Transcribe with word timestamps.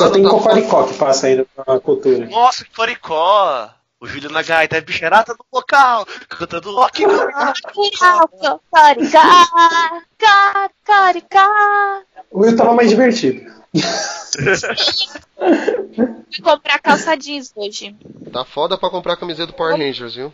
Só 0.00 0.10
tem 0.10 0.22
tá 0.22 0.30
Cocoricó 0.30 0.84
que 0.86 0.94
passa 0.94 1.26
aí 1.26 1.46
na 1.66 1.80
cultura. 1.80 2.26
Nossa, 2.26 2.64
que 2.64 2.74
Coricó! 2.74 3.70
O 4.00 4.06
Júlio 4.06 4.30
na 4.30 4.42
gaita 4.42 4.78
é 4.78 4.80
bicharata 4.80 5.34
no 5.34 5.44
local, 5.52 6.06
cantando 6.26 6.74
rock. 6.74 7.04
Carica. 10.84 11.40
O 12.30 12.40
Will 12.40 12.56
tava 12.56 12.74
mais 12.74 12.88
divertido. 12.88 13.50
Fui 16.32 16.42
comprar 16.42 16.78
calça 16.78 17.14
jeans 17.16 17.52
hoje. 17.54 17.94
Tá 18.32 18.44
foda 18.44 18.78
pra 18.78 18.88
comprar 18.90 19.12
a 19.14 19.16
camiseta 19.16 19.48
do 19.48 19.52
Power 19.52 19.76
Rangers, 19.76 20.14
viu? 20.14 20.32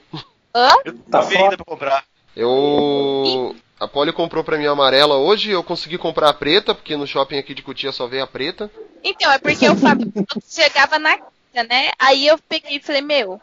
Hã? 0.55 0.71
Eu 0.85 0.95
Tá 1.11 1.23
não 1.23 1.23
foda. 1.23 1.39
ainda 1.39 1.57
pra 1.57 1.65
comprar. 1.65 2.05
Eu. 2.37 3.57
A 3.79 3.87
Polly 3.87 4.13
comprou 4.13 4.43
pra 4.43 4.57
mim 4.57 4.67
a 4.67 4.71
amarela 4.71 5.17
hoje, 5.17 5.51
eu 5.51 5.63
consegui 5.63 5.99
comprar 5.99 6.31
a 6.31 6.35
preta, 6.35 6.75
porque 6.75 6.97
no 6.97 7.07
shopping 7.07 7.37
aqui 7.37 7.55
de 7.55 7.63
Cutia 7.63 7.93
só 7.93 8.07
veio 8.07 8.25
a 8.25 8.27
preta. 8.27 8.71
Então, 9.05 9.31
é 9.31 9.39
porque 9.39 9.69
o 9.69 9.77
Fábio 9.77 10.11
chegava 10.49 10.99
na 10.99 11.19
quinta, 11.19 11.65
né? 11.69 11.91
Aí 11.99 12.27
eu 12.27 12.39
peguei 12.39 12.77
e 12.77 12.81
falei, 12.81 13.03
meu, 13.03 13.39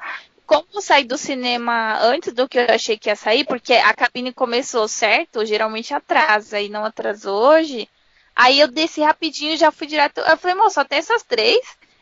como 0.45 0.65
eu 0.73 0.81
saí 0.81 1.03
do 1.03 1.17
cinema 1.17 1.99
antes 2.01 2.33
do 2.33 2.49
que 2.49 2.57
eu 2.57 2.65
achei 2.69 2.97
que 2.97 3.09
ia 3.09 3.15
sair, 3.15 3.45
porque 3.45 3.73
a 3.73 3.93
cabine 3.93 4.33
começou 4.33 4.87
certo, 4.87 5.45
geralmente 5.45 5.93
atrasa 5.93 6.59
e 6.59 6.67
não 6.67 6.83
atrasou 6.83 7.39
hoje. 7.49 7.87
Aí 8.35 8.59
eu 8.59 8.67
desci 8.67 9.01
rapidinho 9.01 9.53
e 9.53 9.57
já 9.57 9.71
fui 9.71 9.85
direto. 9.85 10.19
Eu 10.19 10.37
falei, 10.37 10.55
moço, 10.55 10.75
só 10.75 10.83
tem 10.83 10.97
essas 10.97 11.21
três. 11.21 11.59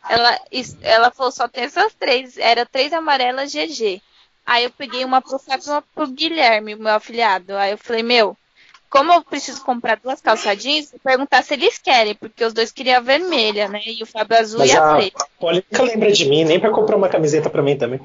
Ela, 0.08 0.40
ela 0.80 1.10
falou, 1.10 1.30
só 1.30 1.46
tem 1.46 1.64
essas 1.64 1.94
três. 1.94 2.38
Era 2.38 2.64
três 2.64 2.92
amarelas 2.94 3.52
GG. 3.52 4.02
Aí 4.44 4.64
eu 4.64 4.70
peguei 4.70 5.04
uma 5.04 5.22
pro 5.22 5.38
Fábio 5.38 5.66
e 5.66 5.70
uma 5.70 5.82
pro 5.82 6.06
Guilherme, 6.06 6.74
meu 6.74 6.94
afilhado. 6.94 7.56
Aí 7.56 7.72
eu 7.72 7.78
falei, 7.78 8.02
meu, 8.02 8.36
como 8.90 9.12
eu 9.12 9.22
preciso 9.22 9.64
comprar 9.64 9.96
duas 9.96 10.20
calça 10.20 10.54
jeans, 10.54 10.90
vou 10.90 11.00
perguntar 11.00 11.42
se 11.42 11.54
eles 11.54 11.78
querem, 11.78 12.14
porque 12.14 12.44
os 12.44 12.52
dois 12.52 12.70
queriam 12.70 12.98
a 12.98 13.00
vermelha, 13.00 13.68
né? 13.68 13.80
E 13.86 14.02
o 14.02 14.06
Fábio 14.06 14.36
azul 14.36 14.58
Mas 14.58 14.70
e 14.70 14.76
a 14.76 14.90
a 14.92 14.96
preta. 14.96 15.26
Nunca 15.40 15.82
lembra 15.82 16.12
de 16.12 16.26
mim, 16.26 16.44
nem 16.44 16.60
pra 16.60 16.70
comprar 16.70 16.96
uma 16.96 17.08
camiseta 17.08 17.48
pra 17.48 17.62
mim 17.62 17.76
também. 17.76 18.00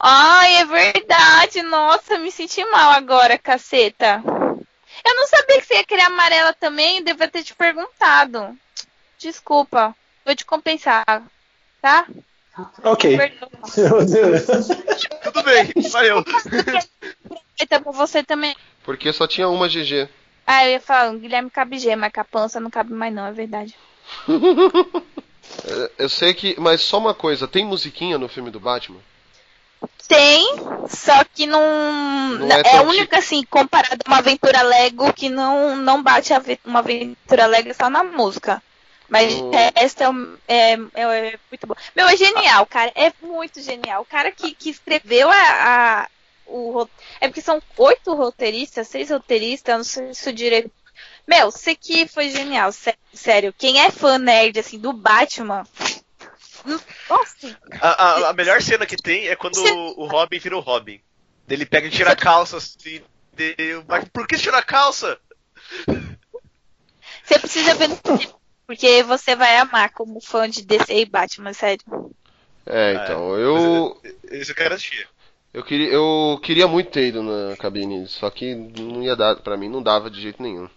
Ai, 0.00 0.56
é 0.56 0.64
verdade. 0.64 1.62
Nossa, 1.62 2.18
me 2.18 2.30
senti 2.30 2.64
mal 2.64 2.92
agora, 2.92 3.38
caceta. 3.38 4.22
Eu 5.04 5.14
não 5.14 5.26
sabia 5.26 5.60
que 5.60 5.66
você 5.66 5.74
ia 5.74 5.84
querer 5.84 6.02
amarela 6.02 6.54
também, 6.54 7.02
devia 7.02 7.28
ter 7.28 7.42
te 7.42 7.54
perguntado. 7.54 8.56
Desculpa, 9.18 9.94
vou 10.24 10.34
te 10.34 10.44
compensar, 10.44 11.22
tá? 11.82 12.06
Ok. 12.82 13.18
Tudo 15.22 15.42
bem, 15.42 15.72
valeu. 15.90 16.24
Preta 17.56 17.80
pra 17.80 17.92
você 17.92 18.22
também. 18.22 18.54
Porque 18.82 19.12
só 19.12 19.26
tinha 19.26 19.48
uma 19.48 19.68
GG. 19.68 20.08
Ah, 20.46 20.64
eu 20.64 20.72
ia 20.72 20.80
falar, 20.80 21.10
o 21.10 21.18
Guilherme 21.18 21.50
cabe 21.50 21.78
G, 21.78 21.96
mas 21.96 22.12
com 22.12 22.20
a 22.20 22.24
pança 22.24 22.60
não 22.60 22.70
cabe 22.70 22.92
mais 22.92 23.12
não, 23.12 23.26
é 23.26 23.32
verdade. 23.32 23.74
Eu 25.98 26.08
sei 26.08 26.34
que. 26.34 26.54
Mas 26.58 26.80
só 26.80 26.98
uma 26.98 27.14
coisa, 27.14 27.48
tem 27.48 27.64
musiquinha 27.64 28.18
no 28.18 28.28
filme 28.28 28.50
do 28.50 28.60
Batman? 28.60 29.00
Tem, 30.08 30.44
só 30.88 31.24
que 31.24 31.46
não. 31.46 31.60
Não 32.38 32.56
é 32.56 32.76
é 32.76 32.80
única, 32.80 33.18
assim, 33.18 33.42
comparada 33.44 33.98
a 34.04 34.08
uma 34.08 34.18
aventura 34.18 34.62
Lego 34.62 35.12
que 35.12 35.28
não, 35.28 35.76
não 35.76 36.02
bate 36.02 36.32
a 36.32 36.42
uma 36.64 36.78
aventura 36.78 37.46
Lego 37.46 37.74
só 37.74 37.90
na 37.90 38.04
música. 38.04 38.62
Mas 39.08 39.32
Hum. 39.34 39.50
essa 39.74 40.04
é, 40.04 40.08
um- 40.08 40.36
é, 40.48 40.72
é- 40.72 40.78
é 41.34 41.38
muito 41.50 41.66
bom. 41.66 41.74
Meu, 41.94 42.08
é 42.08 42.16
genial, 42.16 42.66
cara. 42.66 42.92
É 42.94 43.12
muito 43.22 43.60
genial. 43.62 44.02
O 44.02 44.06
cara 44.06 44.32
que, 44.32 44.54
que 44.54 44.70
escreveu 44.70 45.30
a. 45.30 45.34
a- 46.02 46.08
o, 46.48 46.86
é 47.20 47.26
porque 47.28 47.40
são 47.40 47.60
oito 47.76 48.14
roteiristas, 48.14 48.86
seis 48.88 49.10
roteiristas, 49.10 49.72
eu 49.72 49.76
não 49.78 49.84
sei 49.84 50.14
se 50.14 50.28
o 50.28 50.32
direito. 50.32 50.70
Meu, 51.26 51.50
sei 51.50 51.74
que 51.74 52.06
foi 52.06 52.30
genial, 52.30 52.70
sé- 52.72 52.94
sério. 53.12 53.52
Quem 53.56 53.80
é 53.80 53.90
fã 53.90 54.16
nerd, 54.18 54.58
assim, 54.58 54.78
do 54.78 54.92
Batman. 54.92 55.66
hum, 56.64 56.78
Nossa, 57.10 57.58
A, 57.80 57.88
a- 58.04 58.30
a 58.30 58.32
melhor 58.32 58.62
cena 58.62 58.86
que 58.86 58.96
tem 58.96 59.28
é 59.28 59.36
quando 59.36 59.56
o, 59.56 60.02
o 60.02 60.06
Robin 60.06 60.38
vira 60.38 60.56
o 60.56 60.60
Robin. 60.60 61.00
Ele 61.48 61.66
pega 61.66 61.86
e 61.86 61.90
tira 61.90 62.12
a 62.12 62.16
calça 62.16 62.56
assim. 62.58 63.02
e 63.38 63.74
o 63.74 63.82
Batman, 63.82 64.10
Por 64.12 64.26
que 64.26 64.36
tira 64.36 64.58
a 64.58 64.62
calça? 64.62 65.18
Você 67.24 67.38
precisa 67.38 67.74
ver 67.74 67.88
no 67.88 67.96
porque 68.66 69.02
você 69.02 69.36
vai 69.36 69.56
amar 69.58 69.90
como 69.90 70.20
fã 70.20 70.48
de 70.48 70.64
DC 70.64 70.92
e 70.94 71.04
Batman, 71.06 71.52
sério. 71.52 71.84
É, 72.66 72.94
então, 72.94 73.36
eu. 73.36 74.00
Esse 74.24 74.50
eu 74.50 74.56
quero 74.56 74.74
assistir. 74.74 75.08
Eu 75.54 75.62
queria, 75.62 75.88
eu 75.88 76.38
queria 76.42 76.68
muito 76.68 76.90
ter 76.90 77.08
ido 77.08 77.22
na 77.22 77.56
cabine, 77.56 78.06
só 78.06 78.28
que 78.28 78.54
não 78.54 79.02
ia 79.02 79.16
dar, 79.16 79.36
pra 79.36 79.56
mim 79.56 79.68
não 79.68 79.82
dava 79.82 80.10
de 80.10 80.20
jeito 80.20 80.42
nenhum. 80.42 80.68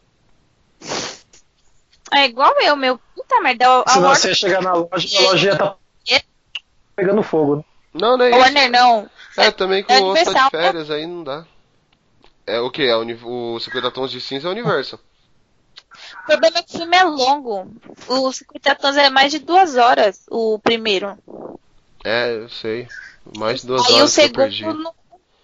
É 2.14 2.26
igual 2.26 2.54
eu, 2.62 2.76
meu. 2.76 2.98
Puta 3.16 3.42
merda, 3.42 3.66
a 3.82 3.90
Se 3.90 4.00
Warner, 4.00 4.16
você 4.16 4.36
chegar 4.36 4.62
na 4.62 4.74
loja, 4.74 5.20
a 5.20 5.22
loja 5.22 5.52
já 5.52 5.58
tá 5.58 5.76
pegando 6.96 7.24
fogo, 7.24 7.58
né? 7.58 7.64
Não, 7.94 8.18
não 8.18 8.26
é 8.26 8.30
isso. 8.30 8.40
Warner 8.40 8.72
não. 8.72 9.10
É, 9.38 9.52
também 9.52 9.84
que 9.84 9.92
é 9.92 10.00
o 10.00 10.06
outro 10.06 10.26
tá 10.26 10.32
de 10.32 10.38
né? 10.38 10.50
férias, 10.50 10.92
aí 10.92 11.06
não 11.06 11.24
dá. 11.24 11.46
É 12.46 12.60
o 12.60 12.72
que? 12.72 12.84
É, 12.84 12.96
o 12.96 13.56
o 13.56 13.60
50 13.60 13.92
tons 13.92 14.12
de 14.12 14.22
cinza 14.22 14.48
é 14.48 14.50
o 14.50 14.54
universo. 14.54 15.00
O 16.24 16.26
problema 16.26 16.58
é 16.60 16.64
que 16.64 16.76
o 16.76 16.78
filme 16.80 16.96
é 16.98 17.04
longo. 17.04 17.72
O 18.08 18.32
50 18.32 18.76
tons 18.76 18.98
é 18.98 19.10
mais 19.10 19.32
de 19.32 19.40
duas 19.40 19.76
horas, 19.76 20.22
o 20.30 20.60
primeiro. 20.60 21.18
É, 22.04 22.34
eu 22.36 22.50
sei. 22.50 22.88
Mais 23.38 23.62
de 23.62 23.68
duas 23.68 23.86
Aí 23.86 23.94
o 23.94 23.96
horas 23.98 24.16
que 24.16 24.22
eu 24.22 24.32
perdi. 24.32 24.58
segundo. 24.58 24.84
No... 24.84 24.94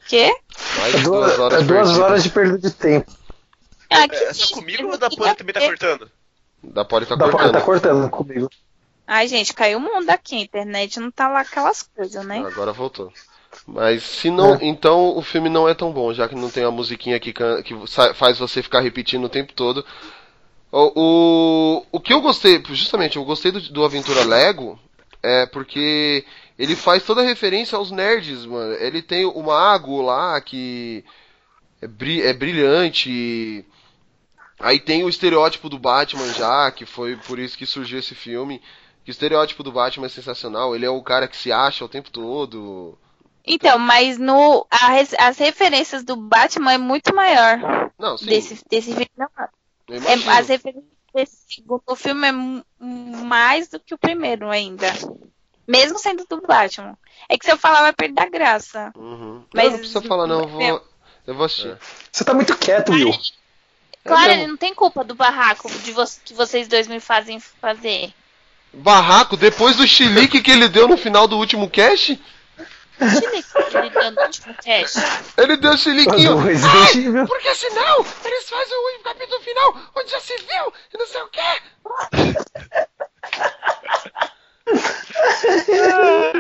Quê? 0.08 0.36
Mais 0.78 0.94
É 0.94 0.98
de 0.98 1.04
duas, 1.04 1.40
horas 1.40 1.62
é 1.62 1.64
duas 1.66 1.68
perdidas. 1.68 2.00
horas 2.00 2.24
de 2.24 2.30
perda 2.30 2.58
de 2.60 2.72
tempo. 2.72 3.12
Ah, 3.90 4.08
que 4.08 4.16
É 4.16 4.34
só 4.34 4.54
comigo 4.56 4.84
ou 4.84 4.92
não 4.92 4.98
da 4.98 5.10
Pan 5.10 5.34
também 5.36 5.54
tá 5.54 5.62
cortando? 5.62 6.12
Da 6.64 6.84
Poli 6.86 7.06
tá 7.06 7.16
Da 7.16 7.26
Polly 7.26 7.38
cortando. 7.38 7.54
tá 7.54 7.62
cortando 7.62 8.10
comigo. 8.10 8.50
Ai, 9.08 9.28
gente, 9.28 9.54
caiu 9.54 9.78
o 9.78 9.82
mundo 9.82 10.10
aqui. 10.10 10.36
A 10.36 10.42
internet 10.42 11.00
não 11.00 11.12
tá 11.12 11.28
lá 11.28 11.42
aquelas 11.42 11.84
coisas, 11.84 12.26
né? 12.26 12.40
Agora 12.40 12.72
voltou. 12.74 13.12
Mas 13.68 14.04
se 14.04 14.30
não, 14.30 14.58
então 14.62 15.16
o 15.16 15.22
filme 15.22 15.48
não 15.48 15.70
é 15.70 15.74
tão 15.74 15.92
bom, 15.92 16.14
já 16.14 16.28
que 16.28 16.36
não 16.36 16.50
tem 16.50 16.64
a 16.64 16.72
musiquinha 16.72 17.20
que, 17.20 17.32
que 17.32 17.74
faz 18.16 18.38
você 18.40 18.62
ficar 18.62 18.82
repetindo 18.82 19.24
o 19.26 19.30
tempo 19.30 19.54
todo. 19.54 19.86
O, 20.78 20.92
o, 21.80 21.86
o 21.94 22.00
que 22.02 22.12
eu 22.12 22.20
gostei, 22.20 22.62
justamente, 22.72 23.16
eu 23.16 23.24
gostei 23.24 23.50
do, 23.50 23.62
do 23.62 23.86
Aventura 23.86 24.26
Lego, 24.26 24.78
é 25.24 25.46
porque 25.46 26.26
ele 26.60 26.76
faz 26.76 27.02
toda 27.04 27.22
a 27.22 27.26
referência 27.26 27.78
aos 27.78 27.92
nerds, 27.92 28.46
mano. 28.46 28.74
Ele 28.74 29.02
tem 29.02 29.24
o 29.26 29.42
mago 29.42 30.02
lá 30.02 30.42
que 30.42 31.06
é, 31.82 31.88
bri- 31.88 32.22
é 32.22 32.34
brilhante. 32.34 33.66
Aí 34.60 34.78
tem 34.78 35.06
o 35.06 35.10
estereótipo 35.10 35.70
do 35.70 35.80
Batman 35.80 36.28
já, 36.34 36.70
que 36.72 36.86
foi 36.86 37.16
por 37.16 37.40
isso 37.40 37.58
que 37.58 37.66
surgiu 37.66 38.00
esse 38.00 38.14
filme. 38.14 38.62
Que 39.06 39.12
o 39.12 39.14
estereótipo 39.14 39.64
do 39.64 39.72
Batman 39.72 40.08
é 40.08 40.10
sensacional. 40.10 40.76
Ele 40.76 40.86
é 40.86 40.90
o 40.90 41.02
cara 41.02 41.26
que 41.28 41.38
se 41.38 41.54
acha 41.54 41.86
o 41.86 41.90
tempo 41.90 42.12
todo. 42.12 42.98
Então, 43.46 43.80
mas 43.80 44.18
no, 44.18 44.68
a 44.70 45.28
as 45.28 45.38
referências 45.38 46.04
do 46.04 46.18
Batman 46.18 46.74
é 46.74 46.78
muito 46.78 47.16
maior. 47.16 47.92
Não, 47.98 48.18
sim. 48.18 48.26
Desse, 48.26 48.62
desse 48.70 48.90
filme. 48.90 49.10
Não, 49.16 49.28
É, 49.90 50.30
as 50.32 50.48
referências 50.48 50.84
desse 51.14 51.38
segundo 51.48 51.96
filme 51.96 52.28
é 52.28 52.32
mais 52.82 53.68
do 53.68 53.80
que 53.80 53.94
o 53.94 53.98
primeiro 53.98 54.50
ainda. 54.50 54.88
Mesmo 55.68 55.98
sendo 55.98 56.26
do 56.30 56.42
Batman. 56.42 56.98
É 57.30 57.38
que 57.38 57.46
se 57.46 57.52
eu 57.52 57.58
falar 57.58 57.82
vai 57.82 57.94
perder 57.94 58.22
a 58.22 58.30
graça. 58.30 58.92
Uhum. 58.96 59.44
Mas- 59.54 59.66
Não, 59.66 59.72
não 59.72 59.80
precisa 59.80 60.02
falar 60.02 60.28
não, 60.28 60.42
eu 60.42 60.48
vou, 60.48 60.88
eu 61.28 61.36
vou 61.36 61.46
assistir. 61.46 61.78
Você 62.12 62.24
tá 62.24 62.34
muito 62.34 62.56
quieto, 62.58 62.92
Will. 62.92 63.12
Claro, 64.04 64.28
mesmo. 64.28 64.42
ele 64.44 64.48
não 64.52 64.58
tem 64.58 64.76
culpa 64.76 65.04
do 65.04 65.16
barraco 65.16 65.68
de 65.80 65.92
vo 65.92 66.04
que 66.24 66.34
vocês 66.36 66.68
dois 66.68 66.88
me 66.88 67.00
fazem 67.00 67.40
fazer. 67.40 68.14
Barraco, 68.72 69.36
depois 69.36 69.78
do 69.78 69.88
chilique 69.88 70.42
que 70.42 70.52
ele 70.52 70.68
deu 70.68 70.88
no 70.88 70.98
final 70.98 71.28
do 71.28 71.38
último 71.38 71.68
cast, 71.70 72.22
Chile, 73.00 73.44
ele 73.76 73.90
deu 73.90 74.12
no 74.12 74.22
último 74.22 74.54
cast. 74.56 75.00
ele 75.38 75.58
deu 75.58 75.78
chiliquinho. 75.78 76.50
Evil. 76.50 77.28
Porque 77.28 77.56
senão 77.56 78.06
eles 78.24 78.50
fazem 78.50 78.78
o 78.78 79.04
capítulo 79.04 79.42
final 79.42 79.78
onde 79.96 80.12
já 80.12 80.20
se 80.20 80.38
viu 80.38 80.74
e 80.94 80.98
não 80.98 81.08
sei 81.08 81.22
o 81.22 81.28
que. 81.28 81.42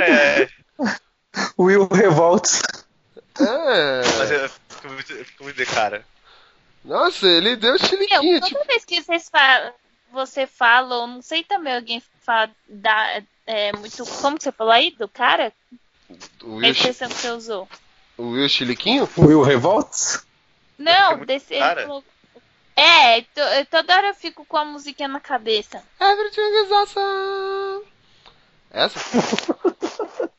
É, 0.02 0.50
Will 1.60 1.88
Revolts. 1.88 2.62
É. 3.40 4.02
mas 4.18 4.32
eu 4.32 4.50
fico 4.50 4.88
muito, 4.88 5.14
eu 5.14 5.26
fico 5.26 5.44
muito 5.44 5.58
de 5.58 5.66
cara. 5.66 6.06
Nossa, 6.84 7.28
ele 7.28 7.56
deu 7.56 7.78
chiliquinho, 7.80 8.40
toda 8.40 8.48
tipo. 8.48 8.66
vez 8.66 8.86
que 8.86 9.02
vocês 9.02 9.30
falam, 9.30 9.74
você 10.12 10.48
fala, 10.48 10.96
ou 10.98 11.08
não 11.08 11.22
sei 11.22 11.44
também 11.44 11.76
alguém 11.76 12.02
fala, 12.22 12.50
dá, 12.68 13.22
é, 13.46 13.74
muito. 13.74 14.06
Como 14.22 14.38
que 14.38 14.44
você 14.44 14.52
falou 14.52 14.72
aí? 14.72 14.92
Do 14.92 15.08
cara? 15.08 15.52
O 16.44 16.54
A 16.54 16.56
Will, 16.58 16.72
expressão 16.72 17.08
que 17.10 17.16
você 17.16 17.30
usou. 17.32 17.68
o 18.18 18.30
Will 18.32 18.48
chiliquinho? 18.50 19.10
Will 19.18 19.42
Revolts? 19.42 20.26
Não, 20.78 21.18
muito 21.18 21.26
desse. 21.28 21.56
É, 22.76 23.22
to- 23.22 23.68
toda 23.72 23.96
hora 23.96 24.08
eu 24.10 24.14
fico 24.14 24.46
com 24.46 24.58
a 24.58 24.66
musiquinha 24.66 25.08
na 25.08 25.20
cabeça. 25.20 25.82
Everything 26.00 26.66
is 26.66 26.72
awesome. 26.72 27.86
Essa? 28.72 29.00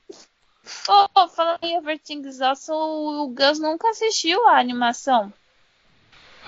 Ô, 0.88 1.08
oh, 1.14 1.28
falando 1.28 1.60
em 1.62 1.76
Everything's 1.76 2.40
Awesome, 2.40 2.76
o 2.78 3.28
Gus 3.28 3.58
nunca 3.58 3.88
assistiu 3.88 4.46
a 4.48 4.58
animação. 4.58 5.32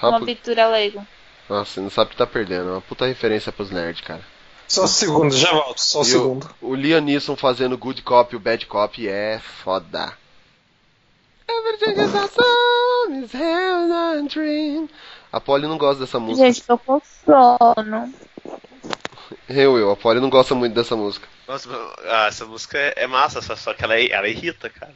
Uma 0.03 0.11
Rapo... 0.13 0.25
aventura 0.25 0.69
Lego. 0.69 1.07
Nossa, 1.49 1.73
você 1.73 1.81
não 1.81 1.91
sabe 1.91 2.09
o 2.09 2.11
que 2.11 2.17
tá 2.19 2.27
perdendo. 2.27 2.69
É 2.69 2.73
uma 2.73 2.81
puta 2.81 3.07
referência 3.07 3.51
pros 3.51 3.71
nerds, 3.71 4.03
cara. 4.05 4.25
Só 4.69 4.85
um 4.85 4.87
segundo, 4.87 5.35
já 5.35 5.51
volto, 5.51 5.81
só 5.81 6.01
um 6.01 6.03
E 6.03 6.05
o, 6.05 6.09
segundo. 6.11 6.51
o 6.61 6.75
Liam 6.75 7.01
Neeson 7.01 7.35
fazendo 7.37 7.79
Good 7.79 8.03
Cop 8.03 8.33
e 8.33 8.37
o 8.37 8.41
Bad 8.41 8.67
Cop 8.67 9.09
é 9.09 9.41
foda. 9.65 10.13
Everything 11.49 12.03
is 12.03 12.15
awesome, 12.15 13.25
is 13.25 13.33
hell 13.35 13.93
a 13.93 14.21
dream. 14.29 14.89
A 15.33 15.41
Polly 15.41 15.67
não 15.67 15.79
gosta 15.79 16.01
dessa 16.05 16.19
música. 16.21 16.47
Gente, 16.47 16.63
tô 16.63 16.77
com 16.77 17.01
sono. 17.25 18.13
Eu, 19.49 19.79
eu, 19.79 19.91
a 19.91 19.97
Polly 19.97 20.21
não 20.21 20.29
gosta 20.29 20.55
muito 20.55 20.75
dessa 20.75 20.95
música. 20.95 21.27
Nossa, 21.47 21.69
ah, 22.05 22.27
essa 22.27 22.45
música 22.45 22.77
é, 22.79 22.93
é 22.97 23.07
massa, 23.07 23.41
só, 23.41 23.57
só 23.57 23.73
que 23.73 23.83
ela, 23.83 23.95
é- 23.97 24.11
ela 24.11 24.29
irrita, 24.29 24.69
cara. 24.69 24.93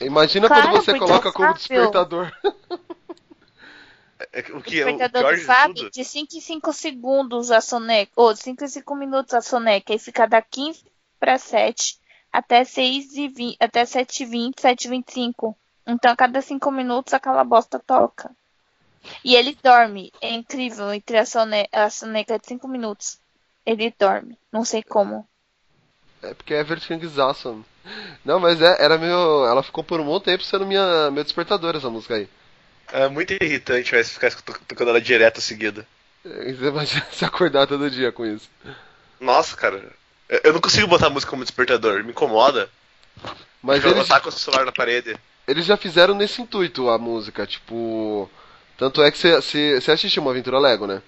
Imagina 0.00 0.48
Claro, 0.48 0.70
quando 0.70 0.84
você 0.84 0.98
coloca 0.98 1.28
é 1.28 1.32
como 1.32 1.54
despertador. 1.54 2.32
É- 4.32 4.40
O 4.52 4.62
que 4.62 4.80
é 4.80 4.84
o 4.84 4.88
despertador 4.88 5.22
pior 5.22 5.34
do 5.34 5.38
de 5.38 5.44
Fábio, 5.44 5.90
de 5.90 6.04
5 6.04 6.36
em 6.36 6.40
5 6.40 6.72
segundos 6.72 7.50
a 7.50 7.60
soneca, 7.60 8.12
ou 8.16 8.32
de 8.32 8.40
5 8.40 8.64
em 8.64 8.68
5 8.68 8.94
minutos 8.94 9.34
a 9.34 9.40
soneca, 9.40 9.94
e 9.94 9.98
fica 9.98 10.26
da 10.26 10.42
15 10.42 10.84
para 11.18 11.38
7 11.38 11.98
até 12.32 12.64
6 12.64 13.16
e 13.16 13.28
20, 13.28 13.56
até 13.60 13.84
7 13.84 14.22
e 14.22 14.26
20, 14.26 14.60
7 14.60 14.84
e 14.84 14.88
25. 14.88 15.56
Então 15.86 16.10
a 16.10 16.16
cada 16.16 16.40
5 16.40 16.70
minutos 16.70 17.14
aquela 17.14 17.44
bosta 17.44 17.78
toca. 17.78 18.30
E 19.24 19.36
ele 19.36 19.56
dorme. 19.62 20.10
É 20.20 20.32
incrível 20.32 20.92
entre 20.92 21.18
a, 21.18 21.26
sone 21.26 21.68
a 21.72 21.90
soneca 21.90 22.38
de 22.38 22.46
5 22.46 22.66
minutos. 22.66 23.18
Ele 23.64 23.94
dorme. 23.98 24.38
Não 24.50 24.64
sei 24.64 24.82
como. 24.82 25.26
É 26.22 26.32
porque 26.34 26.54
Everything 26.54 27.04
is 27.04 27.18
awesome. 27.18 27.64
Não, 28.24 28.40
mas 28.40 28.60
é, 28.60 28.82
era 28.82 28.96
meu. 28.96 29.46
Ela 29.46 29.62
ficou 29.62 29.84
por 29.84 30.00
um 30.00 30.06
bom 30.06 30.18
tempo 30.18 30.42
sendo 30.42 30.66
minha, 30.66 31.10
meu 31.10 31.22
despertador 31.22 31.76
essa 31.76 31.90
música 31.90 32.14
aí. 32.14 32.28
É 32.92 33.08
muito 33.08 33.32
irritante, 33.32 33.90
vai 33.92 34.04
ficar 34.04 34.30
to- 34.30 34.60
tocando 34.68 34.90
ela 34.90 35.00
direto 35.00 35.40
seguida. 35.40 35.86
É, 36.24 36.52
Você 36.52 36.66
imagina 36.66 37.06
se 37.12 37.24
acordar 37.24 37.66
todo 37.66 37.90
dia 37.90 38.12
com 38.12 38.24
isso. 38.24 38.48
Nossa, 39.20 39.56
cara. 39.56 39.92
Eu- 40.28 40.40
Eu 40.44 40.52
não 40.54 40.60
consigo 40.60 40.86
botar 40.86 41.10
música 41.10 41.30
como 41.30 41.42
despertador, 41.44 42.02
me 42.04 42.10
incomoda. 42.10 42.68
Mas 43.62 43.82
eu 43.84 43.90
eles, 43.92 44.08
taco 44.08 44.28
o 44.28 44.32
celular 44.32 44.64
na 44.66 44.72
parede. 44.72 45.16
eles 45.46 45.64
já 45.66 45.76
fizeram 45.76 46.14
nesse 46.14 46.42
intuito 46.42 46.88
a 46.88 46.98
música, 46.98 47.46
tipo. 47.46 48.30
Tanto 48.76 49.02
é 49.02 49.10
que 49.10 49.18
você 49.18 49.90
assistiu 49.92 50.20
uma 50.22 50.30
aventura 50.32 50.58
Lego, 50.58 50.86
né? 50.86 51.00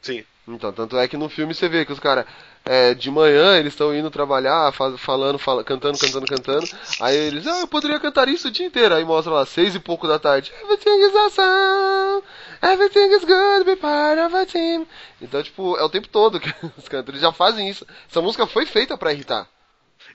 Sim. 0.00 0.24
Então, 0.46 0.72
tanto 0.72 0.98
é 0.98 1.06
que 1.06 1.16
no 1.16 1.28
filme 1.28 1.54
você 1.54 1.68
vê 1.68 1.84
que 1.84 1.92
os 1.92 2.00
caras, 2.00 2.24
é, 2.64 2.94
de 2.94 3.08
manhã 3.12 3.56
eles 3.56 3.72
estão 3.72 3.94
indo 3.94 4.10
trabalhar, 4.10 4.72
fa- 4.72 4.98
falando, 4.98 5.38
fala- 5.38 5.62
cantando, 5.62 5.96
cantando, 5.98 6.26
cantando. 6.26 6.68
Aí 7.00 7.16
eles, 7.16 7.46
ah, 7.46 7.60
eu 7.60 7.68
poderia 7.68 8.00
cantar 8.00 8.28
isso 8.28 8.48
o 8.48 8.50
dia 8.50 8.66
inteiro. 8.66 8.92
Aí 8.94 9.04
mostra 9.04 9.32
lá, 9.32 9.46
seis 9.46 9.74
e 9.76 9.78
pouco 9.78 10.08
da 10.08 10.18
tarde. 10.18 10.52
Everything 10.62 10.98
is 11.06 11.14
awesome, 11.14 12.22
everything 12.60 13.14
is 13.14 13.24
good, 13.24 13.64
be 13.64 13.76
part 13.76 14.20
of 14.20 14.36
a 14.36 14.44
team. 14.44 14.84
Então, 15.20 15.40
tipo, 15.44 15.76
é 15.76 15.84
o 15.84 15.88
tempo 15.88 16.08
todo 16.08 16.40
que 16.40 16.52
os 16.76 16.88
cantam. 16.88 17.12
Eles 17.12 17.22
já 17.22 17.32
fazem 17.32 17.68
isso. 17.68 17.86
Essa 18.10 18.20
música 18.20 18.44
foi 18.44 18.66
feita 18.66 18.98
pra 18.98 19.12
irritar. 19.12 19.46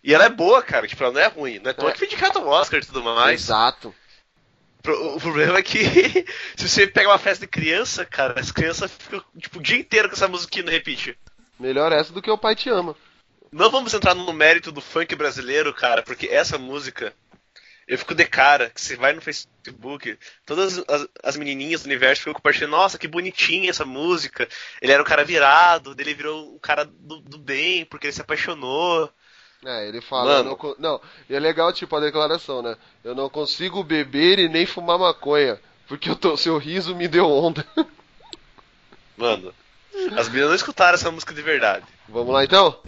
E 0.04 0.14
ela 0.14 0.26
é 0.26 0.30
boa, 0.30 0.62
cara, 0.62 0.86
tipo, 0.88 1.02
ela 1.04 1.14
não 1.14 1.22
é 1.22 1.28
ruim. 1.28 1.60
Não 1.60 1.72
é 1.72 1.74
toa 1.74 1.90
É. 1.90 1.92
que 1.94 2.00
foi 2.00 2.08
indicado 2.08 2.40
ao 2.40 2.48
Oscar 2.48 2.82
e 2.82 2.86
tudo 2.86 3.02
mais. 3.02 3.42
Exato. 3.44 3.96
O 4.94 5.20
problema 5.20 5.60
é 5.60 5.64
que 5.64 5.80
se 6.56 6.68
você 6.68 6.88
pega 6.88 7.10
uma 7.10 7.20
festa 7.20 7.46
de 7.46 7.52
criança, 7.52 8.06
cara, 8.06 8.40
as 8.40 8.52
crianças 8.52 8.92
ficam 8.92 9.24
tipo, 9.38 9.60
o 9.60 9.62
dia 9.62 9.78
inteiro 9.78 10.10
com 10.10 10.16
essa 10.16 10.28
musiquinha 10.28 10.66
no 10.66 10.72
repeat. 10.72 11.18
Melhor 11.60 11.92
essa 11.92 12.14
do 12.14 12.22
que 12.22 12.30
o 12.30 12.38
pai 12.38 12.56
te 12.56 12.70
ama. 12.70 12.96
Não 13.52 13.72
vamos 13.72 13.94
entrar 13.94 14.14
no 14.14 14.34
mérito 14.34 14.72
do 14.72 14.82
funk 14.82 15.16
brasileiro, 15.16 15.74
cara, 15.74 16.04
porque 16.04 16.28
essa 16.28 16.58
música, 16.58 17.14
eu 17.88 17.98
fico 17.98 18.14
de 18.14 18.26
cara, 18.26 18.70
que 18.70 18.80
você 18.80 18.96
vai 18.96 19.14
no 19.14 19.22
Facebook, 19.22 20.18
todas 20.46 20.78
as, 20.88 21.08
as 21.24 21.38
menininhas 21.38 21.82
do 21.82 21.86
universo 21.86 22.22
ficam 22.22 22.34
compartilhando, 22.34 22.72
nossa, 22.72 22.98
que 22.98 23.08
bonitinha 23.08 23.70
essa 23.70 23.86
música. 23.86 24.48
Ele 24.82 24.92
era 24.92 25.02
um 25.02 25.06
cara 25.06 25.24
virado, 25.24 25.96
dele 25.96 26.14
virou 26.14 26.56
um 26.56 26.60
cara 26.60 26.84
do, 26.84 27.20
do 27.22 27.38
bem, 27.38 27.86
porque 27.86 28.08
ele 28.08 28.14
se 28.14 28.22
apaixonou. 28.22 29.10
É, 29.66 29.88
ele 29.88 30.02
fala, 30.02 30.44
Mano. 30.44 30.58
não, 30.62 30.76
não, 30.78 31.02
e 31.30 31.36
é 31.36 31.40
legal, 31.40 31.74
tipo, 31.74 31.96
a 31.96 32.00
declaração, 32.00 32.62
né? 32.62 32.76
Eu 33.04 33.16
não 33.16 33.28
consigo 33.30 33.84
beber 33.84 34.38
e 34.40 34.48
nem 34.48 34.66
fumar 34.66 35.00
maconha, 35.00 35.60
porque 35.88 36.10
o 36.12 36.16
teu- 36.16 36.38
seu 36.38 36.58
riso 36.58 36.96
me 36.96 37.08
deu 37.08 37.30
onda. 37.30 37.66
Mano, 39.18 39.52
as 40.16 40.28
meninas 40.28 40.50
não 40.50 40.56
escutaram 40.56 40.94
essa 40.94 41.10
música 41.12 41.34
de 41.34 41.42
verdade. 41.42 41.86
Vamos 42.08 42.32
lá 42.34 42.44
então? 42.44 42.80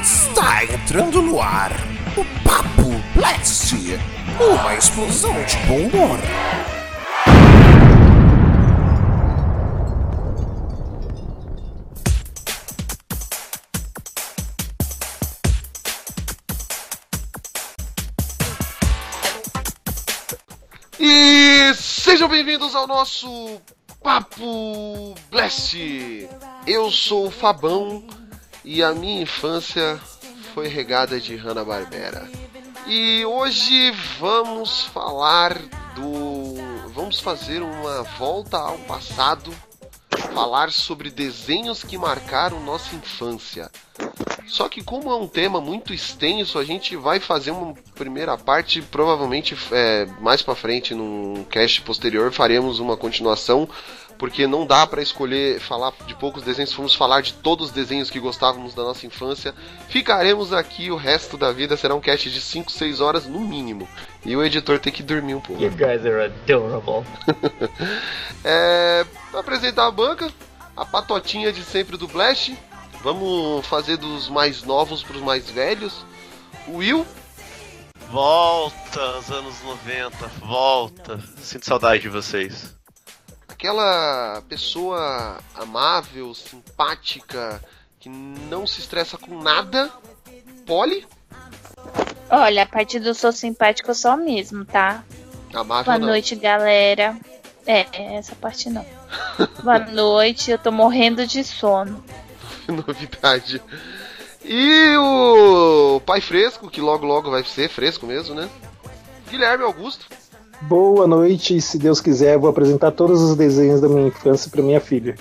Está 0.00 0.64
entrando 0.64 1.20
no 1.20 1.40
ar 1.40 1.70
o 2.16 2.24
Papo 2.42 2.88
Blast, 3.14 3.74
uma 4.40 4.74
explosão 4.74 5.34
de 5.44 5.56
bom 5.66 5.76
humor. 5.88 6.18
E 21.00 21.72
sejam 21.74 22.28
bem-vindos 22.28 22.74
ao 22.74 22.84
nosso 22.84 23.60
Papo 24.02 25.14
Blast. 25.30 25.76
Eu 26.66 26.90
sou 26.90 27.28
o 27.28 27.30
Fabão 27.30 28.04
e 28.64 28.82
a 28.82 28.92
minha 28.92 29.22
infância 29.22 30.00
foi 30.52 30.66
regada 30.66 31.20
de 31.20 31.36
Hanna-Barbera. 31.36 32.28
E 32.84 33.24
hoje 33.24 33.92
vamos 34.18 34.86
falar 34.86 35.54
do. 35.94 36.56
Vamos 36.92 37.20
fazer 37.20 37.62
uma 37.62 38.02
volta 38.02 38.56
ao 38.56 38.78
passado, 38.78 39.54
falar 40.32 40.72
sobre 40.72 41.10
desenhos 41.10 41.82
que 41.82 41.98
marcaram 41.98 42.60
nossa 42.60 42.94
infância. 42.94 43.70
Só 44.46 44.68
que 44.68 44.82
como 44.82 45.10
é 45.10 45.16
um 45.16 45.28
tema 45.28 45.60
muito 45.60 45.92
extenso, 45.92 46.58
a 46.58 46.64
gente 46.64 46.96
vai 46.96 47.20
fazer 47.20 47.50
uma 47.50 47.74
primeira 47.94 48.36
parte, 48.38 48.80
provavelmente 48.80 49.56
é, 49.70 50.06
mais 50.20 50.40
pra 50.40 50.54
frente, 50.54 50.94
num 50.94 51.44
cast 51.50 51.82
posterior, 51.82 52.32
faremos 52.32 52.78
uma 52.78 52.96
continuação, 52.96 53.68
porque 54.16 54.46
não 54.46 54.66
dá 54.66 54.86
pra 54.86 55.02
escolher 55.02 55.60
falar 55.60 55.92
de 56.06 56.14
poucos 56.14 56.42
desenhos, 56.42 56.72
vamos 56.72 56.94
falar 56.94 57.20
de 57.20 57.34
todos 57.34 57.66
os 57.66 57.72
desenhos 57.72 58.10
que 58.10 58.18
gostávamos 58.18 58.74
da 58.74 58.82
nossa 58.82 59.06
infância. 59.06 59.54
Ficaremos 59.88 60.52
aqui 60.52 60.90
o 60.90 60.96
resto 60.96 61.36
da 61.36 61.52
vida, 61.52 61.76
será 61.76 61.94
um 61.94 62.00
cast 62.00 62.30
de 62.30 62.40
5, 62.40 62.72
6 62.72 63.00
horas 63.00 63.26
no 63.26 63.40
mínimo. 63.40 63.86
E 64.24 64.36
o 64.36 64.44
editor 64.44 64.78
tem 64.78 64.92
que 64.92 65.02
dormir 65.02 65.34
um 65.34 65.40
pouco. 65.40 65.62
You 65.62 65.70
guys 65.70 66.04
are 66.04 66.24
adorable. 66.24 67.06
É, 68.44 69.04
pra 69.30 69.40
apresentar 69.40 69.86
a 69.86 69.90
banca, 69.90 70.32
a 70.76 70.84
patotinha 70.84 71.52
de 71.52 71.62
sempre 71.64 71.96
do 71.96 72.06
Blast. 72.06 72.56
Vamos 73.02 73.66
fazer 73.66 73.96
dos 73.96 74.28
mais 74.28 74.62
novos 74.62 75.02
pros 75.02 75.20
mais 75.22 75.50
velhos. 75.50 76.04
O 76.66 76.76
Will, 76.76 77.06
Volta 78.10 79.00
aos 79.00 79.30
anos 79.30 79.60
90, 79.62 80.26
volta. 80.40 81.20
Sinto 81.38 81.66
saudade 81.66 82.02
de 82.02 82.08
vocês. 82.08 82.74
aquela 83.48 84.42
pessoa 84.48 85.38
amável, 85.54 86.32
simpática, 86.34 87.62
que 88.00 88.08
não 88.08 88.66
se 88.66 88.80
estressa 88.80 89.18
com 89.18 89.42
nada. 89.42 89.90
Polly, 90.66 91.06
Olha, 92.30 92.62
a 92.62 92.66
parte 92.66 92.98
do 92.98 93.14
sou 93.14 93.32
simpático 93.32 93.94
só 93.94 94.16
mesmo, 94.16 94.64
tá? 94.64 95.02
amável 95.54 95.84
Boa 95.84 95.98
não. 95.98 96.08
noite, 96.08 96.36
galera. 96.36 97.16
É, 97.66 98.16
essa 98.16 98.34
parte 98.34 98.70
não. 98.70 98.84
Boa 99.62 99.78
noite, 99.78 100.50
eu 100.50 100.58
tô 100.58 100.70
morrendo 100.70 101.26
de 101.26 101.44
sono. 101.44 102.02
Novidade. 102.68 103.62
E 104.44 104.96
o 104.96 106.00
pai 106.06 106.20
fresco, 106.20 106.70
que 106.70 106.80
logo 106.80 107.04
logo 107.04 107.30
vai 107.30 107.44
ser 107.44 107.68
fresco 107.68 108.06
mesmo, 108.06 108.34
né? 108.34 108.48
Guilherme 109.30 109.64
Augusto. 109.64 110.06
Boa 110.62 111.06
noite, 111.06 111.56
e 111.56 111.60
se 111.60 111.78
Deus 111.78 112.00
quiser, 112.00 112.34
eu 112.34 112.40
vou 112.40 112.50
apresentar 112.50 112.90
todos 112.90 113.20
os 113.20 113.36
desenhos 113.36 113.80
da 113.80 113.88
minha 113.88 114.08
infância 114.08 114.50
para 114.50 114.62
minha 114.62 114.80
filha. 114.80 115.16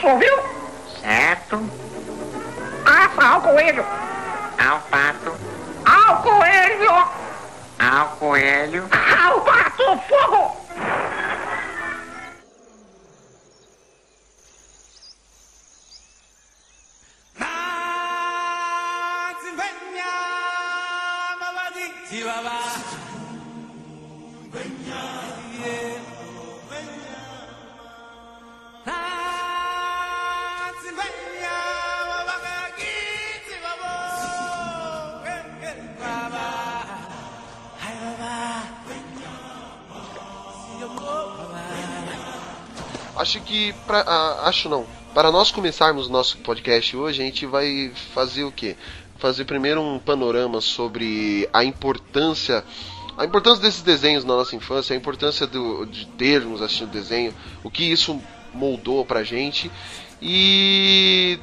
Posso, 0.00 0.16
viu? 0.18 0.38
Certo. 1.00 1.58
Passa 2.84 3.28
ao 3.28 3.42
coelho. 3.42 3.84
Ao 4.58 4.80
pato. 4.82 5.36
Ao 5.84 6.22
coelho. 6.22 6.90
Ao 7.78 8.08
coelho. 8.18 8.88
Ao 9.24 9.40
pato, 9.40 10.00
fogo! 10.08 10.58
Chihuahua. 22.08 23.17
Acho 43.18 43.40
que 43.40 43.72
pra, 43.86 44.00
ah, 44.00 44.48
acho 44.48 44.68
não. 44.68 44.86
Para 45.12 45.30
nós 45.30 45.50
começarmos 45.50 46.08
nosso 46.08 46.38
podcast 46.38 46.96
hoje, 46.96 47.20
a 47.20 47.24
gente 47.24 47.46
vai 47.46 47.92
fazer 48.14 48.44
o 48.44 48.52
quê? 48.52 48.76
Fazer 49.18 49.44
primeiro 49.44 49.80
um 49.80 49.98
panorama 49.98 50.60
sobre 50.60 51.48
a 51.52 51.64
importância 51.64 52.64
a 53.16 53.24
importância 53.24 53.60
desses 53.60 53.82
desenhos 53.82 54.24
na 54.24 54.36
nossa 54.36 54.54
infância, 54.54 54.94
a 54.94 54.96
importância 54.96 55.44
do, 55.44 55.84
de 55.86 56.06
termos 56.06 56.62
assistindo 56.62 56.90
desenho, 56.90 57.34
o 57.64 57.70
que 57.70 57.82
isso 57.82 58.20
moldou 58.54 59.04
pra 59.04 59.24
gente. 59.24 59.68
E 60.22 61.40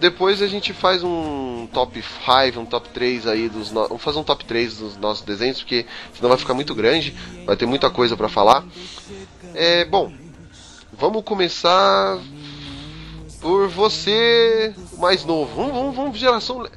depois 0.00 0.40
a 0.40 0.46
gente 0.46 0.72
faz 0.72 1.04
um 1.04 1.68
top 1.74 2.02
5, 2.02 2.58
um 2.58 2.64
top 2.64 2.88
3 2.88 3.26
aí 3.26 3.50
dos 3.50 3.70
no... 3.70 3.86
vamos 3.86 4.02
fazer 4.02 4.18
um 4.18 4.24
top 4.24 4.46
3 4.46 4.78
dos 4.78 4.96
nossos 4.96 5.22
desenhos, 5.22 5.58
porque 5.58 5.84
senão 6.14 6.30
vai 6.30 6.38
ficar 6.38 6.54
muito 6.54 6.74
grande, 6.74 7.14
vai 7.44 7.54
ter 7.54 7.66
muita 7.66 7.90
coisa 7.90 8.16
para 8.16 8.30
falar. 8.30 8.64
É, 9.54 9.84
bom, 9.84 10.10
vamos 11.00 11.24
começar 11.24 12.20
por 13.40 13.68
você 13.68 14.74
mais 14.98 15.24
novo. 15.24 15.54
Vamos, 15.56 15.72
vamos, 15.72 15.96
vamos 15.96 16.18
geração 16.18 16.68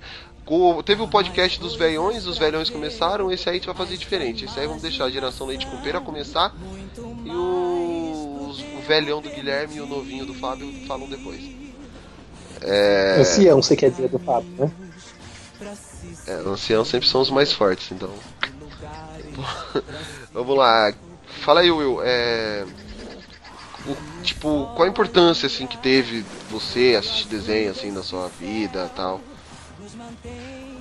Teve 0.86 1.01
o 1.01 1.08
podcast 1.08 1.60
dos 1.60 1.75
velhões, 1.75 2.25
os 2.25 2.38
velhões 2.38 2.70
começaram, 2.70 3.32
esse 3.32 3.48
aí 3.48 3.56
a 3.56 3.58
gente 3.58 3.65
vai 3.65 3.75
fazer 3.75 3.98
diferente. 3.98 4.46
Esse 4.46 4.60
aí 4.60 4.68
vamos 4.68 4.82
deixar 4.82 5.06
a 5.06 5.10
geração 5.10 5.48
leite 5.48 5.65
com 5.68 5.77
pera 5.82 6.01
começar 6.01 6.53
e 6.98 7.30
o, 7.30 8.51
o 8.51 8.82
velhão 8.86 9.22
do 9.22 9.30
Guilherme 9.30 9.77
e 9.77 9.82
o 9.82 9.86
novinho 9.86 10.25
do 10.25 10.34
Fábio 10.34 10.70
falam 10.86 11.08
depois. 11.08 11.42
É... 12.62 13.18
Ancião, 13.20 13.62
você 13.62 13.75
quer 13.75 13.89
dizer 13.89 14.10
do 14.10 14.20
Fábio, 14.20 14.50
né? 14.58 14.72
É, 16.27 16.34
ancião 16.34 16.84
sempre 16.84 17.08
são 17.08 17.22
os 17.22 17.30
mais 17.30 17.51
fortes, 17.53 17.92
então. 17.92 18.13
vamos 20.34 20.58
lá. 20.58 20.94
Fala 21.42 21.62
aí, 21.62 21.72
Will. 21.72 22.00
É... 22.03 22.65
Tipo, 24.22 24.72
qual 24.75 24.88
a 24.88 24.92
importância 24.92 25.48
assim 25.48 25.68
que 25.68 25.78
teve 25.78 26.24
você 26.50 26.96
assistir 26.98 27.28
desenho 27.28 27.72
assim 27.72 27.92
na 27.92 28.02
sua 28.02 28.30
vida, 28.30 28.90
tal? 28.96 29.20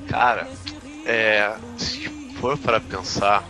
Cara, 0.08 0.48
é, 1.04 1.52
se 1.76 2.08
for 2.38 2.56
para 2.56 2.80
pensar, 2.80 3.44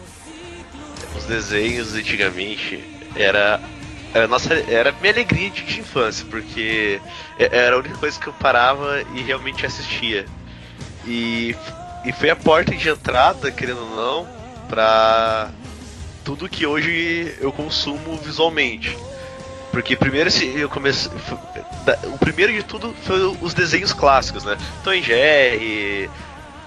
os 1.17 1.25
desenhos 1.25 1.95
antigamente 1.95 2.83
era 3.15 3.61
era 4.15 4.29
nossa 4.29 4.55
era 4.55 4.93
minha 5.01 5.13
alegria 5.13 5.51
de 5.51 5.81
infância 5.81 6.25
porque 6.31 7.01
era 7.39 7.77
a 7.77 7.79
única 7.79 7.97
coisa 7.97 8.19
que 8.19 8.27
eu 8.27 8.33
parava 8.35 9.03
e 9.15 9.23
realmente 9.23 9.65
assistia 9.65 10.27
e, 11.07 11.57
e 12.05 12.13
foi 12.13 12.31
a 12.31 12.37
porta 12.37 12.75
de 12.75 12.89
entrada 12.89 13.51
querendo 13.51 13.81
ou 13.81 13.97
não 13.97 14.29
para 14.69 15.51
tudo 16.25 16.49
que 16.49 16.67
hoje 16.67 17.35
eu 17.41 17.53
consumo 17.53 18.17
visualmente 18.19 18.97
porque 19.73 19.97
primeiro 19.97 20.31
eu 20.55 20.69
comecei. 20.69 21.11
O 22.05 22.19
primeiro 22.19 22.53
de 22.53 22.63
tudo 22.63 22.95
foi 23.03 23.25
os 23.41 23.55
desenhos 23.55 23.93
clássicos, 23.93 24.45
né? 24.45 24.57
Tom 24.85 24.93
Jerry, 24.95 26.09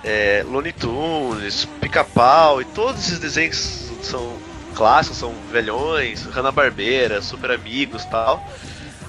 é, 0.04 0.44
Looney 0.46 0.74
Tunes, 0.74 1.66
Pica-Pau 1.80 2.62
e 2.62 2.66
todos 2.66 3.00
esses 3.02 3.20
desenhos 3.20 3.92
são 4.02 4.36
clássicos, 4.76 5.20
são 5.20 5.34
velhões, 5.52 6.24
Hanna-Barbera, 6.24 7.22
Super 7.22 7.52
Amigos 7.52 8.04
tal. 8.06 8.44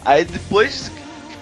Aí 0.04 0.24
depois 0.24 0.92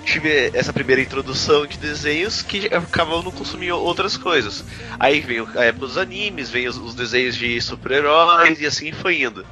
tive 0.04 0.50
essa 0.54 0.72
primeira 0.72 1.02
introdução 1.02 1.66
de 1.66 1.76
desenhos 1.76 2.40
que 2.40 2.66
acabavam 2.66 3.24
não 3.24 3.32
consumindo 3.32 3.76
outras 3.76 4.16
coisas. 4.16 4.64
Aí 4.98 5.20
vem 5.20 5.40
a 5.56 5.64
época 5.64 5.86
dos 5.86 5.98
animes, 5.98 6.50
vem 6.50 6.68
os, 6.68 6.76
os 6.76 6.94
desenhos 6.94 7.36
de 7.36 7.60
super-heróis 7.60 8.60
e 8.60 8.66
assim 8.66 8.92
foi 8.92 9.22
indo. 9.22 9.44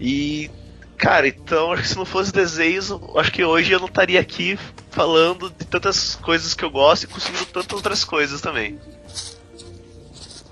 E 0.00 0.50
Cara, 0.98 1.28
então 1.28 1.72
acho 1.72 1.82
que 1.82 1.88
se 1.88 1.96
não 1.96 2.04
fosse 2.04 2.32
desenhos, 2.32 2.90
acho 3.16 3.32
que 3.32 3.44
hoje 3.44 3.72
eu 3.72 3.78
não 3.78 3.86
estaria 3.86 4.20
aqui 4.20 4.58
falando 4.90 5.48
de 5.48 5.64
tantas 5.64 6.16
coisas 6.16 6.54
que 6.54 6.64
eu 6.64 6.70
gosto 6.70 7.04
e 7.04 7.06
conseguindo 7.06 7.46
tantas 7.46 7.72
outras 7.72 8.04
coisas 8.04 8.40
também. 8.40 8.78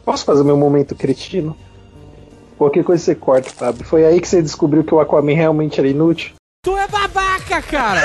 Posso 0.04 0.24
fazer 0.24 0.44
meu 0.44 0.56
momento 0.56 0.94
cretino? 0.94 1.56
Qualquer 2.56 2.84
coisa 2.84 3.02
você 3.02 3.14
corta, 3.14 3.50
Fábio. 3.50 3.84
Foi 3.84 4.06
aí 4.06 4.20
que 4.20 4.28
você 4.28 4.40
descobriu 4.40 4.84
que 4.84 4.94
o 4.94 5.00
Aquaman 5.00 5.34
realmente 5.34 5.80
era 5.80 5.88
inútil? 5.88 6.34
Tu 6.62 6.76
é 6.76 6.86
babaca, 6.86 7.60
cara! 7.62 8.00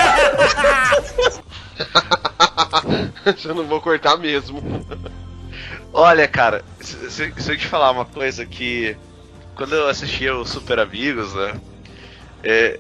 eu 3.46 3.56
não 3.56 3.66
vou 3.66 3.80
cortar 3.80 4.18
mesmo. 4.18 4.62
Olha, 5.94 6.28
cara, 6.28 6.64
se, 6.80 7.10
se, 7.10 7.34
se 7.38 7.52
eu 7.52 7.58
te 7.58 7.68
falar 7.68 7.92
uma 7.92 8.06
coisa 8.06 8.46
que. 8.46 8.98
Quando 9.56 9.76
eu 9.76 9.88
assistia 9.88 10.36
o 10.36 10.46
Super 10.46 10.80
Amigos, 10.80 11.34
né? 11.34 11.54
É, 12.44 12.80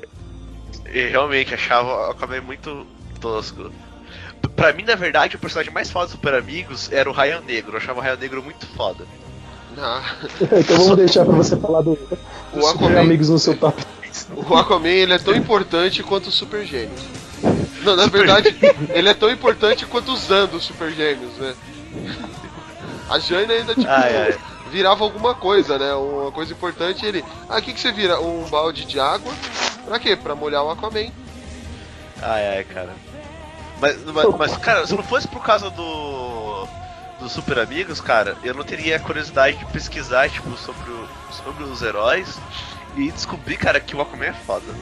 e 0.94 1.08
realmente 1.08 1.53
achava 1.53 2.08
o 2.08 2.12
Aquaman 2.12 2.41
muito 2.41 2.86
tosco. 3.20 3.72
Pra 4.56 4.74
mim, 4.74 4.84
na 4.84 4.96
verdade, 4.96 5.36
o 5.36 5.39
personagem 5.39 5.74
mais 5.74 5.89
foda 5.89 6.08
do 6.08 6.12
Super 6.12 6.34
Amigos 6.34 6.91
era 6.91 7.10
o 7.10 7.13
Raio 7.13 7.41
Negro. 7.41 7.74
Eu 7.74 7.77
achava 7.77 8.00
o 8.00 8.01
Raio 8.01 8.18
Negro 8.18 8.44
muito 8.44 8.65
foda. 8.68 9.06
Ah. 9.77 10.15
então 10.60 10.77
vamos 10.77 10.98
deixar 10.98 11.24
pra 11.24 11.36
você 11.36 11.56
falar 11.56 11.82
do, 11.82 11.96
do 11.96 12.60
o 12.60 12.68
Aquaman, 12.68 13.00
Amigos 13.00 13.30
no 13.30 13.39
seu 13.39 13.56
top. 13.58 13.84
O 14.36 14.56
Aquaman 14.56 14.89
ele 14.89 15.13
é 15.13 15.20
tão 15.20 15.34
importante 15.34 16.03
quanto 16.03 16.27
o 16.27 16.32
Super 16.32 16.65
Gêmeos. 16.65 17.01
Não, 17.84 17.96
na 17.96 18.08
verdade, 18.08 18.56
ele 18.89 19.10
é 19.10 19.13
tão 19.13 19.30
importante 19.30 19.86
quanto 19.86 20.12
usando 20.12 20.56
os 20.56 20.65
Super 20.65 20.91
Gêmeos, 20.91 21.34
né? 21.38 21.56
A 23.10 23.20
Jane 23.20 23.51
ainda, 23.51 23.74
tipo, 23.74 23.88
ai, 23.88 24.15
ai 24.15 24.38
virava 24.72 25.04
alguma 25.04 25.36
coisa, 25.36 25.78
né? 25.78 25.94
Uma 25.94 26.32
coisa 26.32 26.54
importante 26.54 27.06
ele. 27.06 27.24
Ah, 27.50 27.60
o 27.60 27.62
que, 27.62 27.74
que 27.74 27.80
você 27.80 27.92
vira? 27.92 28.20
Um 28.20 28.50
balde 28.50 28.86
de 28.86 29.00
água. 29.00 29.34
Pra 29.86 30.00
quê? 30.00 30.16
Pra 30.16 30.34
molhar 30.34 30.63
o 30.63 30.72
Aquaman. 30.72 31.12
Ai, 32.22 32.58
ai, 32.58 32.63
cara. 32.63 32.96
Mas, 33.80 34.04
mas, 34.06 34.36
mas, 34.38 34.58
cara, 34.58 34.88
se 34.88 34.96
não 34.96 35.04
fosse 35.04 35.28
por 35.28 35.44
causa 35.44 35.70
do. 35.70 36.68
dos 37.20 37.32
Super 37.32 37.60
Amigos, 37.60 38.00
cara, 38.00 38.38
eu 38.44 38.54
não 38.54 38.63
teria 38.63 38.96
a 38.96 39.00
curiosidade 39.00 39.58
de 39.58 39.66
pesquisar, 39.66 40.30
tipo, 40.30 40.56
sobre, 40.56 40.90
o, 40.90 41.08
sobre 41.32 41.63
os 41.63 41.82
heróis 41.82 42.40
e 42.96 43.12
descobrir, 43.12 43.58
cara, 43.58 43.80
que 43.80 43.96
o 43.96 44.01
Aquaman 44.01 44.25
é 44.25 44.34
foda. 44.34 44.74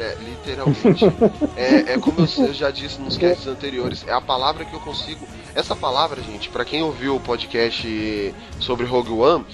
É, 0.00 0.14
literalmente. 0.14 1.04
é, 1.56 1.94
é 1.94 1.98
como 1.98 2.20
eu, 2.20 2.54
já 2.54 2.70
disse 2.70 3.00
nos 3.00 3.16
casts 3.16 3.46
anteriores, 3.46 4.06
é 4.06 4.12
a 4.12 4.20
palavra 4.20 4.64
que 4.64 4.74
eu 4.74 4.80
consigo. 4.80 5.26
Essa 5.54 5.74
palavra, 5.74 6.22
gente, 6.22 6.48
para 6.50 6.64
quem 6.64 6.82
ouviu 6.82 7.16
o 7.16 7.20
podcast 7.20 8.34
sobre 8.60 8.86
Rogue 8.86 9.10
One, 9.10 9.44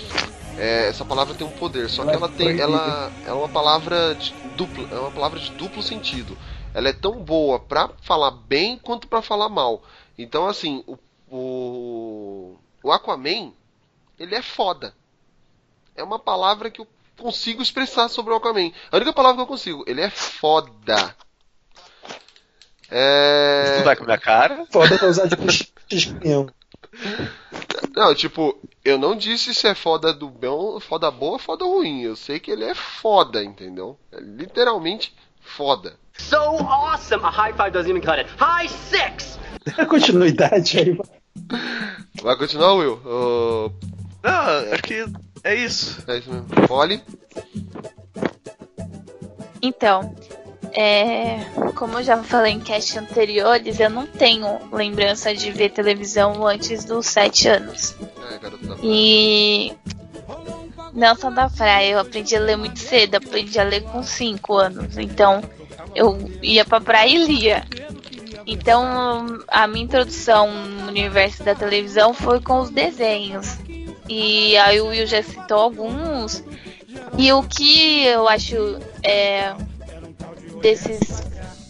é, 0.59 0.89
essa 0.89 1.05
palavra 1.05 1.35
tem 1.35 1.47
um 1.47 1.51
poder, 1.51 1.89
só 1.89 2.05
que 2.05 2.15
ela 2.15 2.29
tem. 2.29 2.61
Ela 2.61 3.11
é 3.27 3.33
uma 3.33 3.49
palavra 3.49 4.15
de 4.15 4.33
duplo. 4.57 4.87
É 4.91 4.99
uma 4.99 5.11
palavra 5.11 5.39
de 5.39 5.51
duplo 5.53 5.83
sentido. 5.83 6.37
Ela 6.73 6.89
é 6.89 6.93
tão 6.93 7.21
boa 7.21 7.59
pra 7.59 7.91
falar 8.03 8.31
bem 8.31 8.79
quanto 8.79 9.09
pra 9.09 9.23
falar 9.23 9.49
mal. 9.49 9.83
Então, 10.19 10.47
assim, 10.47 10.85
o, 10.87 10.99
o, 11.31 12.57
o 12.83 12.93
Aquaman, 12.93 13.53
ele 14.19 14.35
é 14.35 14.43
foda. 14.43 14.95
É 15.97 16.03
uma 16.03 16.19
palavra 16.19 16.71
que 16.71 16.81
eu 16.81 16.87
consigo 17.19 17.63
expressar 17.63 18.09
sobre 18.09 18.33
o 18.33 18.37
Aquaman. 18.37 18.73
A 18.91 18.97
única 18.97 19.13
palavra 19.13 19.37
que 19.37 19.43
eu 19.43 19.47
consigo. 19.47 19.85
Ele 19.87 20.01
é 20.01 20.11
foda. 20.11 21.15
É. 22.91 23.79
Tu 23.79 23.85
vai 23.85 23.97
com 23.97 24.03
a 24.03 24.07
minha 24.07 24.19
cara? 24.19 24.67
Foda 24.71 24.99
pra 24.99 25.09
usar 25.09 25.27
de. 25.27 25.37
Não, 27.97 28.15
tipo, 28.15 28.59
eu 28.85 28.99
não 28.99 29.17
disse 29.17 29.55
se 29.55 29.67
é 29.67 29.75
foda 29.75 30.13
do 30.13 30.29
bom, 30.29 30.79
foda 30.81 31.11
boa 31.11 31.33
ou 31.33 31.39
foda 31.39 31.65
ruim. 31.65 32.03
Eu 32.03 32.17
sei 32.17 32.39
que 32.39 32.51
ele 32.51 32.65
é 32.65 32.75
foda, 32.75 33.43
entendeu? 33.43 33.99
É 34.13 34.21
literalmente 34.21 35.15
foda. 35.41 35.97
So 36.17 36.37
awesome! 36.37 37.25
A 37.25 37.31
high 37.31 37.53
five 37.53 37.73
doesn't 37.73 37.91
even 37.91 38.03
cut 38.03 38.19
it. 38.19 38.31
High 38.39 38.69
six! 38.69 39.39
continuidade 39.89 40.79
aí. 40.79 40.99
Vai 42.23 42.37
continuar, 42.37 42.75
Will? 42.75 43.01
Uh... 43.05 43.73
Não, 44.23 44.73
acho 44.73 44.83
que 44.83 45.05
é 45.45 45.55
isso. 45.55 46.03
É 46.09 46.19
isso 46.19 46.31
mesmo. 46.31 46.47
Olhe. 46.71 47.03
Então, 49.63 50.15
é, 50.73 51.39
como 51.77 51.99
eu 51.99 52.03
já 52.03 52.23
falei 52.23 52.53
em 52.53 52.61
cast 52.61 52.99
anteriores, 52.99 53.79
eu 53.79 53.89
não 53.89 54.07
tenho 54.07 54.59
lembrança 54.73 55.35
de 55.35 55.51
ver 55.53 55.71
televisão 55.71 56.47
antes 56.47 56.85
dos 56.85 57.07
7 57.07 57.49
anos. 57.49 57.97
É, 58.33 58.39
garota 58.39 58.67
da 58.67 58.77
E. 58.83 59.73
Não 60.93 61.17
só 61.17 61.31
da 61.31 61.49
praia, 61.49 61.93
eu 61.93 61.99
aprendi 61.99 62.37
a 62.37 62.41
ler 62.41 62.57
muito 62.57 62.79
cedo, 62.79 63.17
aprendi 63.17 63.59
a 63.59 63.65
ler 63.65 63.83
com 63.83 64.03
5 64.03 64.55
anos. 64.55 64.99
Então, 64.99 65.43
eu 65.95 66.19
ia 66.43 66.65
pra 66.65 66.81
praia 66.81 67.11
e 67.11 67.25
lia. 67.25 67.65
Então, 68.47 69.41
a 69.49 69.67
minha 69.67 69.85
introdução 69.85 70.53
no 70.53 70.89
universo 70.89 71.43
da 71.43 71.55
televisão 71.55 72.13
foi 72.13 72.41
com 72.41 72.61
os 72.61 72.71
desenhos. 72.71 73.59
E 74.09 74.57
aí 74.59 74.81
o 74.81 74.89
Will 74.89 75.07
já 75.07 75.23
citou 75.23 75.59
alguns. 75.59 76.43
E 77.17 77.33
o 77.33 77.43
que 77.43 78.05
eu 78.05 78.29
acho 78.29 78.79
é, 79.03 79.55
desses, 80.61 81.23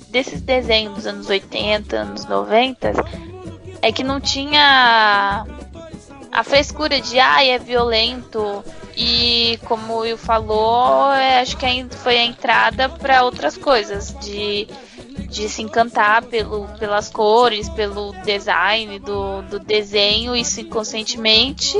desses 0.08 0.40
desenhos 0.40 0.94
dos 0.94 1.06
anos 1.06 1.28
80, 1.28 1.96
anos 1.96 2.24
90 2.26 2.92
é 3.82 3.92
que 3.92 4.02
não 4.02 4.20
tinha 4.20 5.46
a 6.34 6.42
frescura 6.42 7.00
de 7.00 7.18
ai, 7.20 7.50
ah, 7.50 7.54
é 7.54 7.58
violento, 7.58 8.64
E 8.96 9.58
como 9.66 9.94
o 9.94 9.98
Will 9.98 10.16
falou, 10.16 11.12
é, 11.12 11.40
acho 11.40 11.56
que 11.56 11.66
foi 11.96 12.16
a 12.16 12.24
entrada 12.24 12.88
para 12.88 13.24
outras 13.24 13.56
coisas, 13.56 14.14
de, 14.20 14.66
de 15.28 15.48
se 15.48 15.62
encantar 15.62 16.22
pelo, 16.22 16.66
pelas 16.78 17.08
cores, 17.10 17.68
pelo 17.68 18.12
design 18.24 18.98
do, 19.00 19.42
do 19.42 19.58
desenho, 19.58 20.34
isso 20.34 20.60
inconscientemente, 20.60 21.76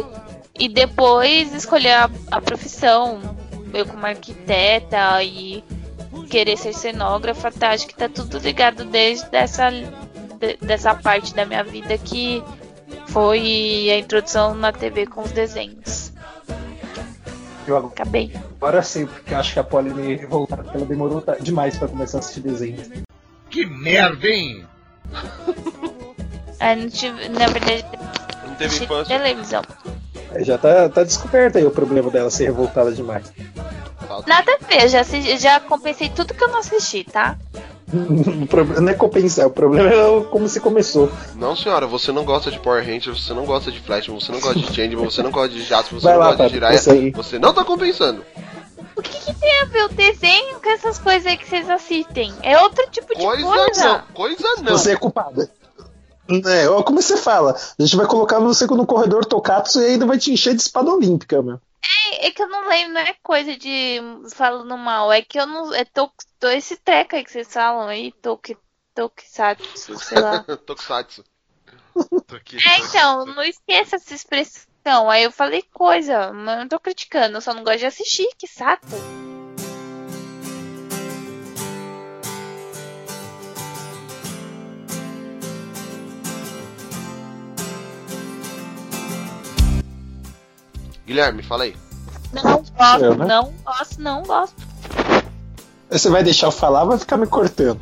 e 0.58 0.68
depois 0.68 1.52
escolher 1.54 1.92
a, 1.92 2.11
a 2.30 2.40
profissão, 2.40 3.20
eu 3.73 3.84
como 3.87 4.04
arquiteta 4.06 5.23
e 5.23 5.62
querer 6.30 6.56
ser 6.56 6.73
cenógrafa, 6.73 7.50
tá? 7.50 7.70
Acho 7.70 7.87
que 7.87 7.94
tá 7.94 8.08
tudo 8.08 8.38
ligado 8.38 8.84
desde 8.84 9.28
dessa, 9.30 9.70
de- 9.70 10.56
dessa 10.61 10.94
parte 10.94 11.34
da 11.34 11.44
minha 11.44 11.62
vida 11.64 11.96
que 11.99 12.42
foi 13.08 13.90
a 13.90 13.99
introdução 13.99 14.54
na 14.54 14.73
TV 14.73 15.06
com 15.06 15.23
os 15.23 15.32
desenhos. 15.32 16.12
Eu 17.66 17.78
Acabei. 17.78 18.30
agora 18.61 18.82
sei, 18.82 19.06
porque 19.06 19.32
eu 19.32 19.38
acho 19.38 19.54
que 19.54 19.58
a 19.58 19.64
Polly 19.64 19.92
me 19.94 20.16
revoltar, 20.16 20.58
porque 20.62 20.76
ela 20.76 20.87
demorou 20.87 21.25
demais 21.40 21.78
pra 21.78 21.88
começar 21.88 22.18
a 22.18 22.20
assistir 22.20 22.40
desenho. 22.40 22.76
Que 23.50 23.64
merda, 23.66 24.26
hein? 24.26 24.64
Ah, 26.61 26.75
não 26.76 26.88
tive, 26.88 27.28
na 27.28 27.46
verdade, 27.49 27.84
Não 28.46 28.54
teve 28.54 28.87
televisão. 29.06 29.62
É, 30.34 30.44
Já 30.44 30.58
tá, 30.58 30.88
tá 30.88 31.04
descoberto 31.04 31.56
aí 31.56 31.64
o 31.64 31.70
problema 31.70 32.10
dela 32.10 32.30
ser 32.30 32.44
revoltada 32.44 32.92
demais. 32.92 33.32
Nada 34.26 34.58
a 34.60 34.66
ver, 34.66 34.88
já, 34.88 35.02
já 35.02 35.60
compensei 35.60 36.08
tudo 36.08 36.34
que 36.34 36.44
eu 36.44 36.48
não 36.48 36.58
assisti, 36.58 37.04
tá? 37.04 37.36
o 37.92 38.46
problema 38.46 38.80
não 38.80 38.88
é 38.90 38.94
compensar, 38.94 39.46
o 39.46 39.50
problema 39.50 39.88
é 39.90 40.24
como 40.30 40.48
você 40.48 40.58
começou. 40.60 41.10
Não, 41.36 41.54
senhora, 41.56 41.86
você 41.86 42.10
não 42.12 42.24
gosta 42.24 42.50
de 42.50 42.58
Power 42.58 42.84
Rangers, 42.84 43.24
você 43.24 43.32
não 43.34 43.44
gosta 43.44 43.70
de 43.70 43.80
Flash, 43.80 44.08
você 44.08 44.32
não 44.32 44.40
gosta 44.40 44.58
de 44.58 44.66
Changeman, 44.66 45.04
você 45.04 45.22
não 45.22 45.30
gosta 45.30 45.50
de 45.50 45.62
Jasper, 45.62 46.00
você 46.00 46.04
Vai 46.04 46.14
não 46.14 46.20
lá, 46.20 46.26
gosta 46.28 46.46
de 46.46 46.52
Jiraiya. 46.54 46.80
aí. 46.92 47.10
Você 47.10 47.38
não 47.38 47.52
tá 47.54 47.64
compensando. 47.64 48.24
O 48.96 49.02
que, 49.02 49.18
que 49.18 49.34
tem 49.34 49.60
a 49.60 49.64
ver 49.64 49.84
o 49.84 49.88
desenho 49.88 50.60
com 50.60 50.70
essas 50.70 50.98
coisas 50.98 51.26
aí 51.26 51.36
que 51.36 51.48
vocês 51.48 51.68
assistem? 51.68 52.32
É 52.42 52.58
outro 52.60 52.84
tipo 52.90 53.08
de 53.14 53.20
Coisa 53.22 53.42
coisa. 53.42 53.88
não, 53.88 54.02
coisa 54.14 54.48
não. 54.62 54.72
Você 54.78 54.92
é 54.92 54.96
culpada. 54.96 55.50
É, 56.46 56.68
ó, 56.68 56.82
como 56.82 57.02
você 57.02 57.16
fala, 57.16 57.52
a 57.52 57.82
gente 57.82 57.96
vai 57.96 58.06
colocar 58.06 58.38
você 58.38 58.66
no 58.66 58.86
corredor 58.86 59.24
Tokatsu 59.24 59.80
e 59.82 59.86
ainda 59.86 60.06
vai 60.06 60.18
te 60.18 60.32
encher 60.32 60.54
de 60.54 60.62
espada 60.62 60.90
olímpica, 60.90 61.42
meu. 61.42 61.60
É, 62.12 62.28
é 62.28 62.30
que 62.30 62.42
eu 62.42 62.48
não 62.48 62.66
lembro, 62.68 62.94
não 62.94 63.00
é 63.00 63.14
coisa 63.22 63.56
de 63.56 64.00
falando 64.34 64.76
mal, 64.78 65.12
é 65.12 65.20
que 65.20 65.38
eu 65.38 65.46
não. 65.46 65.74
É 65.74 65.84
to, 65.84 66.10
to- 66.40 66.48
esse 66.48 66.76
treco 66.76 67.14
aí 67.14 67.24
que 67.24 67.30
vocês 67.30 67.52
falam 67.52 67.88
aí, 67.88 68.10
toque, 68.22 68.56
tokusatsu, 68.94 69.98
sei 69.98 70.20
lá. 70.20 70.44
Tokusatsu. 70.66 71.24
É, 71.94 72.78
então, 72.80 73.26
não 73.26 73.42
esqueça 73.42 73.96
essa 73.96 74.14
expressão. 74.14 75.10
Aí 75.10 75.24
eu 75.24 75.30
falei 75.30 75.62
coisa, 75.72 76.32
mas 76.32 76.54
eu 76.54 76.60
não 76.60 76.68
tô 76.68 76.80
criticando, 76.80 77.36
eu 77.36 77.40
só 77.40 77.52
não 77.54 77.62
gosto 77.62 77.78
de 77.78 77.86
assistir, 77.86 78.28
que 78.38 78.46
saco. 78.46 78.86
Guilherme, 91.06 91.42
fala 91.42 91.64
aí. 91.64 91.76
Não 92.32 92.42
gosto, 92.42 93.04
Eu, 93.04 93.14
né? 93.14 93.26
não 93.26 93.54
gosto, 93.64 94.00
não 94.00 94.23
gosto. 94.23 94.54
Você 95.90 96.08
vai 96.08 96.25
deixar 96.25 96.46
eu 96.49 96.50
falar 96.50 96.82
ou 96.82 96.88
vai 96.88 96.99
ficar 96.99 97.16
me 97.16 97.26
cortando? 97.26 97.80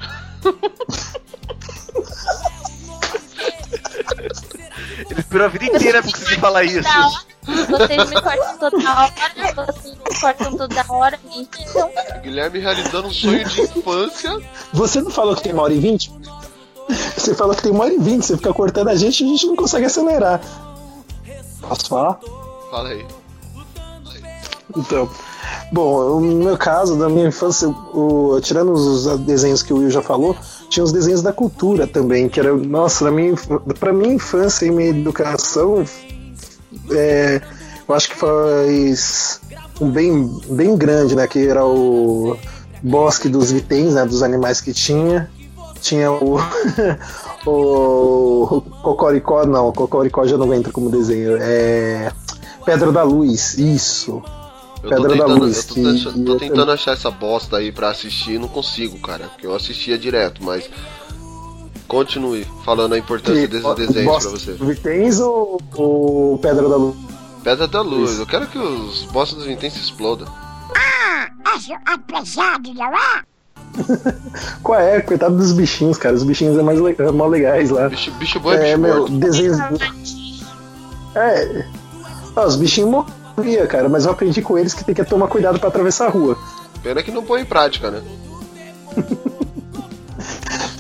Ele 5.11 5.21
esperou 5.21 5.47
a 5.47 5.49
vida 5.49 5.64
inteira 5.67 6.02
pra 6.02 6.11
você 6.11 6.37
falar 6.38 6.64
isso. 6.64 6.88
Vocês 7.68 8.11
me 8.11 8.20
cortam 8.20 8.59
toda 8.59 8.77
hora, 8.77 9.12
vocês 9.66 9.94
me 9.94 10.20
cortam 10.20 10.57
toda 10.57 10.85
hora, 10.88 11.18
irritam. 11.35 11.90
Guilherme 12.23 12.59
realizando 12.59 13.09
um 13.09 13.12
sonho 13.12 13.44
de 13.49 13.62
infância. 13.62 14.38
Você 14.73 15.01
não 15.01 15.11
falou 15.11 15.35
que 15.35 15.42
tem 15.42 15.53
uma 15.53 15.62
hora 15.62 15.73
e 15.73 15.81
vinte? 15.81 16.12
Você 17.16 17.35
falou 17.35 17.55
que 17.55 17.62
tem 17.62 17.73
uma 17.73 17.85
hora 17.85 17.94
e 17.94 17.99
vinte, 17.99 18.27
você 18.27 18.37
fica 18.37 18.53
cortando 18.53 18.88
a 18.88 18.96
gente 18.96 19.23
e 19.23 19.27
a 19.27 19.29
gente 19.31 19.46
não 19.46 19.57
consegue 19.57 19.87
acelerar. 19.87 20.40
Posso 21.61 21.88
falar? 21.88 22.18
Fala 22.70 22.90
aí. 22.90 23.07
Então, 24.76 25.08
bom, 25.70 26.20
no 26.20 26.44
meu 26.44 26.56
caso, 26.56 26.98
da 26.98 27.08
minha 27.08 27.28
infância, 27.28 27.68
o, 27.68 28.38
tirando 28.40 28.72
os 28.72 29.18
desenhos 29.20 29.62
que 29.62 29.72
o 29.72 29.78
Will 29.78 29.90
já 29.90 30.02
falou, 30.02 30.37
tinha 30.68 30.82
os 30.82 30.92
desenhos 30.92 31.22
da 31.22 31.32
cultura 31.32 31.87
também, 31.87 32.28
que 32.28 32.40
era, 32.40 32.54
nossa, 32.54 33.11
minha, 33.11 33.35
pra 33.78 33.92
minha 33.92 34.14
infância 34.14 34.66
e 34.66 34.70
minha 34.70 34.90
educação, 34.90 35.85
é, 36.90 37.40
eu 37.87 37.94
acho 37.94 38.08
que 38.08 38.16
faz 38.16 39.40
um 39.80 39.90
bem, 39.90 40.40
bem 40.50 40.76
grande, 40.76 41.14
né, 41.14 41.26
que 41.26 41.46
era 41.46 41.64
o 41.64 42.37
Bosque 42.82 43.28
dos 43.28 43.52
Vitens, 43.52 43.94
né, 43.94 44.04
dos 44.06 44.22
animais 44.22 44.61
que 44.61 44.72
tinha, 44.72 45.30
tinha 45.80 46.11
o, 46.11 46.38
o, 47.46 48.56
o 48.56 48.61
Cocoricó, 48.82 49.44
não, 49.44 49.68
o 49.68 49.72
Cocoricó 49.72 50.26
já 50.26 50.38
não 50.38 50.52
entra 50.54 50.72
como 50.72 50.90
desenho, 50.90 51.37
é... 51.38 52.11
Pedra 52.64 52.92
da 52.92 53.02
Luz, 53.02 53.58
isso. 53.58 54.22
Eu 54.83 54.90
tô 54.90 54.97
Pedra 54.97 55.09
da 55.09 55.25
tentando, 55.25 55.45
Luz, 55.45 55.57
eu 55.57 55.62
tô, 55.68 55.75
que- 55.75 55.83
tenta- 55.83 56.12
tô 56.12 56.33
eu- 56.33 56.38
tentando 56.38 56.73
achar 56.73 56.92
essa 56.92 57.11
bosta 57.11 57.57
aí 57.59 57.71
pra 57.71 57.90
assistir 57.90 58.33
e 58.33 58.38
não 58.38 58.49
consigo, 58.49 58.99
cara. 58.99 59.27
Porque 59.29 59.47
eu 59.47 59.55
assistia 59.55 59.97
direto, 59.99 60.42
mas. 60.42 60.68
Continue 61.88 62.47
falando 62.64 62.95
a 62.95 62.99
importância 62.99 63.47
desses 63.47 63.75
desenhos 63.75 64.23
pra 64.23 64.31
você. 64.31 64.53
Vitens 64.53 65.21
ou 65.21 65.61
o 65.77 66.38
Pedra 66.40 66.66
da 66.68 66.77
Luz? 66.77 66.97
Pedra 67.45 67.68
da 67.68 67.81
Luz, 67.83 68.12
Isso. 68.12 68.23
eu 68.23 68.27
quero 68.27 68.47
que 68.47 68.57
os 68.57 69.03
bosses 69.12 69.35
dos 69.35 69.45
Vinténs 69.45 69.75
se 69.75 69.81
explodam. 69.81 70.27
Acho 71.45 71.73
apesado, 71.85 72.73
não 72.73 72.97
é? 72.97 73.23
Qual 74.62 74.81
é? 74.81 75.01
Coitado 75.03 75.37
dos 75.37 75.53
bichinhos, 75.53 75.99
cara. 75.99 76.14
Os 76.14 76.23
bichinhos 76.23 76.57
é 76.59 76.62
mais 76.62 76.81
le 76.81 76.95
é 76.99 77.11
mó 77.11 77.27
legais 77.27 77.68
lá. 77.68 77.88
Bicho, 77.90 78.11
bicho 78.12 78.40
bom 78.40 78.53
é 78.53 78.57
É, 78.57 78.64
bicho 78.68 78.79
meu, 78.81 78.99
morto. 79.01 79.12
desenhos. 79.18 79.59
É. 81.14 81.66
Ah, 82.37 82.47
os 82.47 82.57
bichinhos 82.57 83.05
morriam, 83.37 83.66
cara, 83.66 83.88
mas 83.88 84.05
eu 84.05 84.12
aprendi 84.12 84.40
com 84.42 84.59
eles 84.59 84.75
que 84.75 84.85
tem 84.85 84.95
que 84.95 85.05
tomar 85.05 85.27
cuidado 85.29 85.59
pra 85.59 85.68
atravessar 85.68 86.07
a 86.07 86.11
rua. 86.11 86.37
Pena 86.83 87.03
que 87.03 87.11
não 87.11 87.23
põe 87.23 87.42
em 87.42 87.45
prática, 87.45 87.90
né? 87.90 88.03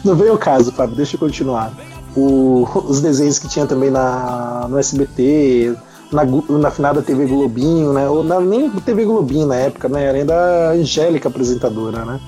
Não 0.04 0.16
veio 0.16 0.34
o 0.34 0.38
caso, 0.38 0.72
Fábio, 0.72 0.96
deixa 0.96 1.14
eu 1.14 1.20
continuar. 1.20 1.72
O- 2.16 2.66
os 2.88 3.00
desenhos 3.00 3.38
que 3.38 3.48
tinha 3.48 3.66
também 3.66 3.88
na, 3.90 4.66
no 4.68 4.76
SBT, 4.78 5.76
na, 6.10 6.24
na 6.58 6.70
finada 6.72 7.00
TV 7.00 7.24
Globinho, 7.26 7.92
né? 7.92 8.08
Ou 8.08 8.24
na, 8.24 8.40
nem 8.40 8.68
TV 8.68 9.04
Globinho 9.04 9.46
na 9.46 9.54
época, 9.54 9.88
né? 9.88 10.04
Era 10.04 10.18
ainda 10.18 10.34
a 10.34 10.70
Angélica 10.72 11.28
apresentadora, 11.28 12.04
né? 12.04 12.20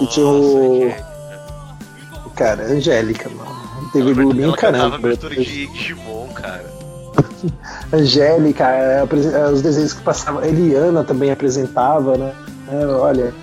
E 0.00 0.06
tinha 0.06 0.26
o. 0.26 0.90
Cara, 2.34 2.64
Angélica, 2.72 3.28
mano. 3.28 3.58
TV 3.92 4.14
Globinho, 4.14 4.44
Ela 4.48 4.56
caramba. 4.56 4.96
abertura 4.96 5.34
de 5.34 5.66
Digimon, 5.66 6.26
cara. 6.34 6.77
Angélica, 7.92 8.68
é, 8.68 9.00
é, 9.00 9.50
os 9.50 9.62
desenhos 9.62 9.92
que 9.92 10.02
passavam. 10.02 10.44
Eliana 10.44 11.04
também 11.04 11.30
apresentava, 11.30 12.16
né? 12.16 12.32
É, 12.70 12.86
olha, 12.86 13.34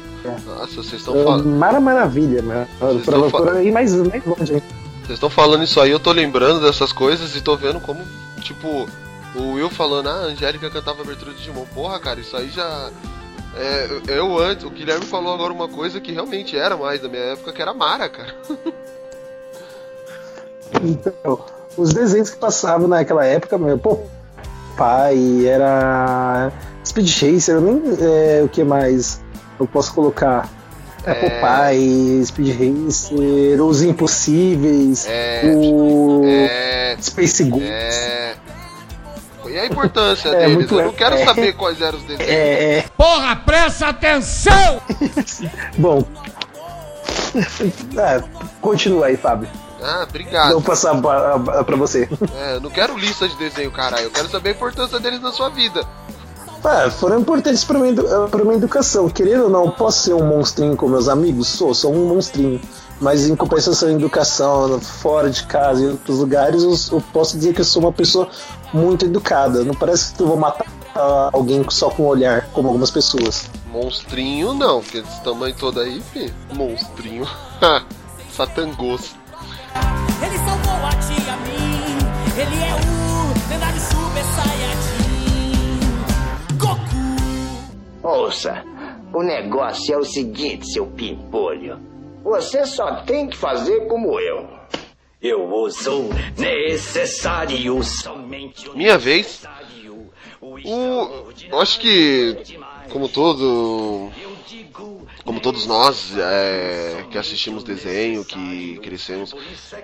Nossa, 0.46 0.76
vocês 0.76 0.94
estão 0.94 1.16
é, 1.16 1.24
falando. 1.24 1.46
Mara 1.46 1.80
Maravilha, 1.80 2.42
né? 2.42 2.68
Vocês 2.80 3.06
Pra, 3.06 3.54
mais, 3.72 3.94
mais 3.94 4.26
longe? 4.26 4.64
Vocês 5.06 5.18
estão 5.18 5.30
falando 5.30 5.64
isso 5.64 5.80
aí, 5.80 5.92
eu 5.92 6.00
tô 6.00 6.12
lembrando 6.12 6.62
dessas 6.62 6.92
coisas 6.92 7.36
e 7.36 7.42
tô 7.42 7.56
vendo 7.56 7.80
como, 7.80 8.02
tipo, 8.42 8.88
o 9.36 9.54
Will 9.54 9.70
falando, 9.70 10.10
ah, 10.10 10.14
a 10.14 10.26
Angélica 10.26 10.70
cantava 10.70 11.02
abertura 11.02 11.32
de 11.32 11.38
Digimon. 11.38 11.66
Porra, 11.74 12.00
cara, 12.00 12.20
isso 12.20 12.36
aí 12.36 12.50
já. 12.50 12.90
É, 13.56 13.88
eu 14.08 14.38
antes, 14.38 14.66
o 14.66 14.70
Guilherme 14.70 15.06
falou 15.06 15.34
agora 15.34 15.54
uma 15.54 15.68
coisa 15.68 16.02
que 16.02 16.12
realmente 16.12 16.58
era 16.58 16.76
mais 16.76 17.02
da 17.02 17.08
minha 17.08 17.22
época, 17.22 17.54
que 17.54 17.62
era 17.62 17.74
Mara, 17.74 18.10
cara. 18.10 18.36
Então, 20.84 21.46
os 21.78 21.94
desenhos 21.94 22.30
que 22.30 22.38
passavam 22.38 22.88
naquela 22.88 23.26
época, 23.26 23.58
meu, 23.58 23.78
pô, 23.78 24.00
pai, 24.78 25.46
era 25.46 26.52
Speed 26.86 27.08
Racer, 27.10 27.56
eu 27.56 27.62
nem 27.62 27.82
é, 28.00 28.42
o 28.44 28.50
que 28.50 28.64
mais 28.64 29.22
eu 29.60 29.68
posso 29.68 29.94
colocar? 29.94 30.50
É, 31.06 31.12
É. 31.12 31.14
Popeye, 31.14 32.26
Speed 32.26 32.50
Racer, 32.88 33.64
Os 33.64 33.82
Impossíveis, 33.84 35.06
É. 35.08 35.42
o 35.56 36.24
É. 36.26 36.98
Space 37.00 37.44
Ghost. 37.44 37.64
É. 37.68 38.34
E 39.48 39.60
a 39.60 39.66
importância 39.68 40.30
É, 40.34 40.40
deles? 40.40 40.56
muito 40.56 40.74
Eu 40.80 40.86
não 40.86 40.90
é- 40.90 40.94
quero 40.94 41.16
é. 41.16 41.24
saber 41.26 41.54
quais 41.54 41.80
eram 41.80 41.98
os 42.00 42.04
desenhos. 42.06 42.28
É, 42.32 42.78
é, 42.80 42.86
Porra, 42.98 43.36
presta 43.36 43.90
atenção! 43.90 44.82
bom. 45.78 46.04
É, 47.36 48.24
continua 48.62 49.06
aí, 49.08 49.18
Fábio. 49.18 49.48
Ah, 49.88 50.06
obrigado. 50.08 50.52
Vou 50.54 50.62
passar 50.62 51.00
pra, 51.02 51.64
pra 51.64 51.76
você. 51.76 52.10
É, 52.36 52.56
eu 52.56 52.62
não 52.62 52.70
quero 52.72 52.98
lista 52.98 53.28
de 53.28 53.36
desenho, 53.36 53.72
caralho. 53.72 54.06
Eu 54.06 54.12
quero 54.12 54.30
saber 54.30 54.50
a 54.50 54.52
importância 54.54 55.00
deles 55.00 55.22
na 55.22 55.32
sua 55.32 55.50
vida. 55.50 55.86
Ah, 56.64 56.90
foram 56.90 57.20
importantes 57.20 57.64
pra 57.64 57.78
minha, 57.78 57.92
edu- 57.92 58.28
pra 58.30 58.44
minha 58.44 58.56
educação. 58.58 59.08
Querendo 59.10 59.44
ou 59.44 59.50
não, 59.50 59.70
posso 59.70 60.04
ser 60.04 60.14
um 60.16 60.26
monstrinho 60.26 60.76
com 60.76 60.88
meus 60.88 61.08
amigos? 61.08 61.48
Sou, 61.48 61.74
sou 61.76 61.94
um 61.94 62.08
monstrinho. 62.08 62.60
Mas 63.00 63.28
em 63.28 63.36
compensação 63.36 63.90
em 63.90 63.96
educação, 63.96 64.80
fora 64.80 65.30
de 65.30 65.44
casa, 65.44 65.82
em 65.84 65.90
outros 65.92 66.18
lugares, 66.18 66.64
eu, 66.64 66.74
eu 66.98 67.04
posso 67.14 67.38
dizer 67.38 67.54
que 67.54 67.62
eu 67.62 67.66
sou 67.66 67.82
uma 67.84 67.92
pessoa 67.94 68.28
muito 68.74 69.06
educada. 69.06 69.64
Não 69.64 69.76
parece 69.76 70.14
que 70.16 70.22
eu 70.24 70.28
vou 70.28 70.38
matar 70.38 70.66
ah, 70.96 71.30
alguém 71.34 71.64
só 71.70 71.90
com 71.90 72.04
um 72.04 72.08
olhar, 72.08 72.48
como 72.54 72.68
algumas 72.70 72.90
pessoas. 72.90 73.48
Monstrinho 73.70 74.54
não, 74.54 74.82
porque 74.82 75.02
desse 75.02 75.22
tamanho 75.24 75.54
todo 75.60 75.82
aí, 75.82 76.02
fi. 76.14 76.34
Monstrinho. 76.54 77.28
Ha, 77.62 77.84
Satangos. 78.36 79.14
Ele 82.38 82.56
é 82.64 82.76
o 82.76 83.50
lendário 83.50 83.80
Super 83.80 84.26
Saiyajin. 84.36 85.80
Goku. 86.58 87.00
Ouça, 88.04 88.62
o 89.14 89.24
negócio 89.24 89.94
é 89.94 89.98
o 89.98 90.04
seguinte, 90.04 90.68
seu 90.68 90.86
pimpolho. 90.86 91.80
Você 92.26 92.66
só 92.66 93.04
tem 93.04 93.30
que 93.30 93.38
fazer 93.38 93.88
como 93.88 94.20
eu. 94.20 94.50
Eu 95.22 95.72
sou 95.72 96.10
necessário 96.38 97.82
somente 97.82 98.68
o 98.70 98.76
Minha 98.76 98.98
vez. 98.98 99.46
O, 100.42 100.60
eu 101.50 101.62
acho 101.62 101.80
que, 101.80 102.38
como 102.92 103.08
todo, 103.08 104.12
como 105.24 105.40
todos 105.40 105.66
nós 105.66 106.16
é, 106.18 107.06
que 107.10 107.18
assistimos 107.18 107.64
desenho, 107.64 108.24
que 108.24 108.80
crescemos, 108.80 109.34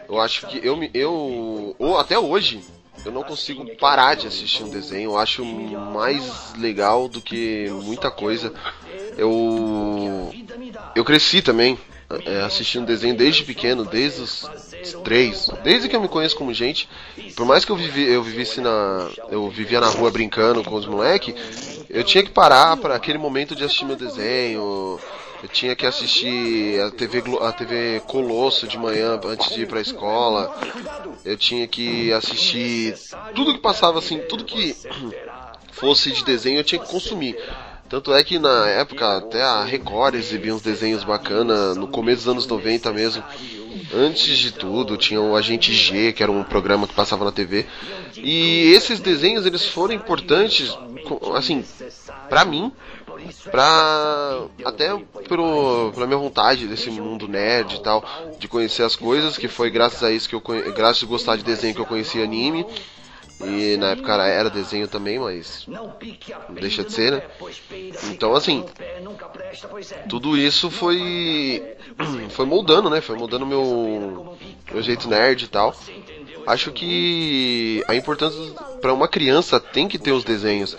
eu 0.08 0.20
acho 0.20 0.48
que 0.48 0.66
eu, 0.66 0.78
eu, 0.94 1.76
ou 1.78 1.98
até 1.98 2.18
hoje, 2.18 2.64
eu 3.06 3.12
não 3.12 3.24
consigo 3.24 3.66
parar 3.78 4.16
de 4.16 4.28
assistir 4.28 4.64
um 4.64 4.70
desenho. 4.70 5.12
Eu 5.12 5.18
acho 5.18 5.44
mais 5.44 6.54
legal 6.56 7.08
do 7.08 7.22
que 7.22 7.70
muita 7.84 8.12
coisa. 8.12 8.54
Eu, 9.18 10.32
eu 10.96 11.04
cresci 11.04 11.42
também 11.42 11.80
é, 12.26 12.42
assistindo 12.42 12.86
desenho 12.86 13.16
desde 13.16 13.44
pequeno, 13.44 13.86
desde 13.86 14.22
os 14.22 14.50
três, 15.04 15.50
desde 15.64 15.88
que 15.88 15.96
eu 15.96 16.02
me 16.02 16.08
conheço 16.08 16.36
como 16.36 16.54
gente. 16.54 16.88
Por 17.36 17.46
mais 17.46 17.66
que 17.66 17.72
eu 17.72 17.76
vivi, 17.76 18.04
eu 18.04 18.24
vivesse 18.24 18.62
na, 18.62 19.10
eu 19.30 19.50
vivia 19.50 19.80
na 19.80 19.88
rua 19.88 20.12
brincando 20.12 20.64
com 20.64 20.76
os 20.76 20.86
moleque, 20.86 21.36
eu 21.90 22.04
tinha 22.04 22.24
que 22.24 22.32
parar 22.32 22.78
para 22.78 22.96
aquele 22.96 23.18
momento 23.18 23.56
de 23.56 23.64
assistir 23.64 23.86
meu 23.86 23.96
desenho. 23.96 25.00
Eu 25.44 25.50
tinha 25.50 25.76
que 25.76 25.88
assistir 25.88 26.80
a 26.82 26.92
TV, 26.92 27.24
a 27.42 27.52
TV 27.52 28.00
Colosso 28.02 28.68
de 28.68 28.78
manhã 28.78 29.20
antes 29.26 29.52
de 29.52 29.64
ir 29.64 29.68
pra 29.68 29.82
escola. 29.82 30.56
Eu 31.26 31.36
tinha 31.36 31.68
que 31.68 32.14
assistir 32.14 32.96
tudo 33.34 33.56
que 33.56 33.60
passava 33.60 33.98
assim, 33.98 34.20
tudo 34.20 34.46
que 34.46 34.76
fosse 35.74 36.12
de 36.12 36.24
desenho 36.24 36.60
eu 36.60 36.64
tinha 36.64 36.80
que 36.80 36.88
consumir. 36.88 37.36
Tanto 37.92 38.14
é 38.14 38.24
que 38.24 38.40
na 38.40 38.70
época 38.70 39.18
até 39.18 39.44
a 39.44 39.66
Record 39.66 40.16
exibia 40.16 40.56
uns 40.56 40.62
desenhos 40.62 41.04
bacanas, 41.04 41.76
no 41.76 41.90
começo 41.90 42.20
dos 42.20 42.28
anos 42.30 42.48
90 42.48 42.94
mesmo. 42.94 43.22
Antes 43.94 44.38
de 44.38 44.54
tudo, 44.54 44.96
tinha 44.96 45.20
o 45.20 45.36
Agente 45.36 45.74
G, 45.74 46.14
que 46.14 46.24
era 46.24 46.32
um 46.32 46.42
programa 46.42 46.88
que 46.88 46.94
passava 46.94 47.26
na 47.26 47.34
TV. 47.34 47.66
E 48.16 48.72
esses 48.72 49.02
desenhos, 49.02 49.46
eles 49.46 49.66
foram 49.68 49.94
importantes, 49.94 50.74
assim, 51.36 51.66
pra 52.30 52.46
mim, 52.46 52.72
pra 53.52 54.46
até 54.64 54.96
pro, 55.28 55.92
pela 55.94 56.08
minha 56.08 56.18
vontade 56.18 56.68
desse 56.68 56.90
mundo 56.90 57.28
nerd 57.28 57.76
e 57.76 57.84
tal, 57.84 58.06
de 58.40 58.48
conhecer 58.48 58.84
as 58.84 58.96
coisas, 58.96 59.38
que 59.38 59.50
foi 59.50 59.70
graças 59.70 60.02
a 60.02 60.10
isso 60.10 60.30
que 60.30 60.36
eu 60.36 60.42
graças 60.74 61.04
a 61.04 61.08
gostar 61.08 61.36
de 61.36 61.44
desenho 61.44 61.76
que 61.76 61.82
eu 61.82 61.86
conheci 61.86 62.24
anime. 62.24 62.66
E 63.46 63.78
na 63.78 63.92
época 63.92 64.14
era- 64.24 64.50
desenho 64.50 64.88
também, 64.88 65.20
mas 65.20 65.66
não 65.68 65.94
deixa 66.60 66.84
de 66.84 66.92
ser, 66.92 67.12
né? 67.12 67.24
Então 68.12 68.34
assim, 68.36 68.66
tudo 70.10 70.38
isso 70.38 70.70
foi 70.70 71.64
foi 72.32 72.46
moldando, 72.46 72.90
né? 72.90 73.02
Foi 73.02 73.16
moldando 73.18 73.46
meu 73.46 74.38
meu 74.72 74.82
jeito 74.82 75.08
nerd 75.08 75.44
e 75.44 75.48
tal. 75.48 75.76
Acho 76.48 76.72
que 76.72 77.84
a 77.88 77.96
importância 77.96 78.40
para 78.82 78.94
uma 78.94 79.08
criança 79.08 79.60
tem 79.60 79.88
que 79.88 79.98
ter 79.98 80.12
os 80.12 80.24
desenhos. 80.24 80.76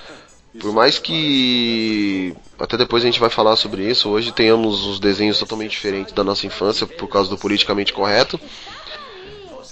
Por 0.61 0.73
mais 0.73 0.99
que 0.99 2.35
até 2.59 2.77
depois 2.77 3.03
a 3.03 3.07
gente 3.07 3.19
vai 3.19 3.31
falar 3.31 3.57
sobre 3.57 3.89
isso, 3.89 4.09
hoje 4.11 4.33
tenhamos 4.33 4.85
os 4.85 5.01
desenhos 5.01 5.39
totalmente 5.39 5.71
diferentes 5.71 6.13
da 6.13 6.23
nossa 6.23 6.47
infância 6.47 6.87
por 6.87 7.09
causa 7.09 7.31
do 7.31 7.39
politicamente 7.39 7.93
correto. 7.93 8.39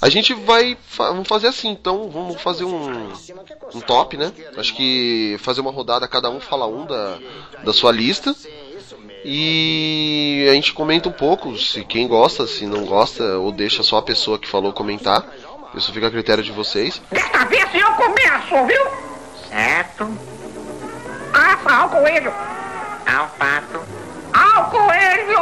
A 0.03 0.09
gente 0.09 0.33
vai 0.33 0.77
fa- 0.87 1.09
vamos 1.11 1.29
fazer 1.29 1.49
assim, 1.49 1.69
então 1.69 2.09
vamos 2.11 2.41
fazer 2.41 2.65
um, 2.65 3.13
um 3.75 3.81
top, 3.81 4.17
né? 4.17 4.33
Acho 4.57 4.75
que 4.75 5.37
fazer 5.41 5.61
uma 5.61 5.71
rodada, 5.71 6.09
cada 6.09 6.31
um 6.31 6.41
fala 6.41 6.67
um 6.67 6.87
da, 6.87 7.19
da 7.63 7.73
sua 7.73 7.93
lista. 7.93 8.35
E 9.23 10.47
a 10.51 10.55
gente 10.55 10.73
comenta 10.73 11.09
um 11.09 11.13
pouco, 11.13 11.57
se 11.59 11.85
quem 11.85 12.09
gosta, 12.09 12.47
se 12.47 12.65
não 12.65 12.87
gosta, 12.87 13.23
ou 13.39 13.53
deixa 13.53 13.83
só 13.83 13.99
a 13.99 14.03
pessoa 14.03 14.39
que 14.39 14.49
falou 14.49 14.73
comentar. 14.73 15.25
Isso 15.75 15.93
fica 15.93 16.07
a 16.07 16.11
critério 16.11 16.43
de 16.43 16.51
vocês. 16.51 17.01
Desta 17.13 17.45
vez 17.45 17.69
eu 17.75 17.93
começo, 17.93 18.67
viu? 18.67 18.87
Certo? 19.49 20.09
Assa 21.35 21.71
ao 21.77 21.91
coelho. 21.91 22.33
Ao 23.07 23.29
pato, 23.29 23.81
Ao 24.33 24.71
coelho. 24.71 25.39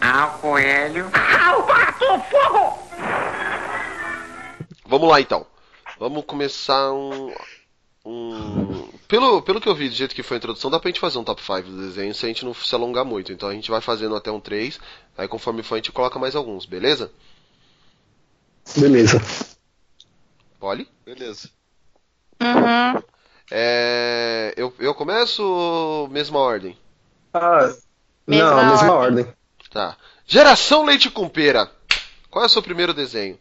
ao 0.00 0.28
coelho. 0.40 1.10
Ao 1.44 1.62
pato, 1.64 2.06
fogo. 2.30 2.83
Vamos 4.94 5.08
lá 5.08 5.20
então. 5.20 5.44
Vamos 5.98 6.24
começar 6.24 6.92
um. 6.92 7.34
um... 8.06 8.88
Pelo, 9.08 9.42
pelo 9.42 9.60
que 9.60 9.68
eu 9.68 9.74
vi, 9.74 9.88
do 9.88 9.94
jeito 9.96 10.14
que 10.14 10.22
foi 10.22 10.36
a 10.36 10.38
introdução, 10.38 10.70
dá 10.70 10.78
pra 10.78 10.88
gente 10.88 11.00
fazer 11.00 11.18
um 11.18 11.24
top 11.24 11.42
5 11.42 11.62
do 11.62 11.78
desenho 11.78 12.14
se 12.14 12.24
a 12.24 12.28
gente 12.28 12.44
não 12.44 12.54
se 12.54 12.72
alongar 12.72 13.04
muito. 13.04 13.32
Então 13.32 13.48
a 13.48 13.52
gente 13.52 13.72
vai 13.72 13.80
fazendo 13.80 14.14
até 14.14 14.30
um 14.30 14.38
3, 14.38 14.78
aí 15.18 15.26
conforme 15.26 15.64
for 15.64 15.74
a 15.74 15.78
gente 15.78 15.90
coloca 15.90 16.16
mais 16.16 16.36
alguns, 16.36 16.64
beleza? 16.64 17.10
Beleza. 18.76 19.20
Poli? 20.60 20.88
Beleza. 21.04 21.50
Uhum. 22.40 23.02
É, 23.50 24.54
eu, 24.56 24.72
eu 24.78 24.94
começo 24.94 25.42
ou 25.42 26.08
mesma 26.08 26.38
ordem? 26.38 26.78
Ah, 27.32 27.68
Mesma 28.28 28.62
não, 28.62 28.70
mesma 28.70 28.92
ordem. 28.92 29.24
ordem. 29.24 29.34
Tá. 29.72 29.96
Geração 30.24 30.84
Leite 30.84 31.10
com 31.10 31.28
Pera. 31.28 31.68
Qual 32.30 32.44
é 32.44 32.46
o 32.46 32.48
seu 32.48 32.62
primeiro 32.62 32.94
desenho? 32.94 33.36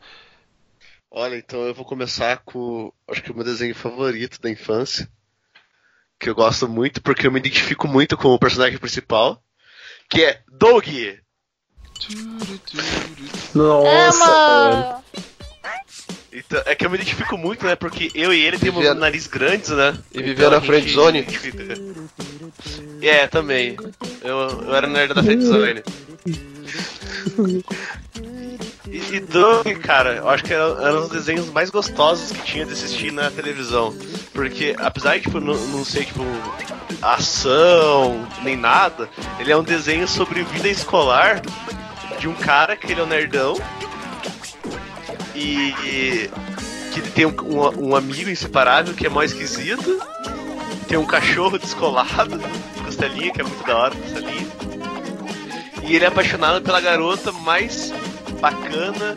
Olha, 1.16 1.36
então 1.36 1.62
eu 1.68 1.76
vou 1.76 1.86
começar 1.86 2.38
com, 2.40 2.92
acho 3.08 3.22
que 3.22 3.32
o 3.32 3.36
meu 3.36 3.44
desenho 3.44 3.76
favorito 3.76 4.42
da 4.42 4.50
infância, 4.50 5.08
que 6.20 6.28
eu 6.28 6.34
gosto 6.34 6.68
muito 6.68 7.04
porque 7.04 7.28
eu 7.28 7.32
me 7.32 7.38
identifico 7.40 7.88
muito 7.88 8.18
com 8.18 8.30
o 8.30 8.40
personagem 8.40 8.80
principal, 8.80 9.40
que 10.10 10.24
é 10.24 10.42
Doug. 10.52 10.88
Nossa! 13.54 15.04
Então, 16.32 16.64
é 16.66 16.74
que 16.74 16.84
eu 16.84 16.90
me 16.90 16.96
identifico 16.98 17.38
muito, 17.38 17.64
né? 17.64 17.76
Porque 17.76 18.10
eu 18.16 18.34
e 18.34 18.42
ele 18.42 18.58
temos 18.58 18.78
Vivia- 18.78 18.94
um 18.94 19.00
nariz 19.00 19.28
grandes, 19.28 19.70
né? 19.70 19.96
E 20.12 20.24
vivia 20.24 20.50
na 20.50 20.58
a 20.58 20.60
gente 20.60 20.68
friendzone? 20.68 21.20
identifica. 21.20 21.64
É, 23.04 23.28
também. 23.28 23.76
Eu, 24.24 24.38
eu 24.62 24.74
era 24.74 24.88
nerd 24.88 25.14
da 25.14 25.22
friendzone. 25.22 25.84
E, 28.90 29.16
e 29.16 29.20
Doug, 29.20 29.68
cara, 29.82 30.16
eu 30.16 30.30
acho 30.30 30.44
que 30.44 30.54
era, 30.54 30.64
era 30.64 30.98
um 30.98 31.02
dos 31.02 31.10
desenhos 31.10 31.50
mais 31.50 31.70
gostosos 31.70 32.32
que 32.32 32.44
tinha 32.44 32.66
de 32.66 32.74
assistir 32.74 33.12
na 33.12 33.32
televisão. 33.32 33.96
Porque, 34.34 34.76
apesar 34.78 35.18
de 35.18 35.24
tipo, 35.24 35.40
não, 35.40 35.56
não 35.68 35.86
ser 35.86 36.06
tipo 36.06 36.24
ação 37.02 38.28
nem 38.44 38.56
nada, 38.56 39.10
ele 39.40 39.52
é 39.52 39.58
um 39.58 39.64
desenho 39.64 40.08
sobre 40.08 40.44
vida 40.44 40.68
escolar 40.68 41.42
de 42.20 42.28
um 42.28 42.34
cara 42.34 42.76
que 42.76 42.92
ele 42.92 43.02
é 43.02 43.04
um 43.04 43.08
nerdão 43.08 43.56
e, 45.36 45.74
e 45.84 46.30
que 46.94 47.02
tem 47.02 47.26
um, 47.26 47.36
um, 47.42 47.90
um 47.90 47.96
amigo 47.96 48.30
inseparável 48.30 48.94
que 48.94 49.06
é 49.06 49.10
mais 49.10 49.32
esquisito. 49.32 50.00
Tem 50.88 50.98
um 50.98 51.06
cachorro 51.06 51.58
descolado, 51.58 52.40
costelinha, 52.86 53.32
que 53.32 53.42
é 53.42 53.44
muito 53.44 53.66
da 53.66 53.78
hora, 53.78 53.96
costelinha. 53.96 54.48
E 55.84 55.96
ele 55.96 56.06
é 56.06 56.08
apaixonado 56.08 56.62
pela 56.62 56.80
garota 56.80 57.32
mais 57.32 57.92
bacana 58.48 59.16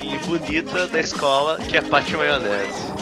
e 0.00 0.16
bonita 0.24 0.86
da 0.86 1.00
escola, 1.00 1.56
que 1.58 1.76
é 1.76 1.80
a 1.80 1.82
Paty 1.82 2.16
Maionese. 2.16 2.92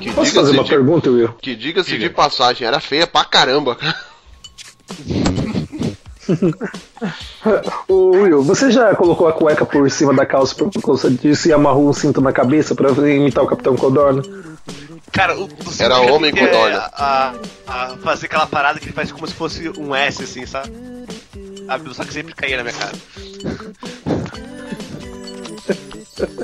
Que 0.00 0.12
Posso 0.12 0.32
fazer 0.32 0.52
uma 0.52 0.62
de- 0.62 0.70
pergunta, 0.70 1.10
Will? 1.10 1.32
Que 1.42 1.56
diga-se 1.56 1.90
Diga. 1.90 2.08
de 2.08 2.14
passagem, 2.14 2.68
era 2.68 2.78
feia 2.78 3.04
pra 3.04 3.24
caramba. 3.24 3.76
Ô 7.88 8.10
Will, 8.12 8.42
você 8.44 8.70
já 8.70 8.94
colocou 8.94 9.26
a 9.26 9.32
cueca 9.32 9.66
por 9.66 9.90
cima 9.90 10.14
da 10.14 10.24
calça 10.24 10.54
por 10.54 10.70
causa 10.80 11.10
disso 11.10 11.48
e 11.48 11.52
amarrou 11.52 11.88
um 11.88 11.92
cinto 11.92 12.20
na 12.20 12.32
cabeça 12.32 12.76
pra 12.76 12.90
imitar 13.08 13.42
o 13.42 13.48
Capitão 13.48 13.74
Codorna? 13.76 14.22
Cara, 15.12 15.36
o, 15.36 15.44
o 15.46 15.48
Era 15.80 15.98
homem 16.00 16.32
quer 16.32 16.48
codorna. 16.50 16.90
A, 16.92 17.32
a 17.66 17.96
fazer 18.04 18.26
aquela 18.26 18.46
parada 18.46 18.78
que 18.78 18.86
ele 18.86 18.92
faz 18.92 19.10
como 19.10 19.26
se 19.26 19.34
fosse 19.34 19.68
um 19.78 19.92
S, 19.94 20.22
assim, 20.22 20.46
sabe? 20.46 20.70
Sabe? 21.66 21.94
Só 21.94 22.04
que 22.04 22.12
sempre 22.12 22.34
caía 22.34 22.56
na 22.58 22.62
minha 22.64 22.74
cara. 22.74 22.92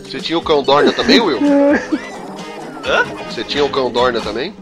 Você 0.03 0.21
tinha 0.21 0.39
o 0.39 0.43
cão 0.43 0.63
Dorna 0.63 0.93
também, 0.93 1.21
Will? 1.21 1.39
Hã? 2.85 3.05
Você 3.31 3.45
tinha 3.45 3.65
o 3.65 3.71
cão 3.71 3.91
Dorna 3.91 4.21
também? 4.21 4.55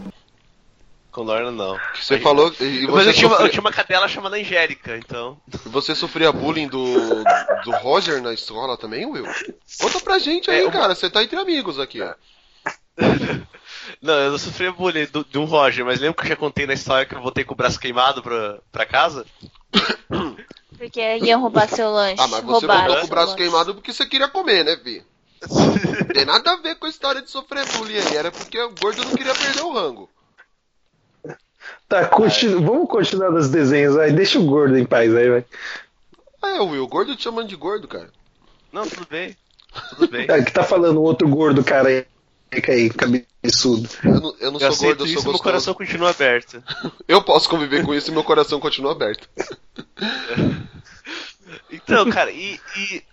Condorna 1.11 1.51
não. 1.51 1.77
Que 1.93 2.05
você 2.05 2.19
falou. 2.19 2.53
E 2.61 2.87
Mas 2.87 3.03
você, 3.03 3.09
eu 3.09 3.13
tinha, 3.13 3.27
uma, 3.27 3.37
eu 3.37 3.49
tinha 3.49 3.59
uma 3.59 3.71
cadela 3.71 4.07
chamada 4.07 4.37
Angélica, 4.37 4.95
então. 4.97 5.37
você 5.65 5.93
sofria 5.93 6.31
bullying 6.31 6.69
do, 6.69 7.23
do 7.65 7.71
Roger 7.71 8.21
na 8.21 8.33
escola 8.33 8.77
também, 8.77 9.05
Will? 9.05 9.25
Conta 9.81 9.99
pra 9.99 10.19
gente 10.19 10.49
aí, 10.49 10.61
É, 10.61 10.63
uma- 10.63 10.71
cara. 10.71 10.95
Você 10.95 11.09
tá 11.09 11.21
entre 11.21 11.37
amigos 11.37 11.79
aqui, 11.79 12.01
ó. 12.01 12.13
Não, 14.01 14.13
eu 14.13 14.31
não 14.31 14.37
sofri 14.37 14.71
bullying 14.71 15.07
de 15.29 15.37
um 15.37 15.45
Roger, 15.45 15.83
mas 15.85 15.99
lembra 15.99 16.15
que 16.15 16.23
eu 16.23 16.29
já 16.29 16.35
contei 16.35 16.65
na 16.65 16.73
história 16.73 17.05
que 17.05 17.13
eu 17.15 17.21
voltei 17.21 17.43
com 17.43 17.53
o 17.53 17.57
braço 17.57 17.79
queimado 17.79 18.21
pra, 18.23 18.59
pra 18.71 18.85
casa? 18.85 19.25
Porque 20.77 21.17
iam 21.17 21.41
roubar 21.41 21.67
seu 21.69 21.91
lanche. 21.91 22.15
Ah, 22.21 22.27
mas 22.27 22.41
você 22.43 22.65
roubaram 22.65 22.85
voltou 22.87 23.01
com 23.01 23.05
o 23.05 23.09
braço 23.09 23.27
lanche. 23.31 23.43
queimado 23.43 23.75
porque 23.75 23.93
você 23.93 24.05
queria 24.05 24.27
comer, 24.27 24.65
né, 24.65 24.75
Vi? 24.77 25.03
Tem 26.13 26.25
nada 26.25 26.51
a 26.53 26.57
ver 26.57 26.75
com 26.75 26.85
a 26.87 26.89
história 26.89 27.21
de 27.21 27.29
sofrer 27.29 27.65
bullying 27.73 27.97
aí. 27.99 28.15
Era 28.17 28.31
porque 28.31 28.59
o 28.59 28.73
gordo 28.81 29.03
não 29.05 29.15
queria 29.15 29.33
perder 29.35 29.61
o 29.61 29.73
rango. 29.73 30.09
Tá, 31.87 32.07
continu- 32.07 32.61
vamos 32.65 32.89
continuar 32.89 33.29
nos 33.31 33.49
desenhos 33.49 33.95
aí. 33.97 34.11
Deixa 34.11 34.39
o 34.39 34.45
gordo 34.45 34.77
em 34.77 34.85
paz 34.85 35.15
aí, 35.15 35.29
vai. 35.29 35.45
Ah, 36.41 36.55
é, 36.55 36.59
Will, 36.61 36.83
o 36.83 36.87
gordo 36.87 37.15
te 37.15 37.23
chamando 37.23 37.47
de 37.47 37.55
gordo, 37.55 37.87
cara. 37.87 38.09
Não, 38.71 38.87
tudo 38.87 39.05
bem. 39.07 39.37
Tudo 39.89 40.07
bem. 40.07 40.25
É, 40.29 40.41
que 40.43 40.51
tá 40.51 40.63
falando 40.63 40.99
um 40.99 41.03
outro 41.03 41.27
gordo 41.27 41.63
cara 41.63 41.89
aí, 41.89 42.05
aí 42.53 42.89
cabeçudo. 42.89 43.89
Eu 44.03 44.19
não, 44.19 44.35
eu 44.39 44.51
não 44.51 44.59
Eu 44.59 44.71
sou 44.73 44.87
gordo, 44.87 45.03
eu 45.03 45.05
isso 45.05 45.13
sou 45.15 45.21
e 45.21 45.25
meu 45.25 45.31
gostoso. 45.31 45.43
coração 45.43 45.73
continua 45.73 46.09
aberto. 46.09 46.61
Eu 47.07 47.23
posso 47.23 47.49
conviver 47.49 47.85
com 47.85 47.93
isso 47.93 48.09
e 48.11 48.13
meu 48.13 48.23
coração 48.23 48.59
continua 48.59 48.91
aberto. 48.91 49.29
Então, 51.71 52.09
cara, 52.09 52.31
e, 52.31 52.59
e- 52.77 53.03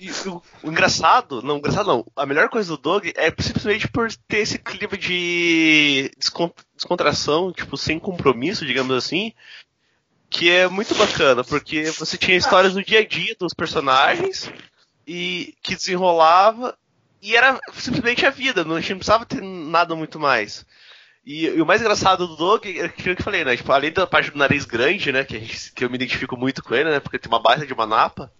e 0.00 0.10
o, 0.28 0.42
o 0.62 0.70
engraçado, 0.70 1.42
não, 1.42 1.56
engraçado 1.58 1.86
não, 1.86 2.06
a 2.16 2.24
melhor 2.26 2.48
coisa 2.48 2.68
do 2.68 2.76
Dog 2.80 3.12
é 3.16 3.30
simplesmente 3.42 3.88
por 3.88 4.08
ter 4.28 4.38
esse 4.38 4.58
clima 4.58 4.96
de 4.96 6.10
descon- 6.18 6.52
descontração, 6.76 7.52
tipo, 7.52 7.76
sem 7.76 7.98
compromisso, 7.98 8.64
digamos 8.66 8.94
assim, 8.96 9.32
que 10.30 10.50
é 10.50 10.68
muito 10.68 10.94
bacana, 10.94 11.42
porque 11.42 11.90
você 11.90 12.16
tinha 12.16 12.36
histórias 12.36 12.74
do 12.74 12.84
dia 12.84 13.00
a 13.00 13.06
dia 13.06 13.34
dos 13.38 13.52
personagens 13.54 14.50
e 15.06 15.54
que 15.62 15.74
desenrolava 15.74 16.76
e 17.22 17.36
era 17.36 17.58
simplesmente 17.74 18.24
a 18.26 18.30
vida, 18.30 18.64
não 18.64 18.76
a 18.76 18.80
gente 18.80 18.90
não 18.90 18.98
precisava 18.98 19.26
ter 19.26 19.42
nada 19.42 19.94
muito 19.94 20.18
mais. 20.20 20.64
E, 21.26 21.46
e 21.46 21.60
o 21.60 21.66
mais 21.66 21.80
engraçado 21.80 22.26
do 22.26 22.36
Doug 22.36 22.64
é 22.66 22.84
aquilo 22.86 23.14
que 23.14 23.20
eu 23.20 23.24
falei, 23.24 23.44
né? 23.44 23.56
Tipo, 23.56 23.70
além 23.72 23.92
da 23.92 24.06
parte 24.06 24.30
do 24.30 24.38
nariz 24.38 24.64
grande, 24.64 25.12
né? 25.12 25.24
Que, 25.24 25.36
a 25.36 25.40
gente- 25.40 25.72
que 25.72 25.84
eu 25.84 25.90
me 25.90 25.96
identifico 25.96 26.36
muito 26.36 26.62
com 26.62 26.74
ele, 26.74 26.90
né? 26.90 27.00
Porque 27.00 27.18
tem 27.18 27.30
uma 27.30 27.42
baita 27.42 27.66
de 27.66 27.72
uma 27.74 27.84
napa. 27.86 28.32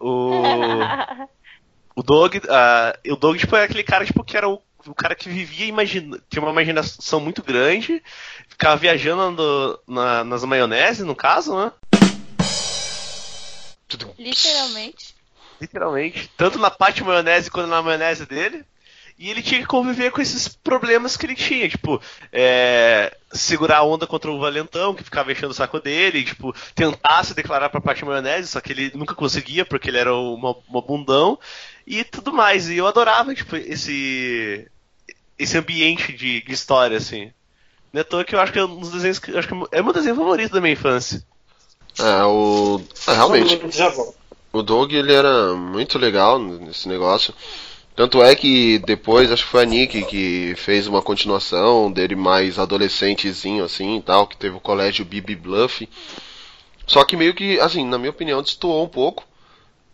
O, 0.00 0.32
o 1.94 2.02
Doug, 2.02 2.34
ah, 2.48 2.98
o 3.08 3.16
Doug 3.16 3.38
tipo, 3.38 3.54
é 3.54 3.64
aquele 3.64 3.84
cara 3.84 4.04
tipo, 4.04 4.24
que 4.24 4.36
era 4.36 4.48
o, 4.48 4.60
o 4.86 4.94
cara 4.94 5.14
que 5.14 5.28
vivia 5.28 5.66
imagina, 5.66 6.20
tinha 6.28 6.42
uma 6.42 6.50
imaginação 6.50 7.20
muito 7.20 7.42
grande, 7.42 8.02
ficava 8.48 8.76
viajando 8.76 9.30
no- 9.30 9.94
na- 9.94 10.24
nas 10.24 10.42
maionese, 10.44 11.04
no 11.04 11.14
caso, 11.14 11.56
né? 11.56 11.72
Literalmente. 14.18 15.14
Literalmente. 15.60 16.30
Tanto 16.36 16.58
na 16.58 16.70
parte 16.70 17.02
maionese 17.02 17.50
quanto 17.50 17.68
na 17.68 17.82
maionese 17.82 18.26
dele. 18.26 18.64
E 19.18 19.30
ele 19.30 19.42
tinha 19.42 19.60
que 19.60 19.66
conviver 19.66 20.10
com 20.10 20.20
esses 20.20 20.46
problemas 20.46 21.16
que 21.16 21.24
ele 21.24 21.34
tinha, 21.34 21.66
tipo, 21.70 21.98
é, 22.30 23.16
segurar 23.32 23.78
a 23.78 23.82
onda 23.82 24.06
contra 24.06 24.30
o 24.30 24.38
Valentão, 24.38 24.94
que 24.94 25.02
ficava 25.02 25.32
enchendo 25.32 25.52
o 25.52 25.54
saco 25.54 25.80
dele, 25.80 26.22
tipo, 26.22 26.54
tentar 26.74 27.24
se 27.24 27.32
declarar 27.32 27.70
pra 27.70 27.80
parte 27.80 28.04
maionese, 28.04 28.48
só 28.48 28.60
que 28.60 28.72
ele 28.72 28.92
nunca 28.94 29.14
conseguia, 29.14 29.64
porque 29.64 29.88
ele 29.88 29.96
era 29.96 30.14
uma, 30.14 30.54
uma 30.68 30.82
bundão, 30.82 31.38
e 31.86 32.04
tudo 32.04 32.30
mais. 32.30 32.68
E 32.68 32.76
eu 32.76 32.86
adorava, 32.86 33.34
tipo, 33.34 33.56
esse. 33.56 34.70
esse 35.38 35.56
ambiente 35.56 36.12
de, 36.12 36.42
de 36.42 36.52
história, 36.52 36.98
assim. 36.98 37.32
Não 37.92 38.00
é 38.00 38.02
à 38.02 38.04
toa 38.04 38.22
que 38.24 38.34
eu 38.34 38.40
acho 38.40 38.52
que 38.52 38.58
é 38.58 38.64
um 38.66 38.80
dos 38.80 38.90
desenhos 38.90 39.18
que. 39.18 39.34
Acho 39.34 39.48
que 39.48 39.54
é 39.72 39.80
meu 39.82 39.94
desenho 39.94 40.16
favorito 40.16 40.52
da 40.52 40.60
minha 40.60 40.74
infância. 40.74 41.22
É, 41.98 42.22
o. 42.24 42.82
é, 43.08 43.12
realmente. 43.14 43.70
Já 43.70 43.88
volto. 43.88 44.25
O 44.56 44.62
Doug 44.62 44.90
ele 44.94 45.12
era 45.12 45.54
muito 45.54 45.98
legal 45.98 46.38
nesse 46.38 46.88
negócio. 46.88 47.34
Tanto 47.94 48.22
é 48.22 48.34
que 48.34 48.78
depois, 48.78 49.30
acho 49.30 49.44
que 49.44 49.50
foi 49.50 49.62
a 49.64 49.66
Nick 49.66 50.02
que 50.06 50.54
fez 50.56 50.86
uma 50.86 51.02
continuação 51.02 51.92
dele 51.92 52.16
mais 52.16 52.58
adolescentezinho 52.58 53.62
assim 53.62 53.98
e 53.98 54.02
tal, 54.02 54.26
que 54.26 54.36
teve 54.36 54.56
o 54.56 54.60
colégio 54.60 55.04
Bibi 55.04 55.36
Bluff. 55.36 55.86
Só 56.86 57.04
que 57.04 57.18
meio 57.18 57.34
que, 57.34 57.60
assim, 57.60 57.84
na 57.84 57.98
minha 57.98 58.10
opinião, 58.10 58.40
destoou 58.40 58.82
um 58.82 58.88
pouco 58.88 59.24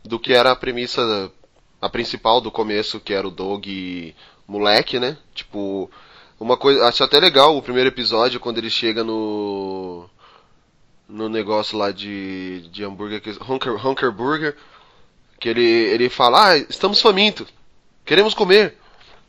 do 0.05 0.19
que 0.19 0.33
era 0.33 0.53
a 0.53 0.57
premissa, 0.57 1.33
a 1.81 1.89
principal 1.89 2.41
do 2.41 2.51
começo, 2.51 3.01
que 3.01 3.13
era 3.13 3.27
o 3.27 3.33
Doug 3.33 3.67
moleque, 4.47 5.01
né? 5.01 5.17
Tipo, 5.35 5.91
uma 6.39 6.57
coisa, 6.57 6.87
acho 6.87 7.03
até 7.03 7.19
legal 7.19 7.57
o 7.57 7.63
primeiro 7.63 7.89
episódio 7.89 8.39
quando 8.39 8.59
ele 8.59 8.71
chega 8.71 9.03
no 9.03 10.09
no 11.13 11.29
negócio 11.29 11.77
lá 11.79 11.91
de, 11.93 12.69
de 12.73 12.85
hambúrguer, 12.85 13.21
que- 13.21 13.31
Hunker, 13.49 13.87
Hunker 13.87 14.11
Burger, 14.13 14.57
que 15.41 15.49
ele, 15.49 15.63
ele 15.65 16.09
fala, 16.09 16.51
ah, 16.53 16.59
estamos 16.59 17.01
famintos, 17.01 17.47
queremos 18.05 18.35
comer. 18.35 18.77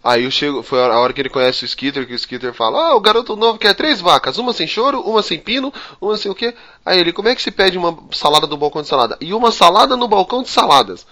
Aí 0.04 0.26
eu 0.26 0.32
chego, 0.32 0.62
foi 0.64 0.82
a 0.84 1.00
hora 1.00 1.14
que 1.14 1.22
ele 1.22 1.30
conhece 1.30 1.64
o 1.64 1.66
Skitter, 1.66 2.06
que 2.06 2.14
o 2.14 2.16
Skitter 2.16 2.54
fala, 2.54 2.90
ah, 2.90 2.96
o 2.96 3.00
garoto 3.00 3.36
novo 3.38 3.58
quer 3.58 3.74
três 3.74 4.02
vacas, 4.02 4.38
uma 4.38 4.52
sem 4.52 4.68
choro, 4.68 5.00
uma 5.02 5.22
sem 5.24 5.40
pino, 5.40 5.74
uma 6.02 6.18
sem 6.18 6.30
o 6.30 6.36
quê. 6.36 6.54
Aí 6.86 7.00
ele, 7.00 7.14
como 7.14 7.30
é 7.30 7.36
que 7.36 7.42
se 7.42 7.52
pede 7.52 7.78
uma 7.78 7.98
salada 8.12 8.46
do 8.46 8.58
balcão 8.58 8.82
de 8.82 8.88
salada? 8.90 9.18
E 9.22 9.34
uma 9.34 9.52
salada 9.52 9.96
no 9.96 10.08
balcão 10.08 10.44
de 10.44 10.50
saladas. 10.50 11.08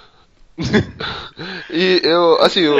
e 1.70 2.02
eu, 2.04 2.42
assim, 2.42 2.62
eu, 2.62 2.78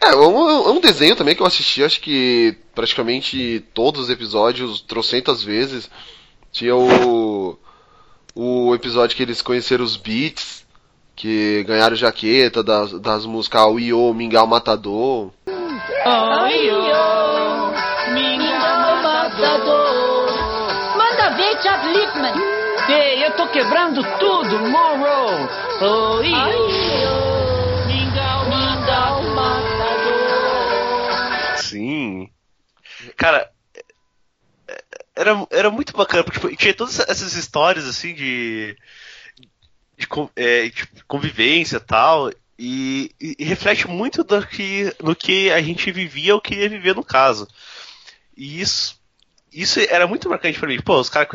é, 0.00 0.16
um, 0.16 0.48
é 0.48 0.70
um 0.70 0.80
desenho 0.80 1.14
também 1.14 1.34
que 1.34 1.42
eu 1.42 1.46
assisti, 1.46 1.82
acho 1.84 2.00
que 2.00 2.56
praticamente 2.74 3.64
todos 3.72 4.02
os 4.02 4.10
episódios, 4.10 4.80
trocentas 4.80 5.42
vezes. 5.42 5.88
Tinha 6.52 6.76
o. 6.76 7.58
O 8.34 8.74
episódio 8.74 9.14
que 9.16 9.22
eles 9.22 9.42
conheceram 9.42 9.84
os 9.84 9.96
Beats, 9.96 10.64
que 11.14 11.64
ganharam 11.64 11.94
jaqueta 11.94 12.62
das, 12.62 12.92
das 13.00 13.26
músicas 13.26 13.66
O 13.66 13.78
Io, 13.78 14.14
Mingau 14.14 14.46
Matador. 14.46 15.30
Manda 20.96 21.30
ver, 21.36 21.62
Chad 21.62 21.84
Lippman. 21.86 22.34
Ei, 22.88 23.26
eu 23.26 23.32
tô 23.32 23.46
quebrando 23.48 24.02
tudo, 24.18 24.58
Monroe. 24.60 25.48
Oi, 25.80 26.28
Mingau, 27.86 28.44
Mingau, 28.48 29.22
matador. 29.34 29.98
Sim. 31.58 32.30
Cara, 33.16 33.51
era, 35.14 35.46
era 35.50 35.70
muito 35.70 35.92
bacana, 35.96 36.24
porque 36.24 36.40
tipo, 36.40 36.56
tinha 36.56 36.74
todas 36.74 36.98
essas 37.00 37.34
histórias 37.34 37.86
assim 37.86 38.14
de, 38.14 38.76
de, 39.98 40.06
é, 40.36 40.68
de 40.68 40.86
convivência 41.06 41.76
e 41.76 41.80
tal. 41.80 42.30
E, 42.58 43.10
e- 43.20 43.44
reflete 43.44 43.88
muito 43.88 44.22
do 44.22 44.46
que, 44.46 44.94
no 45.02 45.16
que 45.16 45.50
a 45.50 45.60
gente 45.60 45.90
vivia 45.90 46.34
ou 46.34 46.40
queria 46.40 46.68
viver 46.68 46.94
no 46.94 47.04
caso. 47.04 47.48
E 48.36 48.60
isso, 48.60 49.00
isso 49.52 49.80
era 49.80 50.06
muito 50.06 50.28
marcante 50.28 50.58
pra 50.58 50.68
mim. 50.68 50.80
Pô, 50.80 51.00
os 51.00 51.08
caras. 51.08 51.28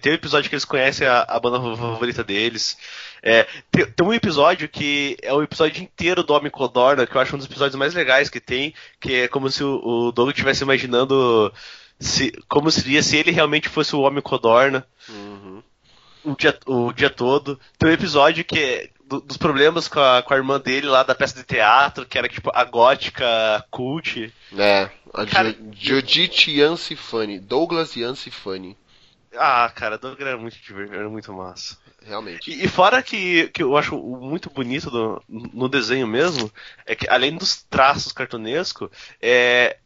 Tem 0.00 0.12
um 0.12 0.14
episódio 0.14 0.48
que 0.50 0.54
eles 0.54 0.64
conhecem 0.64 1.06
a, 1.06 1.22
a 1.22 1.38
banda 1.40 1.60
favorita 1.60 2.24
deles. 2.24 2.76
É, 3.22 3.46
tem, 3.70 3.86
tem 3.86 4.06
um 4.06 4.12
episódio 4.12 4.68
que 4.68 5.16
é 5.22 5.32
o 5.32 5.42
episódio 5.42 5.82
inteiro 5.82 6.22
do 6.22 6.34
Homem 6.34 6.50
Codorna, 6.50 7.06
que 7.06 7.16
eu 7.16 7.20
acho 7.20 7.34
um 7.34 7.38
dos 7.38 7.46
episódios 7.46 7.76
mais 7.76 7.94
legais 7.94 8.28
que 8.28 8.40
tem, 8.40 8.74
que 9.00 9.14
é 9.14 9.28
como 9.28 9.50
se 9.50 9.62
o, 9.62 9.80
o 10.08 10.12
Doug 10.12 10.30
estivesse 10.30 10.64
imaginando 10.64 11.52
se, 12.02 12.32
como 12.48 12.70
seria 12.70 13.02
se 13.02 13.16
ele 13.16 13.30
realmente 13.30 13.68
fosse 13.68 13.94
o 13.96 14.00
Homem 14.00 14.22
Codorna 14.22 14.86
o, 16.24 16.36
dia, 16.36 16.58
o 16.66 16.92
dia 16.92 17.10
todo. 17.10 17.58
Tem 17.78 17.90
um 17.90 17.92
episódio 17.94 18.44
que 18.44 18.58
é 18.58 18.90
do- 19.06 19.20
dos 19.20 19.36
problemas 19.36 19.88
com 19.88 20.00
a, 20.00 20.22
com 20.22 20.32
a 20.34 20.36
irmã 20.36 20.60
dele 20.60 20.86
lá 20.86 21.02
da 21.02 21.14
peça 21.14 21.34
de 21.36 21.44
teatro, 21.44 22.06
que 22.06 22.16
era 22.18 22.28
tipo 22.28 22.50
a 22.54 22.64
gótica 22.64 23.64
cult. 23.70 24.32
É, 24.56 24.90
a 25.12 25.26
Cara, 25.26 25.56
Judith 25.72 26.96
Funny, 26.96 27.38
Douglas 27.38 27.96
Yancey 27.96 28.30
Funny. 28.32 28.76
Ah, 29.34 29.70
cara, 29.74 29.96
Doug 29.96 30.20
era 30.20 30.36
muito 30.36 30.58
divertido, 30.58 30.94
era 30.98 31.08
muito 31.08 31.32
massa. 31.32 31.78
Realmente. 32.04 32.50
E, 32.50 32.64
e 32.64 32.68
fora 32.68 33.02
que, 33.02 33.48
que 33.48 33.62
eu 33.62 33.76
acho 33.76 33.96
muito 33.96 34.50
bonito 34.50 34.90
do- 34.90 35.22
no 35.28 35.68
desenho 35.68 36.06
mesmo, 36.06 36.52
é 36.84 36.94
que 36.94 37.08
além 37.08 37.34
dos 37.36 37.62
traços 37.62 38.12
cartunescos, 38.12 38.90
é, 39.20 39.78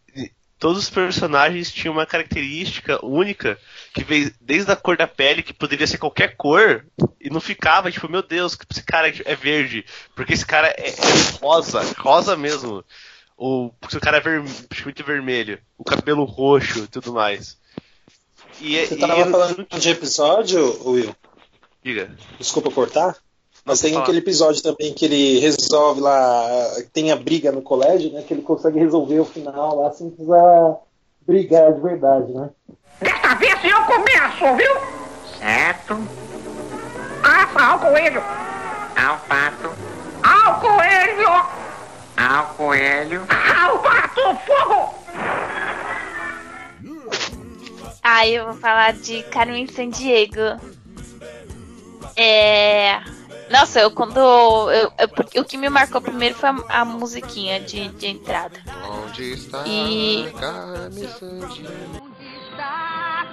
todos 0.58 0.84
os 0.84 0.90
personagens 0.90 1.70
tinham 1.72 1.94
uma 1.94 2.06
característica 2.06 3.04
única, 3.04 3.58
que 3.92 4.02
veio 4.04 4.32
desde 4.40 4.70
a 4.72 4.76
cor 4.76 4.96
da 4.96 5.06
pele, 5.06 5.42
que 5.42 5.52
poderia 5.52 5.86
ser 5.86 5.98
qualquer 5.98 6.36
cor, 6.36 6.84
e 7.20 7.28
não 7.28 7.40
ficava, 7.40 7.90
tipo, 7.90 8.08
meu 8.08 8.22
Deus, 8.22 8.56
esse 8.70 8.82
cara 8.82 9.08
é 9.08 9.34
verde, 9.34 9.84
porque 10.14 10.32
esse 10.32 10.46
cara 10.46 10.68
é, 10.68 10.88
é 10.90 11.38
rosa, 11.40 11.82
rosa 11.98 12.36
mesmo. 12.36 12.84
Ou 13.36 13.70
porque 13.80 13.98
o 13.98 14.00
cara 14.00 14.16
é 14.16 14.20
ver, 14.20 14.42
muito 14.82 15.04
vermelho, 15.04 15.58
o 15.76 15.84
cabelo 15.84 16.24
roxo 16.24 16.84
e 16.84 16.88
tudo 16.88 17.12
mais. 17.12 17.58
E, 18.60 18.76
Você 18.86 18.94
e- 18.94 18.98
tava 18.98 19.30
falando 19.30 19.66
de 19.78 19.90
episódio, 19.90 20.88
Will? 20.88 21.14
Diga. 21.84 22.16
Desculpa 22.38 22.70
cortar. 22.70 23.14
Mas 23.66 23.80
tem 23.80 23.96
aquele 23.96 24.18
episódio 24.18 24.62
também 24.62 24.94
que 24.94 25.04
ele 25.04 25.40
resolve 25.40 26.00
lá, 26.00 26.70
tem 26.92 27.10
a 27.10 27.16
briga 27.16 27.50
no 27.50 27.60
colégio, 27.60 28.12
né? 28.12 28.22
Que 28.22 28.32
ele 28.32 28.42
consegue 28.42 28.78
resolver 28.78 29.18
o 29.18 29.24
final 29.24 29.80
lá 29.80 29.90
sem 29.90 30.08
precisar 30.08 30.76
brigar 31.26 31.72
de 31.72 31.80
verdade, 31.80 32.32
né? 32.32 32.50
Desta 33.00 33.34
vez 33.34 33.58
eu 33.64 33.82
começo, 33.82 34.56
viu? 34.56 34.72
Certo. 35.36 35.98
Assa 37.24 37.60
ao 37.60 37.78
coelho. 37.80 38.22
Ao 38.96 39.18
pato. 39.28 39.70
Ao 40.22 40.60
coelho. 40.60 41.28
Ao 42.16 42.46
coelho. 42.54 43.26
Ao 43.60 43.78
pato, 43.80 44.20
fogo. 44.46 44.94
Ah, 48.00 48.28
eu 48.28 48.44
vou 48.44 48.54
falar 48.54 48.92
de 48.92 49.24
Carmen 49.24 49.66
Sandiego. 49.66 50.60
É. 52.16 53.15
Nossa, 53.50 53.80
eu 53.80 53.90
quando. 53.90 54.18
Eu, 54.18 54.92
eu, 55.34 55.42
o 55.42 55.44
que 55.44 55.56
me 55.56 55.68
marcou 55.68 56.00
primeiro 56.00 56.34
foi 56.34 56.48
a, 56.48 56.80
a 56.80 56.84
musiquinha 56.84 57.60
de, 57.60 57.88
de 57.88 58.06
entrada. 58.08 58.58
Onde 59.06 59.32
está 59.34 59.62
E- 59.66 60.28
Carmen 60.38 61.08
Sandiego? 61.08 62.06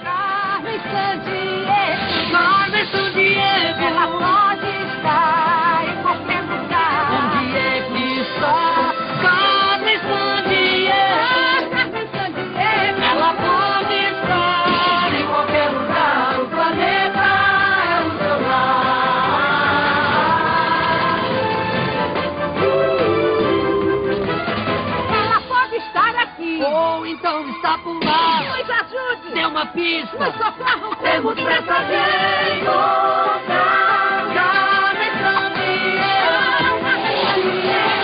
Carmen 0.04 0.80
Sandiego, 0.82 2.32
Carmen 2.32 2.86
Sandiego, 2.92 3.80
ela 3.82 4.08
pode 4.08 4.68
estar 4.98 5.53
Então 27.34 27.50
está 27.50 27.80
por 27.80 27.98
lá. 28.06 28.44
Nos 28.44 28.70
ajude. 28.70 29.34
Dê 29.34 29.44
uma 29.44 29.66
pista. 29.66 30.20
Nos 30.20 30.36
socorro. 30.36 30.96
Temos 30.98 31.34
pressa 31.34 31.84
de 31.86 31.96
encontrar. 32.60 34.14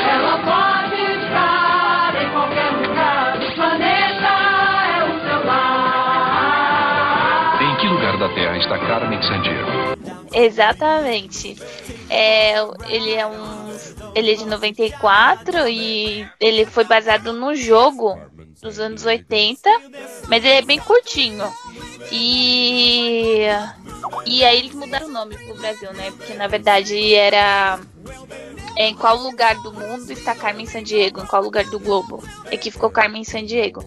Ela 0.09 0.39
pode 0.39 0.99
estar 1.21 2.15
em 2.19 2.27
qualquer 2.31 2.71
lugar. 2.71 3.37
O 3.37 3.51
planeta 3.53 4.33
é 4.97 5.03
o 5.03 5.13
seu 5.21 5.45
lar. 5.45 7.61
Em 7.61 7.75
que 7.75 7.87
lugar 7.87 8.17
da 8.17 8.29
Terra 8.29 8.57
está 8.57 8.79
Carmen 8.79 9.21
Sandiego? 9.21 9.98
Exatamente. 10.33 11.57
É, 12.09 12.55
ele 12.89 13.13
é 13.13 13.25
um. 13.25 13.69
Ele 14.15 14.31
é 14.31 14.35
de 14.35 14.45
94 14.45 15.67
e 15.67 16.27
ele 16.39 16.65
foi 16.65 16.83
baseado 16.83 17.31
num 17.31 17.55
jogo 17.55 18.19
dos 18.61 18.79
anos 18.79 19.05
80, 19.05 19.69
mas 20.27 20.43
ele 20.43 20.55
é 20.55 20.61
bem 20.61 20.79
curtinho. 20.79 21.45
E. 22.11 23.45
E 24.25 24.43
aí 24.43 24.57
eles 24.57 24.73
mudaram 24.73 25.07
o 25.07 25.11
nome 25.11 25.37
pro 25.37 25.55
Brasil, 25.55 25.93
né? 25.93 26.11
Porque 26.11 26.33
na 26.33 26.47
verdade 26.47 27.13
era. 27.13 27.79
Em 28.77 28.95
qual 28.95 29.17
lugar 29.17 29.55
do 29.61 29.73
mundo 29.73 30.11
está 30.11 30.33
Carmen 30.33 30.65
Sandiego? 30.65 31.21
Em 31.21 31.25
qual 31.25 31.43
lugar 31.43 31.65
do 31.65 31.79
globo? 31.79 32.23
É 32.45 32.55
que 32.55 32.71
ficou 32.71 32.89
Carmen 32.89 33.23
Sandiego. 33.23 33.83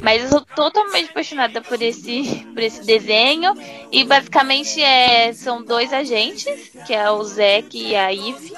Mas 0.00 0.22
eu 0.22 0.28
sou 0.28 0.40
totalmente 0.42 1.10
apaixonada 1.10 1.62
por 1.62 1.80
esse, 1.80 2.44
por 2.52 2.62
esse 2.62 2.84
desenho. 2.84 3.54
E 3.90 4.04
basicamente 4.04 4.82
é, 4.82 5.32
são 5.32 5.62
dois 5.62 5.92
agentes, 5.92 6.44
que 6.86 6.92
é 6.92 7.10
o 7.10 7.22
Zack 7.24 7.76
e 7.76 7.94
a 7.96 8.12
Eve. 8.12 8.52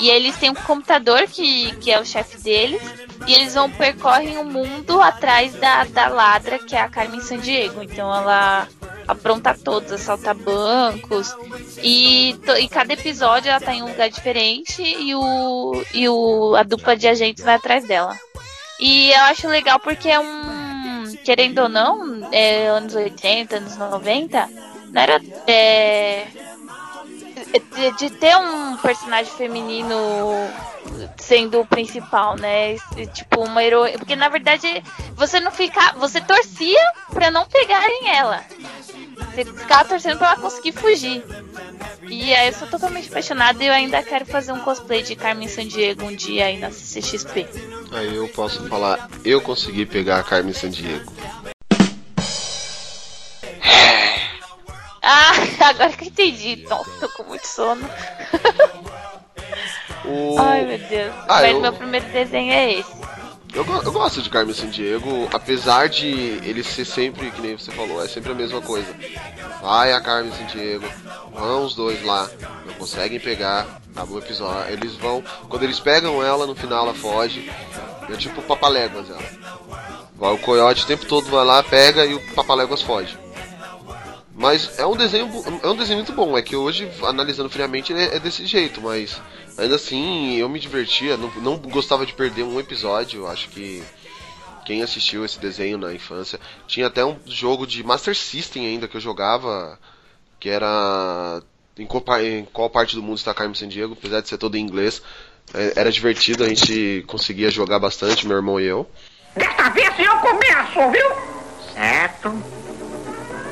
E 0.00 0.10
eles 0.10 0.36
têm 0.36 0.50
um 0.50 0.54
computador 0.54 1.22
que, 1.28 1.74
que 1.76 1.90
é 1.90 2.00
o 2.00 2.04
chefe 2.04 2.38
deles. 2.42 2.82
E 3.26 3.32
eles 3.32 3.54
vão 3.54 3.70
percorrem 3.70 4.36
o 4.38 4.44
mundo 4.44 5.00
atrás 5.00 5.54
da, 5.54 5.84
da 5.84 6.08
ladra, 6.08 6.58
que 6.58 6.74
é 6.76 6.80
a 6.80 6.88
Carmen 6.88 7.20
Sandiego. 7.20 7.82
Então 7.82 8.14
ela 8.14 8.68
apronta 9.08 9.54
todos, 9.54 9.92
assalta 9.92 10.34
bancos. 10.34 11.34
E, 11.82 12.36
to- 12.44 12.58
e 12.58 12.68
cada 12.68 12.92
episódio 12.92 13.48
ela 13.50 13.60
tá 13.60 13.72
em 13.72 13.82
um 13.82 13.88
lugar 13.88 14.10
diferente 14.10 14.82
e, 14.82 15.14
o, 15.14 15.82
e 15.94 16.08
o, 16.08 16.54
a 16.56 16.62
dupla 16.64 16.96
de 16.96 17.06
agentes 17.08 17.42
vai 17.44 17.54
atrás 17.54 17.86
dela. 17.86 18.14
E 18.78 19.10
eu 19.10 19.20
acho 19.22 19.48
legal 19.48 19.78
porque 19.78 20.08
é 20.08 20.18
um. 20.18 21.14
Querendo 21.24 21.62
ou 21.62 21.68
não, 21.68 22.28
é, 22.32 22.68
anos 22.68 22.94
80, 22.94 23.56
anos 23.56 23.76
90, 23.76 24.48
não 24.92 25.02
era. 25.02 25.20
é, 25.46 26.26
de, 27.74 27.92
de 27.96 28.10
ter 28.10 28.36
um 28.36 28.76
personagem 28.76 29.32
feminino 29.32 29.94
sendo 31.16 31.60
o 31.60 31.66
principal, 31.66 32.36
né? 32.36 32.76
Tipo, 33.12 33.42
uma 33.42 33.62
heroína. 33.62 33.98
Porque 33.98 34.16
na 34.16 34.28
verdade 34.28 34.82
você 35.14 35.40
não 35.40 35.50
fica. 35.50 35.92
Você 35.94 36.20
torcia 36.20 36.92
pra 37.12 37.30
não 37.30 37.46
pegarem 37.46 38.08
ela. 38.08 38.44
Você 39.34 39.44
ficava 39.44 39.84
torcendo 39.84 40.18
pra 40.18 40.32
ela 40.32 40.40
conseguir 40.40 40.72
fugir. 40.72 41.24
E 42.02 42.34
aí 42.34 42.48
eu 42.48 42.52
sou 42.52 42.68
totalmente 42.68 43.08
apaixonada 43.08 43.62
e 43.62 43.66
eu 43.66 43.72
ainda 43.72 44.02
quero 44.02 44.24
fazer 44.24 44.52
um 44.52 44.60
cosplay 44.60 45.02
de 45.02 45.16
Carmen 45.16 45.48
Sandiego 45.48 46.04
um 46.04 46.14
dia 46.14 46.46
aí 46.46 46.58
na 46.58 46.70
CCXP. 46.70 47.46
Aí 47.96 48.14
eu 48.14 48.28
posso 48.28 48.68
falar, 48.68 49.08
eu 49.24 49.40
consegui 49.40 49.86
pegar 49.86 50.18
a 50.18 50.22
Carmen 50.22 50.52
Sandiego. 50.52 51.10
Ah, 55.02 55.32
agora 55.70 55.92
que 55.92 56.04
eu 56.04 56.08
entendi. 56.08 56.66
Nossa, 56.68 56.90
tô 57.00 57.08
com 57.10 57.22
muito 57.24 57.46
sono. 57.46 57.88
O... 60.04 60.36
Ai, 60.38 60.64
meu 60.66 60.78
Deus. 60.78 61.14
Ah, 61.22 61.40
Mas 61.40 61.50
eu- 61.52 61.60
meu 61.60 61.72
primeiro 61.72 62.06
desenho 62.08 62.52
é 62.52 62.72
esse. 62.74 62.92
Eu, 63.56 63.64
eu 63.64 63.90
gosto 63.90 64.20
de 64.20 64.28
Carmen 64.28 64.54
Sandiego, 64.54 65.30
apesar 65.32 65.88
de 65.88 66.06
ele 66.44 66.62
ser 66.62 66.84
sempre, 66.84 67.30
que 67.30 67.40
nem 67.40 67.56
você 67.56 67.72
falou, 67.72 68.04
é 68.04 68.06
sempre 68.06 68.32
a 68.32 68.34
mesma 68.34 68.60
coisa. 68.60 68.94
Vai 69.62 69.94
a 69.94 70.00
Carmen 70.00 70.30
Sandiego, 70.30 70.84
vão 71.32 71.64
os 71.64 71.74
dois 71.74 72.04
lá, 72.04 72.28
não 72.66 72.74
conseguem 72.74 73.18
pegar, 73.18 73.80
acabou 73.94 74.16
o 74.16 74.20
episódio. 74.20 74.74
Eles 74.74 74.94
vão, 74.96 75.24
quando 75.48 75.62
eles 75.62 75.80
pegam 75.80 76.22
ela, 76.22 76.46
no 76.46 76.54
final 76.54 76.84
ela 76.84 76.94
foge. 76.94 77.50
É 78.10 78.16
tipo 78.16 78.42
Papaléguas 78.42 79.08
ela. 79.08 79.24
Vai 80.16 80.34
o 80.34 80.38
coiote 80.38 80.84
o 80.84 80.86
tempo 80.86 81.06
todo 81.06 81.30
vai 81.30 81.44
lá, 81.44 81.62
pega 81.62 82.04
e 82.04 82.12
o 82.12 82.34
Papaléguas 82.34 82.82
foge. 82.82 83.18
Mas 84.36 84.78
é 84.78 84.84
um 84.84 84.94
desenho 84.94 85.30
é 85.62 85.66
um 85.66 85.76
desenho 85.76 85.98
muito 85.98 86.12
bom, 86.12 86.36
é 86.36 86.42
que 86.42 86.54
hoje, 86.54 86.90
analisando 87.02 87.48
friamente, 87.48 87.92
ele 87.92 88.02
é, 88.02 88.16
é 88.16 88.20
desse 88.20 88.44
jeito, 88.44 88.82
mas 88.82 89.20
ainda 89.56 89.76
assim 89.76 90.36
eu 90.36 90.46
me 90.46 90.60
divertia, 90.60 91.16
não, 91.16 91.30
não 91.36 91.56
gostava 91.56 92.04
de 92.04 92.12
perder 92.12 92.42
um 92.42 92.60
episódio, 92.60 93.26
acho 93.26 93.48
que 93.48 93.82
quem 94.66 94.82
assistiu 94.82 95.24
esse 95.24 95.38
desenho 95.38 95.78
na 95.78 95.94
infância. 95.94 96.38
Tinha 96.66 96.88
até 96.88 97.02
um 97.02 97.16
jogo 97.24 97.66
de 97.66 97.82
Master 97.82 98.14
System 98.14 98.66
ainda 98.66 98.86
que 98.86 98.96
eu 98.96 99.00
jogava, 99.00 99.78
que 100.38 100.50
era 100.50 101.40
em 101.78 101.86
qual, 101.86 102.02
em 102.20 102.44
qual 102.52 102.68
parte 102.68 102.94
do 102.94 103.02
mundo 103.02 103.16
está 103.16 103.32
Carmen 103.32 103.54
Sandiego, 103.54 103.94
apesar 103.94 104.20
de 104.20 104.28
ser 104.28 104.36
todo 104.36 104.56
em 104.56 104.60
inglês. 104.60 105.02
É, 105.54 105.74
Era 105.76 105.90
divertido, 105.90 106.44
a 106.44 106.48
gente 106.48 107.04
conseguia 107.06 107.50
jogar 107.50 107.78
bastante, 107.78 108.26
meu 108.26 108.36
irmão 108.36 108.60
e 108.60 108.64
eu. 108.64 108.86
Desta 109.34 109.70
vez 109.70 109.98
eu 109.98 110.16
começo, 110.16 110.90
viu? 110.90 111.08
Certo. 111.72 112.75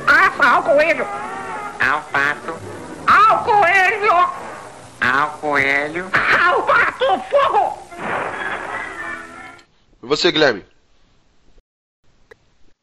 Aça 0.07 0.45
ao 0.45 0.63
coelho. 0.63 1.05
Ao 1.79 2.01
pato. 2.01 2.55
Ao 3.07 3.43
coelho. 3.43 4.11
Ao 5.01 5.29
coelho. 5.39 6.09
Ao 6.13 6.63
pato, 6.63 7.05
fogo! 7.29 7.77
E 10.03 10.05
você, 10.05 10.31
Guilherme? 10.31 10.63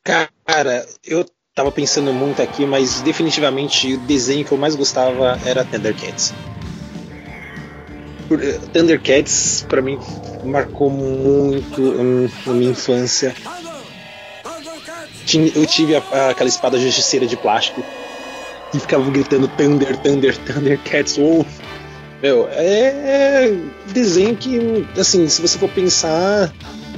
Cara, 0.05 0.87
eu 1.05 1.25
tava 1.55 1.71
pensando 1.71 2.13
muito 2.13 2.43
aqui, 2.43 2.67
mas 2.67 3.01
definitivamente 3.03 3.95
o 3.95 3.99
desenho 3.99 4.45
que 4.45 4.53
eu 4.53 4.59
mais 4.59 4.75
gostava 4.75 5.39
era 5.45 5.65
Thundercats. 5.65 6.35
Eh, 8.31 8.59
Thundercats, 8.73 9.65
pra 9.69 9.81
mim, 9.81 9.99
marcou 10.45 10.91
muito 10.91 11.81
hum, 11.81 12.29
a 12.47 12.51
minha 12.51 12.71
infância. 12.73 13.35
Eu 15.55 15.67
tive 15.67 15.97
a- 15.97 16.31
aquela 16.31 16.49
espada 16.49 16.79
justiceira 16.79 17.27
de 17.27 17.37
plástico 17.37 17.85
e 18.75 18.79
ficava 18.79 19.09
gritando 19.11 19.49
Thunder, 19.49 19.97
Thunder, 19.99 20.37
Thundercats, 20.39 21.19
ou 21.19 21.47
meu, 22.23 22.49
é, 22.53 23.49
é 23.49 23.57
desenho 23.93 24.37
que, 24.37 24.87
assim, 24.97 25.29
se 25.29 25.41
você 25.43 25.59
for 25.59 25.69
pensar, 25.69 26.53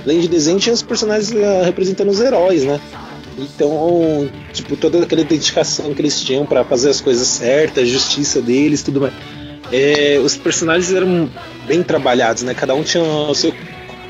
além 0.04 0.20
de 0.20 0.28
desenho, 0.28 0.58
tinha 0.58 0.72
os 0.74 0.82
personagens 0.82 1.32
eh, 1.32 1.62
representando 1.64 2.10
os 2.10 2.20
heróis, 2.20 2.64
né? 2.64 2.78
Então, 3.38 4.30
tipo, 4.52 4.76
toda 4.76 5.02
aquela 5.02 5.24
dedicação 5.24 5.92
que 5.94 6.00
eles 6.02 6.20
tinham 6.20 6.44
pra 6.46 6.62
fazer 6.64 6.90
as 6.90 7.00
coisas 7.00 7.26
certas, 7.26 7.84
a 7.84 7.86
justiça 7.86 8.40
deles, 8.40 8.82
tudo 8.82 9.00
mais. 9.00 9.14
É, 9.72 10.20
os 10.22 10.36
personagens 10.36 10.92
eram 10.92 11.28
bem 11.66 11.82
trabalhados, 11.82 12.42
né? 12.42 12.54
Cada 12.54 12.74
um 12.74 12.82
tinha 12.82 13.02
o 13.02 13.34
seu 13.34 13.52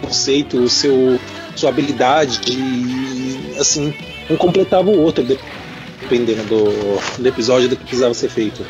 conceito, 0.01 0.59
o 0.59 0.69
seu 0.69 1.19
sua 1.55 1.69
habilidade 1.71 2.41
e 2.51 3.34
assim, 3.59 3.95
um 4.31 4.37
completava 4.37 4.91
o 4.91 5.01
outro 5.01 5.25
dependendo 6.01 6.43
do, 6.45 7.23
do 7.23 7.29
episódio 7.29 7.69
do 7.69 7.77
que 7.77 7.85
precisava 7.85 8.15
ser 8.15 8.29
feito. 8.29 8.65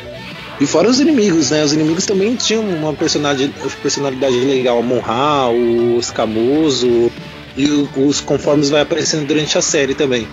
E 0.59 0.65
fora 0.65 0.89
os 0.89 0.99
inimigos, 0.99 1.51
né? 1.51 1.63
Os 1.63 1.73
inimigos 1.73 2.05
também 2.05 2.35
tinham 2.35 2.63
uma 2.63 2.93
personalidade, 2.93 3.53
personalidade 3.81 4.35
legal, 4.35 4.81
Monra, 4.81 5.49
o 5.49 5.99
Escamoso 5.99 7.11
e 7.57 7.89
os 7.97 8.21
conformes 8.21 8.69
vai 8.69 8.81
aparecendo 8.81 9.27
durante 9.27 9.57
a 9.57 9.61
série 9.61 9.93
também. 9.93 10.27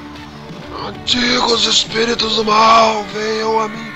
Antigos 0.86 1.66
espíritos 1.66 2.36
do 2.36 2.44
mal, 2.44 3.04
venham 3.12 3.58
a 3.58 3.68
mim. 3.68 3.92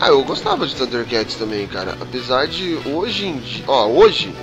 Ah, 0.00 0.08
eu 0.08 0.24
gostava 0.24 0.66
de 0.66 0.74
Thundercats 0.74 1.36
também, 1.36 1.64
cara. 1.68 1.96
Apesar 2.00 2.46
de 2.48 2.76
hoje 2.86 3.26
em 3.26 3.38
dia. 3.38 3.64
Ó, 3.68 3.86
hoje 3.86 4.34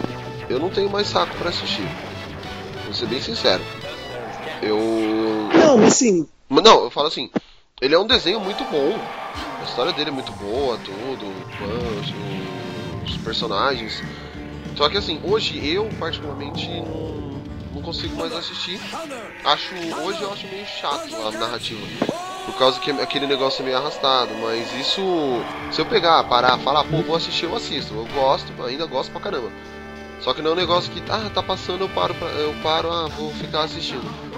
eu 0.50 0.58
não 0.58 0.70
tenho 0.70 0.90
mais 0.90 1.08
saco 1.08 1.36
pra 1.38 1.50
assistir. 1.50 1.86
Vou 2.86 2.94
ser 2.94 3.08
bem 3.08 3.22
sincero. 3.22 3.62
Eu. 4.62 4.78
Não, 5.54 5.78
mas 5.78 5.94
sim. 5.94 6.28
Não, 6.50 6.84
eu 6.84 6.90
falo 6.90 7.08
assim, 7.08 7.30
ele 7.82 7.96
é 7.96 8.00
um 8.00 8.08
desenho 8.08 8.40
muito 8.40 8.64
bom. 8.66 8.98
A 9.62 9.64
história 9.64 9.94
dele 9.94 10.10
é 10.10 10.14
muito 10.14 10.32
boa, 10.34 10.78
tudo, 10.78 11.26
o 11.26 11.46
punch, 11.58 12.14
os 13.06 13.18
personagens. 13.18 14.02
Só 14.76 14.90
que 14.90 14.98
assim, 14.98 15.20
hoje 15.24 15.66
eu 15.66 15.90
particularmente 16.00 16.70
não, 16.70 17.42
não 17.76 17.82
consigo 17.82 18.16
mais 18.16 18.34
assistir. 18.34 18.80
Acho. 19.44 19.76
Hoje 20.04 20.22
eu 20.22 20.32
acho 20.32 20.48
meio 20.48 20.66
chato 20.66 21.16
a 21.16 21.32
narrativa. 21.32 21.86
Por 22.46 22.58
causa 22.58 22.80
que 22.80 22.90
aquele 22.92 23.28
negócio 23.28 23.62
é 23.62 23.66
meio 23.66 23.78
arrastado. 23.78 24.34
Mas 24.42 24.74
isso. 24.74 25.02
Se 25.72 25.80
eu 25.80 25.86
pegar, 25.86 26.24
parar, 26.26 26.58
falar, 26.60 26.84
pô, 26.86 27.02
vou 27.02 27.16
assistir, 27.16 27.46
eu 27.46 27.56
assisto. 27.56 27.94
Eu 27.94 28.08
gosto, 28.14 28.52
ainda 28.64 28.86
gosto 28.86 29.12
pra 29.12 29.22
caramba. 29.22 29.52
Só 30.22 30.34
que 30.34 30.42
não 30.42 30.52
é 30.52 30.54
um 30.54 30.58
negócio 30.58 30.92
que, 30.92 31.02
ah, 31.10 31.30
tá 31.34 31.42
passando, 31.42 31.82
eu 31.82 31.90
paro, 31.90 32.14
pra, 32.16 32.28
eu 32.28 32.54
paro, 32.62 32.92
ah, 32.92 33.08
vou 33.08 33.32
ficar 33.36 33.64
assistindo. 33.64 34.29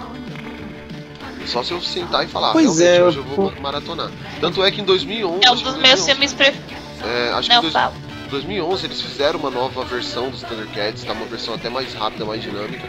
Só 1.46 1.62
se 1.62 1.72
eu 1.72 1.80
sentar 1.80 2.24
e 2.24 2.28
falar, 2.28 2.52
Pois 2.52 2.64
realmente, 2.64 2.86
é, 3.00 3.02
hoje 3.04 3.18
eu 3.18 3.24
vou 3.24 3.52
maratonar. 3.60 4.10
Tanto 4.40 4.62
é 4.64 4.70
que 4.70 4.80
em 4.80 4.84
2011. 4.84 5.44
É 5.44 5.50
um 5.50 5.54
dos 5.54 5.62
meus 5.62 5.74
2011, 5.74 6.04
filmes 6.06 6.32
preferidos. 6.32 6.82
É, 7.04 7.32
acho 7.32 7.48
Não, 7.48 7.60
que 7.60 7.66
em 7.66 7.70
fala. 7.70 7.92
dois- 7.92 8.12
2011 8.30 8.86
eles 8.86 9.00
fizeram 9.00 9.38
uma 9.40 9.50
nova 9.50 9.84
versão 9.84 10.30
dos 10.30 10.42
Thundercats, 10.42 11.04
tá 11.04 11.12
uma 11.12 11.26
versão 11.26 11.54
até 11.54 11.68
mais 11.68 11.92
rápida, 11.94 12.24
mais 12.24 12.40
dinâmica. 12.42 12.88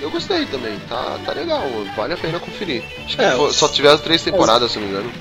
Eu 0.00 0.10
gostei 0.10 0.46
também, 0.46 0.76
tá, 0.88 1.18
tá 1.24 1.32
legal, 1.32 1.62
vale 1.96 2.14
a 2.14 2.16
pena 2.16 2.40
conferir. 2.40 2.82
Acho 3.04 3.16
que 3.16 3.22
É, 3.22 3.36
foi- 3.36 3.48
os- 3.50 3.56
só 3.56 3.68
tiver 3.68 3.90
as 3.92 4.00
três 4.00 4.20
temporadas, 4.22 4.72
se 4.72 4.78
não 4.78 4.86
me 4.86 4.92
engano. 4.92 5.12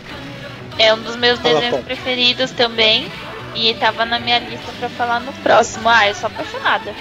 É 0.80 0.92
um 0.94 1.02
dos 1.02 1.16
meus 1.18 1.38
Fala, 1.40 1.60
desenhos 1.60 1.86
preferidos 1.86 2.50
também. 2.52 3.12
E 3.54 3.74
tava 3.76 4.06
na 4.06 4.18
minha 4.18 4.40
lista 4.40 4.72
pra 4.80 4.88
falar 4.90 5.20
no 5.20 5.34
próximo. 5.34 5.88
Ah, 5.90 6.08
eu 6.08 6.16
sou 6.16 6.28
apaixonada. 6.28 6.96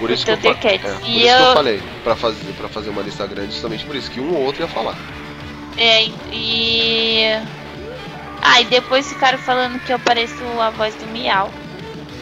Por 0.00 0.10
isso 0.10 0.24
que 0.24 0.30
eu, 0.30 0.34
é, 0.34 0.38
por 0.38 0.50
E 1.06 1.18
isso 1.18 1.36
que 1.36 1.42
eu 1.42 1.46
eu- 1.46 1.52
falei, 1.54 1.82
pra 2.02 2.16
fazer, 2.16 2.52
pra 2.54 2.68
fazer 2.68 2.88
uma 2.90 3.02
lista 3.02 3.26
grande, 3.26 3.52
justamente 3.52 3.84
por 3.84 3.94
isso, 3.94 4.10
que 4.10 4.18
um 4.18 4.34
ou 4.34 4.42
outro 4.42 4.62
ia 4.62 4.68
falar. 4.68 4.96
É, 5.76 6.04
e. 6.32 7.20
Ah, 8.42 8.60
e 8.62 8.64
depois 8.64 9.06
ficaram 9.06 9.38
falando 9.38 9.78
que 9.80 9.92
eu 9.92 9.98
pareço 9.98 10.42
a 10.58 10.70
voz 10.70 10.94
do 10.94 11.06
Miau. 11.08 11.50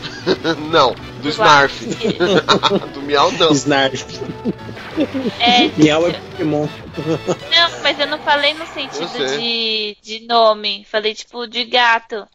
não, 0.72 0.92
do 1.22 1.28
Snarf. 1.28 1.84
do 2.92 3.02
Miau 3.02 3.30
não. 3.32 3.52
Snarf. 3.52 4.04
É, 5.40 5.68
Miau 5.80 6.08
é 6.08 6.12
Pokémon. 6.12 6.66
não, 6.66 7.70
mas 7.82 7.98
eu 8.00 8.06
não 8.08 8.18
falei 8.18 8.54
no 8.54 8.60
Eu 8.62 8.66
sentido 8.66 9.38
de, 9.38 9.96
de 10.02 10.26
nome. 10.26 10.84
Falei 10.90 11.14
tipo 11.14 11.46
de 11.46 11.64
gato. 11.64 12.26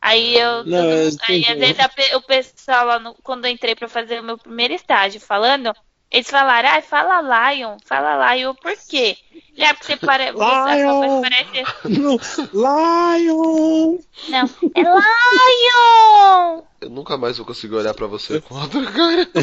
Aí 0.00 0.34
eu. 0.36 0.64
Não, 0.64 0.84
eu 0.90 1.10
aí 1.28 1.44
às 1.46 1.58
vezes 1.58 1.78
a 1.80 1.90
o 2.16 2.22
pessoal 2.22 2.86
lá 2.86 2.98
no- 2.98 3.14
quando 3.22 3.44
eu 3.44 3.50
entrei 3.50 3.74
pra 3.74 3.88
fazer 3.88 4.20
o 4.20 4.24
meu 4.24 4.38
primeiro 4.38 4.72
estágio 4.74 5.20
falando, 5.20 5.72
eles 6.10 6.30
falaram, 6.30 6.68
ai, 6.70 6.80
fala 6.82 7.52
Lion, 7.52 7.76
fala 7.84 8.34
Lion, 8.34 8.54
por 8.54 8.72
quê? 8.88 9.16
Ele, 9.54 9.64
Ah, 9.66 9.74
porque 9.74 9.92
você 9.92 9.96
parece. 10.06 10.32
Sua 10.38 10.94
voz 10.94 11.28
parece. 11.28 11.98
No, 12.00 12.18
Lion! 12.54 13.98
Não, 14.28 14.48
é 14.74 14.82
Lion! 14.82 16.62
Eu 16.80 16.88
nunca 16.90 17.18
mais 17.18 17.36
vou 17.36 17.44
conseguir 17.46 17.74
olhar 17.74 17.92
pra 17.92 18.06
você 18.06 18.40
com 18.40 18.54
outra 18.54 18.80
cara. 18.90 19.28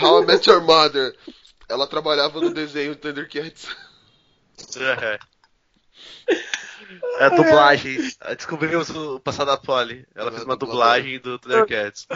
How 0.00 0.22
I 0.22 0.26
Met 0.26 0.46
Your 0.48 0.60
Mother. 0.62 1.14
Ela 1.68 1.86
trabalhava 1.86 2.40
no 2.40 2.50
desenho 2.50 2.96
Thundercats. 2.96 3.66
É. 4.80 5.18
É 7.18 7.24
a 7.24 7.28
dublagem. 7.28 7.98
Descobrimos 8.36 8.88
o 8.90 9.20
passado 9.20 9.48
da 9.48 9.56
Polly. 9.56 10.06
Ela 10.14 10.30
fez 10.30 10.44
uma 10.44 10.56
dublagem 10.56 11.18
do 11.20 11.38
Thundercats. 11.38 12.06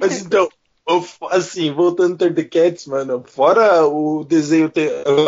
Mas 0.00 0.20
então, 0.22 0.48
assim, 1.30 1.72
voltando 1.72 2.12
ao 2.12 2.18
Thundercats, 2.18 2.86
mano, 2.86 3.22
fora 3.26 3.86
o 3.86 4.24
desenho, 4.24 4.72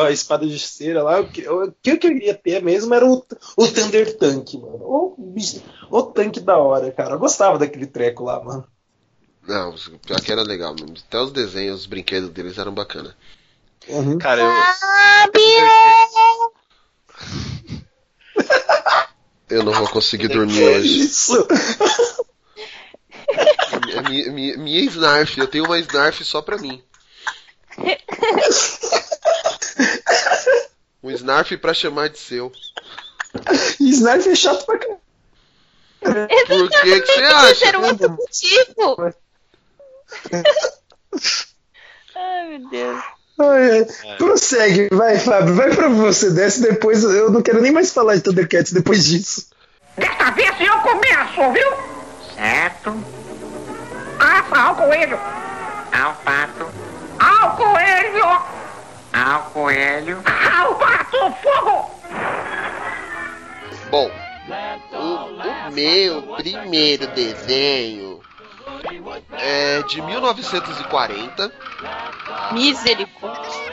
a 0.05 0.11
espada 0.11 0.47
de 0.47 0.59
cera 0.59 1.03
lá, 1.03 1.21
o 1.21 1.29
que, 1.29 1.49
o 1.49 1.73
que 1.83 1.91
eu 1.91 1.99
queria 1.99 2.35
ter 2.35 2.63
mesmo 2.63 2.93
era 2.95 3.07
o, 3.07 3.25
o 3.57 3.67
Thunder 3.69 4.17
Tank, 4.17 4.55
mano. 4.55 4.79
O, 4.83 5.15
bicho- 5.19 5.63
o 5.91 6.03
tanque 6.03 6.41
da 6.41 6.57
hora, 6.57 6.91
cara. 6.91 7.15
Eu 7.15 7.19
gostava 7.19 7.59
daquele 7.59 7.87
treco 7.87 8.25
lá, 8.25 8.43
mano. 8.43 8.67
Não, 9.47 9.75
pior 10.05 10.21
que 10.21 10.33
era 10.33 10.43
legal 10.43 10.75
mesmo. 10.75 10.97
Até 11.07 11.21
os 11.21 11.33
desenhos, 11.33 11.81
os 11.81 11.87
brinquedos 11.87 12.31
deles 12.31 12.59
eram 12.59 12.73
bacana. 12.75 13.17
Uhum. 13.89 14.19
Cara, 14.19 14.43
eu. 14.43 14.51
Eu 19.51 19.63
não 19.63 19.73
vou 19.73 19.89
conseguir 19.89 20.29
dormir 20.29 20.63
hoje. 20.63 21.01
Isso! 21.01 21.47
Minha, 23.87 24.03
minha, 24.03 24.33
minha, 24.33 24.59
minha 24.59 24.81
Snarf, 24.83 25.39
eu 25.39 25.47
tenho 25.47 25.65
uma 25.65 25.79
Snarf 25.79 26.23
só 26.23 26.43
pra 26.43 26.59
mim. 26.59 26.83
Um 31.01 31.13
Snarf 31.13 31.57
pra 31.59 31.73
chamar 31.73 32.09
de 32.09 32.19
seu. 32.19 32.51
Snarf 33.81 34.29
é 34.29 34.35
chato 34.35 34.67
pra 34.67 34.79
caralho. 34.79 34.99
Por 36.01 36.71
que, 36.71 37.01
que 37.01 37.07
você 37.07 37.23
acha? 37.23 37.69
era 37.69 37.79
um 37.79 37.87
outro 37.87 38.11
motivo. 38.11 39.15
Ai, 42.17 42.49
meu 42.49 42.69
Deus. 42.69 43.05
Ai, 43.39 43.71
ai. 43.71 44.17
Prossegue, 44.17 44.89
vai, 44.91 45.19
Fábio, 45.19 45.55
vai 45.55 45.75
pra 45.75 45.89
você 45.89 46.31
desce 46.31 46.61
depois. 46.61 47.05
Eu 47.05 47.31
não 47.31 47.41
quero 47.41 47.61
nem 47.61 47.71
mais 47.71 47.93
falar 47.93 48.17
de 48.17 48.23
Thundercats 48.23 48.73
depois 48.73 49.05
disso. 49.05 49.47
Desta 49.97 50.31
vez 50.33 50.55
eu 50.61 50.79
começo, 50.79 51.53
viu? 51.53 51.73
Certo. 52.35 52.95
Aça 54.19 54.61
ao 54.61 54.75
coelho. 54.75 55.19
Ao 55.93 56.15
pato. 56.15 56.67
Ao 57.19 57.57
coelho. 57.57 58.25
Ao 59.13 59.43
coelho. 59.53 60.23
Ao 60.57 60.75
pato, 60.75 61.17
fogo! 61.43 61.91
Bom, 63.91 64.11
o, 64.93 65.69
o 65.69 65.73
meu 65.73 66.23
primeiro 66.37 67.07
desenho 67.09 68.18
é 69.33 69.83
de 69.83 70.03
1940. 70.03 71.53
Misericórdia. 72.53 73.69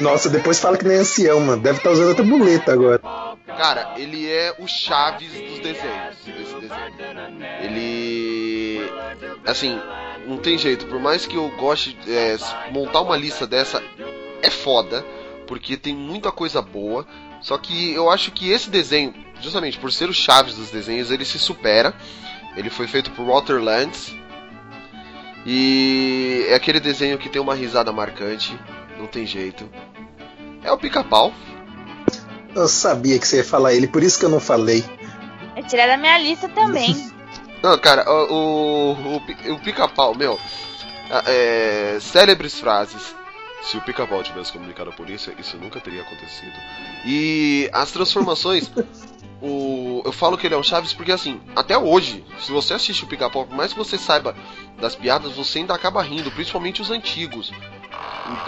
Nossa, 0.00 0.28
depois 0.28 0.60
fala 0.60 0.76
que 0.76 0.84
nem 0.84 0.98
ancião, 0.98 1.40
mano. 1.40 1.62
Deve 1.62 1.78
estar 1.78 1.90
usando 1.90 2.08
outra 2.08 2.24
muleta 2.24 2.72
agora. 2.72 3.00
Cara, 3.46 3.94
ele 3.96 4.30
é 4.30 4.54
o 4.58 4.66
Chaves 4.66 5.30
dos 5.30 5.58
desenhos. 5.60 6.16
Desse 6.24 6.54
desenho. 6.54 7.44
Ele. 7.62 8.90
Assim, 9.46 9.80
não 10.26 10.38
tem 10.38 10.58
jeito. 10.58 10.86
Por 10.86 11.00
mais 11.00 11.26
que 11.26 11.36
eu 11.36 11.48
goste 11.56 11.96
é, 12.06 12.36
montar 12.70 13.00
uma 13.00 13.16
lista 13.16 13.46
dessa, 13.46 13.82
é 14.42 14.50
foda. 14.50 15.04
Porque 15.46 15.76
tem 15.76 15.94
muita 15.94 16.30
coisa 16.30 16.60
boa. 16.60 17.06
Só 17.40 17.56
que 17.56 17.92
eu 17.94 18.10
acho 18.10 18.32
que 18.32 18.50
esse 18.50 18.68
desenho, 18.68 19.14
justamente 19.40 19.78
por 19.78 19.92
ser 19.92 20.08
o 20.08 20.14
Chaves 20.14 20.56
dos 20.56 20.70
desenhos, 20.70 21.10
ele 21.10 21.24
se 21.24 21.38
supera. 21.38 21.94
Ele 22.56 22.70
foi 22.70 22.86
feito 22.86 23.10
por 23.12 23.24
Walter 23.24 23.62
Lantz. 23.62 24.14
E 25.46 26.44
é 26.48 26.54
aquele 26.54 26.80
desenho 26.80 27.16
que 27.18 27.28
tem 27.28 27.40
uma 27.40 27.54
risada 27.54 27.92
marcante. 27.92 28.58
Não 28.98 29.06
tem 29.06 29.24
jeito. 29.24 29.68
É 30.64 30.72
o 30.72 30.76
pica-pau. 30.78 31.32
Eu 32.54 32.66
sabia 32.66 33.18
que 33.18 33.26
você 33.28 33.36
ia 33.38 33.44
falar 33.44 33.72
ele, 33.74 33.86
por 33.86 34.02
isso 34.02 34.18
que 34.18 34.24
eu 34.24 34.28
não 34.30 34.40
falei. 34.40 34.84
É 35.54 35.62
tirar 35.62 35.86
da 35.86 35.96
minha 35.96 36.18
lista 36.18 36.48
também. 36.48 36.94
Não, 37.62 37.76
cara, 37.78 38.04
o, 38.08 38.92
o, 38.92 39.16
o, 39.16 39.20
pi- 39.22 39.50
o 39.50 39.58
pica-pau, 39.58 40.14
meu. 40.14 40.38
a- 41.10 41.22
É, 41.26 41.96
célebres 42.00 42.60
frases. 42.60 43.14
Se 43.62 43.76
o 43.78 43.80
pica-pau 43.80 44.22
tivesse 44.22 44.52
comunicado 44.52 44.90
à 44.90 44.92
polícia, 44.92 45.32
isso 45.38 45.56
nunca 45.56 45.80
teria 45.80 46.02
acontecido. 46.02 46.52
E 47.04 47.68
as 47.72 47.90
transformações. 47.90 48.70
o, 49.42 50.02
eu 50.04 50.12
falo 50.12 50.36
que 50.38 50.46
ele 50.46 50.54
é 50.54 50.58
um 50.58 50.62
Chaves 50.62 50.92
porque, 50.92 51.12
assim, 51.12 51.40
até 51.54 51.76
hoje, 51.76 52.24
se 52.40 52.50
você 52.52 52.74
assiste 52.74 53.04
o 53.04 53.06
pica-pau, 53.06 53.46
por 53.46 53.54
mais 53.56 53.72
que 53.72 53.78
você 53.78 53.98
saiba 53.98 54.34
das 54.80 54.94
piadas, 54.94 55.32
você 55.32 55.58
ainda 55.58 55.74
acaba 55.74 56.02
rindo, 56.02 56.30
principalmente 56.30 56.80
os 56.82 56.90
antigos. 56.90 57.52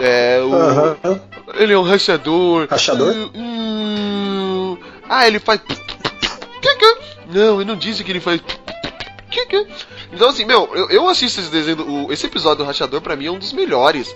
É, 0.00 0.40
o, 0.42 0.54
Aham. 0.54 1.20
ele 1.54 1.72
é 1.72 1.78
um 1.78 1.82
rachador. 1.82 2.66
Rachador? 2.70 3.12
Hum, 3.14 3.30
hum. 3.34 4.78
Ah, 5.08 5.26
ele 5.26 5.38
faz. 5.38 5.60
Não, 7.30 7.60
eu 7.60 7.64
não 7.66 7.76
disse 7.76 8.02
que 8.02 8.10
ele 8.10 8.20
faz. 8.20 8.40
Então, 10.12 10.30
assim, 10.30 10.44
meu, 10.44 10.68
eu, 10.74 10.88
eu 10.90 11.08
assisto 11.08 11.40
esse 11.40 11.50
desenho. 11.50 11.82
o- 12.06 12.12
esse 12.12 12.26
episódio 12.26 12.58
do 12.58 12.64
Rachador, 12.64 13.00
pra 13.02 13.14
mim, 13.14 13.26
é 13.26 13.30
um 13.30 13.38
dos 13.38 13.52
melhores. 13.52 14.14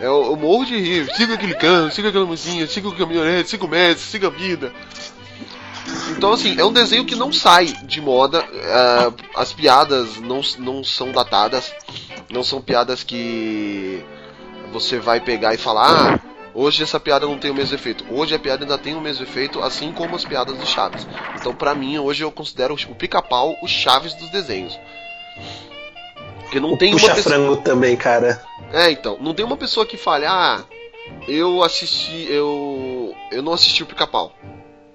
Eu, 0.00 0.26
eu 0.26 0.36
morro 0.36 0.64
de 0.64 0.76
rir. 0.78 1.08
Siga 1.14 1.34
aquele 1.34 1.54
canto, 1.54 1.94
siga 1.94 2.08
aquela 2.08 2.26
mocinha, 2.26 2.66
siga 2.66 2.88
o 2.88 2.94
caminhonete, 2.96 3.48
siga 3.50 3.64
o 3.64 3.68
mestre, 3.68 4.04
siga 4.04 4.26
a 4.26 4.30
vida. 4.30 4.72
Então, 6.16 6.32
assim, 6.32 6.58
é 6.58 6.64
um 6.64 6.72
desenho 6.72 7.04
que 7.04 7.14
não 7.14 7.32
sai 7.32 7.66
de 7.66 8.00
moda. 8.00 8.44
ah, 8.64 9.12
as 9.36 9.52
piadas 9.52 10.16
não, 10.18 10.40
não 10.58 10.82
são 10.84 11.12
datadas. 11.12 11.72
Não 12.30 12.42
são 12.42 12.60
piadas 12.60 13.02
que 13.02 14.04
você 14.72 14.98
vai 14.98 15.20
pegar 15.20 15.54
e 15.54 15.58
falar: 15.58 16.14
Ah, 16.14 16.20
hoje 16.54 16.82
essa 16.82 16.98
piada 17.00 17.26
não 17.26 17.38
tem 17.38 17.50
o 17.50 17.54
mesmo 17.54 17.74
efeito. 17.74 18.04
Hoje 18.10 18.34
a 18.34 18.38
piada 18.38 18.64
ainda 18.64 18.76
tem 18.78 18.94
o 18.94 19.00
mesmo 19.00 19.24
efeito, 19.24 19.62
assim 19.62 19.92
como 19.92 20.16
as 20.16 20.24
piadas 20.24 20.56
do 20.56 20.66
Chaves. 20.66 21.06
Então, 21.40 21.54
pra 21.54 21.74
mim, 21.74 21.98
hoje 21.98 22.22
eu 22.24 22.30
considero 22.32 22.74
o 22.74 22.94
pica-pau 22.94 23.56
o 23.62 23.68
Chaves 23.68 24.14
dos 24.14 24.28
desenhos. 24.30 24.78
Porque 26.42 26.60
não 26.60 26.76
tem 26.76 26.92
uma 26.92 27.00
Puxa 27.00 27.14
pessoa. 27.14 27.34
frango 27.34 27.56
também, 27.58 27.96
cara. 27.96 28.42
É, 28.72 28.90
então, 28.90 29.16
não 29.20 29.34
tem 29.34 29.44
uma 29.44 29.56
pessoa 29.56 29.86
que 29.86 29.96
fale, 29.96 30.26
ah, 30.26 30.62
eu 31.26 31.62
assisti, 31.62 32.26
eu. 32.30 33.14
Eu 33.30 33.42
não 33.42 33.52
assisti 33.52 33.82
o 33.82 33.86
pica-pau. 33.86 34.32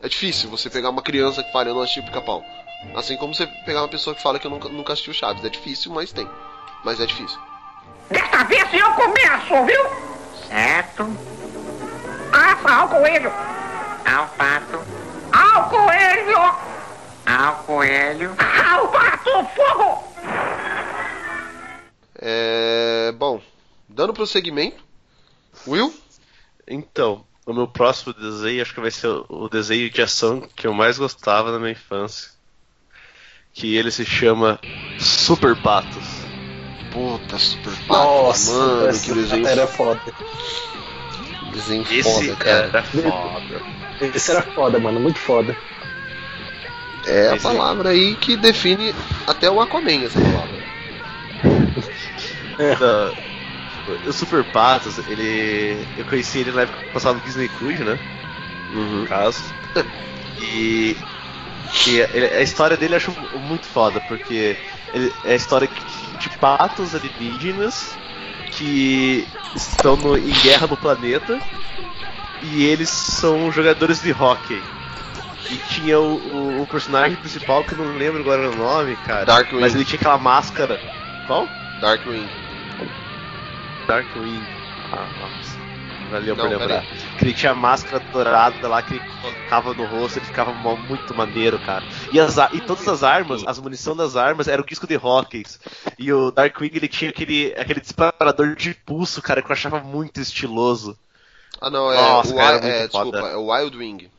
É 0.03 0.09
difícil 0.09 0.49
você 0.49 0.69
pegar 0.69 0.89
uma 0.89 1.01
criança 1.01 1.41
que 1.41 1.51
fala, 1.53 1.69
eu 1.69 1.75
não 1.75 1.81
assisti 1.81 2.01
o 2.01 2.03
pica-pau. 2.03 2.43
Assim 2.93 3.15
como 3.15 3.33
você 3.33 3.47
pegar 3.47 3.83
uma 3.83 3.87
pessoa 3.87 4.13
que 4.13 4.21
fala 4.21 4.37
que 4.37 4.45
eu 4.45 4.51
nunca, 4.51 4.67
nunca 4.67 4.91
assisti 4.91 5.09
o 5.09 5.13
Chaves. 5.13 5.45
É 5.45 5.49
difícil, 5.49 5.93
mas 5.93 6.11
tem. 6.11 6.29
Mas 6.83 6.99
é 6.99 7.05
difícil. 7.05 7.39
Desta 8.11 8.43
vez 8.43 8.67
eu 8.73 8.91
começo, 8.91 9.65
viu? 9.65 9.81
Certo. 10.49 11.07
Assa 12.33 12.75
ao 12.75 12.89
coelho. 12.89 13.31
Ao 14.05 14.27
pato. 14.27 14.79
Ao 15.31 15.69
coelho. 15.69 16.37
Ao 17.25 17.55
coelho. 17.63 18.35
Ao 18.69 18.87
pato, 18.89 19.47
fogo! 19.55 20.03
É. 22.19 23.13
Bom, 23.15 23.41
dando 23.87 24.13
prosseguimento. 24.13 24.83
Will? 25.65 25.93
Então, 26.67 27.25
o 27.45 27.53
meu 27.53 27.67
próximo 27.67 28.13
desenho 28.13 28.61
acho 28.61 28.73
que 28.73 28.79
vai 28.81 28.91
ser 28.91 29.07
o 29.29 29.49
desenho 29.49 29.89
de 29.89 30.01
ação 30.01 30.41
que 30.55 30.65
eu 30.67 30.73
mais 30.73 30.97
gostava 30.97 31.51
na 31.51 31.59
minha 31.59 31.71
infância. 31.71 32.29
Que 33.53 33.75
ele 33.75 33.91
se 33.91 34.03
chama 34.05 34.59
Super 34.99 35.55
Patos. 35.61 36.03
Puta, 36.91 37.37
super 37.37 37.73
Nossa, 37.87 38.51
mano, 38.51 38.87
essa 38.87 39.05
que 39.05 39.13
desenho, 39.13 39.47
era 39.47 39.67
foda. 39.67 40.01
desenho 41.51 41.85
Esse 41.91 42.03
foda, 42.03 42.35
cara. 42.35 42.67
era 42.67 42.83
foda. 42.83 43.61
Esse 44.15 44.31
era 44.31 44.41
foda, 44.41 44.79
mano, 44.79 44.99
muito 44.99 45.19
foda. 45.19 45.55
É 47.05 47.29
a 47.29 47.35
Esse- 47.35 47.43
palavra 47.43 47.89
aí 47.89 48.15
que 48.15 48.37
define 48.37 48.93
até 49.27 49.49
o 49.49 49.59
Aquaman, 49.59 50.03
essa 50.05 50.19
palavra. 50.19 50.63
Da- 52.79 53.13
O 53.85 54.13
Super 54.13 54.43
Patos, 54.45 54.97
ele. 55.07 55.87
Eu 55.95 56.05
conheci 56.05 56.39
ele 56.39 56.51
na 56.51 56.61
época 56.61 56.79
que 56.79 56.91
passava 56.93 57.17
no 57.17 57.23
Disney 57.23 57.49
Cruise, 57.49 57.83
né? 57.83 57.99
No 58.69 59.07
caso. 59.07 59.53
E. 60.39 60.97
e 61.87 61.97
ele- 62.11 62.33
a 62.35 62.41
história 62.41 62.75
dele 62.75 62.93
eu 62.93 62.97
acho 62.97 63.11
muito 63.37 63.67
foda, 63.67 64.01
porque 64.01 64.57
ele- 64.91 65.13
é 65.23 65.33
a 65.33 65.35
história 65.35 65.69
de 66.19 66.29
patos 66.39 66.95
alienígenas 66.95 67.97
que 68.51 69.27
estão 69.55 69.95
no- 69.95 70.17
em 70.17 70.31
guerra 70.41 70.65
no 70.67 70.75
planeta 70.77 71.39
e 72.41 72.63
eles 72.65 72.89
são 72.89 73.51
jogadores 73.51 74.01
de 74.01 74.11
hockey. 74.11 74.63
E 75.49 75.57
tinha 75.57 75.99
o, 75.99 76.15
o- 76.15 76.61
o 76.63 76.67
personagem 76.67 77.15
principal, 77.17 77.63
que 77.63 77.73
eu 77.73 77.77
não 77.77 77.95
lembro 77.97 78.21
agora 78.21 78.49
o 78.49 78.55
nome, 78.55 78.95
cara. 78.97 79.25
Darkwing. 79.25 79.59
Mas 79.61 79.75
ele 79.75 79.85
tinha 79.85 79.99
aquela 79.99 80.17
máscara. 80.17 80.79
Qual? 81.27 81.47
Darkwing. 81.79 82.29
Darkwing. 83.87 84.41
Ah, 84.91 85.07
nossa. 85.19 85.63
Valeu 86.09 86.35
Não, 86.35 86.43
por 86.43 86.51
lembrar. 86.51 86.83
peraí. 86.83 87.17
Que 87.17 87.25
ele 87.25 87.33
tinha 87.33 87.51
a 87.53 87.55
máscara 87.55 87.99
dourada 88.11 88.67
lá 88.67 88.83
que 88.83 88.93
ele 88.93 89.03
colocava 89.19 89.73
no 89.73 89.85
rosto, 89.85 90.19
ele 90.19 90.25
ficava 90.25 90.53
muito 90.53 91.15
maneiro, 91.15 91.57
cara. 91.59 91.83
E, 92.11 92.19
as, 92.19 92.37
e 92.53 92.61
todas 92.61 92.87
as 92.87 93.01
armas, 93.03 93.43
as 93.47 93.57
munição 93.59 93.95
das 93.95 94.15
armas 94.15 94.47
era 94.47 94.61
o 94.61 94.65
disco 94.65 94.85
de 94.85 94.95
hockey. 94.95 95.43
E 95.97 96.13
o 96.13 96.29
Darkwing 96.29 96.71
ele 96.73 96.87
tinha 96.87 97.09
aquele, 97.09 97.53
aquele 97.57 97.81
disparador 97.81 98.55
de 98.55 98.73
pulso, 98.73 99.21
cara, 99.21 99.41
que 99.41 99.49
eu 99.49 99.53
achava 99.53 99.79
muito 99.79 100.19
estiloso. 100.19 100.97
Ah, 101.59 101.69
não, 101.69 101.91
é. 101.91 101.95
Nossa, 101.95 102.33
o, 102.33 102.37
cara, 102.37 102.61
muito 102.61 102.67
é, 102.67 102.87
desculpa, 102.87 103.17
é 103.17 103.35
o 103.35 103.51
Wild 103.51 103.77
Wing. 103.77 104.11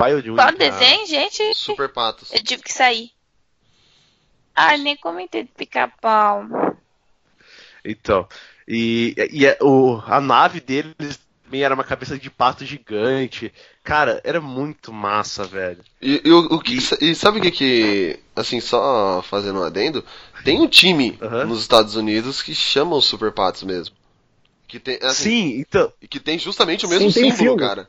Wild 0.00 0.30
Wing, 0.30 0.36
Qual 0.36 0.52
desenho, 0.52 1.06
gente? 1.06 1.54
Super 1.54 1.88
Patos. 1.88 2.32
Eu 2.32 2.42
tive 2.42 2.62
que 2.62 2.72
sair. 2.72 3.10
Ah, 4.54 4.76
nem 4.76 4.96
comentei 4.96 5.44
do 5.44 5.50
pica-pau. 5.56 6.44
Então, 7.84 8.26
e, 8.66 9.14
e 9.30 9.46
a, 9.46 9.56
o, 9.60 10.02
a 10.06 10.20
nave 10.20 10.60
deles 10.60 10.94
também 11.44 11.62
era 11.62 11.74
uma 11.74 11.84
cabeça 11.84 12.18
de 12.18 12.28
pato 12.30 12.64
gigante. 12.64 13.52
Cara, 13.82 14.20
era 14.22 14.40
muito 14.40 14.92
massa, 14.92 15.44
velho. 15.44 15.78
E, 16.02 16.20
e 16.24 16.30
o, 16.30 16.38
o 16.56 16.60
que, 16.60 16.76
e 17.00 17.14
sabe 17.14 17.38
o 17.38 17.42
que 17.42 17.50
que. 17.50 18.18
Assim, 18.36 18.60
só 18.60 19.22
fazendo 19.22 19.60
um 19.60 19.64
adendo. 19.64 20.04
Tem 20.44 20.60
um 20.60 20.68
time 20.68 21.18
nos 21.46 21.60
Estados 21.62 21.96
Unidos 21.96 22.42
que 22.42 22.54
chama 22.54 22.96
os 22.96 23.06
Super 23.06 23.32
Patos 23.32 23.62
mesmo. 23.62 23.96
Que 24.66 24.78
tem, 24.78 24.98
assim, 25.02 25.24
Sim, 25.54 25.60
então. 25.60 25.90
E 26.02 26.06
que 26.06 26.20
tem 26.20 26.38
justamente 26.38 26.84
o 26.84 26.88
mesmo 26.88 27.10
Sim, 27.10 27.20
tem 27.20 27.32
um 27.32 27.36
símbolo, 27.36 27.58
filme. 27.58 27.74
cara. 27.74 27.88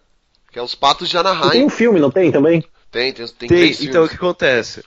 Que 0.51 0.57
é 0.57 0.61
os 0.63 0.73
patos 0.75 1.09
de 1.09 1.17
E 1.17 1.21
tem 1.21 1.31
Anaheim. 1.31 1.63
um 1.65 1.69
filme, 1.69 1.99
não 1.99 2.09
tem 2.09 2.31
também? 2.31 2.63
Tem, 2.89 3.11
tem, 3.13 3.27
tem, 3.27 3.47
Tem, 3.47 3.47
três 3.47 3.81
então 3.83 4.05
o 4.05 4.09
que 4.09 4.15
acontece? 4.15 4.83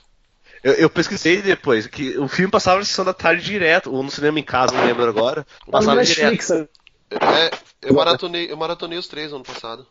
Eu, 0.63 0.73
eu 0.73 0.89
pesquisei 0.89 1.41
depois 1.41 1.87
que 1.87 2.17
o 2.17 2.27
filme 2.27 2.49
passava 2.49 2.79
na 2.79 2.85
sessão 2.85 3.03
da 3.03 3.13
tarde 3.13 3.43
direto, 3.43 3.91
ou 3.91 4.01
no 4.01 4.09
cinema 4.09 4.39
em 4.39 4.43
casa, 4.43 4.73
não 4.73 4.85
lembro 4.85 5.03
agora. 5.03 5.45
Passava 5.69 6.03
direto. 6.03 6.31
Netflix. 6.31 6.49
né? 6.49 6.67
É, 7.11 7.51
eu 7.81 7.93
maratonei, 7.93 8.51
eu 8.51 8.57
maratonei 8.57 8.97
os 8.97 9.07
três 9.07 9.33
ano 9.33 9.43
passado. 9.43 9.85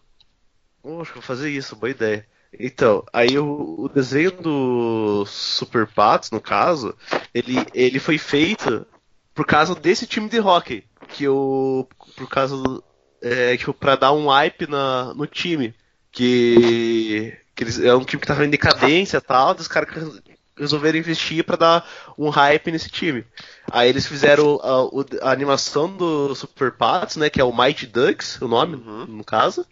Oh, 0.83 1.01
acho 1.01 1.13
que 1.13 1.19
vou 1.19 1.23
fazer 1.23 1.51
isso, 1.51 1.77
boa 1.77 1.91
ideia. 1.91 2.27
Então, 2.59 3.05
aí 3.13 3.39
o, 3.39 3.77
o 3.79 3.89
desenho 3.89 4.31
do 4.33 5.25
Super 5.27 5.87
Patos, 5.87 6.31
no 6.31 6.41
caso, 6.41 6.95
ele, 7.33 7.55
ele 7.73 7.99
foi 7.99 8.19
feito 8.19 8.87
por 9.35 9.47
causa 9.47 9.75
desse 9.75 10.07
time 10.07 10.29
de 10.29 10.41
hockey. 10.41 10.85
Que 11.09 11.25
eu. 11.25 11.89
Por 12.17 12.29
causa 12.29 12.57
do. 12.57 12.83
É, 13.21 13.57
tipo, 13.57 13.73
pra 13.73 13.97
dar 13.97 14.13
um 14.13 14.29
hype 14.29 14.67
na, 14.67 15.15
no 15.15 15.27
time. 15.27 15.75
Que. 16.11 17.37
que 17.55 17.65
eles, 17.65 17.79
é 17.79 17.95
um 17.95 18.05
time 18.05 18.21
que 18.21 18.27
tava 18.27 18.45
em 18.45 18.51
decadência 18.51 19.19
e 19.19 19.21
tal, 19.21 19.55
dos 19.55 19.69
caras 19.69 19.91
que 19.91 20.33
resolveram 20.59 20.99
investir 20.99 21.45
pra 21.45 21.57
dar 21.57 21.89
um 22.19 22.29
hype 22.29 22.71
nesse 22.71 22.89
time. 22.91 23.25
Aí 23.71 23.89
eles 23.89 24.07
fizeram 24.07 24.61
a, 24.63 24.83
o- 24.85 25.05
a 25.23 25.31
animação 25.31 25.95
do 25.97 26.35
Super 26.35 26.73
Patos, 26.73 27.17
né? 27.17 27.31
Que 27.31 27.41
é 27.41 27.45
o 27.45 27.57
Mighty 27.57 27.87
Ducks, 27.87 28.41
o 28.41 28.49
nome, 28.49 28.77
no 29.09 29.25
caso. 29.25 29.65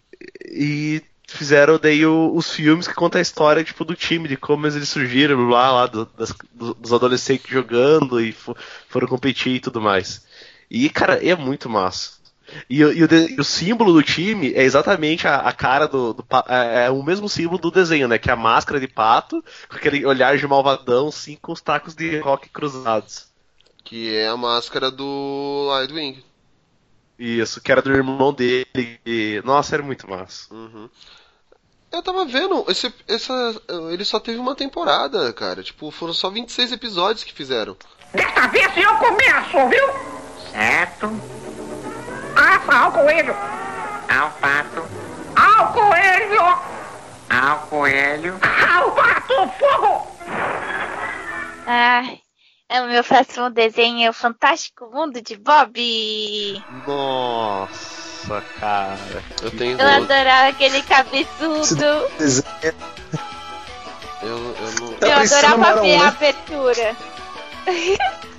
E 0.45 1.01
fizeram 1.27 1.79
daí 1.79 2.05
o- 2.05 2.33
os 2.35 2.51
filmes 2.51 2.87
que 2.87 2.93
contam 2.93 3.19
a 3.19 3.21
história 3.21 3.63
tipo, 3.63 3.85
do 3.85 3.95
time, 3.95 4.27
de 4.27 4.35
como 4.37 4.67
eles 4.67 4.89
surgiram 4.89 5.47
lá, 5.49 5.71
lá 5.71 5.87
do- 5.87 6.05
das- 6.17 6.33
do- 6.53 6.73
dos 6.73 6.91
adolescentes 6.93 7.49
jogando 7.49 8.19
e 8.19 8.31
fo- 8.31 8.55
foram 8.89 9.07
competir 9.07 9.55
e 9.55 9.59
tudo 9.59 9.79
mais. 9.81 10.25
E, 10.69 10.89
cara, 10.89 11.15
é 11.25 11.35
muito 11.35 11.69
massa. 11.69 12.20
E, 12.69 12.83
o- 12.83 12.91
e 12.93 13.03
o, 13.03 13.07
e 13.13 13.39
o 13.39 13.43
símbolo 13.43 13.93
do 13.93 14.03
time 14.03 14.53
é 14.53 14.63
exatamente 14.63 15.27
a, 15.27 15.37
a 15.37 15.51
cara 15.53 15.87
do. 15.87 16.13
do 16.13 16.25
é, 16.47 16.85
é 16.85 16.89
o 16.89 17.01
mesmo 17.03 17.27
símbolo 17.29 17.57
do 17.59 17.71
desenho, 17.71 18.07
né? 18.07 18.17
Que 18.17 18.29
é 18.29 18.33
a 18.33 18.37
máscara 18.37 18.79
de 18.79 18.87
pato, 18.87 19.43
com 19.69 19.75
aquele 19.75 20.05
olhar 20.05 20.37
de 20.37 20.47
malvadão, 20.47 21.11
sim, 21.11 21.37
com 21.41 21.51
os 21.51 21.61
tacos 21.61 21.93
de 21.95 22.19
rock 22.19 22.49
cruzados. 22.49 23.27
Que 23.83 24.15
é 24.15 24.27
a 24.27 24.37
máscara 24.37 24.89
do 24.91 25.69
Wild 25.71 25.93
Wing. 25.93 26.23
Isso, 27.19 27.61
que 27.61 27.71
era 27.71 27.81
do 27.81 27.91
irmão 27.91 28.33
dele. 28.33 28.99
E, 29.05 29.41
nossa, 29.45 29.75
era 29.75 29.83
muito 29.83 30.09
massa. 30.09 30.53
Uhum. 30.53 30.89
Eu 31.91 32.01
tava 32.01 32.25
vendo, 32.25 32.63
esse, 32.69 32.91
essa, 33.07 33.33
ele 33.91 34.05
só 34.05 34.17
teve 34.19 34.39
uma 34.39 34.55
temporada, 34.55 35.31
cara. 35.33 35.61
Tipo, 35.61 35.91
foram 35.91 36.13
só 36.13 36.29
26 36.29 36.71
episódios 36.71 37.23
que 37.23 37.33
fizeram. 37.33 37.75
Desta 38.13 38.47
vez 38.47 38.65
eu 38.77 38.95
começo, 38.95 39.69
viu? 39.69 40.51
Certo. 40.51 41.07
Assa 42.41 42.75
ao 42.75 42.91
coelho. 42.91 43.35
Ao 44.09 44.31
pato. 44.31 44.83
Ao 45.35 45.73
coelho. 45.73 46.41
Ao 47.29 47.59
coelho. 47.67 48.39
Ao 48.67 48.91
pato, 48.91 49.51
fogo! 49.59 50.07
Ai, 51.67 52.19
é 52.67 52.81
o 52.81 52.87
meu 52.87 53.03
próximo 53.03 53.49
desenho 53.51 54.07
é 54.07 54.09
o 54.09 54.13
Fantástico 54.13 54.89
Mundo 54.91 55.21
de 55.21 55.37
Bob. 55.37 56.63
Nossa, 56.87 58.43
cara. 58.59 58.97
Eu 59.43 59.51
tenho. 59.51 59.79
Eu 59.79 59.87
adorava 59.87 60.47
aquele 60.49 60.81
cabeçudo. 60.81 61.85
Eu, 64.23 64.29
eu 64.29 64.71
não. 64.79 64.93
Tá 64.93 65.07
Eu 65.07 65.13
parecendo 65.13 65.53
adorava 65.53 65.81
ver 65.81 65.95
a 65.95 65.99
né? 65.99 66.07
abertura. 66.07 66.95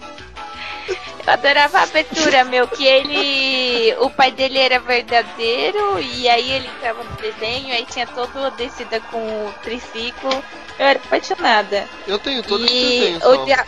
Eu 1.25 1.33
adorava 1.33 1.79
a 1.79 1.83
abertura, 1.85 2.45
meu, 2.45 2.67
que 2.67 2.85
ele. 2.85 3.95
O 4.01 4.11
pai 4.11 4.33
dele 4.33 4.59
era 4.59 4.81
verdadeiro 4.81 6.01
e 6.01 6.29
aí 6.29 6.51
ele 6.51 6.67
entrava 6.69 7.05
no 7.05 7.11
desenho, 7.17 7.73
aí 7.73 7.87
tinha 7.87 8.07
toda 8.09 8.49
a 8.49 8.51
descida 8.51 8.99
com 9.11 9.19
o 9.19 9.53
triciclo. 9.63 10.31
Eu 10.79 10.87
era 10.87 10.99
apaixonada. 10.99 11.89
Eu 12.09 12.19
tenho 12.19 12.43
todos 12.43 12.65
os 12.67 12.71
E 12.73 12.81
desenhos. 13.01 13.25
o 13.25 13.35
só. 13.37 13.45
dia- 13.45 13.67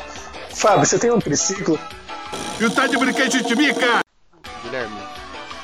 Fábio, 0.53 0.85
você 0.87 0.99
tem 0.99 1.11
um 1.13 1.21
triciclo? 1.21 1.79
E 2.59 2.65
o 2.65 2.71
tá 2.71 2.87
de 2.89 2.97
brinquedo 2.97 3.43
de 3.43 3.57
mica? 3.57 4.01
Guilherme, 4.65 4.97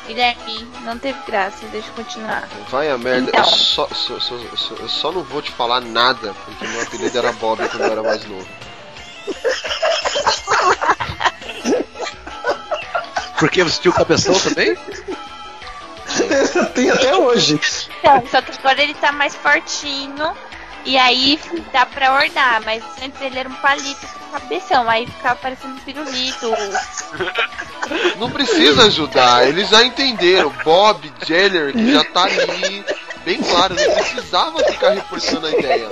Guilherme, 0.07 0.69
não 0.83 0.99
teve 0.99 1.19
graça, 1.27 1.67
deixa 1.73 1.89
eu 1.89 1.95
continuar. 1.95 2.49
vai 2.69 2.89
a 2.91 2.99
merda. 2.99 3.31
Então. 3.31 3.41
Eu, 3.41 3.47
só, 3.47 3.89
só- 3.89 4.19
só- 4.21 4.39
só- 4.57 4.75
eu 4.75 4.89
só 4.89 5.11
não 5.13 5.23
vou 5.25 5.41
te 5.43 5.51
falar 5.53 5.81
nada, 5.81 6.35
porque 6.45 6.67
meu 6.69 6.83
apelido 6.83 7.19
era 7.19 7.33
Bob 7.33 7.59
quando 7.69 7.83
eu 7.85 7.93
era 7.93 8.03
mais 8.03 8.25
novo. 8.27 8.47
Porque 13.41 13.65
você 13.65 13.81
tinha 13.81 13.91
o 13.91 13.95
cabeção 13.95 14.39
também? 14.39 14.77
tem 16.75 16.91
até 16.91 17.17
hoje. 17.17 17.59
Então, 17.99 18.23
só 18.31 18.43
que 18.43 18.53
agora 18.59 18.83
ele 18.83 18.95
tá 18.95 19.11
mais 19.11 19.35
fortinho. 19.35 20.37
E 20.85 20.97
aí 20.97 21.39
dá 21.73 21.85
pra 21.85 22.15
ordar, 22.15 22.63
mas 22.65 22.83
antes 23.03 23.21
ele 23.21 23.39
era 23.39 23.49
um 23.49 23.55
palito 23.55 24.07
com 24.07 24.39
cabeção, 24.39 24.89
aí 24.89 25.07
ficava 25.07 25.37
parecendo 25.37 25.75
um 25.75 25.79
pirulito. 25.81 26.55
Não 28.19 28.31
precisa 28.31 28.85
ajudar, 28.87 29.47
eles 29.47 29.69
já 29.69 29.83
entenderam. 29.85 30.51
Bob 30.65 31.13
Jenner, 31.27 31.73
que 31.73 31.93
já 31.93 32.05
tá 32.05 32.23
ali, 32.25 32.85
bem 33.25 33.43
claro, 33.43 33.75
não 33.75 33.95
precisava 33.95 34.65
ficar 34.65 34.91
reforçando 34.91 35.47
a 35.47 35.51
ideia. 35.51 35.91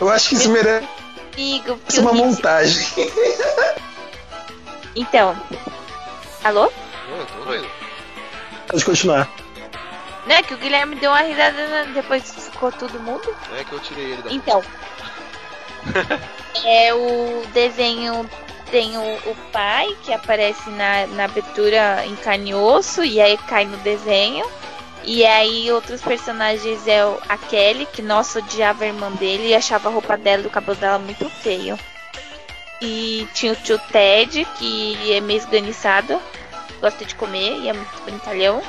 Eu 0.00 0.10
acho 0.10 0.30
que 0.30 0.34
isso 0.34 0.50
merece 0.50 0.88
uma 1.98 2.12
montagem. 2.12 2.86
Então. 4.96 5.36
Alô? 6.42 6.64
Eu 6.64 7.26
tô. 7.26 7.68
Pode 8.68 8.84
continuar. 8.84 9.28
Não 10.26 10.34
é 10.34 10.42
que 10.42 10.54
o 10.54 10.58
Guilherme 10.58 10.96
deu 10.96 11.10
uma 11.12 11.20
risada 11.20 11.68
na- 11.68 11.92
depois 11.92 12.28
que 12.30 12.40
ficou 12.40 12.72
todo 12.72 12.98
mundo? 12.98 13.36
É 13.56 13.62
que 13.62 13.72
eu 13.72 13.78
tirei 13.80 14.12
ele 14.12 14.22
da 14.22 14.32
Então. 14.32 14.62
é 16.64 16.92
o 16.94 17.44
desenho 17.52 18.28
tem 18.70 18.96
o, 18.98 19.00
o 19.30 19.36
pai 19.52 19.96
que 20.02 20.12
aparece 20.12 20.68
na, 20.70 21.06
na 21.08 21.24
abertura 21.26 22.04
em 22.04 22.16
carne 22.16 22.50
e 22.50 22.54
osso 22.54 23.04
e 23.04 23.20
aí 23.20 23.36
cai 23.46 23.64
no 23.64 23.76
desenho. 23.78 24.44
E 25.04 25.24
aí 25.24 25.70
outros 25.70 26.02
personagens 26.02 26.88
é 26.88 27.06
o- 27.06 27.20
a 27.28 27.38
Kelly, 27.38 27.86
que 27.86 28.02
nossa 28.02 28.40
odiava 28.40 28.82
a 28.82 28.88
irmã 28.88 29.12
dele 29.12 29.48
e 29.48 29.54
achava 29.54 29.88
a 29.88 29.92
roupa 29.92 30.16
dela 30.16 30.42
e 30.42 30.46
o 30.46 30.50
cabelo 30.50 30.76
dela 30.76 30.98
muito 30.98 31.28
feio. 31.30 31.78
E 32.80 33.26
tinha 33.32 33.52
o 33.52 33.56
tio 33.56 33.78
Ted, 33.90 34.46
que 34.58 35.12
é 35.12 35.20
meio 35.20 35.38
esganiçado, 35.38 36.20
gosta 36.80 37.04
de 37.04 37.14
comer 37.14 37.58
e 37.60 37.68
é 37.68 37.72
muito 37.72 38.02
brincalhão. 38.04 38.62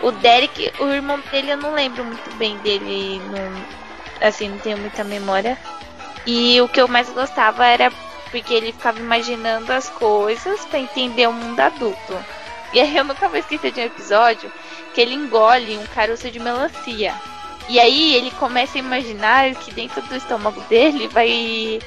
O 0.00 0.10
Derek, 0.12 0.72
o 0.78 0.86
irmão 0.86 1.18
dele, 1.30 1.52
eu 1.52 1.56
não 1.56 1.74
lembro 1.74 2.04
muito 2.04 2.30
bem 2.36 2.56
dele, 2.58 3.20
não, 3.30 4.28
assim, 4.28 4.48
não 4.48 4.58
tenho 4.58 4.78
muita 4.78 5.02
memória. 5.02 5.58
E 6.26 6.60
o 6.60 6.68
que 6.68 6.80
eu 6.80 6.86
mais 6.86 7.08
gostava 7.10 7.66
era 7.66 7.90
porque 8.30 8.52
ele 8.52 8.72
ficava 8.72 8.98
imaginando 8.98 9.72
as 9.72 9.88
coisas 9.88 10.64
pra 10.66 10.78
entender 10.78 11.26
o 11.26 11.32
mundo 11.32 11.58
adulto. 11.58 12.16
E 12.72 12.80
aí 12.80 12.96
eu 12.96 13.04
nunca 13.04 13.28
vou 13.28 13.38
esquecer 13.38 13.72
de 13.72 13.80
um 13.80 13.84
episódio 13.84 14.52
que 14.92 15.00
ele 15.00 15.14
engole 15.14 15.78
um 15.78 15.86
caroço 15.86 16.30
de 16.30 16.38
melancia. 16.38 17.14
E 17.68 17.80
aí 17.80 18.14
ele 18.14 18.30
começa 18.32 18.76
a 18.76 18.80
imaginar 18.80 19.54
que 19.54 19.72
dentro 19.72 20.02
do 20.02 20.16
estômago 20.16 20.60
dele 20.62 21.08
vai 21.08 21.80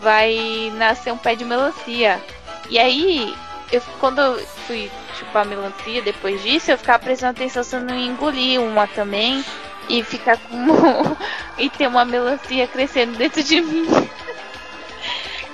vai 0.00 0.72
nascer 0.76 1.12
um 1.12 1.18
pé 1.18 1.34
de 1.34 1.44
melancia. 1.44 2.20
E 2.68 2.78
aí, 2.78 3.34
eu, 3.72 3.80
quando 4.00 4.20
eu 4.20 4.46
fui 4.66 4.90
chupar 5.18 5.46
melancia 5.46 6.02
depois 6.02 6.42
disso, 6.42 6.70
eu 6.70 6.78
ficava 6.78 7.02
prestando 7.02 7.30
atenção 7.30 7.62
se 7.62 7.76
eu 7.76 7.80
não 7.80 7.94
engolir 7.94 8.60
uma 8.60 8.86
também 8.86 9.44
e 9.88 10.02
ficar 10.02 10.36
com 10.36 11.16
e 11.58 11.70
ter 11.70 11.86
uma 11.86 12.04
melancia 12.04 12.66
crescendo 12.66 13.16
dentro 13.16 13.42
de 13.42 13.60
mim. 13.60 13.86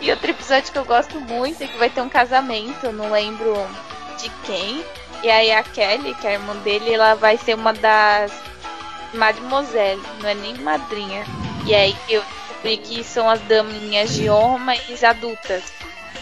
E 0.00 0.10
outro 0.10 0.30
episódio 0.30 0.72
que 0.72 0.78
eu 0.78 0.84
gosto 0.84 1.20
muito 1.20 1.62
é 1.62 1.66
que 1.68 1.78
vai 1.78 1.88
ter 1.88 2.00
um 2.00 2.08
casamento, 2.08 2.90
não 2.92 3.12
lembro 3.12 3.54
de 4.18 4.28
quem. 4.44 4.84
E 5.22 5.30
aí 5.30 5.52
a 5.52 5.62
Kelly, 5.62 6.14
que 6.14 6.26
é 6.26 6.30
a 6.30 6.32
irmã 6.32 6.56
dele, 6.56 6.92
ela 6.92 7.14
vai 7.14 7.36
ser 7.36 7.54
uma 7.54 7.72
das 7.72 8.32
mademoiselle, 9.14 10.02
não 10.20 10.28
é 10.28 10.34
nem 10.34 10.54
madrinha. 10.54 11.24
E 11.64 11.72
aí 11.72 11.96
eu 12.08 12.22
descobri 12.62 12.76
que 12.76 13.04
são 13.04 13.28
as 13.28 13.40
daminhas 13.42 14.14
de 14.14 14.26
mas 14.60 15.02
adultas. 15.02 15.62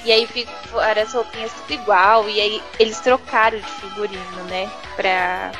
E 0.04 0.10
aí 0.10 0.26
ficam 0.26 0.54
as 0.80 1.12
roupinhas 1.12 1.52
tudo 1.52 1.74
igual. 1.74 2.28
E 2.28 2.40
aí 2.40 2.62
eles 2.78 2.98
trocaram 3.00 3.58
de 3.58 3.66
figurino, 3.66 4.44
né? 4.48 4.70
Pra, 4.96 5.52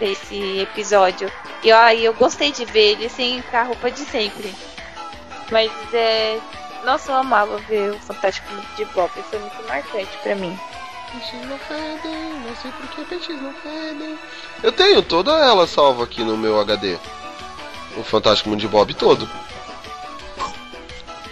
esse 0.00 0.60
episódio. 0.60 1.30
E 1.62 1.72
aí 1.72 2.04
eu 2.04 2.12
gostei 2.12 2.52
de 2.52 2.64
ver 2.66 2.92
eles 2.92 3.12
sem 3.12 3.40
com 3.42 3.56
a 3.56 3.62
roupa 3.62 3.90
de 3.90 4.00
sempre. 4.00 4.54
Mas 5.50 5.70
é. 5.92 6.38
Nossa, 6.84 7.12
eu 7.12 7.16
amava 7.16 7.56
ver 7.58 7.92
o 7.92 7.98
Fantástico 8.00 8.52
Mundo 8.52 8.66
de 8.76 8.84
Bob. 8.86 9.10
Foi 9.30 9.38
muito 9.38 9.66
marcante 9.66 10.18
pra 10.22 10.34
mim. 10.34 10.58
Não 11.46 11.58
fedem, 11.58 12.40
não 12.40 12.56
sei 12.56 12.72
por 12.72 12.88
que 12.88 13.04
peixes 13.04 13.40
não 13.40 13.54
fedem. 13.54 14.18
Eu 14.62 14.72
tenho 14.72 15.00
toda 15.00 15.30
ela 15.30 15.64
salva 15.64 16.02
aqui 16.04 16.24
no 16.24 16.36
meu 16.36 16.60
HD. 16.60 16.98
O 17.96 18.02
Fantástico 18.02 18.50
Mundo 18.50 18.60
de 18.60 18.68
Bob 18.68 18.92
todo. 18.94 19.30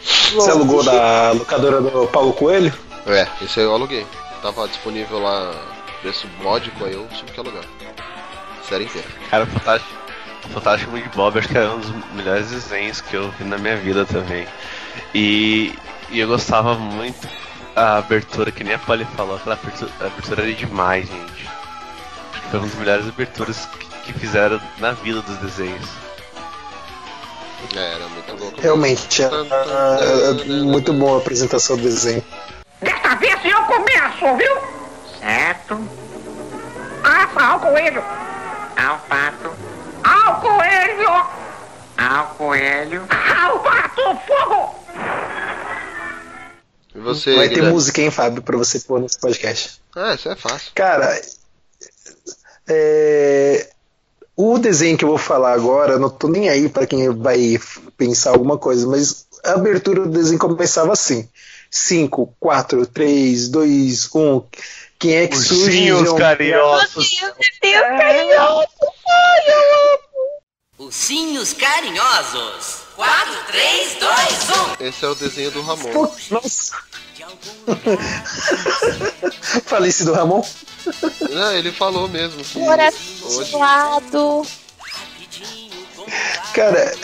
Você 0.05 0.51
alugou 0.51 0.83
da 0.83 1.33
locadora 1.33 1.81
do 1.81 2.07
Paulo 2.09 2.33
Coelho? 2.33 2.73
É, 3.07 3.27
esse 3.43 3.61
aí 3.61 3.67
eu 3.67 3.75
aluguei. 3.75 4.07
Tava 4.41 4.67
disponível 4.67 5.19
lá, 5.21 5.55
preço 6.01 6.27
módico, 6.43 6.85
aí 6.85 6.95
eu 6.95 7.07
tive 7.09 7.33
que 7.33 7.41
alugar. 7.41 7.65
Série 8.69 8.85
inteira. 8.85 9.07
Cara, 9.31 9.45
o 9.45 9.47
Fantástico, 9.47 9.93
Fantástico 10.53 10.99
de 10.99 11.09
Bob 11.11 11.39
acho 11.39 11.49
que 11.49 11.59
é 11.59 11.69
um 11.69 11.79
dos 11.79 11.91
melhores 12.15 12.51
desenhos 12.51 13.01
que 13.01 13.15
eu 13.15 13.31
vi 13.33 13.45
na 13.45 13.59
minha 13.59 13.77
vida 13.77 14.05
também. 14.05 14.47
E, 15.15 15.75
e 16.11 16.21
eu 16.21 16.29
gostava 16.29 16.75
muito 16.75 17.29
a 17.77 17.99
abertura, 17.99 18.51
que 18.51 18.65
nem 18.65 18.75
a 18.75 18.79
Polly 18.79 19.07
falou, 19.17 19.37
aquela 19.37 19.55
abertura, 19.55 19.91
a 20.01 20.07
abertura 20.07 20.43
era 20.43 20.53
demais, 20.53 21.09
gente. 21.09 21.49
Foi 22.51 22.61
uma 22.61 22.69
das 22.69 22.79
melhores 22.79 23.09
aberturas 23.09 23.67
que, 23.67 24.13
que 24.13 24.19
fizeram 24.19 24.61
na 24.79 24.93
vida 24.93 25.23
dos 25.23 25.37
desenhos. 25.39 25.89
É, 27.75 27.95
era 27.95 28.09
muito 28.09 28.35
louco. 28.37 28.61
Realmente, 28.61 29.23
é, 29.23 29.27
é, 29.27 30.45
muito 30.63 30.93
boa 30.93 31.17
a 31.17 31.19
apresentação 31.19 31.77
do 31.77 31.83
desenho. 31.83 32.25
Desta 32.81 33.15
vez 33.17 33.39
eu 33.45 33.63
começo, 33.63 34.37
viu? 34.37 34.57
Certo. 35.21 35.89
Assa 37.05 37.45
ao 37.45 37.61
coelho. 37.61 38.03
Ao 38.77 38.99
pato. 38.99 39.53
Ao 40.05 40.41
coelho. 40.41 41.27
Ao 41.97 42.27
coelho. 42.37 43.07
Ao 43.41 43.61
pato, 43.61 44.03
fogo! 44.27 44.83
E 46.95 46.99
você, 46.99 47.35
Vai 47.37 47.49
ter 47.49 47.63
música, 47.63 48.03
hein, 48.03 48.11
Fábio, 48.11 48.43
pra 48.43 48.57
você 48.57 48.79
pôr 48.81 49.01
nesse 49.01 49.19
podcast. 49.19 49.81
Ah, 49.97 50.15
isso 50.15 50.29
é 50.29 50.37
fácil. 50.37 50.73
Cara, 50.75 51.21
é, 52.69 53.71
o 54.37 54.59
desenho 54.59 54.97
que 54.97 55.05
eu 55.05 55.09
vou 55.09 55.19
falar 55.19 55.53
agora, 55.53 55.99
não 55.99 56.09
tô 56.09 56.29
nem 56.29 56.49
aí 56.49 56.69
pra 56.69 56.87
quem 56.87 57.09
vai 57.11 57.59
pensar 57.97 58.31
alguma 58.31 58.57
coisa, 58.57 58.87
mas 58.87 59.27
a 59.45 59.53
abertura 59.53 60.03
do 60.03 60.11
desenho 60.11 60.39
começava 60.39 60.93
assim: 60.93 61.29
5, 61.71 62.35
4, 62.39 62.87
3, 62.87 63.49
2, 63.49 64.15
1. 64.15 64.43
Quem 64.99 65.17
é 65.17 65.27
que 65.27 65.37
surge? 65.37 65.93
Ursinhos 65.93 66.13
carinhosos. 66.19 67.11
Deus 67.61 67.83
carinhoso! 67.83 68.69
Ai, 69.09 69.41
eu 69.49 69.93
amo! 69.93 69.99
Ursinhos 70.79 71.53
carinhosos. 71.53 72.83
4, 72.97 73.33
3, 73.49 73.95
2, 73.99 74.11
1. 74.81 74.87
Esse 74.87 75.05
é 75.05 75.09
o 75.09 75.15
desenho 75.15 75.51
do 75.51 75.63
Ramon. 75.63 76.09
Nossa! 76.31 76.77
Falice 79.67 80.05
do 80.05 80.13
Ramon? 80.13 80.45
Não, 81.31 81.53
ele 81.53 81.73
falou 81.73 82.09
mesmo 82.09 82.43
que 82.43 82.59
Coração. 82.59 84.45
Cara, 86.55 86.95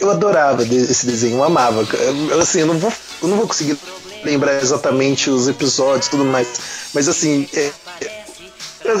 eu 0.00 0.10
adorava 0.10 0.62
esse 0.62 1.06
desenho, 1.06 1.36
eu 1.36 1.44
amava. 1.44 1.86
Eu, 2.30 2.40
Assim, 2.40 2.60
eu 2.60 2.66
não 2.66 2.78
vou, 2.78 2.92
eu 3.22 3.28
não 3.28 3.36
vou 3.36 3.46
conseguir 3.46 3.78
lembrar 4.24 4.60
exatamente 4.60 5.30
os 5.30 5.46
episódios 5.48 6.06
e 6.06 6.10
tudo 6.10 6.24
mais, 6.24 6.48
mas 6.92 7.08
assim, 7.08 7.48
é- 7.54 7.70
é- 8.00 8.26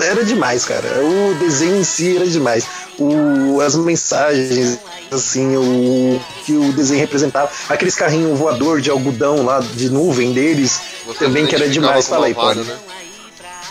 era 0.08 0.24
demais, 0.24 0.64
cara. 0.64 0.86
O 1.04 1.34
desenho 1.34 1.76
em 1.76 1.84
si 1.84 2.16
era 2.16 2.26
demais. 2.26 2.66
O, 2.98 3.60
as 3.60 3.74
mensagens, 3.76 4.78
assim, 5.10 5.56
o 5.56 6.20
que 6.44 6.52
o 6.52 6.72
desenho 6.72 7.00
representava, 7.00 7.50
aqueles 7.68 7.94
carrinhos 7.94 8.38
voador 8.38 8.80
de 8.80 8.90
algodão 8.90 9.44
lá, 9.44 9.60
de 9.60 9.90
nuvem 9.90 10.32
deles, 10.32 10.80
você 11.04 11.18
também 11.18 11.46
que 11.46 11.54
era 11.54 11.68
demais. 11.68 12.06
com 12.06 12.14
Fala 12.14 12.26
aí, 12.26 12.34
Pony. 12.34 12.62
né? 12.64 12.78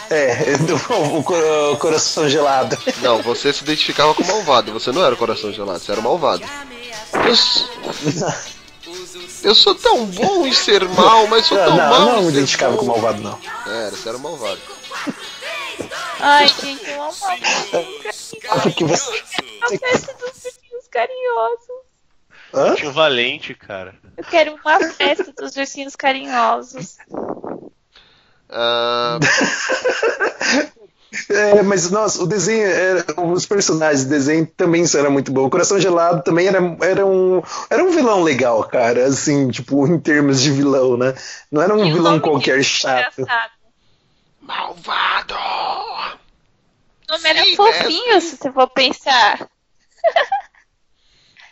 É, 0.10 0.58
do- 0.60 0.76
o, 0.93 1.72
o 1.74 1.78
coração 1.78 2.28
gelado. 2.30 2.78
Não, 3.01 3.22
você 3.22 3.51
se 3.53 3.64
identificava 3.64 4.14
com 4.14 4.24
o 4.24 4.28
malvado. 4.28 4.72
Você 4.74 4.91
não 4.91 5.03
era 5.03 5.14
o 5.16 5.18
coração 5.18 5.51
gelado, 5.51 5.80
você 5.80 5.91
era 5.91 6.01
o 6.01 6.03
malvado. 6.03 6.43
Eu, 7.14 7.34
eu 9.43 9.56
sou 9.56 9.76
tão 9.76 10.06
bom 10.06 10.45
em 10.45 10.53
ser 10.53 10.88
mal, 10.89 11.28
mas 11.28 11.45
sou 11.45 11.58
tão 11.58 11.70
não, 11.76 11.89
mal 11.89 11.99
não 11.99 12.20
em 12.22 12.26
me 12.26 12.32
identificava 12.32 12.74
bom. 12.74 12.80
com 12.80 12.86
o 12.86 12.88
malvado, 12.89 13.22
não. 13.22 13.39
Era, 13.72 13.91
você 13.91 14.10
era 14.10 14.18
o 14.18 14.22
malvado. 14.22 14.60
Ai, 16.20 16.47
gente, 16.47 16.89
eu 16.89 17.01
amava. 17.03 18.62
Porque 18.64 18.84
você. 18.84 19.24
A 19.62 19.68
festa 19.70 20.14
dos 20.14 20.43
ursinhos 20.45 20.88
carinhosos. 20.91 21.86
Hã? 22.53 22.76
Tinha 22.76 22.89
o 22.89 22.93
Valente, 22.93 23.53
cara. 23.53 23.95
Eu 24.18 24.24
quero 24.24 24.56
uma 24.56 24.80
festa 24.91 25.34
dos 25.38 25.56
ursinhos 25.58 25.95
carinhosos. 25.95 26.97
Ah, 28.50 29.20
É, 31.30 31.62
mas 31.64 31.89
nossa, 31.89 32.22
o 32.22 32.28
desenho, 32.28 32.66
era- 32.68 33.06
os 33.22 33.46
personagens 33.46 34.04
do 34.04 34.10
desenho 34.10 34.46
também 34.46 34.84
eram 34.96 35.12
muito 35.12 35.32
bom. 35.32 35.46
O 35.46 35.50
Coração 35.50 35.80
Gelado 35.80 36.22
também 36.24 36.48
era, 36.48 36.60
era, 36.82 37.06
um, 37.06 37.41
era 37.70 37.84
um 37.84 37.91
vilão 37.91 38.22
legal, 38.22 38.64
cara, 38.66 39.06
assim, 39.08 39.50
tipo, 39.50 39.88
em 39.88 40.00
termos 40.00 40.41
de 40.41 40.52
vilão, 40.52 40.98
né? 40.98 41.14
Não 41.52 41.62
era 41.62 41.74
um 41.74 41.86
E 41.88 41.91
vilão 41.93 42.20
qualquer 42.20 42.52
dele 42.54 42.64
chato. 42.64 43.22
Engraçado. 43.22 43.52
malvado! 44.41 45.36
O 47.08 47.12
nome 47.14 47.30
era 47.30 47.43
Sim, 47.43 47.56
fofinho, 47.56 48.22
se 48.22 48.38
você 48.38 48.52
for 48.52 48.70
pensar. 48.70 49.48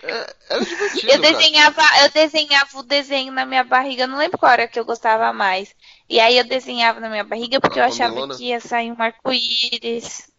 É, 0.03 0.35
era 0.49 0.65
divertido. 0.65 1.13
Eu 1.13 1.19
desenhava, 1.19 1.81
eu 2.03 2.11
desenhava 2.11 2.77
o 2.77 2.83
desenho 2.83 3.31
na 3.31 3.45
minha 3.45 3.63
barriga, 3.63 4.03
eu 4.03 4.07
não 4.07 4.17
lembro 4.17 4.37
qual 4.37 4.51
era 4.51 4.67
que 4.67 4.79
eu 4.79 4.85
gostava 4.85 5.31
mais. 5.31 5.73
E 6.13 6.19
aí 6.19 6.37
eu 6.37 6.43
desenhava 6.43 6.99
na 6.99 7.09
minha 7.09 7.23
barriga 7.23 7.59
porque 7.59 7.79
eu 7.79 7.83
achava 7.83 8.13
Melona? 8.13 8.35
que 8.35 8.43
ia 8.43 8.59
sair 8.59 8.91
um 8.91 9.01
arco-íris. 9.01 10.29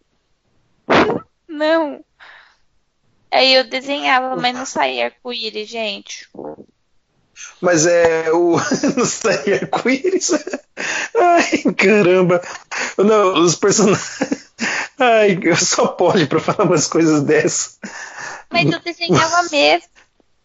Não. 1.48 2.04
Aí 3.28 3.54
eu 3.54 3.64
desenhava, 3.64 4.36
mas 4.36 4.54
não 4.54 4.64
saía 4.64 5.06
arco-íris, 5.06 5.68
gente. 5.68 6.28
Mas 7.60 7.86
é 7.86 8.30
o. 8.30 8.52
Não 8.96 9.04
sei, 9.04 9.54
arco-íris. 9.54 10.30
Ai, 11.18 11.74
caramba. 11.76 12.40
Não, 12.96 13.42
os 13.42 13.56
personagens. 13.56 14.48
Ai, 14.96 15.40
eu 15.42 15.56
só 15.56 15.88
pode 15.88 16.26
pra 16.26 16.38
falar 16.38 16.68
umas 16.68 16.86
coisas 16.86 17.24
dessas. 17.24 17.80
Mas 18.48 18.70
eu 18.70 18.78
desenhava 18.78 19.42
mesmo. 19.50 19.88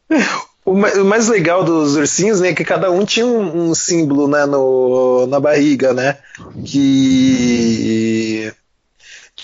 O 0.69 0.75
ma- 0.75 0.91
o 0.93 1.03
mais 1.05 1.27
legal 1.27 1.63
dos 1.63 1.95
ursinhos, 1.95 2.39
né, 2.39 2.49
é 2.49 2.53
que 2.53 2.63
cada 2.63 2.91
um 2.91 3.03
tinha 3.03 3.25
um, 3.25 3.69
um 3.69 3.73
símbolo, 3.75 4.27
né, 4.27 4.45
no, 4.45 5.25
na 5.25 5.39
barriga, 5.39 5.93
né, 5.95 6.17
que 6.65 8.53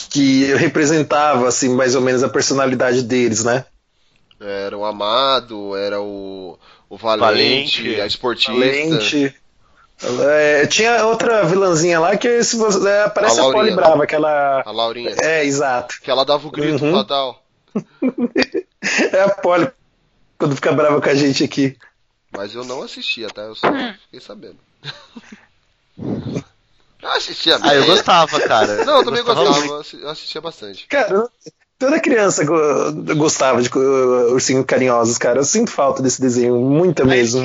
que 0.10 0.46
representava, 0.54 1.48
assim, 1.48 1.70
mais 1.76 1.96
ou 1.96 2.02
menos 2.02 2.22
a 2.24 2.30
personalidade 2.30 3.02
deles, 3.02 3.44
né. 3.44 3.66
Era 4.40 4.78
o 4.78 4.86
Amado, 4.86 5.76
era 5.76 6.00
o, 6.00 6.60
o 6.90 6.96
Valente, 6.98 7.82
Valente, 7.82 8.02
a 8.02 8.06
esportista. 8.06 8.52
Valente. 8.54 9.36
É, 10.30 10.68
tinha 10.68 11.06
outra 11.06 11.44
vilãzinha 11.46 12.00
lá 12.00 12.16
que 12.18 12.44
se 12.44 12.56
você, 12.58 12.88
é, 12.88 13.10
parece 13.10 13.40
A 13.40 13.44
a, 13.44 13.46
Polly 13.46 13.56
Laurinha. 13.72 13.76
Brava, 13.76 14.04
aquela. 14.04 14.62
A 14.66 14.72
Laurinha. 14.72 15.16
É, 15.18 15.44
exato. 15.46 15.96
Que 16.04 16.12
ela 16.12 16.24
dava 16.26 16.46
o 16.48 16.52
grito 16.52 16.84
Uhum. 16.84 16.92
fatal. 16.92 17.42
É 19.12 19.22
a 19.22 19.30
Polly 19.30 19.68
quando 20.38 20.56
fica 20.56 20.72
brava 20.74 21.02
com 21.02 21.10
a 21.10 21.16
gente 21.16 21.44
aqui. 21.44 21.78
Mas 22.32 22.54
eu 22.54 22.64
não 22.66 22.82
assistia, 22.82 23.28
tá? 23.30 23.44
Eu 23.44 23.56
só 23.56 23.68
Hum. 23.72 23.94
fiquei 24.04 24.20
sabendo. 24.20 24.58
Eu 27.02 27.10
assistia 27.12 27.58
Ah, 27.62 27.74
eu 27.74 27.82
mesmo. 27.82 27.96
gostava, 27.96 28.40
cara. 28.42 28.84
Não, 28.86 28.98
eu 28.98 29.04
também 29.04 29.24
Gostava 29.24 29.46
gostava, 29.46 29.68
eu 29.68 29.80
assi- 29.80 30.02
eu 30.02 30.10
assistia 30.10 30.42
bastante. 30.42 30.88
Cara, 30.88 31.30
toda 31.78 32.00
criança 32.00 32.44
go- 32.44 33.16
gostava 33.16 33.62
de 33.62 33.70
ursinhos 33.78 34.66
carinhosos, 34.66 35.18
cara. 35.18 35.40
Eu 35.40 35.44
sinto 35.44 35.72
falta 35.72 36.02
desse 36.02 36.20
desenho, 36.20 36.60
muita 36.60 37.06
mesmo. 37.06 37.44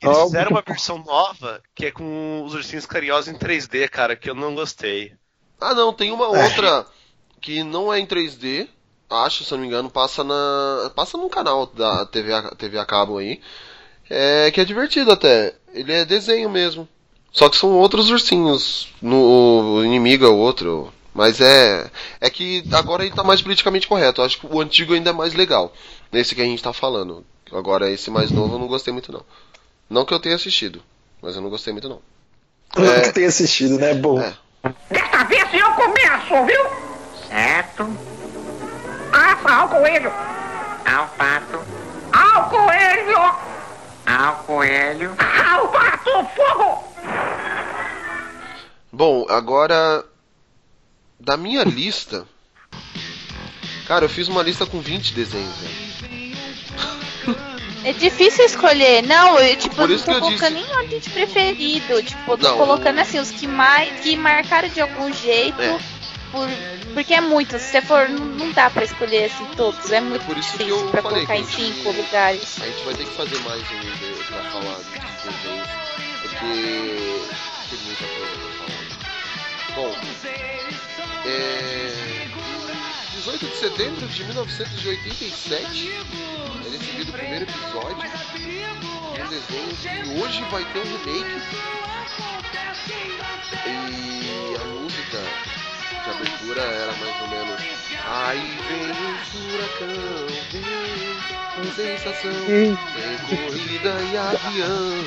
Eles 0.00 0.16
Ó, 0.16 0.24
fizeram 0.24 0.50
uma 0.52 0.62
versão 0.62 0.98
nova 0.98 1.60
que 1.74 1.86
é 1.86 1.90
com 1.90 2.42
os 2.44 2.54
ursinhos 2.54 2.86
carinhosos 2.86 3.28
em 3.32 3.36
3D, 3.36 3.88
cara, 3.88 4.14
que 4.16 4.30
eu 4.30 4.34
não 4.34 4.54
gostei. 4.54 5.12
Ah, 5.60 5.74
não, 5.74 5.92
tem 5.92 6.10
uma 6.12 6.28
outra 6.28 6.86
que 7.40 7.62
não 7.64 7.92
é 7.92 7.98
em 7.98 8.06
3D, 8.06 8.68
acho, 9.10 9.44
se 9.44 9.52
eu 9.52 9.56
não 9.58 9.62
me 9.62 9.68
engano, 9.68 9.90
passa 9.90 10.22
na 10.24 10.90
passa 10.94 11.18
num 11.18 11.28
canal 11.28 11.66
da 11.66 12.06
TV 12.06 12.32
a, 12.32 12.42
TV 12.54 12.78
a 12.78 12.84
cabo 12.86 13.18
aí. 13.18 13.40
É 14.08 14.50
que 14.50 14.60
é 14.60 14.64
divertido 14.64 15.12
até. 15.12 15.54
Ele 15.72 15.92
é 15.92 16.04
desenho 16.04 16.48
mesmo. 16.50 16.88
Só 17.32 17.48
que 17.48 17.56
são 17.56 17.70
outros 17.78 18.10
ursinhos. 18.10 18.88
No 19.00 19.16
o 19.76 19.84
inimigo 19.84 20.24
é 20.24 20.28
outro, 20.28 20.92
mas 21.14 21.40
é 21.40 21.88
é 22.20 22.28
que 22.30 22.64
agora 22.72 23.04
ele 23.04 23.14
tá 23.14 23.22
mais 23.22 23.40
politicamente 23.42 23.86
correto. 23.86 24.20
Eu 24.20 24.24
acho 24.26 24.40
que 24.40 24.46
o 24.46 24.60
antigo 24.60 24.94
ainda 24.94 25.10
é 25.10 25.12
mais 25.12 25.34
legal. 25.34 25.72
Nesse 26.12 26.34
que 26.34 26.40
a 26.42 26.44
gente 26.44 26.62
tá 26.62 26.72
falando. 26.72 27.24
Agora 27.52 27.90
esse 27.90 28.10
mais 28.10 28.30
novo 28.30 28.54
eu 28.54 28.58
não 28.58 28.66
gostei 28.66 28.92
muito 28.92 29.12
não. 29.12 29.22
Não 29.88 30.04
que 30.04 30.14
eu 30.14 30.20
tenha 30.20 30.36
assistido, 30.36 30.82
mas 31.22 31.34
eu 31.36 31.42
não 31.42 31.50
gostei 31.50 31.72
muito 31.72 31.88
não. 31.88 32.00
Nunca 32.76 32.90
É. 33.08 33.12
tenho 33.12 33.28
assistido, 33.28 33.76
né? 33.78 33.94
Bom. 33.94 34.20
É. 34.20 34.34
Desta 34.90 35.24
vez 35.24 35.42
eu 35.54 35.72
começo, 35.72 36.46
viu? 36.46 36.64
Certo. 37.28 38.19
Assa 39.20 39.52
ao 39.52 39.68
coelho. 39.68 40.10
Ao 40.86 41.06
pato. 41.08 41.60
Ao 42.12 42.48
coelho. 42.48 43.18
Ao 44.06 44.34
coelho. 44.46 45.16
Ao 45.50 45.68
pato, 45.68 46.10
fogo! 46.34 46.84
Bom, 48.92 49.26
agora 49.28 50.04
da 51.18 51.36
minha 51.36 51.62
lista, 51.64 52.26
cara, 53.86 54.06
eu 54.06 54.08
fiz 54.08 54.26
uma 54.28 54.42
lista 54.42 54.64
com 54.66 54.80
20 54.80 55.12
desenhos. 55.14 55.60
Né? 55.60 55.70
É 57.84 57.92
difícil 57.94 58.44
escolher. 58.44 59.02
Não, 59.02 59.38
eu 59.38 59.56
tipo, 59.56 59.74
Por 59.76 59.88
eu 59.88 59.96
isso 59.96 60.06
não 60.10 60.14
tô 60.20 60.26
colocando 60.26 60.54
disse. 60.56 60.70
em 60.70 60.74
ordem 60.76 60.98
de 60.98 61.10
preferido. 61.10 62.02
Tipo, 62.02 62.36
tô 62.36 62.48
Não. 62.48 62.56
colocando 62.58 62.98
assim, 62.98 63.18
os 63.18 63.30
que 63.30 63.46
mais 63.46 64.00
que 64.00 64.16
marcaram 64.16 64.68
de 64.68 64.80
algum 64.80 65.10
jeito. 65.12 65.60
É. 65.62 65.78
por- 66.30 66.48
porque 66.94 67.14
é 67.14 67.20
muito. 67.20 67.58
Se 67.58 67.66
você 67.70 67.82
for, 67.82 68.08
não, 68.08 68.52
dá 68.52 68.70
pra 68.70 68.84
escolher 68.84 69.24
assim 69.24 69.44
todos. 69.56 69.90
É 69.90 70.00
muito 70.00 70.24
Por 70.24 70.36
isso 70.38 70.52
que 70.52 70.58
difícil 70.64 70.84
eu 70.84 70.90
pra 70.90 71.02
falei 71.02 71.26
colocar 71.26 71.34
que 71.34 71.40
em 71.40 71.46
gente- 71.66 71.74
cinco 71.76 71.92
lugares. 71.92 72.60
A 72.60 72.66
gente 72.66 72.84
vai 72.84 72.94
ter 72.94 73.04
que 73.04 73.14
fazer 73.16 73.38
mais 73.40 73.60
um 73.62 73.80
de- 73.80 74.24
pra 74.24 74.42
falar 74.50 74.76
dos 74.76 74.84
desenhos, 75.24 75.68
porque 76.22 76.38
tem 77.70 77.78
muita 77.84 78.04
coisa 78.04 78.36
pra 78.36 78.66
falar. 78.66 78.80
Bom, 79.76 79.94
é... 81.26 82.26
18 83.14 83.46
de 83.46 83.56
setembro 83.56 84.08
de 84.08 84.24
1987 84.24 85.92
é 85.92 86.70
recebido 86.70 87.08
o 87.10 87.12
primeiro 87.12 87.44
episódio 87.44 87.96
de 89.14 89.22
um 89.22 89.28
desenho 89.28 89.76
que 89.76 90.22
hoje 90.22 90.42
vai 90.50 90.64
ter 90.64 90.78
um 90.78 90.96
remake. 91.04 91.42
E 93.66 94.56
a 94.56 94.64
música 94.64 95.18
de 96.04 96.10
abertura 96.10 96.62
era 96.62 96.92
mais 96.92 97.20
ou 97.20 97.28
menos 97.28 97.60
Aí 98.04 98.58
vem 98.68 98.90
o 98.90 99.18
furacão, 99.26 100.26
vem 100.50 100.64
com 101.54 101.72
sensação, 101.74 102.32
vem 102.46 102.76
corrida 103.28 104.02
e 104.02 104.16
avião. 104.16 105.04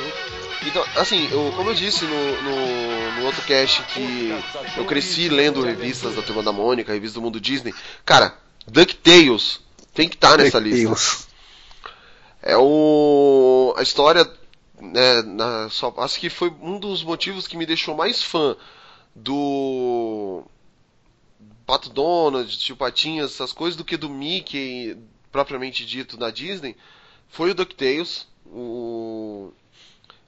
Então, 0.65 0.85
assim, 0.95 1.27
eu, 1.31 1.51
como 1.55 1.71
eu 1.71 1.73
disse 1.73 2.05
no, 2.05 2.41
no, 2.41 3.11
no 3.13 3.25
outro 3.25 3.41
cast 3.43 3.81
que 3.93 4.31
eu 4.77 4.85
cresci 4.85 5.27
lendo 5.27 5.61
revistas 5.61 6.15
da 6.15 6.21
Turma 6.21 6.43
da 6.43 6.53
Mônica, 6.53 6.93
revista 6.93 7.19
do 7.19 7.23
Mundo 7.23 7.41
Disney, 7.41 7.73
cara, 8.05 8.37
DuckTales 8.67 9.59
tem 9.93 10.07
que 10.07 10.15
estar 10.15 10.37
nessa 10.37 10.59
lista. 10.59 11.27
É 12.41 12.55
o 12.57 13.73
a 13.77 13.81
história 13.81 14.29
né, 14.79 15.21
na, 15.23 15.69
só, 15.69 15.93
acho 15.97 16.19
que 16.19 16.29
foi 16.29 16.53
um 16.61 16.77
dos 16.77 17.03
motivos 17.03 17.47
que 17.47 17.57
me 17.57 17.65
deixou 17.65 17.95
mais 17.95 18.21
fã 18.21 18.55
do 19.15 20.43
Pato 21.65 21.89
Donald, 21.89 22.57
Tio 22.57 22.75
Patinhas, 22.75 23.31
essas 23.31 23.53
coisas 23.53 23.75
do 23.77 23.85
que 23.85 23.97
do 23.97 24.09
Mickey 24.09 24.97
propriamente 25.31 25.85
dito 25.85 26.15
da 26.15 26.29
Disney, 26.29 26.75
foi 27.27 27.51
o 27.51 27.55
DuckTales. 27.55 28.27
O 28.45 29.51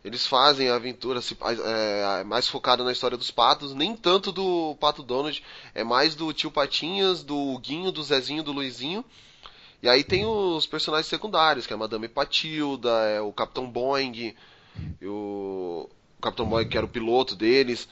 eles 0.05 0.27
fazem 0.27 0.69
a 0.69 0.75
aventura 0.75 1.19
é, 1.65 2.23
mais 2.25 2.47
focada 2.47 2.83
na 2.83 2.91
história 2.91 3.17
dos 3.17 3.31
patos, 3.31 3.73
nem 3.73 3.97
tanto 3.97 4.31
do 4.31 4.75
Pato 4.79 5.01
Donald, 5.01 5.43
é 5.73 5.83
mais 5.83 6.13
do 6.13 6.31
Tio 6.31 6.51
Patinhas, 6.51 7.23
do 7.23 7.57
Guinho, 7.57 7.91
do 7.91 8.03
Zezinho, 8.03 8.43
do 8.43 8.51
Luizinho. 8.51 9.03
E 9.81 9.89
aí 9.89 10.03
tem 10.03 10.23
os 10.23 10.67
personagens 10.67 11.07
secundários, 11.07 11.65
que 11.65 11.73
é 11.73 11.75
a 11.75 11.79
Madame 11.79 12.07
Patilda, 12.07 12.91
é 13.07 13.19
o 13.19 13.33
Capitão 13.33 13.67
Boing, 13.67 14.35
e 15.01 15.07
o, 15.07 15.89
o 15.89 16.21
Capitão 16.21 16.47
Boing 16.47 16.69
que 16.69 16.77
era 16.77 16.85
o 16.85 16.89
piloto 16.89 17.35
deles, 17.35 17.89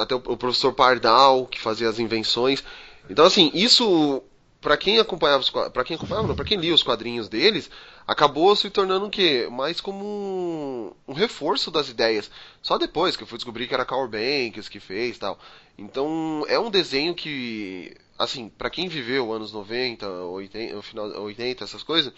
até 0.00 0.14
o, 0.14 0.36
professor 0.36 0.72
Pardal, 0.72 1.46
que 1.46 1.60
fazia 1.60 1.88
as 1.88 1.98
invenções. 1.98 2.62
Então 3.08 3.24
assim, 3.24 3.50
isso 3.54 4.22
para 4.60 4.76
quem 4.78 4.98
acompanhava 4.98 5.70
para 5.70 5.84
quem 5.84 5.96
acompanhava, 5.96 6.34
para 6.34 6.44
quem 6.44 6.58
lia 6.58 6.74
os 6.74 6.82
quadrinhos 6.82 7.28
deles, 7.28 7.70
acabou 8.06 8.56
se 8.56 8.70
tornando 8.70 9.06
o 9.06 9.10
quê? 9.10 9.46
Mais 9.50 9.80
como 9.80 10.04
um, 10.04 11.12
um 11.12 11.12
reforço 11.12 11.70
das 11.70 11.88
ideias. 11.88 12.30
Só 12.62 12.78
depois 12.78 13.14
que 13.14 13.22
eu 13.22 13.26
fui 13.26 13.36
descobrir 13.36 13.68
que 13.68 13.74
era 13.74 13.84
Carl 13.84 14.08
Banks 14.08 14.68
que 14.68 14.80
fez, 14.80 15.18
tal. 15.18 15.38
Então, 15.76 16.44
é 16.48 16.58
um 16.58 16.70
desenho 16.70 17.14
que 17.14 17.94
assim, 18.18 18.48
para 18.48 18.70
quem 18.70 18.88
viveu 18.88 19.32
anos 19.32 19.52
90, 19.52 20.08
80, 20.08 20.74
no 20.74 20.82
final 20.82 21.06
80, 21.22 21.64
essas 21.64 21.82
coisas, 21.82 22.12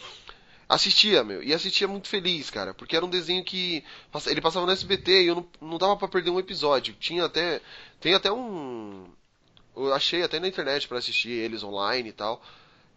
assistia, 0.69 1.23
meu, 1.23 1.43
e 1.43 1.53
assistia 1.55 1.87
muito 1.87 2.09
feliz, 2.09 2.51
cara, 2.51 2.75
porque 2.75 2.97
era 2.97 3.05
um 3.05 3.11
desenho 3.11 3.45
que 3.45 3.85
ele 4.27 4.41
passava 4.41 4.67
no 4.67 4.73
SBT 4.73 5.23
e 5.23 5.27
eu 5.29 5.35
não, 5.37 5.47
não 5.61 5.79
dava 5.79 5.97
pra 5.97 6.09
perder 6.09 6.31
um 6.31 6.39
episódio. 6.41 6.95
Tinha 6.99 7.25
até 7.25 7.61
tem 8.01 8.15
até 8.15 8.33
um 8.33 9.07
eu 9.77 9.93
achei 9.93 10.23
até 10.23 10.41
na 10.41 10.49
internet 10.49 10.89
pra 10.89 10.99
assistir 10.99 11.31
eles 11.31 11.63
online 11.63 12.09
e 12.09 12.13
tal. 12.13 12.43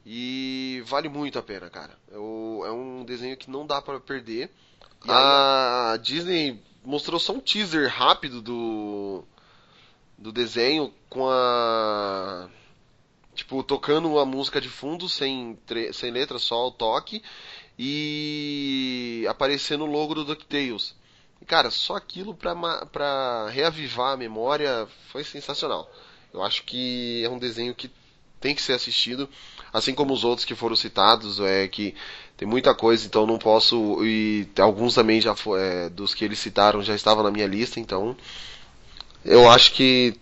E 0.06 0.82
vale 0.86 1.10
muito 1.10 1.38
a 1.38 1.44
pena, 1.44 1.70
cara. 1.70 1.96
Eu- 2.10 2.64
é 2.66 2.72
um 2.72 3.04
desenho 3.04 3.36
que 3.38 3.52
não 3.52 3.66
dá 3.68 3.82
pra 3.82 4.00
perder. 4.00 4.50
A 5.08 5.98
Disney 6.02 6.60
mostrou 6.84 7.20
só 7.20 7.34
um 7.34 7.40
teaser 7.40 7.90
rápido 7.90 8.42
do 8.42 9.24
do 10.18 10.32
desenho 10.34 10.94
com 11.10 11.30
a 11.30 12.50
tipo 13.36 13.64
tocando 13.64 14.20
a 14.20 14.26
música 14.26 14.60
de 14.60 14.68
fundo 14.68 15.08
sem 15.08 15.58
tre- 15.66 15.94
sem 15.94 16.12
letra, 16.12 16.38
só 16.40 16.68
o 16.68 16.72
toque 16.72 17.22
e 17.82 19.26
aparecendo 19.30 19.86
o 19.86 19.88
logo 19.88 20.14
do 20.14 20.26
DuckTales. 20.26 20.94
Cara, 21.48 21.72
só 21.72 21.96
aquilo 21.96 22.36
pra, 22.36 22.54
pra 22.88 23.48
reavivar 23.50 24.12
a 24.12 24.18
memória 24.18 24.86
foi 25.10 25.24
sensacional. 25.24 25.90
Eu 26.34 26.44
acho 26.44 26.64
que 26.64 27.24
é 27.24 27.30
um 27.30 27.40
desenho 27.40 27.74
que 27.74 27.90
tem 28.42 28.54
que 28.54 28.62
ser 28.62 28.74
assistido, 28.74 29.30
assim 29.72 29.94
como 29.94 30.14
os 30.14 30.26
outros 30.26 30.46
que 30.46 30.56
foram 30.56 30.76
citados, 30.76 31.40
é 31.40 31.68
que 31.70 31.96
Tem 32.38 32.48
muita 32.48 32.76
coisa, 32.76 33.06
então 33.06 33.26
não 33.26 33.38
posso. 33.38 34.04
E 34.06 34.48
alguns 34.60 34.96
também 34.96 35.22
já 35.22 35.34
é, 35.58 35.90
dos 35.90 36.14
que 36.14 36.26
eles 36.26 36.40
citaram 36.40 36.84
já 36.84 36.96
estavam 36.96 37.24
na 37.24 37.32
minha 37.32 37.48
lista, 37.48 37.80
então. 37.80 38.16
Eu 39.24 39.50
acho 39.50 39.74
que 39.74 40.16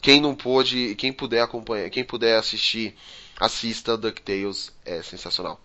quem 0.00 0.20
não 0.20 0.34
pôde, 0.34 0.94
quem 0.96 1.12
puder 1.12 1.42
acompanhar, 1.42 1.90
quem 1.90 2.04
puder 2.04 2.38
assistir, 2.38 2.94
assista 3.38 3.96
DuckTales, 3.96 4.72
é 4.84 5.02
sensacional. 5.02 5.60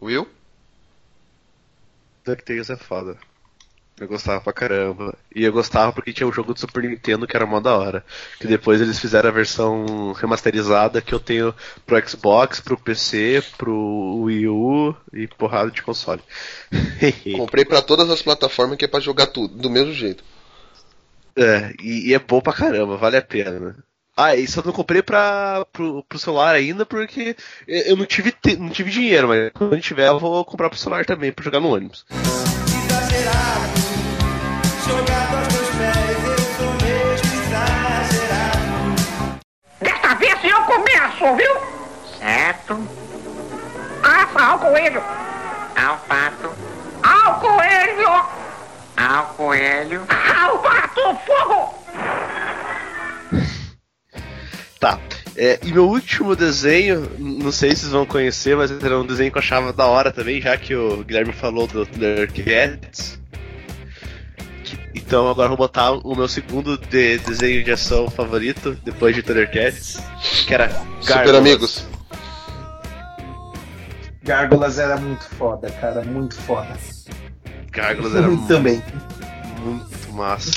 Will? 0.00 0.28
DuckTales 2.24 2.70
é 2.70 2.76
foda. 2.76 3.16
Eu 3.98 4.06
gostava 4.06 4.42
pra 4.42 4.52
caramba. 4.52 5.16
E 5.34 5.42
eu 5.42 5.52
gostava 5.52 5.90
porque 5.90 6.12
tinha 6.12 6.26
um 6.26 6.32
jogo 6.32 6.52
do 6.52 6.60
Super 6.60 6.82
Nintendo 6.82 7.26
que 7.26 7.34
era 7.34 7.46
mó 7.46 7.60
da 7.60 7.74
hora. 7.74 8.04
Que 8.38 8.46
depois 8.46 8.80
eles 8.80 8.98
fizeram 8.98 9.30
a 9.30 9.32
versão 9.32 10.12
remasterizada 10.12 11.00
que 11.00 11.14
eu 11.14 11.20
tenho 11.20 11.54
pro 11.86 12.06
Xbox, 12.06 12.60
pro 12.60 12.76
PC, 12.76 13.42
pro 13.56 14.20
Wii 14.22 14.48
U 14.48 14.94
e 15.14 15.26
porrada 15.26 15.70
de 15.70 15.82
console. 15.82 16.20
Comprei 17.36 17.64
para 17.64 17.80
todas 17.80 18.10
as 18.10 18.20
plataformas 18.20 18.76
que 18.76 18.84
é 18.84 18.88
pra 18.88 19.00
jogar 19.00 19.28
tudo, 19.28 19.56
do 19.56 19.70
mesmo 19.70 19.94
jeito. 19.94 20.22
É, 21.34 21.72
e, 21.80 22.10
e 22.10 22.14
é 22.14 22.18
bom 22.18 22.40
pra 22.42 22.52
caramba, 22.52 22.98
vale 22.98 23.16
a 23.16 23.22
pena. 23.22 23.76
Ah, 24.16 24.34
e 24.34 24.48
só 24.48 24.62
não 24.64 24.72
comprei 24.72 25.02
pra, 25.02 25.66
pro, 25.70 26.02
pro 26.04 26.18
celular 26.18 26.54
ainda 26.54 26.86
porque 26.86 27.36
eu 27.68 27.94
não 27.96 28.06
tive, 28.06 28.34
não 28.58 28.70
tive 28.70 28.90
dinheiro, 28.90 29.28
mas 29.28 29.50
quando 29.52 29.78
tiver 29.78 30.08
eu 30.08 30.18
vou 30.18 30.42
comprar 30.42 30.70
pro 30.70 30.78
celular 30.78 31.04
também 31.04 31.30
pra 31.30 31.44
jogar 31.44 31.60
no 31.60 31.74
ônibus. 31.74 32.06
Exagerado, 32.10 33.78
jogado 34.86 35.36
aos 35.36 35.52
meus 35.52 35.68
pés, 35.76 36.24
eu 36.24 36.38
sou 36.56 36.72
mesmo 36.82 37.30
exagerado. 37.44 38.96
Desta 39.82 40.14
vez 40.14 40.44
eu 40.44 40.62
começo, 40.62 41.36
viu? 41.36 41.54
Certo. 42.18 42.88
Assa 44.02 44.40
ao 44.40 44.58
coelho. 44.58 45.02
Ao 45.76 45.98
pato. 45.98 46.50
Ao 47.02 47.38
coelho. 47.40 48.24
Ao 48.96 49.26
coelho. 49.36 50.06
Ao 50.42 50.58
pato, 50.60 51.18
fogo! 51.26 51.75
Tá. 54.86 55.00
É, 55.36 55.58
e 55.64 55.72
meu 55.72 55.88
último 55.88 56.36
desenho, 56.36 57.10
não 57.18 57.50
sei 57.50 57.70
se 57.70 57.80
vocês 57.82 57.92
vão 57.92 58.06
conhecer, 58.06 58.56
mas 58.56 58.70
era 58.70 58.98
um 58.98 59.04
desenho 59.04 59.32
que 59.32 59.36
eu 59.36 59.42
achava 59.42 59.72
da 59.72 59.84
hora 59.84 60.12
também, 60.12 60.40
já 60.40 60.56
que 60.56 60.76
o 60.76 61.02
Guilherme 61.02 61.32
falou 61.32 61.66
do 61.66 61.84
Thundercats. 61.84 63.18
Então 64.94 65.28
agora 65.28 65.48
vou 65.48 65.56
botar 65.56 65.90
o 65.90 66.14
meu 66.14 66.28
segundo 66.28 66.78
de 66.78 67.18
desenho 67.18 67.64
de 67.64 67.72
ação 67.72 68.08
favorito, 68.08 68.78
depois 68.84 69.14
de 69.14 69.24
Thundercats, 69.24 69.98
que 70.46 70.54
era 70.54 70.68
Gargolas. 70.68 71.04
Super 71.04 71.34
Amigos. 71.34 71.86
Gárgulas 74.22 74.78
era 74.78 74.96
muito 74.96 75.24
foda, 75.34 75.68
cara, 75.70 76.02
muito 76.04 76.36
foda. 76.36 76.76
Gárgulas 77.72 78.14
era 78.14 78.28
muito, 78.28 78.46
também. 78.48 78.82
Muito 79.64 80.12
massa. 80.12 80.52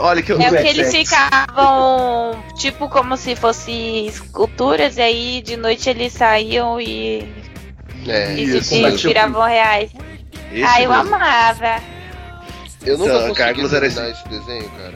Olha 0.00 0.22
que 0.22 0.32
eu... 0.32 0.40
É 0.40 0.48
porque 0.48 0.68
eles 0.68 0.90
ficavam 0.90 2.42
tipo 2.56 2.88
como 2.88 3.16
se 3.16 3.36
fossem 3.36 4.06
esculturas, 4.06 4.96
e 4.96 5.00
aí 5.00 5.42
de 5.42 5.56
noite 5.56 5.88
eles 5.88 6.12
saíam 6.12 6.80
e, 6.80 7.32
é, 8.06 8.34
e 8.34 8.62
se 8.62 8.82
viravam 8.96 9.42
reais. 9.42 9.90
Esse 10.52 10.64
ah, 10.64 10.82
eu 10.82 10.90
mesmo. 10.90 11.14
amava. 11.14 11.82
Eu 12.84 12.98
nunca 12.98 13.12
então, 13.12 13.28
consegui 13.28 13.68
terminar 13.68 13.86
esse... 13.86 14.20
esse 14.20 14.28
desenho, 14.28 14.70
cara. 14.70 14.94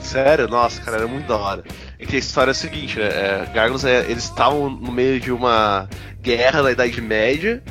Sério? 0.00 0.48
Nossa, 0.48 0.80
cara, 0.80 0.98
era 0.98 1.06
muito 1.06 1.26
da 1.26 1.36
hora. 1.36 1.64
É 1.98 2.06
que 2.06 2.16
a 2.16 2.18
história 2.18 2.50
é 2.50 2.52
a 2.52 2.54
seguinte, 2.54 2.98
né? 2.98 3.06
É, 3.06 3.50
Gargos, 3.52 3.84
é, 3.84 4.00
eles 4.02 4.24
estavam 4.24 4.68
no 4.68 4.92
meio 4.92 5.18
de 5.18 5.32
uma 5.32 5.88
guerra 6.20 6.62
da 6.62 6.70
Idade 6.70 7.00
Média. 7.00 7.62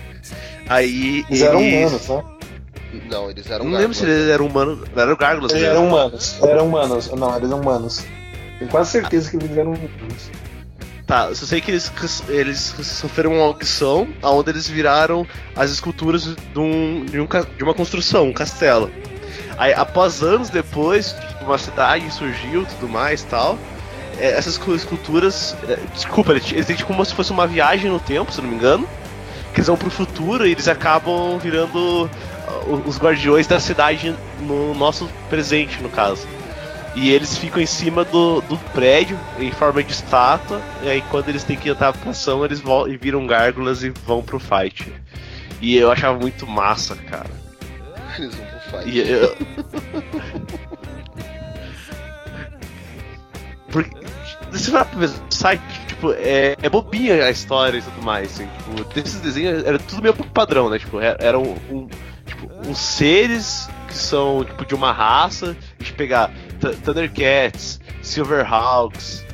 Aí 0.68 1.24
eles, 1.30 1.42
eles... 1.42 1.42
eram 1.42 1.60
humanos, 1.60 2.08
né? 2.10 2.24
Não, 3.10 3.30
eles 3.30 3.50
eram 3.50 3.66
Não 3.66 3.78
lembro 3.78 3.94
se 3.94 4.04
eles 4.04 4.30
eram 4.30 4.46
humanos. 4.46 4.80
Não 4.96 5.04
eram 5.04 5.16
gárgulas, 5.16 5.52
Eles 5.52 5.64
eram 5.64 5.88
humanos. 5.88 6.38
Eram 6.42 6.68
humanos. 6.68 7.12
Não, 7.12 7.36
eles 7.36 7.50
eram 7.50 7.62
humanos. 7.62 8.06
Tenho 8.60 8.70
quase 8.72 8.92
certeza 8.92 9.30
que 9.30 9.38
eles 9.38 9.58
eram 9.58 9.74
humanos. 9.74 10.32
Tá, 11.06 11.28
eu 11.30 11.36
só 11.36 11.46
sei 11.46 11.60
que 11.60 11.70
eles, 11.70 11.92
eles 12.30 12.60
sofreram 12.82 13.34
uma 13.34 13.44
audição 13.44 14.08
onde 14.22 14.52
eles 14.52 14.68
viraram 14.68 15.28
as 15.54 15.70
esculturas 15.70 16.24
de, 16.24 16.60
um, 16.60 17.06
de, 17.06 17.20
um, 17.20 17.28
de 17.58 17.64
uma 17.64 17.74
construção, 17.74 18.30
um 18.30 18.34
castelo. 18.34 18.90
Aí, 19.58 19.74
após 19.74 20.24
anos 20.24 20.50
depois, 20.50 21.16
uma 21.42 21.58
cidade 21.58 22.10
surgiu 22.14 22.64
e 22.64 22.66
tudo 22.66 22.88
mais 22.88 23.24
tal. 23.24 23.58
É, 24.18 24.32
essas 24.32 24.60
esculturas. 24.76 25.56
É, 25.68 25.78
desculpa, 25.94 26.32
eles 26.32 26.66
têm 26.66 26.78
como 26.78 27.04
se 27.04 27.14
fosse 27.14 27.32
uma 27.32 27.48
viagem 27.48 27.92
no 27.92 28.00
tempo, 28.00 28.32
se 28.32 28.42
não 28.42 28.50
me 28.50 28.56
engano. 28.56 28.88
Que 29.54 29.60
eles 29.60 29.68
vão 29.68 29.78
pro 29.78 29.90
futuro 29.90 30.48
e 30.48 30.52
eles 30.52 30.68
acabam 30.68 31.38
virando 31.38 32.10
os 32.86 32.98
guardiões 32.98 33.48
da 33.48 33.60
cidade 33.60 34.16
no 34.42 34.74
nosso 34.74 35.10
presente, 35.30 35.82
no 35.82 35.90
caso. 35.90 36.28
E 36.96 37.12
eles 37.12 37.38
ficam 37.38 37.62
em 37.62 37.66
cima 37.66 38.06
do, 38.06 38.42
do 38.42 38.58
prédio, 38.72 39.20
em 39.40 39.52
forma 39.52 39.84
de 39.84 39.92
estátua, 39.92 40.62
e 40.84 40.90
aí 40.90 41.04
quando 41.10 41.30
eles 41.30 41.44
têm 41.44 41.58
que 41.58 41.70
entrar 41.70 41.92
pra 41.92 42.12
ação, 42.12 42.46
eles 42.46 42.60
vão, 42.60 42.88
e 42.88 42.98
viram 42.98 43.26
gárgulas 43.26 43.84
e 43.84 43.90
vão 43.90 44.22
pro 44.22 44.40
fight. 44.40 44.94
E 45.60 45.76
eu 45.76 45.92
achava 45.92 46.20
muito 46.20 46.46
massa, 46.46 46.96
cara. 46.96 47.30
Eles 48.18 48.36
vão 48.36 48.46
pro 48.46 48.60
fight. 48.60 48.98
Eu... 48.98 49.36
Porque, 53.72 53.98
você 54.52 54.70
vai 54.70 54.86
pensar 54.86 55.58
tipo, 55.88 56.12
é, 56.14 56.56
é 56.62 56.70
bobinha 56.70 57.26
a 57.26 57.32
história 57.32 57.80
e 57.80 57.82
tudo 57.82 58.04
mais, 58.04 58.32
assim, 58.34 58.48
tipo, 58.58 58.84
desses 58.94 59.20
desenhos 59.20 59.66
era 59.66 59.80
tudo 59.80 60.02
meio 60.02 60.14
padrão, 60.14 60.70
né, 60.70 60.78
tipo, 60.78 61.00
era, 61.00 61.18
era 61.20 61.40
um, 61.40 61.56
um 61.72 61.88
tipo, 62.26 62.50
uns 62.68 62.80
seres 62.80 63.70
que 63.88 63.98
são 63.98 64.44
tipo 64.44 64.66
de 64.66 64.76
uma 64.76 64.92
raça, 64.92 65.56
a 65.80 65.84
gente 65.84 65.94
pegar 65.94 66.32
Thundercats, 66.84 67.80
Silverhawks, 68.02 69.26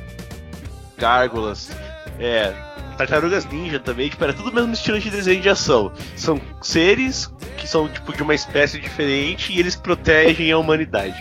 Gárgulas, 0.98 1.70
é, 2.18 2.52
Tartarugas 2.96 3.46
Ninja 3.46 3.80
também, 3.80 4.10
tipo, 4.10 4.22
era 4.22 4.34
tudo 4.34 4.50
o 4.50 4.54
mesmo 4.54 4.74
estilo 4.74 5.00
de 5.00 5.08
desenho 5.08 5.40
de 5.40 5.48
ação. 5.48 5.90
São 6.16 6.40
seres 6.60 7.32
que 7.56 7.66
são 7.66 7.88
tipo 7.88 8.12
de 8.12 8.22
uma 8.22 8.34
espécie 8.34 8.78
diferente 8.78 9.52
e 9.52 9.58
eles 9.58 9.74
protegem 9.74 10.52
a 10.52 10.58
humanidade. 10.58 11.16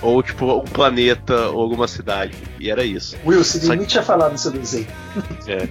Ou 0.00 0.22
tipo 0.22 0.46
um 0.60 0.64
planeta 0.64 1.48
ou 1.48 1.60
alguma 1.60 1.88
cidade. 1.88 2.36
E 2.58 2.70
era 2.70 2.84
isso. 2.84 3.16
Will, 3.26 3.44
você 3.44 3.74
nem 3.76 3.86
tinha 3.86 4.02
falado 4.02 4.32
do 4.32 4.38
seu 4.38 4.50
desenho. 4.50 4.86
É. 5.46 5.68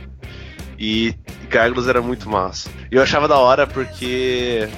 E 0.87 1.15
Garglos 1.49 1.87
era 1.87 1.99
muito 1.99 2.29
massa. 2.29 2.69
Eu 2.91 3.01
achava 3.01 3.27
da 3.27 3.39
hora 3.39 3.65
porque 3.65 4.69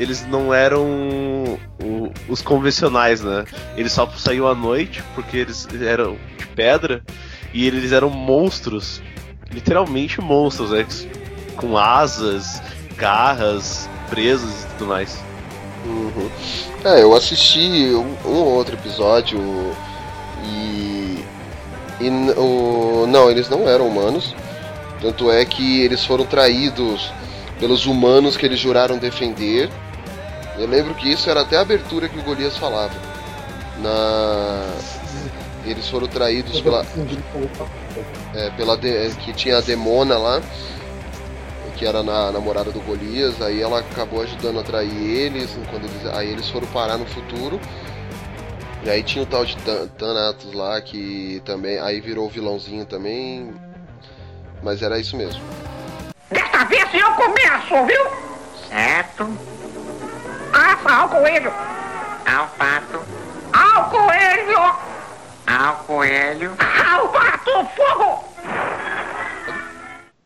eles 0.00 0.26
não 0.26 0.52
eram 0.52 1.56
o, 1.80 2.10
os 2.28 2.42
convencionais, 2.42 3.20
né? 3.20 3.44
Eles 3.76 3.92
só 3.92 4.10
saíam 4.16 4.48
à 4.48 4.56
noite 4.56 5.04
porque 5.14 5.36
eles 5.36 5.68
eram 5.80 6.16
de 6.36 6.48
pedra 6.48 7.00
e 7.54 7.64
eles 7.64 7.92
eram 7.92 8.10
monstros, 8.10 9.00
literalmente 9.52 10.20
monstros, 10.20 10.72
né? 10.72 10.84
Com 11.54 11.78
asas, 11.78 12.60
garras, 12.96 13.88
presas 14.10 14.64
e 14.64 14.66
tudo 14.78 14.88
mais. 14.88 15.22
Uhum. 15.84 16.28
É, 16.84 17.04
eu 17.04 17.14
assisti 17.14 17.94
um, 17.94 18.16
um 18.28 18.38
outro 18.38 18.74
episódio 18.74 19.38
e, 20.44 21.24
e 22.00 22.10
o, 22.36 23.06
não, 23.06 23.30
eles 23.30 23.48
não 23.48 23.68
eram 23.68 23.86
humanos. 23.86 24.34
Tanto 25.00 25.30
é 25.30 25.44
que 25.44 25.80
eles 25.82 26.04
foram 26.04 26.24
traídos 26.24 27.12
pelos 27.58 27.86
humanos 27.86 28.36
que 28.36 28.46
eles 28.46 28.58
juraram 28.58 28.98
defender. 28.98 29.70
Eu 30.58 30.66
lembro 30.66 30.94
que 30.94 31.10
isso 31.10 31.28
era 31.28 31.42
até 31.42 31.56
a 31.56 31.60
abertura 31.60 32.08
que 32.08 32.18
o 32.18 32.22
Golias 32.22 32.56
falava. 32.56 32.94
Na 33.78 34.74
eles 35.66 35.88
foram 35.88 36.06
traídos 36.06 36.60
pela 36.60 36.86
é, 38.34 38.50
pela 38.50 38.76
de... 38.76 39.10
que 39.16 39.32
tinha 39.32 39.58
a 39.58 39.60
demona 39.60 40.16
lá, 40.16 40.40
que 41.76 41.84
era 41.84 42.02
na 42.02 42.30
namorada 42.30 42.70
do 42.70 42.80
Golias, 42.80 43.42
aí 43.42 43.60
ela 43.60 43.80
acabou 43.80 44.22
ajudando 44.22 44.60
a 44.60 44.62
trair 44.62 44.94
eles, 44.96 45.50
quando 45.70 45.84
eles 45.84 46.06
aí 46.14 46.30
eles 46.30 46.48
foram 46.48 46.66
parar 46.68 46.96
no 46.96 47.06
futuro. 47.06 47.60
E 48.84 48.90
aí 48.90 49.02
tinha 49.02 49.24
o 49.24 49.26
tal 49.26 49.44
de 49.44 49.56
Thanatos 49.98 50.52
lá 50.52 50.80
que 50.80 51.42
também 51.44 51.78
aí 51.78 52.00
virou 52.00 52.28
vilãozinho 52.28 52.86
também. 52.86 53.52
Mas 54.62 54.82
era 54.82 54.98
isso 54.98 55.16
mesmo. 55.16 55.42
Desta 56.30 56.64
vez 56.64 56.94
eu 56.94 57.12
começo, 57.14 57.86
viu? 57.86 58.04
Certo. 58.68 59.26
Assa 60.52 60.90
ao 60.90 61.08
coelho. 61.08 61.52
Ao 62.26 62.48
pato. 62.48 63.00
Ao 63.52 63.90
coelho. 63.90 64.58
Ao 65.46 65.76
coelho. 65.84 66.56
Ao 66.90 67.12
pato, 67.12 67.50
fogo! 67.76 68.24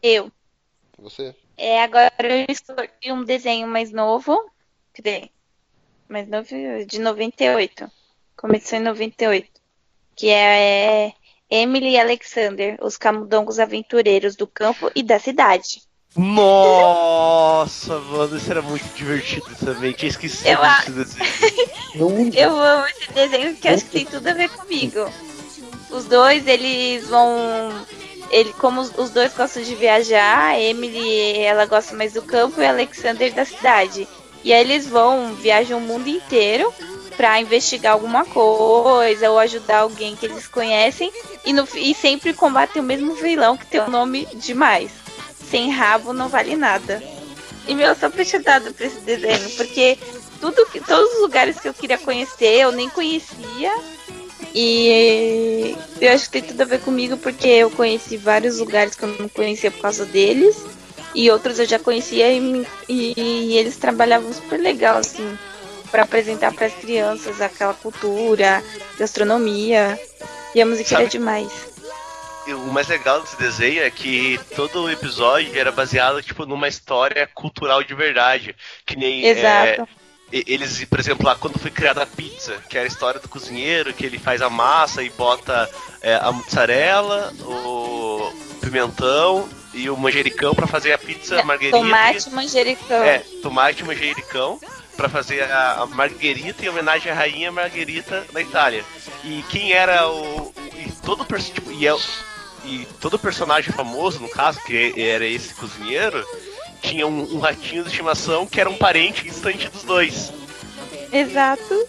Eu. 0.03 0.33
Você? 0.99 1.35
É, 1.57 1.83
agora 1.83 2.13
eu 2.21 2.47
estou 2.49 2.77
em 3.03 3.13
um 3.13 3.23
desenho 3.23 3.67
mais 3.67 3.93
novo. 3.93 4.51
Cadê? 4.95 5.31
Mais 6.09 6.27
novo 6.27 6.49
de 6.87 6.99
98. 6.99 7.91
Começou 8.37 8.79
em 8.79 8.83
98. 8.83 9.49
Que 10.17 10.31
é, 10.31 11.07
é 11.07 11.13
Emily 11.51 11.91
e 11.91 12.01
Alexander, 12.01 12.77
os 12.81 12.97
camundongos 12.97 13.59
aventureiros 13.59 14.37
do 14.37 14.47
campo 14.47 14.91
e 14.95 15.03
da 15.03 15.19
cidade. 15.19 15.83
Nossa, 16.17 17.99
mano, 17.99 18.37
isso 18.37 18.51
era 18.51 18.63
muito 18.63 18.85
divertido 18.95 19.47
também. 19.65 19.93
Tinha 19.93 20.11
esquecido 20.11 20.49
Eu 20.49 20.63
a- 20.63 20.79
desse 20.79 20.91
desenho. 20.91 22.33
Eu 22.35 22.57
amo 22.61 22.87
esse 22.87 23.13
desenho 23.13 23.57
que 23.57 23.69
acho 23.69 23.85
que 23.85 23.91
tem 23.91 24.07
tudo 24.07 24.27
a 24.29 24.33
ver 24.35 24.49
comigo. 24.51 25.09
Os 25.91 26.05
dois, 26.05 26.47
eles 26.47 27.07
vão. 27.09 27.71
Ele, 28.31 28.53
como 28.55 28.81
os, 28.81 29.11
dois 29.11 29.35
gostam 29.35 29.63
de 29.63 29.75
viajar, 29.75 30.51
a 30.51 30.61
Emily 30.61 31.39
ela 31.39 31.67
gosta 31.67 31.97
mais 31.97 32.13
do 32.13 32.23
campo 32.23 32.61
e 32.61 32.65
o 32.65 32.69
Alexander 32.69 33.33
da 33.35 33.45
cidade. 33.45 34.07
E 34.45 34.53
aí 34.53 34.61
eles 34.61 34.87
vão, 34.87 35.35
viajam 35.35 35.79
o 35.79 35.81
mundo 35.81 36.09
inteiro 36.09 36.73
pra 37.21 37.39
investigar 37.39 37.93
alguma 37.93 38.25
coisa 38.25 39.31
ou 39.31 39.39
ajudar 39.39 39.81
alguém 39.81 40.17
que 40.17 40.25
eles 40.25 40.47
conhecem 40.47 41.13
e, 41.45 41.53
no, 41.53 41.69
e 41.75 41.95
sempre 41.95 42.33
combatem 42.33 42.81
o 42.81 42.85
mesmo 42.85 43.15
vilão 43.15 43.59
que 43.59 43.67
tem 43.67 43.79
o 43.79 43.91
nome 43.91 44.27
demais. 44.37 44.91
Sem 45.51 45.71
rabo 45.71 46.15
não 46.15 46.31
vale 46.31 46.57
nada. 46.57 47.03
E 47.69 47.75
meu, 47.75 47.89
eu 47.89 47.95
sou 47.95 48.09
apaixonada 48.09 48.73
por 48.73 48.87
esse 48.87 49.01
desenho, 49.01 49.51
porque 49.51 49.99
tudo 50.41 50.65
que, 50.65 50.81
todos 50.81 51.13
os 51.17 51.21
lugares 51.21 51.61
que 51.61 51.69
eu 51.69 51.75
queria 51.75 51.99
conhecer, 51.99 52.59
eu 52.61 52.73
nem 52.73 52.89
conhecia. 52.89 53.71
E 54.55 55.77
eu 56.01 56.13
acho 56.13 56.25
que 56.31 56.41
tem 56.41 56.43
tudo 56.43 56.63
a 56.63 56.65
ver 56.65 56.81
comigo, 56.81 57.19
porque 57.19 57.49
eu 57.49 57.71
conheci 57.71 58.17
vários 58.17 58.59
lugares 58.59 58.95
que 58.95 59.03
eu 59.03 59.09
não 59.19 59.29
conhecia 59.29 59.71
por 59.71 59.83
causa 59.83 60.07
deles. 60.07 60.57
E 61.15 61.31
outros 61.31 61.59
eu 61.59 61.67
já 61.67 61.79
conhecia 61.79 62.33
e, 62.33 62.67
e- 62.89 63.13
e 63.17 63.59
eles 63.59 63.77
trabalhavam 63.77 64.33
super 64.33 64.59
legal, 64.59 64.97
assim, 64.97 65.37
para 65.91 66.03
apresentar 66.03 66.53
para 66.53 66.67
as 66.67 66.75
crianças 66.75 67.41
aquela 67.41 67.75
cultura, 67.75 68.63
gastronomia. 68.99 69.99
E 70.55 70.61
a 70.61 70.67
música 70.67 70.89
Sabe- 70.91 71.03
era 71.03 71.11
demais. 71.11 71.71
O 72.49 72.73
mais 72.73 72.89
legal 72.89 73.21
desse 73.21 73.37
desenho 73.37 73.83
é 73.83 73.91
que 73.91 74.41
todo 74.57 74.83
o 74.85 74.91
episódio 74.91 75.57
era 75.59 75.71
baseado 75.71 76.23
tipo 76.23 76.47
numa 76.47 76.67
história 76.67 77.29
cultural 77.33 77.85
de 77.85 77.95
verdade, 77.95 78.57
que 78.85 78.97
nem 78.97 79.25
Exato. 79.25 79.83
é, 79.83 80.43
eles, 80.47 80.85
por 80.87 80.99
exemplo, 80.99 81.27
lá 81.27 81.37
quando 81.37 81.59
foi 81.59 81.71
criada 81.71 82.03
a 82.03 82.07
pizza, 82.07 82.57
que 82.69 82.77
era 82.77 82.87
a 82.87 82.89
história 82.89 83.21
do 83.21 83.29
cozinheiro, 83.29 83.93
que 83.93 84.05
ele 84.05 84.19
faz 84.19 84.43
a 84.43 84.51
massa 84.51 85.03
e 85.03 85.11
bota 85.11 85.69
é, 86.03 86.15
a 86.17 86.33
mussarela, 86.33 87.33
o 87.45 88.33
pimentão 88.61 89.49
e 89.73 89.89
o 89.89 89.97
manjericão 89.97 90.53
pra 90.55 90.67
fazer 90.67 90.93
a 90.93 90.99
pizza 90.99 91.43
marguerita. 91.45 91.79
Tomate 91.79 92.29
e 92.29 92.33
manjericão. 92.33 93.05
É, 93.05 93.19
tomate 93.43 93.83
e 93.83 93.87
manjericão 93.87 94.59
pra 95.01 95.09
fazer 95.09 95.43
a, 95.51 95.77
a 95.81 95.87
marguerita 95.87 96.63
em 96.63 96.69
homenagem 96.69 97.11
à 97.11 97.15
rainha 97.15 97.51
Margherita 97.51 98.27
da 98.35 98.43
Itália. 98.43 98.85
E 99.25 99.43
quem 99.49 99.73
era 99.73 100.07
o 100.07 100.53
e 100.77 100.93
todo 101.03 101.25
tipo, 101.25 101.73
e, 101.73 101.87
é, 101.87 101.95
o- 101.95 102.01
e 102.67 102.87
todo 103.01 103.19
personagem 103.19 103.73
famoso, 103.73 104.21
no 104.21 104.29
caso, 104.29 104.61
que 104.63 104.93
era 105.01 105.25
esse 105.25 105.55
cozinheiro, 105.55 106.23
tinha 106.83 107.07
um, 107.07 107.35
um 107.37 107.39
ratinho 107.39 107.83
de 107.83 107.89
estimação 107.89 108.47
que 108.47 108.61
era 108.61 108.69
um 108.69 108.77
parente 108.77 109.25
distante 109.25 109.69
dos 109.71 109.85
dois. 109.85 110.31
Exato. 111.11 111.89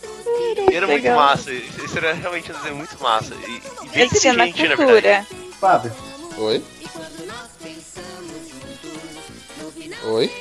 Era 0.72 0.88
muito 0.88 1.04
Legal. 1.04 1.18
massa. 1.20 1.52
Isso 1.52 1.98
era 1.98 2.14
realmente 2.14 2.52
desenho 2.54 2.76
muito 2.78 2.98
massa. 3.04 3.36
E, 3.36 3.62
e 3.86 3.90
bem 3.90 4.06
Esse 4.06 4.28
é 4.30 4.32
na 4.32 4.46
na 4.70 4.78
cultura. 4.78 5.28
Fábio. 5.60 5.92
Oi? 6.38 6.64
Oi? 10.06 10.32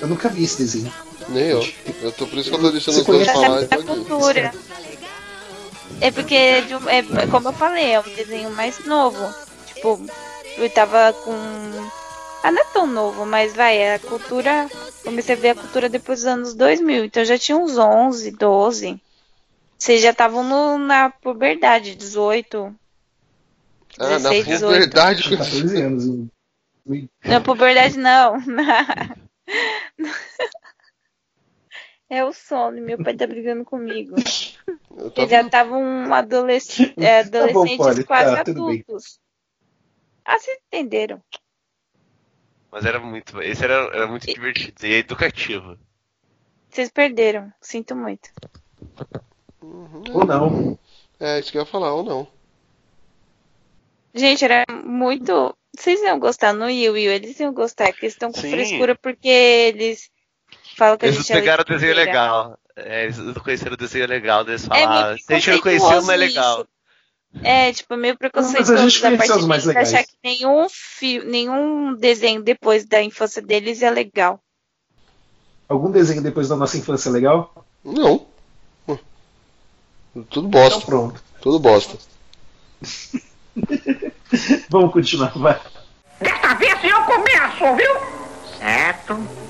Eu 0.00 0.08
nunca 0.08 0.28
vi 0.30 0.44
esse 0.44 0.58
desenho. 0.58 0.92
Nem 1.28 1.44
eu. 1.48 1.60
eu 2.02 2.12
tô, 2.12 2.26
por 2.26 2.38
isso 2.38 2.50
que 2.50 2.56
eu 2.56 2.60
tô 2.60 2.70
deixando 2.70 2.98
os 2.98 3.04
dois 3.04 3.26
falar. 3.26 3.62
da 3.62 3.82
cultura. 3.82 4.52
É 6.00 6.10
porque, 6.10 6.34
é 6.34 6.76
um- 6.76 6.88
é, 6.88 7.26
como 7.30 7.48
eu 7.48 7.52
falei, 7.52 7.92
é 7.92 8.00
um 8.00 8.02
desenho 8.14 8.50
mais 8.50 8.84
novo. 8.84 9.34
Tipo, 9.74 10.00
eu 10.58 10.70
tava 10.70 11.12
com. 11.24 11.32
Ah, 12.42 12.52
não 12.52 12.60
é 12.60 12.64
tão 12.66 12.86
novo, 12.86 13.24
mas 13.26 13.54
vai, 13.54 13.76
é 13.78 13.94
a 13.94 13.98
cultura. 13.98 14.68
Comecei 15.02 15.34
a 15.34 15.38
ver 15.38 15.48
a 15.50 15.54
cultura 15.54 15.88
depois 15.88 16.20
dos 16.20 16.26
anos 16.26 16.54
2000, 16.54 17.04
então 17.04 17.22
eu 17.22 17.26
já 17.26 17.38
tinha 17.38 17.56
uns 17.56 17.76
11, 17.78 18.30
12. 18.32 19.00
Vocês 19.78 20.00
já 20.02 20.10
estavam 20.10 20.42
no- 20.44 20.78
na 20.78 21.10
puberdade, 21.10 21.94
18. 21.94 22.74
Ah, 23.98 24.18
na 24.18 24.30
16, 24.30 24.46
18. 24.46 24.72
puberdade. 24.72 25.22
Tinha 25.22 25.38
14 25.38 25.80
anos. 25.82 26.26
Na 27.24 27.40
puberdade, 27.40 27.98
não. 27.98 28.36
É 32.08 32.24
o 32.24 32.32
sono, 32.32 32.80
meu 32.80 33.02
pai 33.02 33.14
tá 33.16 33.26
brigando 33.26 33.64
comigo. 33.64 34.14
Eu 34.96 35.04
Eles 35.06 35.14
tava- 35.14 35.28
já 35.28 35.40
estavam 35.42 35.82
um 35.82 36.12
adolescente, 36.14 36.94
é, 37.02 37.22
Tá 37.24 37.30
bom, 37.30 37.38
adolescentes 37.38 37.76
Polly, 37.86 38.04
quase 38.04 38.34
tá, 38.34 38.40
adultos. 38.40 39.20
Ah, 40.24 40.38
vocês 40.38 40.58
entenderam. 40.66 41.22
Mas 42.72 42.84
era 42.84 42.98
muito. 42.98 43.40
Esse 43.42 43.62
era, 43.64 43.74
era 43.94 44.06
muito 44.06 44.26
divertido 44.26 44.86
e 44.86 44.92
educativo. 44.94 45.78
Vocês 46.70 46.90
perderam. 46.90 47.52
Sinto 47.60 47.94
muito. 47.94 48.30
Ou 49.60 50.24
não. 50.24 50.78
É, 51.20 51.38
isso 51.40 51.50
que 51.52 51.58
eu 51.58 51.62
ia 51.62 51.66
falar, 51.66 51.92
ou 51.94 52.02
não. 52.02 52.26
Gente, 54.14 54.44
era 54.44 54.64
muito. 54.84 55.56
Vocês 55.76 56.00
iam 56.02 56.18
gostar 56.18 56.52
no 56.54 56.64
Will 56.66 56.94
Will, 56.94 57.12
eles 57.12 57.38
iam 57.38 57.52
gostar, 57.52 57.92
que 57.92 58.04
eles 58.06 58.14
estão 58.14 58.32
com 58.32 58.40
Sim. 58.40 58.50
frescura 58.50 58.94
porque 58.96 59.28
eles 59.28 60.10
falam 60.76 60.96
que 60.98 61.04
a 61.06 61.08
Eles 61.08 61.18
gente 61.18 61.32
é 61.32 61.36
pegaram 61.40 61.62
o 61.62 61.64
desenho 61.64 61.94
legal. 61.94 62.58
É, 62.76 63.04
eles 63.04 63.18
não 63.18 63.34
conheceram 63.34 63.72
o 63.74 63.76
desenho 63.76 64.06
legal, 64.06 64.42
eles 64.42 64.64
É 64.64 64.66
falaram. 64.68 65.08
meio 65.08 65.18
Se 65.18 65.32
a 65.32 65.38
gente 65.38 65.50
não 65.50 65.60
conheceu, 65.60 66.02
não 66.02 66.12
é 66.12 66.16
legal. 66.16 66.60
isso. 66.60 66.68
É, 67.42 67.72
tipo, 67.72 67.96
meio 67.96 68.14
Mas 68.14 68.18
preconceituoso 68.18 68.72
a 68.74 68.76
gente 68.88 69.02
da 69.02 69.16
parte 69.16 69.46
mais 69.46 69.64
deles 69.64 69.94
achar 69.94 70.04
que 70.04 70.16
nenhum, 70.24 70.66
fi... 70.70 71.18
nenhum 71.24 71.94
desenho 71.94 72.42
depois 72.42 72.86
da 72.86 73.02
infância 73.02 73.42
deles 73.42 73.82
é 73.82 73.90
legal. 73.90 74.40
Algum 75.68 75.90
desenho 75.90 76.22
depois 76.22 76.48
da 76.48 76.56
nossa 76.56 76.78
infância 76.78 77.08
é 77.08 77.12
legal? 77.12 77.66
Não. 77.84 78.26
Hum. 78.88 78.98
Tudo 80.30 80.48
Então 80.48 80.50
bosta. 80.50 80.86
pronto. 80.86 81.22
Tudo 81.42 81.58
bosta. 81.58 81.98
Vamos 84.70 84.92
continuar, 84.92 85.36
vai. 85.38 85.60
Desta 86.20 86.54
vez 86.54 86.84
eu 86.84 87.02
começo, 87.04 87.76
viu? 87.76 88.56
Certo. 88.58 89.45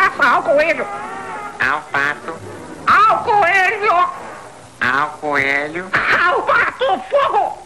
Assa 0.00 0.26
ao 0.26 0.42
coelho. 0.42 0.86
Ao 1.60 1.82
pato. 1.92 2.34
Ao 2.86 3.22
coelho. 3.22 4.08
Ao 4.80 5.10
coelho. 5.20 5.90
Ao 5.92 6.42
pato, 6.42 7.02
fogo! 7.10 7.58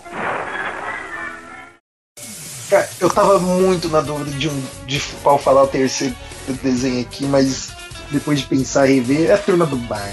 Cara, 2.68 2.91
eu 3.01 3.09
tava 3.09 3.39
muito 3.39 3.89
na 3.89 4.01
dúvida 4.01 4.32
de, 4.32 4.49
um, 4.49 4.66
de 4.85 4.99
qual 5.22 5.39
falar 5.39 5.62
o 5.62 5.68
terceiro 5.68 6.16
desenho 6.61 7.03
aqui, 7.03 7.24
mas 7.24 7.70
depois 8.11 8.41
de 8.41 8.47
pensar 8.47 8.89
e 8.89 8.97
rever, 8.97 9.30
é 9.30 9.35
a 9.35 9.39
turma 9.39 9.64
do 9.64 9.76
bar. 9.76 10.12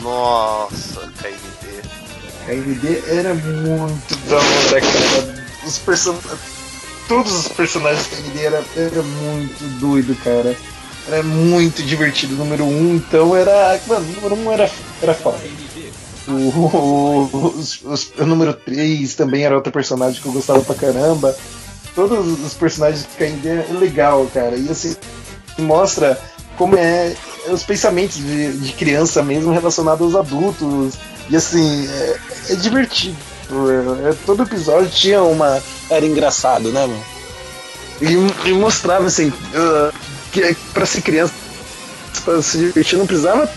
Nossa, 0.00 1.12
KMD. 1.20 1.82
A 2.48 2.54
MD 2.54 3.02
era 3.08 3.34
muito 3.34 4.16
da 4.26 4.36
hora, 4.36 4.80
cara. 4.80 5.46
Os 5.66 5.78
person... 5.78 6.16
Todos 7.06 7.32
os 7.34 7.48
personagens 7.48 8.08
da 8.08 8.16
MD 8.16 8.42
era, 8.42 8.64
era 8.74 9.02
muito 9.02 9.78
doido, 9.78 10.16
cara. 10.24 10.56
Era 11.08 11.22
muito 11.22 11.82
divertido. 11.82 12.34
O 12.34 12.38
número 12.38 12.64
1, 12.64 12.68
um, 12.68 12.94
então, 12.96 13.36
era. 13.36 13.78
Mano, 13.86 14.06
o 14.08 14.12
número 14.14 14.34
1 14.36 14.44
um 14.46 14.52
era, 14.52 14.70
era 15.02 15.14
foda. 15.14 15.38
O, 16.26 16.32
o, 16.32 17.54
os- 17.58 18.12
o 18.18 18.24
número 18.24 18.54
3 18.54 19.14
também 19.14 19.44
era 19.44 19.54
outro 19.54 19.72
personagem 19.72 20.20
que 20.20 20.26
eu 20.26 20.32
gostava 20.32 20.60
pra 20.62 20.74
caramba. 20.74 21.36
Todos 21.94 22.40
os 22.44 22.54
personagens 22.54 23.02
do 23.04 23.16
KND 23.18 23.48
é 23.48 23.66
legal, 23.78 24.26
cara. 24.32 24.56
E 24.56 24.68
assim, 24.70 24.96
mostra 25.58 26.18
como 26.56 26.76
é 26.76 27.14
os 27.50 27.62
pensamentos 27.62 28.16
de, 28.16 28.52
de 28.54 28.72
criança 28.72 29.22
mesmo 29.22 29.52
relacionados 29.52 30.14
aos 30.14 30.26
adultos. 30.26 30.94
E 31.28 31.36
assim, 31.36 31.86
é, 31.86 32.16
é 32.50 32.54
divertido. 32.56 33.16
É- 34.10 34.14
todo 34.24 34.42
episódio 34.42 34.88
tinha 34.88 35.22
uma. 35.22 35.62
Era 35.90 36.06
engraçado, 36.06 36.72
né, 36.72 36.80
mano? 36.86 37.04
E, 38.00 38.48
e 38.48 38.52
mostrava 38.54 39.06
assim, 39.06 39.28
uh, 39.28 39.93
que 40.34 40.42
é 40.42 40.56
pra 40.74 40.84
ser 40.84 41.00
criança, 41.00 41.32
pra 42.24 42.42
se 42.42 42.58
divertir, 42.58 42.98
não 42.98 43.06
precisava 43.06 43.48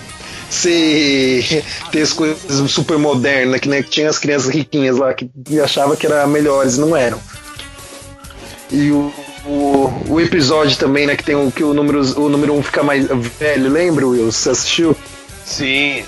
ser 0.49 1.65
ter 1.91 2.01
as 2.01 2.13
coisas 2.13 2.71
super 2.71 2.97
modernas, 2.97 3.59
que, 3.59 3.67
né, 3.67 3.81
que 3.81 3.89
tinha 3.89 4.09
as 4.09 4.19
crianças 4.19 4.49
riquinhas 4.49 4.97
lá 4.97 5.13
que 5.13 5.29
achavam 5.59 5.95
que 5.95 6.05
eram 6.05 6.27
melhores, 6.27 6.77
não 6.77 6.95
eram. 6.95 7.19
E 8.71 8.91
o, 8.91 9.11
o, 9.45 10.03
o 10.07 10.21
episódio 10.21 10.77
também, 10.77 11.07
né, 11.07 11.15
que 11.15 11.23
tem 11.23 11.35
o 11.35 11.51
que 11.51 11.63
o 11.63 11.73
número, 11.73 11.99
o 12.19 12.29
número 12.29 12.53
1 12.53 12.57
um 12.57 12.63
fica 12.63 12.83
mais 12.83 13.07
velho, 13.39 13.69
lembra, 13.69 14.07
Will? 14.07 14.31
Você 14.31 14.51
assistiu? 14.51 14.95
Sim. 15.45 16.03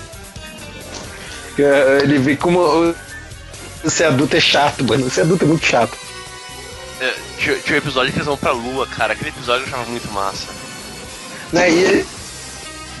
Eh, 1.58 1.98
Ele 2.02 2.18
vê 2.18 2.36
como 2.36 2.94
ser 3.86 4.04
adulto 4.04 4.36
é 4.36 4.40
chato, 4.40 4.84
mano. 4.84 5.10
Ser 5.10 5.22
adulto 5.22 5.44
é 5.44 5.48
muito 5.48 5.66
chato. 5.66 5.96
É, 7.00 7.14
tinha, 7.38 7.56
tinha 7.58 7.74
um 7.76 7.78
episódio 7.78 8.12
que 8.12 8.18
eles 8.18 8.26
vão 8.26 8.36
pra 8.36 8.52
lua, 8.52 8.86
cara. 8.86 9.12
Aquele 9.14 9.30
episódio 9.30 9.62
eu 9.62 9.66
achava 9.68 9.88
muito 9.90 10.10
massa. 10.12 10.46
Né? 11.52 11.70
E 11.70 12.04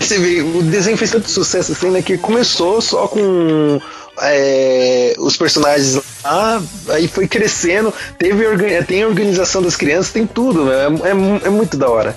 você 0.00 0.18
vê, 0.18 0.40
o 0.40 0.62
desenho 0.62 0.96
fez 0.96 1.10
tanto 1.10 1.30
sucesso 1.30 1.72
assim, 1.72 1.90
né? 1.90 2.00
Que 2.02 2.16
começou 2.16 2.80
só 2.80 3.06
com 3.06 3.80
é, 4.22 5.14
os 5.18 5.36
personagens 5.36 6.00
lá, 6.24 6.62
aí 6.88 7.06
foi 7.08 7.28
crescendo, 7.28 7.92
teve 8.18 8.44
tem 8.84 9.02
a 9.02 9.06
organização 9.06 9.62
das 9.62 9.76
crianças, 9.76 10.12
tem 10.12 10.26
tudo, 10.26 10.64
né? 10.64 10.74
É, 11.02 11.08
é- 11.08 11.46
é 11.46 11.50
muito 11.50 11.76
da 11.76 11.88
hora. 11.88 12.16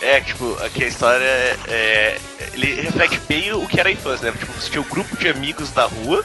É, 0.00 0.20
tipo, 0.20 0.56
aqui 0.64 0.82
a 0.84 0.88
história 0.88 1.24
é, 1.24 1.56
é- 1.68 2.18
Ele 2.54 2.80
reflete 2.82 3.20
bem 3.28 3.52
o 3.52 3.66
que 3.68 3.78
era 3.78 3.88
a 3.88 3.92
infância, 3.92 4.30
né? 4.30 4.36
Tipo, 4.38 4.52
você 4.52 4.68
tinha 4.70 4.82
um 4.82 4.88
grupo 4.88 5.16
de 5.16 5.28
amigos 5.28 5.70
da 5.70 5.84
rua 5.84 6.24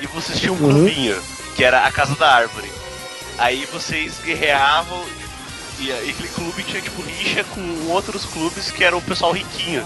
e 0.00 0.06
vocês 0.06 0.38
tinham 0.40 0.54
um 0.54 0.58
Uhum. 0.62 0.70
clubinho, 0.84 1.16
que 1.54 1.62
era 1.62 1.84
a 1.84 1.92
Casa 1.92 2.14
da 2.14 2.28
Árvore. 2.32 2.68
Aí 3.38 3.64
vocês 3.66 4.18
guerreavam 4.24 5.04
e, 5.80 5.92
aquele 5.92 6.28
clube 6.28 6.62
tinha, 6.64 6.82
tipo, 6.82 7.00
rixa 7.02 7.44
com 7.44 7.86
outros 7.90 8.24
clubes 8.26 8.70
que 8.70 8.82
eram 8.82 8.98
o 8.98 9.02
pessoal 9.02 9.32
riquinho. 9.32 9.82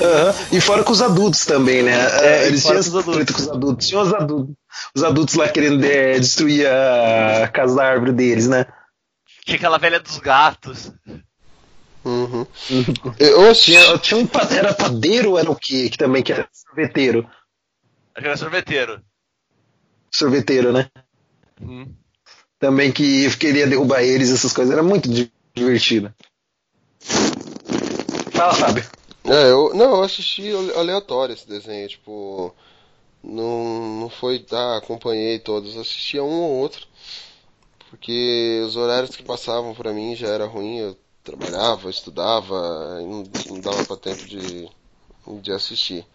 Aham. 0.00 0.34
E 0.52 0.60
fora 0.60 0.84
com 0.84 0.92
os 0.92 1.02
adultos 1.02 1.44
também, 1.44 1.82
né? 1.82 1.92
É, 1.92 2.44
É, 2.44 2.46
Eles 2.46 2.62
tinham 2.62 2.78
os 2.78 2.94
adultos. 2.94 3.34
com 3.36 3.42
os 3.42 3.48
adultos. 3.48 3.88
Tinha 3.88 4.00
os 4.00 4.14
adultos. 4.14 4.54
Os 4.94 5.02
adultos 5.02 5.34
lá 5.34 5.48
querendo 5.48 5.84
é, 5.84 6.18
destruir 6.18 6.66
a 6.66 7.48
casa 7.48 7.74
da 7.74 7.84
árvore 7.84 8.12
deles, 8.12 8.46
né? 8.46 8.64
Tinha 9.44 9.56
aquela 9.56 9.78
velha 9.78 9.98
dos 9.98 10.18
gatos. 10.18 10.92
Uhum. 12.04 12.46
Eu 13.18 13.52
tinha, 13.54 13.98
tinha 13.98 14.18
um 14.18 14.28
era 14.56 14.72
padeiro 14.72 15.30
ou 15.32 15.38
era 15.38 15.50
o 15.50 15.56
quê? 15.56 15.90
Que 15.90 15.98
também 15.98 16.22
que 16.22 16.32
era 16.32 16.48
sorveteiro. 16.52 17.28
Acho 18.14 18.22
que 18.22 18.26
era 18.28 18.36
sorveteiro. 18.36 19.02
Sorveteiro, 20.10 20.72
né? 20.72 20.88
Hum. 21.60 21.92
Também 22.60 22.92
que 22.92 23.36
queria 23.38 23.66
derrubar 23.66 24.02
eles, 24.04 24.30
essas 24.30 24.52
coisas. 24.52 24.72
Era 24.72 24.82
muito 24.84 25.10
di- 25.10 25.32
divertido. 25.56 26.14
Fala, 28.32 28.54
Fábio. 28.54 28.84
É, 29.24 29.50
eu, 29.50 29.74
não, 29.74 29.96
eu 29.96 30.02
assisti 30.02 30.50
ale- 30.50 30.72
aleatório 30.74 31.32
esse 31.34 31.46
desenho, 31.48 31.88
tipo. 31.88 32.54
Não, 33.22 34.00
não 34.02 34.10
foi. 34.10 34.44
Ah, 34.52 34.78
acompanhei 34.78 35.38
todos, 35.40 35.76
assistia 35.76 36.22
um 36.24 36.42
ou 36.42 36.50
outro. 36.60 36.86
Porque 37.90 38.62
os 38.64 38.76
horários 38.76 39.16
que 39.16 39.22
passavam 39.22 39.74
pra 39.74 39.92
mim 39.92 40.14
já 40.14 40.28
era 40.28 40.46
ruim, 40.46 40.78
eu 40.78 40.96
trabalhava, 41.24 41.90
estudava, 41.90 43.00
não, 43.02 43.24
não 43.48 43.60
dava 43.60 43.84
pra 43.84 43.96
tempo 43.96 44.24
de, 44.26 44.68
de 45.42 45.52
assistir. 45.52 46.06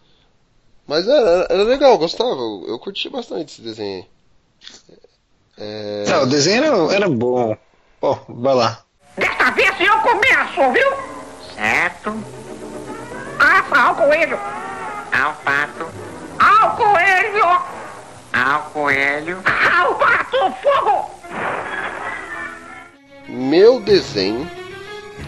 Mas 0.86 1.06
era, 1.08 1.46
era 1.50 1.64
legal, 1.64 1.98
gostava, 1.98 2.40
eu, 2.40 2.64
eu 2.68 2.78
curti 2.80 3.08
bastante 3.10 3.52
esse 3.52 3.62
desenho. 3.62 4.06
É... 5.58 6.04
Não, 6.08 6.22
o 6.22 6.26
desenho 6.26 6.64
era, 6.64 6.94
era 6.94 7.08
bom. 7.08 7.56
Ó, 8.02 8.18
vai 8.28 8.54
lá. 8.54 8.78
Desta 9.16 9.50
vez 9.52 9.74
eu 9.80 9.98
começo, 10.00 10.72
viu? 10.72 10.92
Certo. 11.54 12.14
Aça 13.38 13.78
ao 13.78 13.94
coelho. 13.94 14.38
Ao 15.12 15.32
pato. 15.36 15.86
Ao 16.38 16.76
coelho. 16.76 17.44
Ao 18.32 18.62
coelho. 18.72 19.42
Ao 19.44 19.94
pato, 19.94 20.54
fogo! 20.62 21.10
Meu 23.28 23.80
desenho. 23.80 24.50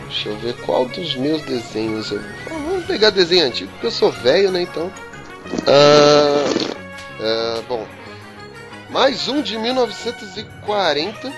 Deixa 0.08 0.28
eu 0.28 0.36
ver 0.38 0.54
qual 0.64 0.84
dos 0.86 1.16
meus 1.16 1.42
desenhos 1.42 2.10
eu 2.10 2.20
vou. 2.20 2.58
Vamos 2.60 2.84
pegar 2.84 3.10
desenho 3.10 3.46
antigo, 3.46 3.70
porque 3.72 3.86
eu 3.86 3.90
sou 3.90 4.12
velho, 4.12 4.50
né? 4.50 4.62
Então. 4.62 4.92
Ah, 5.66 6.44
ah, 7.20 7.62
bom. 7.66 7.86
Mais 8.90 9.28
um 9.28 9.42
de 9.42 9.58
1940. 9.58 11.32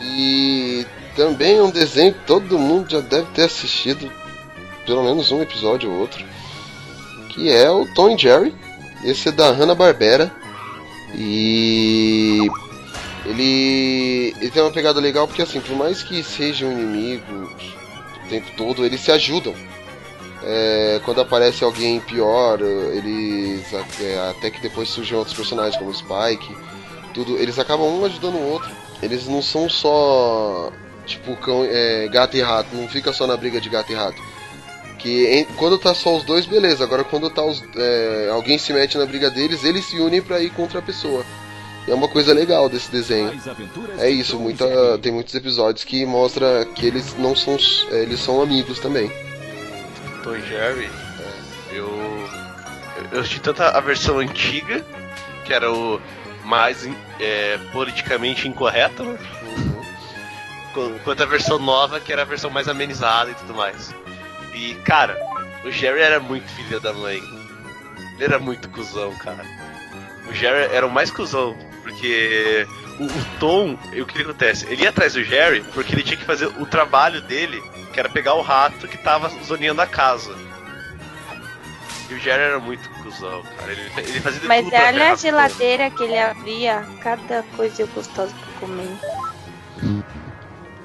E 0.00 0.86
também 1.16 1.60
um 1.60 1.70
desenho 1.70 2.14
que 2.14 2.24
todo 2.26 2.58
mundo 2.58 2.90
já 2.90 3.00
deve 3.00 3.26
ter 3.32 3.44
assistido. 3.44 4.10
Pelo 4.84 5.02
menos 5.02 5.30
um 5.30 5.40
episódio 5.40 5.90
ou 5.90 6.00
outro. 6.00 6.24
Que 7.30 7.50
é 7.50 7.70
o 7.70 7.86
Tom 7.94 8.10
e 8.10 8.18
Jerry. 8.18 8.54
Esse 9.04 9.28
é 9.28 9.32
da 9.32 9.50
Hanna-Barbera. 9.50 10.30
E 11.14 12.48
ele, 13.26 14.34
ele 14.40 14.50
tem 14.50 14.62
uma 14.62 14.70
pegada 14.72 15.00
legal 15.00 15.26
porque 15.26 15.42
assim, 15.42 15.60
por 15.60 15.76
mais 15.76 16.02
que 16.02 16.22
sejam 16.22 16.72
inimigos 16.72 17.50
o 18.24 18.28
tempo 18.28 18.50
todo, 18.56 18.84
eles 18.84 19.00
se 19.00 19.12
ajudam. 19.12 19.54
É, 20.44 21.00
quando 21.04 21.20
aparece 21.20 21.62
alguém 21.62 22.00
pior, 22.00 22.60
eles 22.60 23.64
é, 24.00 24.30
até 24.30 24.50
que 24.50 24.60
depois 24.60 24.88
surgem 24.88 25.16
outros 25.16 25.36
personagens 25.36 25.76
como 25.76 25.94
Spike, 25.94 26.56
tudo, 27.12 27.36
eles 27.38 27.58
acabam 27.58 27.86
um 27.88 28.04
ajudando 28.04 28.34
o 28.36 28.48
outro. 28.50 28.70
Eles 29.02 29.26
não 29.28 29.42
são 29.42 29.68
só 29.68 30.72
tipo 31.06 31.34
cão, 31.36 31.64
é, 31.68 32.08
gato 32.08 32.36
e 32.36 32.40
rato, 32.40 32.74
não 32.74 32.88
fica 32.88 33.12
só 33.12 33.26
na 33.26 33.36
briga 33.36 33.60
de 33.60 33.68
gato 33.68 33.90
e 33.92 33.94
rato. 33.94 34.20
Que 34.98 35.26
em- 35.26 35.44
quando 35.56 35.76
tá 35.78 35.92
só 35.94 36.16
os 36.16 36.22
dois, 36.22 36.46
beleza. 36.46 36.84
Agora 36.84 37.02
quando 37.02 37.28
tá 37.28 37.42
os, 37.42 37.62
é, 37.76 38.28
alguém 38.32 38.56
se 38.58 38.72
mete 38.72 38.96
na 38.96 39.04
briga 39.06 39.30
deles, 39.30 39.64
eles 39.64 39.84
se 39.84 39.98
unem 39.98 40.22
pra 40.22 40.40
ir 40.40 40.50
contra 40.50 40.78
a 40.78 40.82
pessoa. 40.82 41.24
E 41.88 41.90
é 41.90 41.94
uma 41.94 42.06
coisa 42.06 42.32
legal 42.32 42.68
desse 42.68 42.88
desenho. 42.92 43.32
É 43.98 44.08
isso, 44.08 44.38
muita, 44.38 44.64
tem 45.02 45.10
muitos 45.10 45.34
episódios 45.34 45.84
que 45.84 46.06
mostra 46.06 46.64
que 46.76 46.86
eles 46.86 47.16
não 47.18 47.34
são, 47.34 47.56
eles 47.90 48.20
são 48.20 48.40
amigos 48.40 48.78
também. 48.78 49.10
Tom 50.22 50.36
Jerry, 50.38 50.88
eu, 51.72 51.88
eu 53.10 53.18
assisti 53.20 53.40
tanto 53.40 53.60
a 53.64 53.80
versão 53.80 54.20
antiga, 54.20 54.84
que 55.44 55.52
era 55.52 55.72
o 55.72 56.00
mais 56.44 56.88
é, 57.20 57.58
politicamente 57.72 58.48
incorreta, 58.48 59.02
né? 59.02 59.18
Qu- 60.74 60.98
quanto 61.04 61.22
a 61.22 61.26
versão 61.26 61.58
nova, 61.58 62.00
que 62.00 62.12
era 62.12 62.22
a 62.22 62.26
versão 62.26 62.50
mais 62.50 62.68
amenizada 62.68 63.30
e 63.30 63.34
tudo 63.34 63.54
mais. 63.54 63.94
E, 64.54 64.74
cara, 64.84 65.18
o 65.64 65.70
Jerry 65.70 66.00
era 66.00 66.20
muito 66.20 66.48
filho 66.52 66.80
da 66.80 66.92
mãe. 66.92 67.20
Ele 68.14 68.24
era 68.24 68.38
muito 68.38 68.68
cuzão, 68.70 69.14
cara. 69.16 69.44
O 70.28 70.34
Jerry 70.34 70.74
era 70.74 70.86
o 70.86 70.90
mais 70.90 71.10
cuzão, 71.10 71.56
porque 71.82 72.66
o, 72.98 73.04
o 73.04 73.24
Tom, 73.38 73.78
o 74.00 74.06
que 74.06 74.22
acontece? 74.22 74.66
Ele 74.70 74.82
ia 74.82 74.90
atrás 74.90 75.14
do 75.14 75.22
Jerry 75.24 75.62
porque 75.74 75.94
ele 75.94 76.02
tinha 76.02 76.16
que 76.16 76.24
fazer 76.24 76.46
o 76.46 76.66
trabalho 76.66 77.20
dele, 77.22 77.62
que 77.92 77.98
era 78.00 78.08
pegar 78.08 78.34
o 78.34 78.42
rato 78.42 78.86
que 78.88 78.96
tava 78.98 79.28
zoneando 79.44 79.80
a 79.82 79.86
casa. 79.86 80.34
E 82.12 82.14
o 82.14 82.18
Jerry 82.18 82.42
era 82.42 82.58
muito 82.58 82.90
cuzão, 83.02 83.42
cara. 83.56 83.72
Ele, 83.72 83.90
ele 83.96 84.20
fazia 84.20 84.40
de 84.40 84.46
Mas 84.46 84.64
tudo 84.64 84.70
pra 84.70 84.86
olha 84.88 85.12
a 85.12 85.14
geladeira 85.14 85.90
que 85.90 86.02
ele 86.02 86.18
abria, 86.18 86.86
cada 87.00 87.42
coisa 87.56 87.86
gostosa 87.86 88.34
pra 88.34 88.60
comer. 88.60 88.98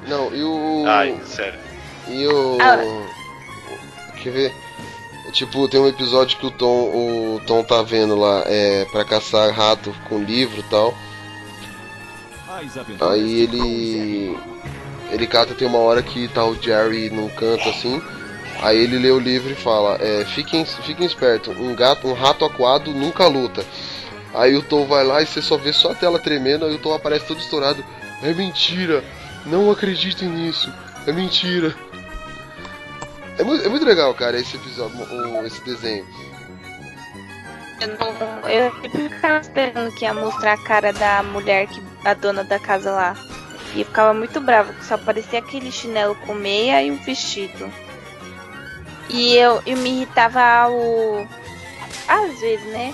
Não, 0.08 0.34
e 0.34 0.42
o. 0.42 0.86
Ai, 0.88 1.20
sério. 1.26 1.60
E 2.08 2.26
o. 2.28 2.58
Ah. 2.62 2.78
Quer 4.24 4.32
ver? 4.32 4.54
Tipo, 5.34 5.68
tem 5.68 5.82
um 5.82 5.88
episódio 5.88 6.38
que 6.38 6.46
o 6.46 6.52
Tom, 6.52 7.36
o 7.36 7.42
Tom 7.46 7.62
tá 7.62 7.82
vendo 7.84 8.16
lá, 8.16 8.44
é, 8.46 8.86
pra 8.86 9.04
caçar 9.04 9.52
rato 9.52 9.94
com 10.08 10.24
livro 10.24 10.62
e 10.62 10.64
tal. 10.64 10.98
Aí 13.02 13.42
ele. 13.42 14.38
Ele 15.12 15.28
cata, 15.28 15.54
tem 15.54 15.68
uma 15.68 15.80
hora 15.80 16.02
que 16.02 16.30
tá 16.30 16.46
o 16.46 16.56
Jerry 16.56 17.10
num 17.10 17.30
canto 17.30 17.68
assim. 17.68 18.02
Aí 18.62 18.78
ele 18.78 18.98
lê 18.98 19.12
o 19.12 19.20
livro 19.20 19.52
e 19.52 19.56
fala: 19.56 19.98
é, 20.00 20.26
fiquem, 20.26 20.66
fiquem 20.66 21.06
espertos, 21.06 21.56
um 21.58 21.76
gato, 21.76 22.08
um 22.08 22.14
rato 22.14 22.46
aquado 22.46 22.92
nunca 22.92 23.28
luta. 23.28 23.64
Aí 24.34 24.56
o 24.56 24.62
Tom 24.62 24.86
vai 24.86 25.04
lá 25.04 25.22
e 25.22 25.26
você 25.26 25.42
só 25.42 25.58
vê 25.58 25.72
só 25.72 25.92
a 25.92 25.96
tela 25.96 26.20
tremendo, 26.20 26.66
aí 26.66 26.76
o 26.76 26.80
Tom 26.80 26.94
aparece 26.94 27.26
todo 27.26 27.40
estourado. 27.40 27.84
É 28.22 28.34
mentira! 28.34 29.04
Não 29.46 29.72
acreditem 29.72 30.28
nisso! 30.28 30.72
É 31.06 31.12
mentira! 31.12 31.76
É 33.38 33.44
muito, 33.44 33.66
é 33.66 33.70
muito 33.70 33.86
legal, 33.86 34.14
cara, 34.16 34.40
esse 34.40 34.58
episódio, 34.58 34.98
esse 35.46 35.64
desenho. 35.64 36.06
Eu, 37.80 37.88
não, 37.90 38.50
eu 38.50 38.72
ficava 39.10 39.40
esperando 39.40 39.94
que 39.94 40.04
ia 40.04 40.14
mostrar 40.14 40.54
a 40.54 40.64
cara 40.64 40.92
da 40.92 41.22
mulher, 41.22 41.68
que 41.68 41.80
a 42.04 42.16
dona 42.16 42.44
da 42.44 42.58
casa 42.58 42.92
lá. 42.92 43.16
E 43.76 43.84
ficava 43.84 44.14
muito 44.14 44.42
brava, 44.42 44.74
que 44.74 44.84
só 44.84 44.96
aparecia 44.96 45.40
aquele 45.40 45.72
chinelo 45.72 46.16
com 46.26 46.34
meia 46.34 46.82
e 46.82 46.90
um 46.90 46.98
vestido. 46.98 47.72
E 49.10 49.36
eu, 49.36 49.62
eu 49.66 49.78
me 49.78 49.90
irritava 49.90 50.70
o. 50.70 51.28
Às 52.08 52.40
vezes, 52.40 52.66
né? 52.68 52.94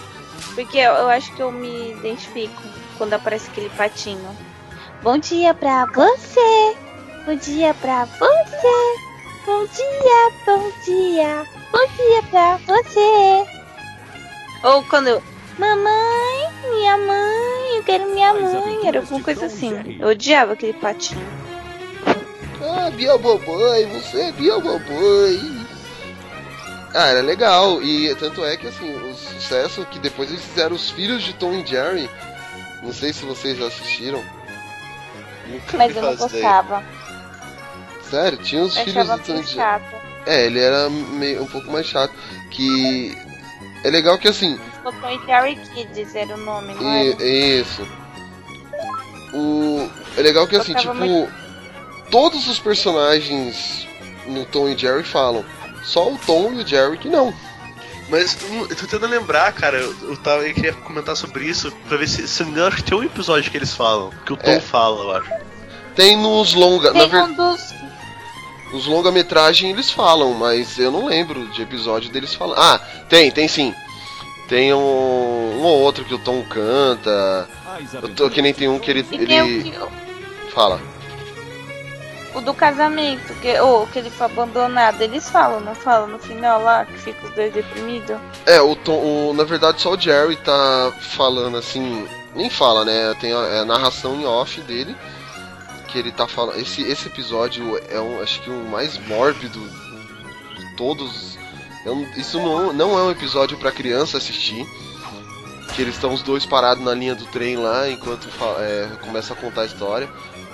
Porque 0.55 0.77
eu, 0.77 0.93
eu 0.93 1.09
acho 1.09 1.33
que 1.35 1.41
eu 1.41 1.51
me 1.51 1.91
identifico 1.91 2.61
quando 2.97 3.13
aparece 3.13 3.49
aquele 3.49 3.69
patinho. 3.69 4.37
Bom 5.01 5.17
dia 5.17 5.53
pra 5.53 5.85
você! 5.85 6.75
Bom 7.25 7.35
dia 7.35 7.73
pra 7.75 8.05
você! 8.05 9.13
Bom 9.45 9.65
dia, 9.65 10.31
bom 10.45 10.71
dia! 10.85 11.45
Bom 11.71 11.87
dia 11.97 12.23
pra 12.29 12.57
você! 12.57 13.45
Ou 14.63 14.83
quando 14.83 15.07
eu. 15.07 15.23
Mamãe, 15.57 16.49
minha 16.71 16.97
mãe, 16.97 17.77
eu 17.77 17.83
quero 17.83 18.09
minha 18.09 18.33
mãe. 18.33 18.87
Era 18.87 18.99
alguma 18.99 19.21
coisa 19.21 19.45
assim. 19.47 19.97
Eu 19.99 20.07
odiava 20.09 20.53
aquele 20.53 20.73
patinho. 20.73 21.21
Ah, 22.61 22.89
Bia 22.91 23.17
Mamãe, 23.17 23.85
você 23.87 24.21
é 24.21 24.31
Bia 24.31 24.57
Mamãe. 24.57 25.62
Ah, 26.93 27.07
era 27.07 27.21
legal. 27.21 27.81
E 27.81 28.13
tanto 28.15 28.43
é 28.45 28.55
que 28.55 28.67
assim, 28.67 28.93
o 28.93 29.15
sucesso 29.15 29.85
que 29.85 29.99
depois 29.99 30.29
eles 30.29 30.43
fizeram 30.43 30.75
os 30.75 30.89
filhos 30.91 31.23
de 31.23 31.33
Tom 31.33 31.53
e 31.53 31.65
Jerry. 31.65 32.09
Não 32.81 32.93
sei 32.93 33.13
se 33.13 33.25
vocês 33.25 33.57
já 33.57 33.67
assistiram. 33.67 34.23
Nunca 35.47 35.77
Mas 35.77 35.95
eu 35.95 36.01
não 36.01 36.15
gostava. 36.15 36.83
Sério, 38.09 38.37
tinha 38.37 38.63
os 38.63 38.77
Eu 38.77 38.83
filhos 38.83 39.07
de 39.09 39.19
Tom 39.19 39.31
e 39.31 39.35
muito 39.35 39.49
Jerry. 39.49 39.83
É, 40.25 40.45
ele 40.45 40.59
era 40.59 40.89
meio, 40.89 41.43
um 41.43 41.47
pouco 41.47 41.71
mais 41.71 41.85
chato. 41.85 42.13
Que 42.51 43.17
é 43.83 43.89
legal 43.89 44.17
que 44.17 44.27
assim, 44.27 44.59
Tom 44.83 45.09
e 45.09 45.25
Jerry 45.25 45.55
Kids 45.55 46.15
era 46.15 46.35
o 46.35 46.37
nome, 46.37 46.73
não 46.75 46.93
E, 46.93 47.11
era? 47.11 47.23
isso. 47.23 47.87
O, 49.33 49.89
é 50.15 50.21
legal 50.21 50.47
que 50.47 50.55
assim, 50.55 50.73
tipo, 50.75 50.93
todos 52.11 52.47
os 52.47 52.59
personagens 52.59 53.87
no 54.27 54.45
Tom 54.45 54.69
e 54.69 54.77
Jerry 54.77 55.03
falam. 55.03 55.43
Só 55.83 56.09
o 56.11 56.17
Tom 56.17 56.53
e 56.53 56.63
o 56.63 56.67
Jerry 56.67 56.97
que 56.97 57.09
não. 57.09 57.33
Mas 58.09 58.37
hum, 58.49 58.61
eu 58.69 58.75
tô 58.75 58.85
tentando 58.85 59.07
lembrar, 59.07 59.51
cara, 59.53 59.77
eu, 59.77 59.95
eu, 60.03 60.17
tava, 60.17 60.45
eu 60.47 60.53
queria 60.53 60.73
comentar 60.73 61.15
sobre 61.15 61.45
isso 61.45 61.71
pra 61.87 61.97
ver 61.97 62.07
se, 62.07 62.27
se 62.27 62.41
eu 62.41 62.45
não 62.45 62.51
me 62.53 62.57
engano, 62.59 62.73
acho 62.73 62.83
que 62.83 62.89
tem 62.89 62.97
um 62.97 63.03
episódio 63.03 63.49
que 63.49 63.57
eles 63.57 63.73
falam, 63.73 64.11
que 64.25 64.33
o 64.33 64.37
Tom 64.37 64.51
É. 64.51 64.59
fala, 64.59 65.01
eu 65.03 65.11
acho. 65.17 65.31
Tem 65.95 66.15
nos 66.17 66.53
longa. 66.53 66.91
Na 66.93 67.01
Tem 67.01 67.09
ver, 67.09 67.21
um 67.23 67.33
dos. 67.33 67.73
os 68.73 68.85
longa-metragem 68.87 69.69
eles 69.71 69.89
falam, 69.89 70.33
mas 70.33 70.77
eu 70.79 70.91
não 70.91 71.05
lembro 71.05 71.47
de 71.49 71.61
episódio 71.61 72.09
deles 72.11 72.33
falando. 72.33 72.59
Ah, 72.59 72.79
tem, 73.09 73.31
tem 73.31 73.47
sim. 73.47 73.73
Tem 74.49 74.73
um, 74.73 74.77
um 74.77 75.61
ou 75.63 75.79
outro 75.81 76.03
que 76.03 76.13
o 76.13 76.19
Tom 76.19 76.43
canta. 76.43 77.47
Eu 78.01 78.09
tô, 78.13 78.29
que 78.29 78.41
nem 78.41 78.53
tem 78.53 78.67
um 78.67 78.77
que 78.79 78.91
ele. 78.91 79.05
Ele 79.11 79.71
que- 79.71 80.51
fala. 80.53 80.79
O 82.35 82.41
do 82.41 82.53
casamento, 82.53 83.33
que, 83.35 83.59
ou 83.59 83.85
que 83.87 83.99
ele 83.99 84.09
foi 84.09 84.25
abandonado. 84.25 85.01
Eles 85.01 85.29
falam, 85.29 85.59
não 85.59 85.75
falam 85.75 86.07
no 86.07 86.19
final 86.19 86.61
lá, 86.61 86.85
que 86.85 86.97
fica 86.97 87.25
os 87.27 87.33
dois 87.33 87.53
deprimidos? 87.53 88.17
É, 88.45 88.61
o 88.61 88.75
Tom, 88.75 88.97
o- 89.29 89.33
na 89.33 89.43
verdade 89.43 89.81
só 89.81 89.91
o 89.93 89.99
Jerry 89.99 90.35
tá 90.37 90.91
falando 90.99 91.57
assim, 91.57 92.07
nem 92.35 92.49
fala, 92.49 92.83
né? 92.85 93.15
Tem 93.19 93.31
a, 93.33 93.37
é 93.47 93.59
a 93.59 93.65
narração 93.65 94.15
em 94.19 94.25
off 94.25 94.59
dele, 94.61 94.95
que 95.87 95.99
ele 95.99 96.11
tá 96.11 96.27
falando. 96.27 96.57
Esse, 96.59 96.81
esse 96.81 97.07
episódio 97.07 97.79
é 97.89 97.99
um, 97.99 98.21
acho 98.21 98.41
que 98.41 98.49
o 98.49 98.65
mais 98.65 98.97
mórbido 99.07 99.59
de 100.57 100.75
todos. 100.75 101.37
É 101.85 101.91
um- 101.91 102.09
isso 102.17 102.39
não, 102.39 102.73
não 102.73 102.97
é 102.97 103.03
um 103.03 103.11
episódio 103.11 103.57
pra 103.57 103.71
criança 103.71 104.17
assistir. 104.17 104.65
Que 105.75 105.81
eles 105.81 105.95
estão 105.95 106.13
os 106.13 106.21
dois 106.21 106.45
parados 106.45 106.83
na 106.83 106.93
linha 106.93 107.15
do 107.15 107.25
trem 107.25 107.55
lá 107.57 107.89
enquanto 107.89 108.27
é, 108.59 108.89
começa 109.01 109.33
a 109.33 109.35
contar 109.35 109.61
a 109.61 109.65
história. 109.65 110.07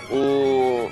O 0.10 0.90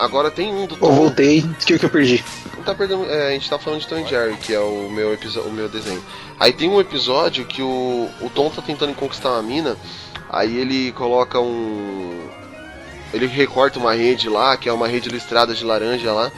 agora 0.00 0.30
tem 0.30 0.52
um 0.52 0.66
do 0.66 0.74
Eu 0.74 0.80
Tom. 0.80 0.92
voltei, 0.94 1.40
o 1.40 1.54
que 1.54 1.78
que 1.78 1.84
eu 1.84 1.90
perdi? 1.90 2.24
Não 2.56 2.64
tá 2.64 2.74
perdendo. 2.74 3.04
É, 3.10 3.28
a 3.28 3.30
gente 3.30 3.48
tá 3.48 3.58
falando 3.58 3.80
de 3.80 3.86
Tom 3.86 3.98
e 3.98 4.06
Jerry, 4.06 4.36
que 4.36 4.52
é 4.54 4.60
o 4.60 4.90
meu, 4.90 5.16
o 5.46 5.50
meu 5.50 5.68
desenho. 5.68 6.02
Aí 6.38 6.52
tem 6.52 6.68
um 6.68 6.80
episódio 6.80 7.44
que 7.44 7.62
o, 7.62 8.08
o 8.20 8.30
Tom 8.30 8.50
tá 8.50 8.60
tentando 8.62 8.94
conquistar 8.94 9.30
uma 9.30 9.42
mina. 9.42 9.76
Aí 10.28 10.56
ele 10.56 10.92
coloca 10.92 11.40
um. 11.40 12.28
Ele 13.12 13.26
recorta 13.26 13.78
uma 13.78 13.92
rede 13.94 14.28
lá, 14.28 14.56
que 14.56 14.68
é 14.68 14.72
uma 14.72 14.86
rede 14.86 15.08
listrada 15.08 15.54
de 15.54 15.64
laranja 15.64 16.12
lá. 16.12 16.30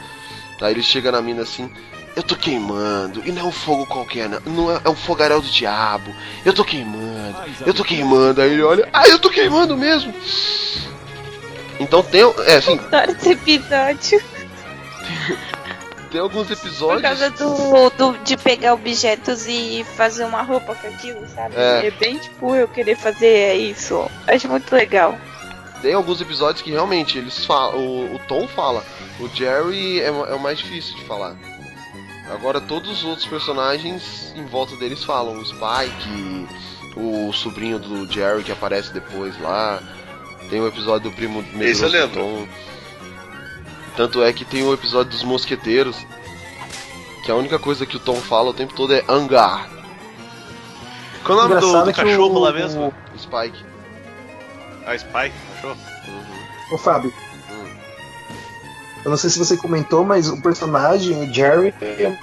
Aí 0.61 0.73
ele 0.73 0.83
chega 0.83 1.11
na 1.11 1.21
mina 1.21 1.41
assim. 1.41 1.69
Eu 2.15 2.21
tô 2.21 2.35
queimando, 2.35 3.23
e 3.25 3.31
não 3.31 3.41
é 3.41 3.45
um 3.45 3.51
fogo 3.51 3.87
qualquer, 3.87 4.29
não, 4.29 4.39
não 4.45 4.71
é, 4.71 4.79
é 4.85 4.89
um 4.89 4.95
fogaréu 4.95 5.41
do 5.41 5.47
diabo. 5.47 6.13
Eu 6.45 6.53
tô 6.53 6.63
queimando, 6.63 7.35
eu 7.65 7.73
tô 7.73 7.83
queimando. 7.83 8.39
Aí 8.39 8.53
ele 8.53 8.61
olha, 8.61 8.87
ah, 8.93 9.07
eu 9.09 9.17
tô 9.17 9.31
queimando 9.31 9.75
mesmo. 9.75 10.13
Então 11.83 12.01
tem, 12.01 12.21
é 12.21 12.55
assim, 12.55 12.79
Adoro 12.79 13.11
esse 13.11 13.31
episódio. 13.31 14.23
tem 16.11 16.21
alguns 16.21 16.47
Por 16.47 16.53
episódios. 16.53 17.01
causa 17.01 17.29
do, 17.31 17.89
do, 17.91 18.17
de 18.23 18.37
pegar 18.37 18.73
objetos 18.73 19.45
e 19.47 19.85
fazer 19.95 20.23
uma 20.25 20.41
roupa 20.41 20.73
com 20.75 20.87
aquilo, 20.87 21.27
sabe? 21.27 21.55
É. 21.57 21.87
É, 21.87 21.91
bem 21.91 22.17
tipo 22.17 22.55
eu 22.55 22.67
querer 22.67 22.95
fazer 22.95 23.55
isso. 23.55 24.09
Acho 24.27 24.47
muito 24.47 24.73
legal. 24.73 25.17
Tem 25.81 25.93
alguns 25.93 26.21
episódios 26.21 26.61
que 26.61 26.71
realmente 26.71 27.17
eles 27.17 27.45
falam. 27.45 27.77
O, 27.77 28.15
o 28.15 28.19
Tom 28.27 28.47
fala. 28.47 28.83
O 29.19 29.27
Jerry 29.27 29.99
é, 29.99 30.05
é 30.07 30.11
o 30.11 30.39
mais 30.39 30.57
difícil 30.57 30.95
de 30.95 31.03
falar. 31.03 31.35
Agora 32.31 32.61
todos 32.61 32.89
os 32.89 33.03
outros 33.03 33.27
personagens 33.27 34.33
em 34.35 34.45
volta 34.45 34.75
deles 34.77 35.03
falam. 35.03 35.37
O 35.37 35.45
Spike, 35.45 36.47
o 36.95 37.33
sobrinho 37.33 37.77
do 37.79 38.09
Jerry 38.11 38.43
que 38.43 38.51
aparece 38.53 38.93
depois 38.93 39.37
lá. 39.41 39.81
Tem 40.49 40.59
o 40.61 40.67
episódio 40.67 41.09
do 41.09 41.15
primo 41.15 41.43
medroso 41.53 41.85
eu 41.85 41.89
do 41.89 41.93
lembro. 41.93 42.21
Tom. 42.21 42.47
Tanto 43.95 44.23
é 44.23 44.31
que 44.33 44.43
tem 44.45 44.63
o 44.63 44.73
episódio 44.73 45.11
dos 45.11 45.23
mosqueteiros. 45.23 46.05
Que 47.25 47.31
a 47.31 47.35
única 47.35 47.57
coisa 47.57 47.85
que 47.85 47.95
o 47.95 47.99
Tom 47.99 48.15
fala 48.15 48.49
o 48.49 48.53
tempo 48.53 48.73
todo 48.73 48.93
é 48.93 49.03
hangar. 49.07 49.69
Qual 51.23 51.39
é 51.39 51.45
o 51.45 51.47
nome 51.47 51.61
do, 51.61 51.85
do 51.85 51.93
que 51.93 52.01
cachorro 52.03 52.35
o- 52.35 52.39
lá 52.39 52.51
mesmo? 52.51 52.93
O 53.15 53.17
Spike. 53.17 53.63
Ah, 54.85 54.97
Spike, 54.97 55.33
cachorro? 55.55 55.77
Ô 56.71 56.77
Fábio, 56.77 57.13
Hum. 57.49 57.67
eu 59.05 59.11
não 59.11 59.17
sei 59.17 59.29
se 59.29 59.39
você 59.39 59.55
comentou, 59.55 60.03
mas 60.03 60.27
o 60.27 60.41
personagem, 60.41 61.13
o 61.29 61.33
Jerry, 61.33 61.73
é 61.81 62.17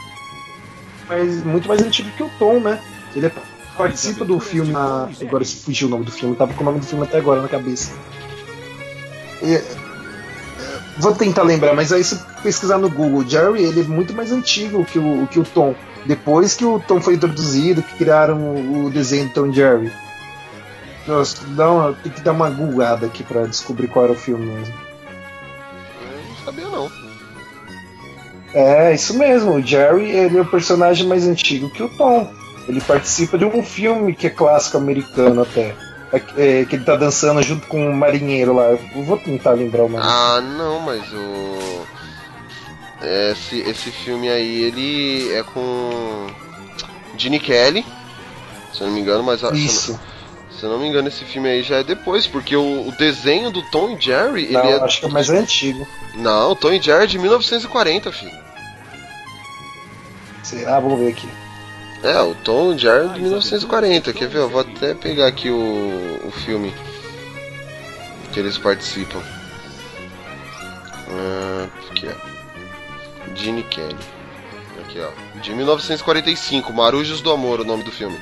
mais- 1.08 1.42
muito 1.44 1.66
mais 1.66 1.80
antigo 1.80 2.10
que 2.10 2.22
o 2.22 2.30
Tom, 2.38 2.60
né? 2.60 2.78
Ele 3.16 3.26
é- 3.26 3.32
participa 3.76 4.24
do 4.24 4.38
filme. 4.40 4.72
na- 4.72 5.08
agora 5.20 5.44
se 5.44 5.56
fugiu 5.56 5.88
o 5.88 5.90
nome 5.90 6.04
do 6.04 6.12
filme, 6.12 6.36
tava 6.36 6.52
com 6.54 6.62
o 6.62 6.64
nome 6.66 6.80
do 6.80 6.86
filme 6.86 7.04
até 7.04 7.18
agora 7.18 7.40
na 7.42 7.48
cabeça. 7.48 7.92
É, 9.42 9.54
é, 9.54 9.64
vou 10.98 11.14
tentar 11.14 11.42
lembrar, 11.42 11.74
mas 11.74 11.92
aí 11.92 12.04
se 12.04 12.18
pesquisar 12.42 12.78
no 12.78 12.90
Google, 12.90 13.20
o 13.20 13.28
Jerry 13.28 13.62
ele 13.62 13.80
é 13.80 13.84
muito 13.84 14.12
mais 14.14 14.30
antigo 14.32 14.84
que 14.84 14.98
o, 14.98 15.26
que 15.26 15.38
o 15.40 15.44
Tom. 15.44 15.74
Depois 16.06 16.54
que 16.54 16.64
o 16.64 16.78
Tom 16.80 17.00
foi 17.00 17.14
introduzido, 17.14 17.82
que 17.82 17.94
criaram 17.96 18.38
o, 18.38 18.86
o 18.86 18.90
desenho 18.90 19.28
do 19.28 19.32
Tom 19.34 19.46
e 19.48 19.52
Jerry. 19.52 19.92
Nossa, 21.06 21.38
dá 21.48 21.70
uma- 21.70 21.92
tem 21.94 22.12
que 22.12 22.20
dar 22.20 22.32
uma 22.32 22.50
googada 22.50 23.06
aqui 23.06 23.22
pra 23.22 23.42
descobrir 23.46 23.88
qual 23.88 24.04
era 24.04 24.14
o 24.14 24.16
filme 24.16 24.44
mesmo. 24.46 24.74
Eu 26.02 26.28
não 26.28 26.36
sabia 26.44 26.64
não. 26.68 26.90
É, 28.52 28.94
isso 28.94 29.14
mesmo. 29.16 29.54
O 29.54 29.62
Jerry 29.62 30.10
ele 30.10 30.38
é 30.38 30.40
o 30.42 30.46
personagem 30.46 31.06
mais 31.06 31.26
antigo 31.26 31.70
que 31.70 31.82
o 31.82 31.88
Tom. 31.96 32.30
Ele 32.68 32.80
participa 32.80 33.36
de 33.38 33.44
um 33.44 33.62
filme 33.62 34.14
que 34.14 34.26
é 34.26 34.30
clássico 34.30 34.76
americano 34.76 35.42
até. 35.42 35.74
É, 36.12 36.16
é, 36.60 36.64
que 36.64 36.74
ele 36.76 36.84
tá 36.84 36.96
dançando 36.96 37.40
junto 37.42 37.66
com 37.68 37.88
um 37.88 37.92
marinheiro 37.92 38.54
lá. 38.54 38.64
Eu 38.70 39.04
vou 39.04 39.16
tentar 39.16 39.52
lembrar 39.52 39.84
o 39.84 39.88
nome. 39.88 40.02
Ah, 40.04 40.40
não, 40.40 40.80
mas 40.80 41.02
o. 41.12 41.86
Esse, 43.02 43.60
esse 43.60 43.90
filme 43.90 44.28
aí, 44.28 44.62
ele 44.64 45.32
é 45.32 45.42
com. 45.42 46.26
Gene 47.16 47.38
Kelly, 47.40 47.84
se 48.72 48.80
eu 48.82 48.86
não 48.88 48.94
me 48.94 49.00
engano, 49.00 49.22
mas. 49.22 49.42
a- 49.44 49.48
Se, 49.48 49.54
eu 49.54 49.64
Isso. 49.64 49.92
não, 49.92 50.00
se 50.58 50.64
eu 50.64 50.70
não 50.70 50.78
me 50.80 50.86
engano, 50.88 51.08
esse 51.08 51.24
filme 51.24 51.48
aí 51.48 51.62
já 51.62 51.76
é 51.76 51.84
depois, 51.84 52.26
porque 52.26 52.54
o, 52.56 52.88
o 52.88 52.92
desenho 52.98 53.50
do 53.50 53.62
Tom 53.70 53.96
e 53.96 54.00
Jerry, 54.00 54.50
Não, 54.50 54.60
ele 54.64 54.72
é. 54.72 54.80
acho 54.82 55.00
que 55.00 55.06
é 55.06 55.08
mais 55.10 55.30
antigo. 55.30 55.86
Não, 56.16 56.54
Tom 56.56 56.72
e 56.72 56.80
Jerry 56.82 57.04
é 57.04 57.06
de 57.06 57.18
1940, 57.18 58.10
filho. 58.12 58.32
Será? 60.42 60.80
Vamos 60.80 60.98
ver 60.98 61.12
aqui. 61.12 61.28
É, 62.02 62.18
o 62.20 62.34
Tom 62.34 62.76
Jerry 62.76 63.06
é 63.06 63.12
de 63.12 63.20
1940. 63.20 64.12
Quer 64.12 64.28
ver? 64.28 64.38
Eu 64.38 64.48
vou 64.48 64.60
até 64.60 64.94
pegar 64.94 65.26
aqui 65.26 65.50
o, 65.50 66.20
o 66.24 66.30
filme 66.30 66.74
que 68.32 68.40
eles 68.40 68.56
participam. 68.56 69.20
Ah, 71.08 71.68
aqui, 71.90 72.08
ó. 72.08 73.34
Gene 73.34 73.62
Kelly. 73.64 73.96
Aqui, 74.82 75.00
ó. 75.00 75.40
De 75.40 75.52
1945, 75.52 76.72
Marujos 76.72 77.20
do 77.20 77.30
Amor, 77.30 77.60
o 77.60 77.64
nome 77.64 77.82
do 77.82 77.92
filme. 77.92 78.18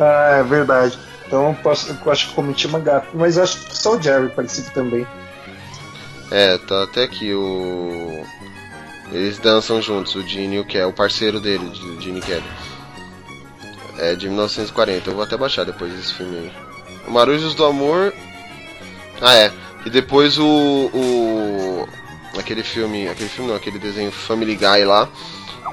Ah, 0.00 0.36
é 0.38 0.42
verdade. 0.42 0.98
Então 1.26 1.48
eu, 1.48 1.54
posso, 1.54 1.90
eu 1.90 2.12
acho 2.12 2.28
que 2.28 2.34
cometi 2.34 2.66
uma 2.66 2.78
gata. 2.78 3.08
Mas 3.14 3.36
eu 3.36 3.42
acho 3.42 3.58
que 3.64 3.76
só 3.76 3.96
o 3.96 4.02
Jerry 4.02 4.28
participa 4.28 4.70
também. 4.70 5.06
É, 6.30 6.58
tá 6.58 6.84
até 6.84 7.04
aqui 7.04 7.32
o. 7.34 8.24
Eles 9.12 9.38
dançam 9.38 9.80
juntos, 9.80 10.14
o 10.16 10.26
Gene 10.26 10.56
e 10.56 10.58
o 10.60 10.64
Kelly, 10.64 10.90
o 10.90 10.92
parceiro 10.92 11.40
dele, 11.40 11.64
o 11.64 12.00
Gene 12.00 12.20
Kelly. 12.20 12.44
É 13.98 14.14
de 14.14 14.28
1940, 14.28 15.08
eu 15.08 15.14
vou 15.14 15.22
até 15.24 15.36
baixar 15.36 15.64
depois 15.64 15.92
desse 15.92 16.14
filme 16.14 16.36
aí. 16.36 16.52
O 17.06 17.10
Marujos 17.10 17.54
do 17.54 17.64
Amor. 17.64 18.12
Ah, 19.20 19.34
é. 19.34 19.52
E 19.84 19.90
depois 19.90 20.38
o. 20.38 20.90
o 20.92 21.88
aquele 22.38 22.62
filme. 22.62 23.08
Aquele 23.08 23.28
filme 23.28 23.50
não, 23.50 23.56
aquele 23.56 23.78
desenho 23.78 24.12
Family 24.12 24.56
Guy 24.56 24.84
lá. 24.84 25.08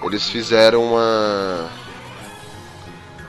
Eles 0.04 0.30
fizeram 0.30 0.84
uma. 0.84 1.70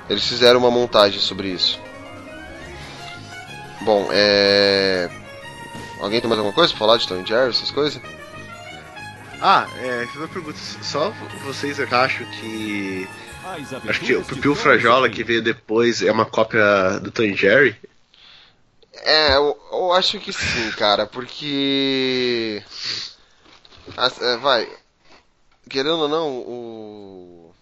Eles 0.08 0.26
fizeram 0.26 0.60
uma 0.60 0.70
montagem 0.70 1.18
sobre 1.20 1.48
isso. 1.48 1.80
Bom, 3.80 4.08
é. 4.12 5.10
Alguém 6.00 6.20
tem 6.20 6.28
mais 6.28 6.38
alguma 6.38 6.54
coisa 6.54 6.70
pra 6.72 6.78
falar 6.78 6.96
de 6.98 7.08
Tom 7.08 7.22
e 7.22 7.26
Jerry, 7.26 7.50
essas 7.50 7.70
coisas? 7.70 8.00
Ah, 9.40 9.66
é, 9.78 10.06
fiz 10.06 10.16
uma 10.16 10.28
pergunta. 10.28 10.58
Só 10.82 11.10
vocês 11.44 11.78
acham 11.80 12.26
que. 12.40 13.08
Acho 13.88 14.00
que 14.00 14.14
o 14.14 14.24
Piu 14.24 14.54
Frajola 14.54 15.08
que 15.10 15.22
veio 15.22 15.42
depois 15.42 16.02
é 16.02 16.10
uma 16.10 16.24
cópia 16.24 16.98
do 17.00 17.10
Tom 17.10 17.32
Jerry? 17.34 17.76
É, 19.02 19.36
eu, 19.36 19.58
eu 19.70 19.92
acho 19.92 20.18
que 20.18 20.32
sim, 20.32 20.70
cara, 20.72 21.06
porque. 21.06 22.62
As- 23.96 24.20
é, 24.20 24.36
vai. 24.38 24.66
Querendo 25.68 25.98
ou 26.00 26.08
não, 26.08 26.28
o. 26.38 27.54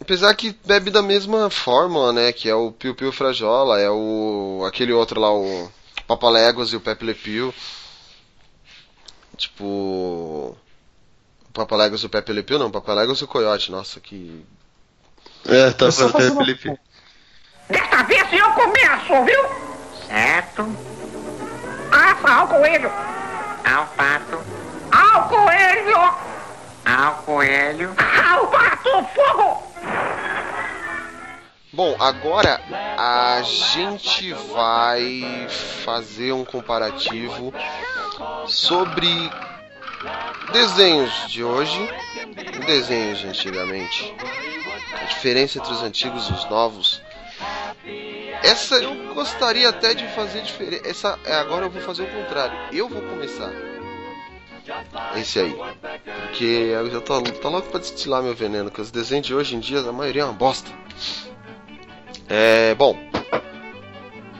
Apesar 0.00 0.34
que 0.34 0.56
bebe 0.64 0.90
da 0.90 1.02
mesma 1.02 1.50
fórmula, 1.50 2.12
né? 2.12 2.32
Que 2.32 2.48
é 2.48 2.54
o 2.54 2.70
Piu 2.70 2.94
Piu 2.94 3.10
Frajola, 3.12 3.80
é 3.80 3.90
o. 3.90 4.64
aquele 4.66 4.92
outro 4.92 5.20
lá, 5.20 5.32
o 5.32 5.70
Papaléguas 6.06 6.68
e 6.72 6.76
o 6.76 6.80
Pepe 6.80 7.04
Le 7.04 7.14
Pew. 7.14 7.52
Tipo. 9.36 10.56
Papaléguas 11.56 12.04
o 12.04 12.08
Pepe 12.10 12.34
Le 12.34 12.42
Pew, 12.42 12.58
não, 12.58 12.70
Papaléguas 12.70 13.22
o 13.22 13.26
Coyote, 13.26 13.70
nossa, 13.72 13.98
que. 13.98 14.44
É, 15.48 15.70
tá 15.70 15.90
só 15.90 16.08
uma- 16.08 16.20
Felipe. 16.20 16.78
Dessa 17.70 18.02
vez 18.02 18.30
eu 18.30 18.50
começo, 18.50 19.24
viu? 19.24 19.42
Certo. 20.06 20.76
Assa 21.90 22.30
ao 22.34 22.48
coelho. 22.48 22.90
Ao 23.64 23.86
pato. 23.86 24.38
Ao 24.92 25.28
coelho. 25.28 25.96
Ao 26.84 27.14
coelho. 27.24 27.94
Ao 28.30 28.46
pato, 28.48 28.90
fogo. 29.14 29.72
Bom, 31.72 31.96
agora 31.98 32.60
a 32.98 33.40
gente 33.42 34.32
vai 34.52 35.46
fazer 35.84 36.32
um 36.32 36.44
comparativo 36.44 37.52
sobre 38.46 39.30
desenhos 40.52 41.28
de 41.28 41.42
hoje 41.44 41.78
e 42.36 42.66
desenhos 42.66 43.18
de 43.18 43.28
antigamente. 43.28 44.14
A 45.00 45.04
diferença 45.04 45.58
entre 45.58 45.72
os 45.72 45.82
antigos 45.82 46.28
e 46.28 46.32
os 46.32 46.48
novos. 46.48 47.02
Essa 48.42 48.76
eu 48.76 49.14
gostaria 49.14 49.68
até 49.68 49.94
de 49.94 50.06
fazer 50.08 50.42
diferente. 50.42 50.88
Essa 50.88 51.18
é, 51.24 51.34
agora 51.34 51.66
eu 51.66 51.70
vou 51.70 51.82
fazer 51.82 52.04
o 52.04 52.06
contrário. 52.06 52.56
Eu 52.72 52.88
vou 52.88 53.02
começar. 53.02 53.52
Esse 55.16 55.40
aí. 55.40 55.56
Porque 56.22 56.44
eu 56.44 56.90
já 56.90 57.00
tô, 57.00 57.22
tô 57.22 57.48
louco 57.48 57.68
pra 57.68 57.80
destilar 57.80 58.22
meu 58.22 58.34
veneno, 58.34 58.70
que 58.70 58.80
os 58.80 58.90
desenhos 58.90 59.26
de 59.26 59.34
hoje 59.34 59.56
em 59.56 59.60
dia 59.60 59.80
a 59.80 59.92
maioria 59.92 60.22
é 60.22 60.24
uma 60.24 60.32
bosta. 60.32 60.70
É, 62.28 62.74
bom. 62.74 62.98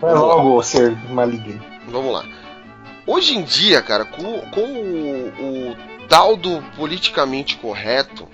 Vai 0.00 0.14
logo 0.14 0.62
ser 0.62 0.96
maligno. 1.08 1.62
Vamos 1.88 2.12
lá. 2.12 2.24
Hoje 3.06 3.36
em 3.36 3.44
dia, 3.44 3.80
cara, 3.80 4.04
com, 4.04 4.40
com 4.50 4.62
o, 4.62 5.70
o 5.70 5.76
tal 6.08 6.36
do 6.36 6.60
politicamente 6.76 7.56
correto, 7.56 8.28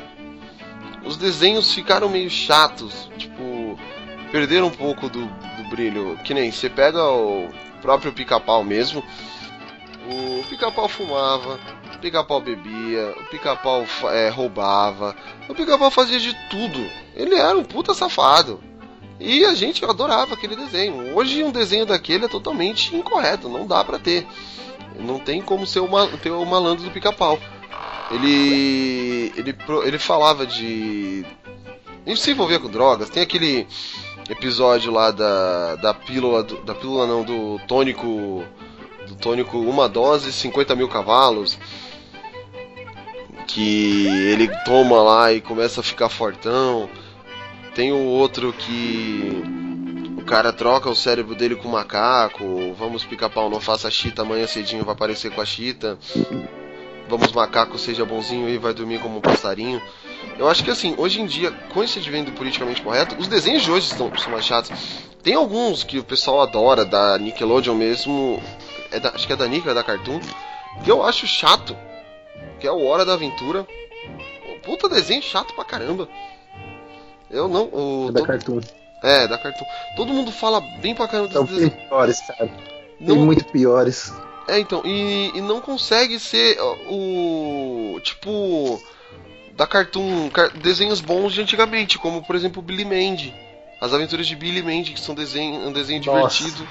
os 1.05 1.19
desenhos 1.19 1.75
ficaram 1.75 2.09
meio 2.09 2.31
chatos. 2.31 3.11
Tipo, 3.19 3.79
perderam 4.31 4.69
um 4.69 4.71
pouco 4.71 5.11
do, 5.11 5.27
do 5.27 5.69
brilho. 5.69 6.19
Que 6.25 6.33
nem 6.33 6.51
você 6.51 6.71
pega 6.71 7.05
o 7.05 7.51
próprio 7.83 8.13
pica-pau 8.13 8.65
mesmo. 8.65 9.05
O 10.09 10.43
pica-pau 10.49 10.89
fumava, 10.89 11.61
o 11.95 11.99
pica-pau 11.99 12.41
bebia, 12.41 13.15
o 13.21 13.25
pica-pau 13.27 13.85
é, 14.11 14.31
roubava, 14.31 15.15
o 15.49 15.55
pica-pau 15.55 15.91
fazia 15.91 16.19
de 16.19 16.35
tudo. 16.49 16.85
Ele 17.15 17.35
era 17.35 17.57
um 17.57 17.63
puta 17.63 17.93
safado. 17.93 18.59
E 19.23 19.45
a 19.45 19.55
gente 19.55 19.85
adorava 19.85 20.35
aquele 20.35 20.57
desenho. 20.57 21.15
Hoje 21.17 21.45
um 21.45 21.53
desenho 21.53 21.87
daquele 21.87 22.25
é 22.25 22.29
totalmente 22.29 22.95
incorreto, 22.97 23.49
não 23.49 23.67
dá 23.67 23.85
pra 23.85 23.99
ter. 23.99 24.27
Não 24.99 25.21
tem 25.21 25.41
como 25.41 25.65
ser 25.67 25.81
uma, 25.81 26.09
ter 26.19 26.31
o 26.31 26.45
malandro 26.45 26.85
do 26.85 26.91
pica-pau. 26.91 27.39
Ele, 28.11 29.33
ele 29.37 29.57
ele 29.85 29.99
falava 29.99 30.45
de 30.45 31.25
ele 32.05 32.17
se 32.17 32.33
envolvia 32.33 32.59
com 32.59 32.69
drogas. 32.69 33.09
Tem 33.09 33.23
aquele 33.23 33.67
episódio 34.29 34.93
lá 34.93 35.13
da, 35.13 35.77
da 35.77 35.95
pílula 35.95 36.43
do, 36.43 36.57
da 36.63 36.75
pílula 36.75 37.07
não 37.07 37.23
do 37.23 37.61
tônico 37.67 38.45
do 39.07 39.15
tônico 39.17 39.59
uma 39.59 39.89
dose 39.89 40.33
50 40.33 40.75
mil 40.75 40.89
cavalos 40.89 41.59
que 43.47 44.07
ele 44.07 44.49
toma 44.65 45.03
lá 45.03 45.33
e 45.33 45.41
começa 45.41 45.81
a 45.81 45.85
ficar 45.85 46.09
fortão. 46.09 46.89
Tem 47.75 47.91
o 47.93 48.05
outro 48.05 48.53
que 48.53 49.43
o 50.19 50.25
cara 50.25 50.53
troca 50.53 50.91
o 50.91 50.95
cérebro 50.95 51.35
dele 51.35 51.57
com 51.57 51.69
o 51.69 51.73
macaco. 51.73 52.75
Vamos 52.79 53.05
pica-pau, 53.05 53.49
não 53.49 53.61
faça 53.61 53.91
chita, 53.91 54.23
amanhã 54.23 54.47
cedinho 54.47 54.85
vai 54.85 54.95
aparecer 54.95 55.31
com 55.33 55.41
a 55.41 55.45
chita. 55.47 55.99
Vamos 57.09 57.33
macaco, 57.33 57.79
seja 57.79 58.05
bonzinho 58.05 58.49
e 58.49 58.59
vai 58.59 58.73
dormir 58.73 59.01
como 59.01 59.19
um 59.19 59.21
passarinho. 59.21 59.83
Eu 60.39 60.49
acho 60.49 60.63
que 60.63 60.71
assim, 60.71 60.95
hoje 60.97 61.21
em 61.21 61.27
dia, 61.27 61.51
com 61.73 61.83
esse 61.83 61.99
advento 61.99 62.33
politicamente 62.33 62.81
correto, 62.83 63.17
os 63.19 63.27
desenhos 63.27 63.63
de 63.63 63.71
hoje 63.71 63.87
estão, 63.91 64.11
são 64.17 64.33
mais 64.33 64.45
chatos. 64.45 64.71
Tem 65.23 65.35
alguns 65.35 65.85
que 65.85 65.99
o 65.99 66.05
pessoal 66.05 66.41
adora, 66.41 66.85
da 66.85 67.19
Nickelodeon 67.19 67.75
mesmo. 67.75 68.43
É 68.91 69.01
da, 69.01 69.11
acho 69.11 69.27
que 69.27 69.33
é 69.33 69.37
da 69.37 69.47
Nick, 69.47 69.69
é 69.69 69.75
da 69.75 69.83
Cartoon. 69.83 70.21
Que 70.85 70.91
eu 70.91 71.03
acho 71.03 71.27
chato. 71.27 71.77
Que 72.61 72.67
é 72.67 72.73
o 72.73 72.85
Hora 72.85 73.05
da 73.05 73.15
Aventura. 73.15 73.67
Puta 74.63 74.89
desenho 74.89 75.23
chato 75.23 75.55
pra 75.55 75.65
caramba. 75.65 76.09
Eu 77.33 77.49
não. 77.49 77.65
O, 77.73 78.07
É 78.11 78.13
da 78.13 78.23
Cartoon. 78.27 78.61
É, 79.03 79.27
da 79.27 79.39
Cartoon. 79.39 79.65
Todo 79.97 80.13
mundo 80.13 80.31
fala 80.31 80.61
bem 80.81 80.95
pra 80.95 81.09
caramba 81.09 81.29
tem 81.29 81.45
desenhos. 81.45 81.75
piores, 81.89 82.21
cara. 82.27 82.47
Tem 82.99 83.09
Não- 83.09 83.17
muito 83.17 83.45
piores. 83.47 84.13
É, 84.49 84.59
então, 84.59 84.83
e, 84.85 85.31
e 85.35 85.41
não 85.41 85.61
consegue 85.61 86.19
ser 86.21 86.57
o. 86.89 87.99
Tipo. 88.03 88.81
Da 89.57 89.67
Cartoon. 89.67 90.31
car- 90.31 90.51
desenhos 90.57 91.01
bons 91.01 91.33
de 91.33 91.41
antigamente, 91.43 91.99
como 91.99 92.23
por 92.25 92.35
exemplo 92.37 92.63
Billy 92.63 92.85
Mandy. 92.85 93.35
As 93.81 93.93
aventuras 93.93 94.27
de 94.27 94.37
Billy 94.37 94.63
Mandy, 94.63 94.93
que 94.93 95.01
são 95.01 95.15
desenho, 95.15 95.67
um 95.69 95.73
desenho 95.73 96.03
Nossa. 96.05 96.37
divertido. 96.45 96.69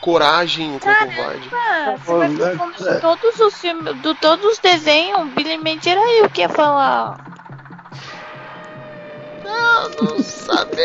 Coragem, 0.00 0.74
o 0.74 0.80
Cão 0.80 0.94
Covarde. 0.94 1.48
Ah, 1.52 1.94
você 1.96 2.12
vai 2.12 2.26
É, 2.26 2.56
falando 2.56 2.74
de 2.76 3.00
todos 3.02 3.38
os 3.40 3.54
filmes, 3.60 4.00
de 4.02 4.14
todos 4.14 4.44
os 4.52 4.58
desenhos, 4.58 5.28
Billy 5.34 5.58
Mandy 5.58 5.88
era 5.90 6.00
eu 6.14 6.28
que 6.30 6.40
ia 6.40 6.48
falar. 6.48 7.18
Não 10.02 10.22
sabia 10.22 10.80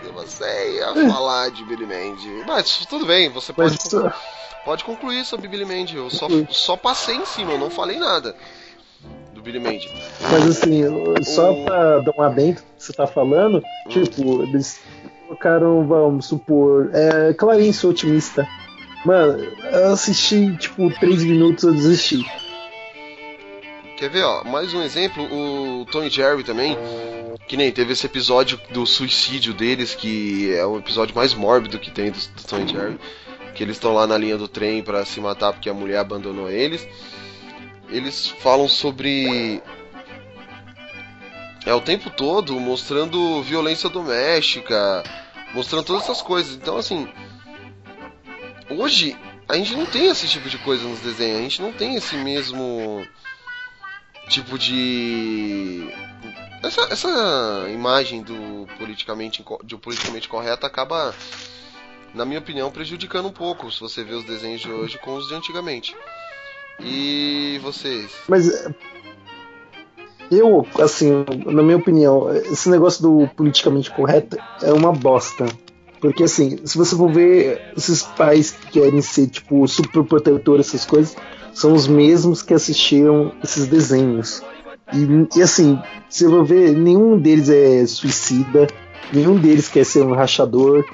que 0.00 0.08
você 0.12 0.74
ia 0.76 1.10
falar 1.10 1.50
de 1.50 1.64
Billy 1.64 1.86
Mandy. 1.86 2.44
Mas 2.46 2.84
tudo 2.86 3.06
bem, 3.06 3.28
você 3.28 3.52
pode, 3.52 3.70
Mas 3.72 3.84
isso- 3.86 4.12
pode 4.64 4.84
concluir 4.84 5.24
sobre 5.24 5.48
Billy 5.48 5.64
Mandy. 5.64 5.96
Eu 5.96 6.10
só, 6.10 6.28
só 6.50 6.76
passei 6.76 7.16
em 7.16 7.24
cima, 7.24 7.52
eu 7.52 7.58
não 7.58 7.70
falei 7.70 7.98
nada 7.98 8.34
do 9.32 9.40
Billy 9.40 9.58
Mandy. 9.60 9.90
Mas 10.30 10.46
assim, 10.58 10.82
só 11.22 11.52
O- 11.52 11.64
pra 11.64 11.98
dar 12.00 12.12
um 12.16 12.22
adendo 12.22 12.60
que 12.60 12.82
você 12.84 12.92
tá 12.92 13.06
falando, 13.06 13.62
tipo, 13.88 14.42
eles 14.42 14.80
colocaram, 15.26 15.86
vamos 15.86 16.26
supor, 16.26 16.90
é, 16.92 17.32
Clarice 17.34 17.86
Otimista. 17.86 18.46
Mano, 19.04 19.38
eu 19.72 19.92
assisti, 19.92 20.56
tipo, 20.56 20.90
três 20.98 21.22
minutos 21.22 21.64
eu 21.64 21.72
desisti. 21.72 22.24
Quer 23.96 24.10
ver, 24.10 24.24
ó, 24.24 24.44
mais 24.44 24.74
um 24.74 24.82
exemplo, 24.82 25.24
o 25.24 25.86
Tom 25.86 26.04
e 26.04 26.10
Jerry 26.10 26.44
também, 26.44 26.76
que 27.48 27.56
nem 27.56 27.72
teve 27.72 27.94
esse 27.94 28.04
episódio 28.04 28.60
do 28.70 28.84
suicídio 28.84 29.54
deles, 29.54 29.94
que 29.94 30.54
é 30.54 30.66
o 30.66 30.76
episódio 30.76 31.16
mais 31.16 31.32
mórbido 31.32 31.78
que 31.78 31.90
tem 31.90 32.10
do, 32.10 32.18
do 32.18 32.44
Tom 32.46 32.58
e 32.58 32.68
Jerry, 32.68 33.00
que 33.54 33.62
eles 33.62 33.76
estão 33.76 33.94
lá 33.94 34.06
na 34.06 34.18
linha 34.18 34.36
do 34.36 34.46
trem 34.46 34.82
pra 34.82 35.02
se 35.06 35.18
matar 35.18 35.54
porque 35.54 35.70
a 35.70 35.74
mulher 35.74 35.98
abandonou 35.98 36.50
eles. 36.50 36.86
Eles 37.88 38.28
falam 38.28 38.68
sobre 38.68 39.62
é 41.64 41.72
o 41.72 41.80
tempo 41.80 42.10
todo 42.10 42.60
mostrando 42.60 43.42
violência 43.42 43.88
doméstica, 43.88 45.02
mostrando 45.54 45.84
todas 45.84 46.02
essas 46.02 46.20
coisas. 46.20 46.54
Então, 46.54 46.76
assim, 46.76 47.08
hoje 48.68 49.16
a 49.48 49.56
gente 49.56 49.74
não 49.74 49.86
tem 49.86 50.08
esse 50.08 50.28
tipo 50.28 50.50
de 50.50 50.58
coisa 50.58 50.86
nos 50.86 51.00
desenhos, 51.00 51.38
a 51.38 51.42
gente 51.42 51.62
não 51.62 51.72
tem 51.72 51.94
esse 51.94 52.14
mesmo 52.16 53.06
tipo 54.28 54.58
de 54.58 55.88
essa, 56.62 56.82
essa 56.90 57.66
imagem 57.72 58.22
do 58.22 58.66
politicamente 58.78 59.44
de 59.64 59.76
politicamente 59.76 60.28
correto 60.28 60.66
acaba 60.66 61.14
na 62.14 62.24
minha 62.24 62.40
opinião 62.40 62.70
prejudicando 62.70 63.26
um 63.26 63.32
pouco 63.32 63.70
se 63.70 63.80
você 63.80 64.02
vê 64.02 64.14
os 64.14 64.24
desenhos 64.24 64.60
de 64.60 64.70
hoje 64.70 64.98
com 64.98 65.14
os 65.14 65.28
de 65.28 65.34
antigamente 65.34 65.96
e 66.80 67.58
vocês 67.62 68.10
Mas 68.28 68.50
eu, 70.30 70.66
assim, 70.80 71.24
na 71.46 71.62
minha 71.62 71.76
opinião, 71.76 72.34
esse 72.34 72.68
negócio 72.68 73.02
do 73.02 73.28
politicamente 73.36 73.90
correto 73.90 74.36
é 74.62 74.72
uma 74.72 74.92
bosta. 74.92 75.46
Porque 76.00 76.24
assim, 76.24 76.58
se 76.64 76.76
você 76.76 76.96
for 76.96 77.10
ver 77.10 77.72
esses 77.76 78.02
pais 78.02 78.50
que 78.50 78.80
querem 78.80 79.00
ser, 79.00 79.28
tipo, 79.28 79.66
super 79.66 80.04
protetores, 80.04 80.68
essas 80.68 80.84
coisas, 80.84 81.16
são 81.56 81.72
os 81.72 81.88
mesmos 81.88 82.42
que 82.42 82.52
assistiram 82.52 83.32
esses 83.42 83.66
desenhos. 83.66 84.42
E, 84.92 85.38
e, 85.38 85.42
assim, 85.42 85.78
eu 86.20 86.30
for 86.30 86.44
ver, 86.44 86.76
nenhum 86.76 87.18
deles 87.18 87.48
é 87.48 87.86
suicida, 87.86 88.66
nenhum 89.10 89.36
deles 89.36 89.66
quer 89.66 89.86
ser 89.86 90.04
um 90.04 90.12
rachador, 90.12 90.84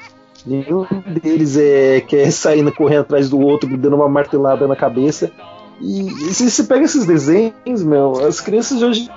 nenhum 0.46 0.86
deles 1.20 1.56
é, 1.56 2.00
quer 2.00 2.30
sair 2.30 2.64
correndo 2.74 3.00
atrás 3.00 3.28
do 3.28 3.40
outro, 3.40 3.76
dando 3.76 3.96
uma 3.96 4.08
martelada 4.08 4.68
na 4.68 4.76
cabeça. 4.76 5.32
E, 5.80 6.06
e 6.06 6.32
se 6.32 6.48
você 6.48 6.62
pega 6.62 6.84
esses 6.84 7.04
desenhos, 7.06 7.82
meu, 7.82 8.24
as 8.24 8.40
crianças 8.40 8.78
de 8.78 8.84
hoje 8.84 9.10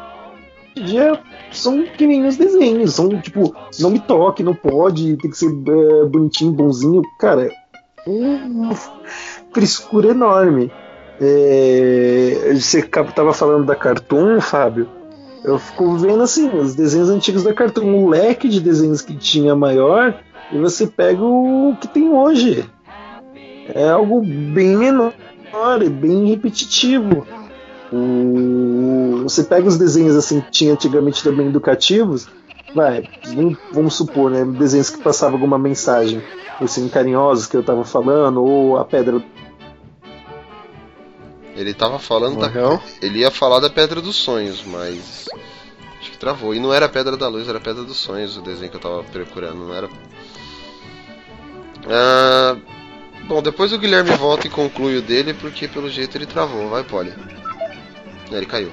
em 0.76 0.84
dia 0.84 1.19
são 1.51 1.84
que 1.84 2.07
nem 2.07 2.26
os 2.26 2.38
desenhos. 2.38 2.95
São 2.95 3.07
tipo, 3.22 3.55
não 3.80 3.91
me 3.91 3.99
toque, 3.99 4.41
não 4.41 4.55
pode, 4.55 5.15
tem 5.17 5.30
que 5.30 5.38
ser 5.38 5.51
é, 5.51 6.05
bonitinho, 6.05 6.51
bonzinho. 6.51 7.03
Cara, 7.19 7.51
é 8.07 8.09
uma 8.09 8.73
frescura 9.53 10.09
enorme. 10.09 10.72
É, 11.21 12.53
você 12.53 12.81
ca- 12.81 13.03
tava 13.05 13.33
falando 13.33 13.65
da 13.65 13.75
Cartoon, 13.75 14.39
Fábio. 14.41 14.87
Eu 15.43 15.59
fico 15.59 15.95
vendo 15.97 16.23
assim, 16.23 16.49
os 16.49 16.73
desenhos 16.75 17.09
antigos 17.09 17.43
da 17.43 17.53
Cartoon, 17.53 18.03
o 18.03 18.09
leque 18.09 18.49
de 18.49 18.59
desenhos 18.59 19.01
que 19.01 19.15
tinha 19.15 19.55
maior, 19.55 20.15
e 20.51 20.57
você 20.57 20.87
pega 20.87 21.23
o 21.23 21.75
que 21.79 21.87
tem 21.87 22.09
hoje. 22.09 22.65
É 23.73 23.89
algo 23.89 24.21
bem 24.21 24.75
menor, 24.75 25.13
é 25.81 25.89
bem 25.89 26.27
repetitivo. 26.27 27.25
O- 27.93 29.21
Você 29.23 29.43
pega 29.43 29.67
os 29.67 29.77
desenhos 29.77 30.15
assim 30.15 30.39
que 30.41 30.51
tinha 30.51 30.73
antigamente 30.73 31.23
também 31.23 31.47
educativos, 31.47 32.27
vai, 32.75 33.03
vamos, 33.73 33.95
supor, 33.95 34.29
né? 34.29 34.45
Desenhos 34.45 34.89
que 34.89 35.01
passavam 35.01 35.35
alguma 35.35 35.57
mensagem. 35.57 36.21
Assim, 36.61 36.87
carinhosos 36.87 37.47
que 37.47 37.57
eu 37.57 37.63
tava 37.63 37.83
falando, 37.83 38.43
ou 38.43 38.77
a 38.77 38.85
pedra. 38.85 39.21
Ele 41.56 41.73
tava 41.73 41.98
falando 41.98 42.40
da. 42.40 42.52
Ele 43.02 43.19
ia 43.19 43.32
falar 43.32 43.60
da 43.60 43.69
Pedra 43.69 44.02
dos 44.02 44.18
Sonhos, 44.18 44.61
mas. 44.64 45.26
Acho 45.99 46.11
que 46.11 46.18
travou. 46.18 46.53
E 46.53 46.60
não 46.60 46.73
era 46.73 46.86
a 46.86 46.90
Pedra 46.90 47.15
da 47.15 47.30
Luz, 47.30 47.48
era 47.48 47.57
a 47.57 47.61
Pedra 47.61 47.84
dos 47.84 47.98
Sonhos, 47.98 48.38
o 48.38 48.41
desenho 48.41 48.69
que 48.69 48.77
eu 48.77 48.82
tava 48.82 49.03
procurando, 49.06 49.65
não 49.65 49.73
era. 49.73 49.90
Ah, 51.88 52.57
bom, 53.27 53.41
depois 53.41 53.72
o 53.72 53.80
Guilherme 53.80 54.11
volta 54.11 54.48
e 54.48 54.49
conclui 54.49 54.98
o 54.98 55.02
dele, 55.02 55.34
porque 55.34 55.68
pelo 55.68 55.90
jeito 55.90 56.18
ele 56.18 56.26
travou. 56.26 56.69
Vai, 56.69 56.84
Polly. 56.84 57.14
Ele 58.30 58.45
caiu. 58.45 58.72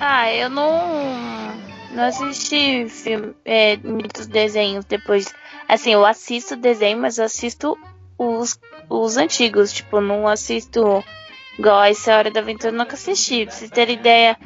Ah, 0.00 0.32
eu 0.32 0.48
não. 0.48 1.52
Não 1.92 2.04
assisti 2.04 2.88
filme, 2.88 3.34
é, 3.44 3.76
muitos 3.76 4.26
desenhos 4.26 4.86
depois. 4.86 5.34
Assim, 5.68 5.92
eu 5.92 6.06
assisto 6.06 6.56
desenho, 6.56 6.98
mas 6.98 7.18
eu 7.18 7.26
assisto 7.26 7.76
os, 8.16 8.58
os 8.88 9.18
antigos. 9.18 9.70
Tipo, 9.72 10.00
não 10.00 10.26
assisto 10.26 11.04
igual 11.58 11.82
essa 11.84 12.16
Hora 12.16 12.30
da 12.30 12.40
Aventura, 12.40 12.72
nunca 12.72 12.94
assisti. 12.94 13.46
Pra 13.46 13.54
vocês 13.54 13.70
terem 13.70 13.96
ideia, 13.96 14.36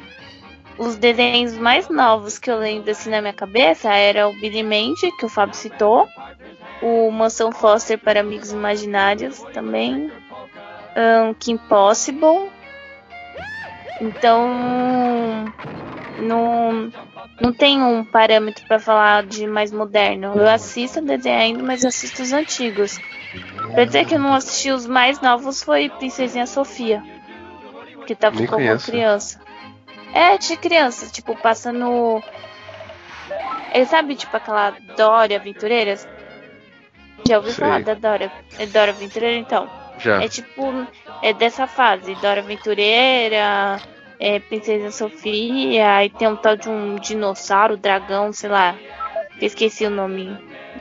os 0.77 0.95
desenhos 0.95 1.57
mais 1.57 1.89
novos 1.89 2.37
que 2.37 2.49
eu 2.51 2.57
lembro 2.57 2.91
assim 2.91 3.09
na 3.09 3.21
minha 3.21 3.33
cabeça 3.33 3.91
era 3.91 4.27
o 4.27 4.33
Billy 4.33 4.63
Mandy, 4.63 5.11
que 5.17 5.25
o 5.25 5.29
Fábio 5.29 5.55
citou. 5.55 6.07
O 6.81 7.09
Mansão 7.11 7.51
Foster 7.51 7.97
para 7.97 8.19
Amigos 8.19 8.51
Imaginários 8.51 9.39
também. 9.53 10.11
Um, 10.95 11.33
Kim 11.33 11.57
Possible. 11.57 12.51
Então, 13.99 14.47
não, 16.19 16.91
não 17.41 17.51
tem 17.51 17.81
um 17.81 18.03
parâmetro 18.03 18.65
para 18.67 18.79
falar 18.79 19.25
de 19.25 19.47
mais 19.47 19.71
moderno. 19.71 20.33
Eu 20.35 20.47
assisto 20.47 21.01
desenho 21.01 21.39
ainda, 21.39 21.63
mas 21.63 21.83
assisto 21.83 22.21
os 22.21 22.31
antigos. 22.31 22.99
Pra 23.77 23.85
dizer 23.85 24.05
que 24.05 24.15
eu 24.15 24.19
não 24.19 24.33
assisti 24.33 24.71
os 24.71 24.87
mais 24.87 25.21
novos 25.21 25.61
foi 25.61 25.87
Princesinha 25.87 26.47
Sofia. 26.47 27.03
Que 28.07 28.15
tava 28.15 28.35
Nem 28.35 28.47
como 28.47 28.57
conheço. 28.65 28.89
criança. 28.89 29.39
É, 30.11 30.35
de 30.35 30.57
criança, 30.57 31.05
tipo, 31.11 31.35
passa 31.35 31.71
no. 31.71 32.23
Ele 33.71 33.85
sabe, 33.85 34.15
tipo, 34.15 34.35
aquela 34.35 34.71
Dora 34.97 35.35
Aventureiras? 35.35 36.07
Já 37.27 37.37
ouviu 37.37 37.51
Sei. 37.53 37.63
falar 37.67 37.83
da 37.83 37.93
Dora? 37.93 38.31
É 38.57 38.65
Dora 38.65 38.89
Aventureira, 38.89 39.37
então? 39.37 39.69
Já. 39.99 40.23
É 40.23 40.27
tipo, 40.27 40.87
é 41.21 41.31
dessa 41.31 41.67
fase, 41.67 42.15
Dora 42.15 42.39
Aventureira, 42.39 43.79
é, 44.19 44.39
Princesa 44.39 44.89
Sofia, 44.89 45.97
aí 45.97 46.09
tem 46.09 46.27
um 46.27 46.35
tal 46.35 46.57
de 46.57 46.67
um 46.67 46.95
dinossauro, 46.95 47.77
dragão, 47.77 48.33
sei 48.33 48.49
lá. 48.49 48.75
Esqueci 49.39 49.85
o 49.85 49.91
nome. 49.91 50.35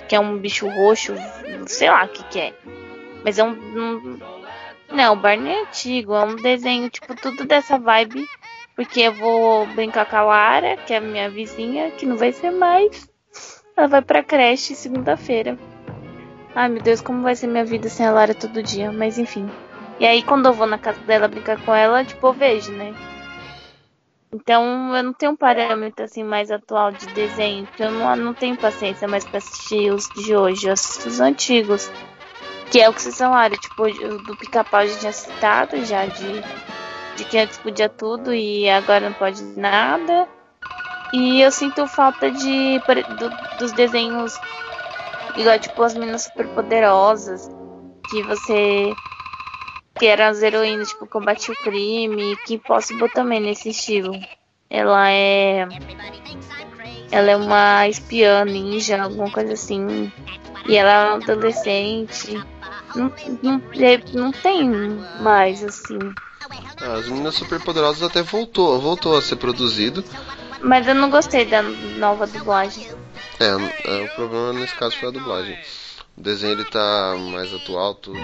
Que 0.08 0.16
é 0.16 0.20
um 0.20 0.38
bicho 0.38 0.66
roxo, 0.66 1.14
sei 1.66 1.90
lá 1.90 2.04
o 2.04 2.08
que, 2.08 2.22
que 2.24 2.38
é. 2.40 2.54
Mas 3.26 3.40
é 3.40 3.42
um. 3.42 3.50
um 3.50 4.18
não, 4.88 5.14
o 5.14 5.16
Barney 5.16 5.52
é 5.52 5.62
antigo, 5.62 6.14
é 6.14 6.24
um 6.24 6.36
desenho, 6.36 6.88
tipo, 6.88 7.12
tudo 7.16 7.44
dessa 7.44 7.76
vibe. 7.76 8.24
Porque 8.76 9.00
eu 9.00 9.12
vou 9.14 9.66
brincar 9.66 10.06
com 10.06 10.16
a 10.16 10.22
Lara, 10.22 10.76
que 10.76 10.94
é 10.94 10.98
a 10.98 11.00
minha 11.00 11.28
vizinha, 11.28 11.90
que 11.90 12.06
não 12.06 12.16
vai 12.16 12.32
ser 12.32 12.52
mais. 12.52 13.10
Ela 13.76 13.88
vai 13.88 14.02
pra 14.02 14.22
creche 14.22 14.76
segunda-feira. 14.76 15.58
Ai 16.54 16.68
meu 16.68 16.80
Deus, 16.80 17.00
como 17.00 17.22
vai 17.22 17.34
ser 17.34 17.48
minha 17.48 17.64
vida 17.64 17.88
sem 17.88 18.06
a 18.06 18.12
Lara 18.12 18.32
todo 18.32 18.62
dia? 18.62 18.92
Mas 18.92 19.18
enfim. 19.18 19.50
E 19.98 20.06
aí 20.06 20.22
quando 20.22 20.46
eu 20.46 20.52
vou 20.52 20.66
na 20.66 20.78
casa 20.78 21.00
dela 21.00 21.26
brincar 21.26 21.60
com 21.64 21.74
ela, 21.74 22.04
tipo, 22.04 22.28
eu 22.28 22.32
vejo, 22.32 22.70
né? 22.70 22.94
Então 24.32 24.94
eu 24.94 25.02
não 25.02 25.12
tenho 25.12 25.32
um 25.32 25.36
parâmetro 25.36 26.04
assim 26.04 26.22
mais 26.22 26.50
atual 26.50 26.92
de 26.92 27.06
desenho. 27.08 27.66
Então 27.74 27.86
eu 27.86 27.92
não, 27.92 28.16
não 28.16 28.34
tenho 28.34 28.56
paciência 28.56 29.08
mais 29.08 29.24
pra 29.24 29.38
assistir 29.38 29.90
os 29.90 30.08
de 30.10 30.36
hoje. 30.36 30.68
Eu 30.68 30.74
assisto 30.74 31.08
os 31.08 31.18
antigos. 31.18 31.90
Que 32.70 32.80
é 32.80 32.88
o 32.88 32.92
que 32.92 33.00
vocês 33.00 33.16
falaram, 33.16 33.56
tipo, 33.56 33.84
do 34.24 34.36
pica-pau 34.36 34.80
a 34.80 34.86
gente 34.86 35.00
tinha 35.00 35.12
citado 35.12 35.84
já, 35.84 36.04
de, 36.06 36.42
de 37.16 37.24
que 37.24 37.38
antes 37.38 37.58
podia 37.58 37.88
tudo 37.88 38.34
e 38.34 38.68
agora 38.68 39.08
não 39.08 39.12
pode 39.14 39.42
nada. 39.56 40.28
E 41.12 41.40
eu 41.40 41.50
sinto 41.50 41.86
falta 41.86 42.30
de 42.30 42.80
do- 43.18 43.30
dos 43.58 43.72
desenhos 43.72 44.34
igual 45.36 45.58
tipo 45.58 45.82
as 45.82 45.94
meninas 45.94 46.24
super 46.24 46.46
poderosas 46.48 47.48
que 48.08 48.22
você 48.22 48.96
que 49.98 50.06
eram 50.06 50.26
as 50.26 50.42
heroínas 50.42 50.88
tipo 50.88 51.06
combate 51.06 51.50
o 51.50 51.56
crime 51.56 52.36
que 52.46 52.54
Impossible 52.54 53.08
também 53.10 53.40
nesse 53.40 53.70
estilo 53.70 54.12
ela 54.68 55.10
é 55.10 55.66
ela 57.10 57.30
é 57.30 57.36
uma 57.36 57.88
espiã 57.88 58.44
ninja 58.44 59.02
alguma 59.02 59.30
coisa 59.30 59.52
assim 59.54 60.10
e 60.68 60.76
ela 60.76 60.90
é 60.90 61.04
uma 61.08 61.16
adolescente 61.16 62.42
não, 62.94 63.12
não, 63.42 63.62
é- 63.74 64.02
não 64.12 64.32
tem 64.32 64.68
mais 65.20 65.62
assim 65.62 65.98
Ah, 66.80 66.94
As 66.96 67.08
Meninas 67.08 67.34
Superpoderosas 67.34 68.02
até 68.02 68.22
voltou, 68.22 68.78
voltou 68.80 69.16
a 69.16 69.22
ser 69.22 69.36
produzido. 69.36 70.04
mas 70.60 70.86
eu 70.86 70.94
não 70.94 71.10
gostei 71.10 71.44
da 71.44 71.62
nova 71.62 72.26
dublagem 72.26 72.86
É, 73.38 73.46
é, 73.90 74.00
o 74.02 74.08
problema 74.08 74.52
nesse 74.52 74.74
caso 74.74 74.96
foi 74.96 75.08
a 75.08 75.12
dublagem. 75.12 75.58
O 76.16 76.20
desenho 76.22 76.52
ele 76.52 76.64
tá 76.64 77.14
mais 77.18 77.52
atual, 77.52 77.94
tudo. 77.94 78.18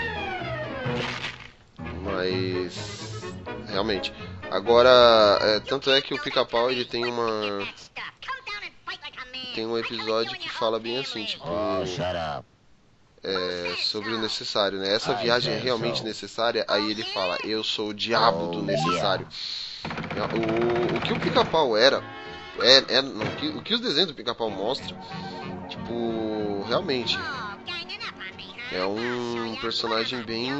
Mas. 2.03 2.73
Realmente. 3.69 4.13
Agora, 4.51 4.89
é, 5.43 5.61
tanto 5.61 5.91
é 5.91 6.01
que 6.01 6.15
o 6.15 6.19
pica-pau 6.19 6.71
ele 6.71 6.85
tem 6.85 7.05
uma. 7.05 7.67
Tem 9.55 9.67
um 9.67 9.77
episódio 9.79 10.37
que 10.39 10.49
fala 10.49 10.79
bem 10.79 10.99
assim, 10.99 11.25
tipo. 11.25 11.47
É, 13.25 13.75
sobre 13.79 14.11
o 14.11 14.19
necessário, 14.19 14.79
né? 14.81 14.95
Essa 14.95 15.15
viagem 15.15 15.55
é 15.55 15.59
realmente 15.59 16.03
necessária? 16.03 16.65
Aí 16.69 16.91
ele 16.91 17.05
fala, 17.05 17.39
eu 17.45 17.63
sou 17.63 17.91
o 17.91 17.95
diabo 17.95 18.49
do 18.49 18.63
necessário. 18.63 19.27
O, 20.35 20.97
o 20.97 21.01
que 21.03 21.13
o 21.13 21.17
pica-pau 21.21 21.77
era, 21.77 22.03
é, 22.61 22.97
é, 22.97 23.01
o, 23.01 23.37
que, 23.37 23.49
o 23.49 23.63
que 23.63 23.75
os 23.75 23.81
desenhos 23.81 24.09
do 24.09 24.15
pica-pau 24.15 24.51
mostram, 24.51 24.99
tipo, 25.69 26.65
realmente, 26.69 27.17
é 28.73 28.85
um 28.85 29.57
personagem 29.61 30.23
bem. 30.23 30.51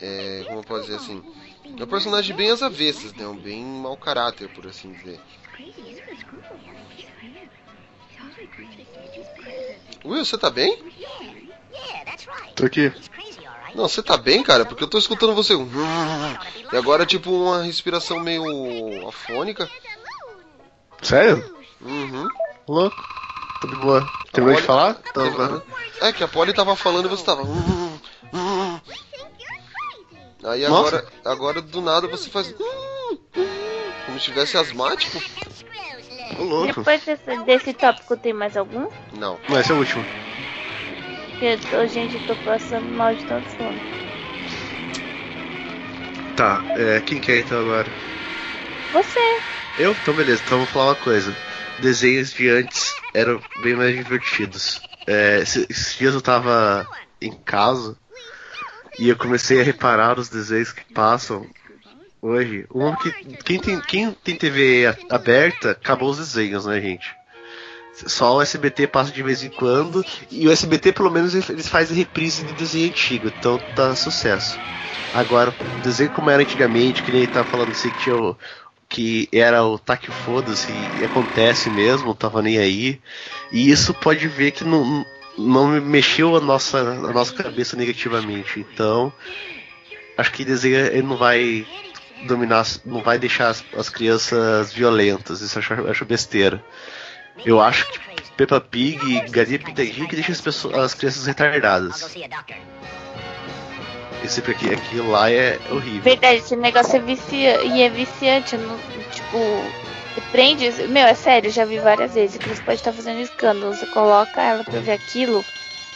É, 0.00 0.44
como 0.46 0.58
eu 0.58 0.64
posso 0.64 0.82
dizer 0.82 0.96
assim? 0.96 1.22
É 1.78 1.84
um 1.84 1.86
personagem 1.86 2.34
bem 2.34 2.50
às 2.50 2.62
avessas, 2.62 3.12
né? 3.14 3.26
Um 3.26 3.36
bem 3.36 3.64
mau 3.64 3.96
caráter, 3.96 4.48
por 4.48 4.66
assim 4.66 4.92
dizer. 4.92 5.20
Will, 10.04 10.24
você 10.24 10.38
tá 10.38 10.50
bem? 10.50 10.78
Tô 12.54 12.66
aqui. 12.66 12.92
Não, 13.74 13.88
você 13.88 14.02
tá 14.02 14.16
bem, 14.16 14.42
cara? 14.42 14.64
Porque 14.64 14.82
eu 14.82 14.88
tô 14.88 14.98
escutando 14.98 15.34
você. 15.34 15.52
E 16.72 16.76
agora, 16.76 17.04
tipo, 17.04 17.30
uma 17.30 17.62
respiração 17.62 18.20
meio 18.20 19.06
afônica. 19.08 19.68
Sério? 21.02 21.54
Uhum. 21.80 22.28
Louco. 22.66 22.96
Tô 23.60 23.68
de 23.68 23.76
boa. 23.76 24.08
Terminou 24.32 24.60
de 24.60 24.66
falar? 24.66 24.96
Então, 25.08 25.26
Uhum. 25.26 25.62
É 26.00 26.12
que 26.12 26.22
a 26.24 26.28
Polly 26.28 26.52
tava 26.52 26.74
falando 26.76 27.06
e 27.06 27.08
você 27.08 27.24
tava. 27.24 27.42
Aí 30.44 30.66
Nossa. 30.68 30.96
agora, 30.98 31.06
agora 31.24 31.62
do 31.62 31.80
nada 31.80 32.06
você 32.06 32.30
faz. 32.30 32.54
Como 34.06 34.18
se 34.18 34.24
tivesse 34.26 34.56
asmático. 34.56 35.20
Ô, 36.38 36.42
louco. 36.42 36.66
depois 36.80 37.04
desse, 37.04 37.36
desse 37.44 37.72
tópico 37.74 38.16
tem 38.16 38.32
mais 38.32 38.56
algum? 38.56 38.88
Não. 39.18 39.38
Não, 39.48 39.58
esse 39.58 39.70
é 39.70 39.74
o 39.74 39.78
último. 39.78 40.04
Porque 41.38 41.58
eu 41.72 41.88
gente, 41.88 42.14
eu 42.14 42.20
tô 42.26 42.36
passando 42.36 42.86
mal 42.88 43.14
de 43.14 43.24
tanto 43.24 43.48
sono. 43.56 43.80
Tá, 46.34 46.62
é, 46.74 47.00
quem 47.00 47.20
quer 47.20 47.38
então 47.40 47.60
agora? 47.60 47.90
Você. 48.92 49.20
Eu? 49.78 49.92
Então 49.92 50.14
beleza, 50.14 50.42
então 50.44 50.58
vou 50.58 50.66
falar 50.66 50.86
uma 50.86 50.94
coisa. 50.96 51.34
Desenhos 51.80 52.32
de 52.32 52.48
antes 52.48 53.02
eram 53.12 53.40
bem 53.62 53.74
mais 53.74 53.94
divertidos. 53.94 54.80
É, 55.06 55.38
esse- 55.40 55.66
esses 55.70 55.96
dias 55.96 56.14
eu 56.14 56.20
tava 56.20 56.86
em 57.20 57.32
casa 57.32 57.96
e 58.98 59.08
eu 59.08 59.16
comecei 59.16 59.60
a 59.60 59.64
reparar 59.64 60.18
os 60.18 60.28
desenhos 60.28 60.72
que 60.72 60.82
passam 60.92 61.46
hoje. 62.26 62.66
Um 62.74 62.94
que 62.94 63.10
quem 63.44 63.58
tem, 63.58 63.80
quem 63.80 64.10
tem 64.12 64.36
TV 64.36 64.94
aberta 65.08 65.70
acabou 65.70 66.10
os 66.10 66.18
desenhos, 66.18 66.66
né, 66.66 66.80
gente? 66.80 67.14
Só 67.94 68.36
o 68.36 68.42
SBT 68.42 68.88
passa 68.88 69.10
de 69.10 69.22
vez 69.22 69.42
em 69.42 69.48
quando 69.48 70.04
e 70.30 70.46
o 70.46 70.52
SBT 70.52 70.92
pelo 70.92 71.10
menos 71.10 71.34
eles 71.34 71.68
fazem 71.68 71.96
reprise 71.96 72.44
de 72.44 72.52
desenho 72.52 72.88
antigo, 72.88 73.28
então 73.28 73.58
tá 73.74 73.94
sucesso. 73.96 74.58
Agora, 75.14 75.54
o 75.78 75.82
desenho 75.82 76.10
como 76.10 76.28
era 76.28 76.42
antigamente, 76.42 77.02
que 77.02 77.10
nem 77.10 77.22
ele 77.22 77.32
tava 77.32 77.48
falando 77.48 77.70
assim 77.70 77.88
que 77.88 78.00
tinha 78.00 78.16
o, 78.16 78.36
que 78.86 79.28
era 79.32 79.64
o 79.64 79.78
taque 79.78 80.10
foda-se 80.10 80.70
e 81.00 81.04
acontece 81.04 81.70
mesmo, 81.70 82.14
tava 82.14 82.42
nem 82.42 82.58
aí. 82.58 83.00
E 83.50 83.70
isso 83.70 83.94
pode 83.94 84.28
ver 84.28 84.50
que 84.50 84.62
não, 84.62 85.04
não 85.38 85.68
mexeu 85.80 86.36
a 86.36 86.40
nossa, 86.40 86.78
a 86.78 87.12
nossa 87.12 87.32
cabeça 87.32 87.76
negativamente. 87.76 88.60
Então, 88.60 89.10
acho 90.18 90.32
que 90.32 90.44
desenho 90.44 90.76
ele 90.76 91.02
não 91.02 91.16
vai 91.16 91.66
dominar, 92.24 92.64
não 92.84 93.02
vai 93.02 93.18
deixar 93.18 93.48
as, 93.48 93.64
as 93.76 93.88
crianças 93.88 94.72
violentas. 94.72 95.40
Isso 95.40 95.58
eu 95.58 95.60
acho, 95.60 95.72
eu 95.74 95.90
acho 95.90 96.04
besteira. 96.04 96.64
Eu 97.44 97.60
acho 97.60 97.86
que 97.90 97.98
Peppa 98.36 98.60
Pig 98.60 98.98
e 99.04 99.20
Galinha 99.30 99.58
Pintadinha 99.58 100.08
que 100.08 100.14
deixa 100.14 100.32
as, 100.32 100.40
pessoas, 100.40 100.76
as 100.76 100.94
crianças 100.94 101.26
retardadas. 101.26 102.16
Esse 104.24 104.42
porque 104.42 104.66
aquilo 104.70 105.10
lá 105.10 105.30
é 105.30 105.58
horrível. 105.70 106.02
Verdade, 106.02 106.38
esse 106.38 106.56
negócio 106.56 106.96
é 106.96 106.98
viciante. 106.98 107.66
E 107.68 107.82
é 107.82 107.88
viciante. 107.88 108.56
Não, 108.56 108.78
tipo, 109.12 109.38
prende. 110.32 110.70
Meu, 110.88 111.06
é 111.06 111.14
sério, 111.14 111.50
já 111.50 111.64
vi 111.64 111.78
várias 111.78 112.14
vezes. 112.14 112.36
Que 112.36 112.48
você 112.48 112.62
pode 112.62 112.78
estar 112.78 112.92
fazendo 112.92 113.20
escândalo. 113.20 113.74
Você 113.74 113.86
coloca 113.86 114.40
ela 114.40 114.64
pra 114.64 114.80
ver 114.80 114.92
aquilo. 114.92 115.44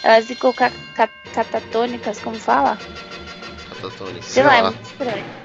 Elas 0.03 0.27
ficam 0.27 0.53
ca 0.53 0.71
ca 0.95 1.09
catatônicas, 1.35 2.21
como 2.21 2.39
fala? 2.39 2.79
Catatônicas. 3.69 4.25
Sei 4.25 4.43
lá, 4.43 4.57
é 4.57 4.63
muito 4.63 4.83
estranho. 4.83 5.40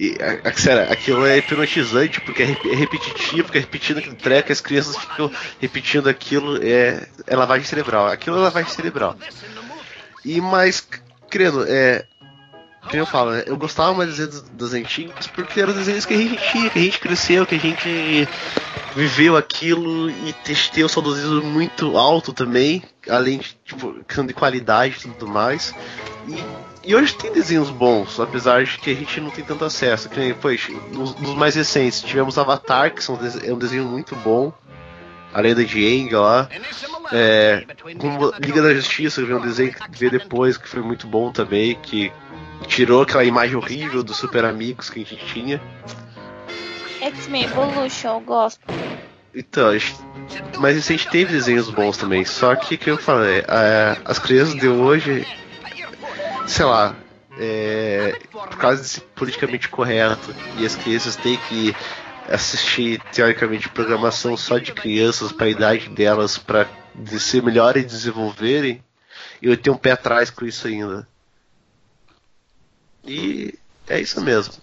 E, 0.00 0.16
a, 0.44 0.52
sério, 0.52 0.92
aquilo 0.92 1.26
é 1.26 1.38
hipnotizante 1.38 2.20
porque 2.20 2.44
é, 2.44 2.50
é 2.50 2.76
repetitivo, 2.76 3.48
fica 3.48 3.58
repetindo 3.58 3.98
aquele 3.98 4.14
treco, 4.14 4.52
as 4.52 4.60
crianças 4.60 4.96
ficam 4.96 5.28
repetindo 5.60 6.08
aquilo, 6.08 6.56
é, 6.62 7.04
é 7.26 7.34
lavagem 7.34 7.66
cerebral. 7.66 8.06
Aquilo 8.06 8.36
é 8.36 8.40
lavagem 8.40 8.70
cerebral. 8.70 9.16
E 10.24 10.40
mais, 10.40 10.86
crendo, 11.28 11.64
é. 11.66 12.04
Eu 12.92 13.04
falo, 13.04 13.32
né? 13.32 13.42
Eu 13.44 13.56
gostava 13.56 13.92
mais 13.92 14.16
dos, 14.16 14.42
dos 14.42 14.72
antigos 14.72 15.26
porque 15.26 15.60
eram 15.60 15.74
desenhos 15.74 16.06
que 16.06 16.14
a 16.14 16.16
gente 16.16 16.40
tinha, 16.52 16.70
que 16.70 16.78
a 16.78 16.82
gente 16.82 17.00
cresceu, 17.00 17.44
que 17.44 17.56
a 17.56 17.58
gente 17.58 18.28
viveu 18.94 19.36
aquilo 19.36 20.08
e 20.10 20.32
ter 20.72 20.84
o 20.84 20.88
saudosismo 20.88 21.42
muito 21.42 21.98
alto 21.98 22.32
também, 22.32 22.82
além 23.08 23.38
de, 23.38 23.58
tipo, 23.64 23.92
questão 24.04 24.24
de 24.24 24.32
qualidade 24.32 24.96
e 25.04 25.10
tudo 25.10 25.26
mais. 25.26 25.74
E 26.28 26.67
e 26.88 26.94
hoje 26.94 27.14
tem 27.14 27.30
desenhos 27.30 27.68
bons, 27.68 28.18
apesar 28.18 28.64
de 28.64 28.78
que 28.78 28.90
a 28.90 28.94
gente 28.94 29.20
não 29.20 29.30
tem 29.30 29.44
tanto 29.44 29.62
acesso. 29.62 30.08
Que 30.08 30.18
nem, 30.18 30.32
pois, 30.32 30.70
nos, 30.90 31.14
nos 31.16 31.34
mais 31.34 31.54
recentes, 31.54 32.00
tivemos 32.00 32.38
Avatar, 32.38 32.94
que 32.94 33.04
são, 33.04 33.18
é 33.44 33.52
um 33.52 33.58
desenho 33.58 33.84
muito 33.84 34.16
bom. 34.16 34.50
A 35.34 35.42
lenda 35.42 35.62
de 35.62 35.86
Aang 35.86 36.14
lá. 36.14 36.48
É, 37.12 37.66
como 37.98 38.32
Liga 38.40 38.62
da 38.62 38.72
Justiça, 38.72 39.22
que 39.22 39.30
um 39.30 39.40
desenho 39.42 39.70
que 39.70 39.98
veio 39.98 40.12
depois, 40.12 40.56
que 40.56 40.66
foi 40.66 40.80
muito 40.80 41.06
bom 41.06 41.30
também, 41.30 41.74
que 41.74 42.10
tirou 42.66 43.02
aquela 43.02 43.22
imagem 43.22 43.56
horrível 43.56 44.02
dos 44.02 44.16
super 44.16 44.46
amigos 44.46 44.88
que 44.88 45.02
a 45.02 45.04
gente 45.04 45.26
tinha. 45.26 45.60
X-Men 47.02 47.44
Evolution, 47.44 48.14
eu 48.14 48.20
gosto. 48.20 48.60
Então, 49.34 49.72
mas 50.58 50.78
a 50.78 50.80
gente 50.80 51.06
teve 51.10 51.32
desenhos 51.32 51.68
bons 51.68 51.98
também. 51.98 52.24
Só 52.24 52.56
que, 52.56 52.78
que 52.78 52.88
eu 52.88 52.96
falei, 52.96 53.44
é, 53.46 53.94
as 54.06 54.18
crianças 54.18 54.54
de 54.54 54.68
hoje 54.68 55.26
sei 56.48 56.64
lá, 56.64 56.96
é, 57.38 58.18
por 58.32 58.56
causa 58.56 58.82
desse 58.82 59.00
politicamente 59.00 59.68
correto 59.68 60.34
e 60.58 60.66
as 60.66 60.74
crianças 60.74 61.14
têm 61.14 61.36
que 61.48 61.74
assistir 62.28 63.00
teoricamente 63.12 63.68
programação 63.68 64.36
só 64.36 64.58
de 64.58 64.72
crianças 64.72 65.32
para 65.32 65.46
a 65.46 65.50
idade 65.50 65.88
delas 65.88 66.36
para 66.36 66.66
ser 67.18 67.42
melhores 67.42 67.84
e 67.84 67.86
desenvolverem, 67.86 68.82
eu 69.40 69.56
tenho 69.56 69.76
um 69.76 69.78
pé 69.78 69.92
atrás 69.92 70.30
com 70.30 70.44
isso 70.44 70.66
ainda. 70.66 71.06
E 73.04 73.54
é 73.86 74.00
isso 74.00 74.20
mesmo. 74.20 74.54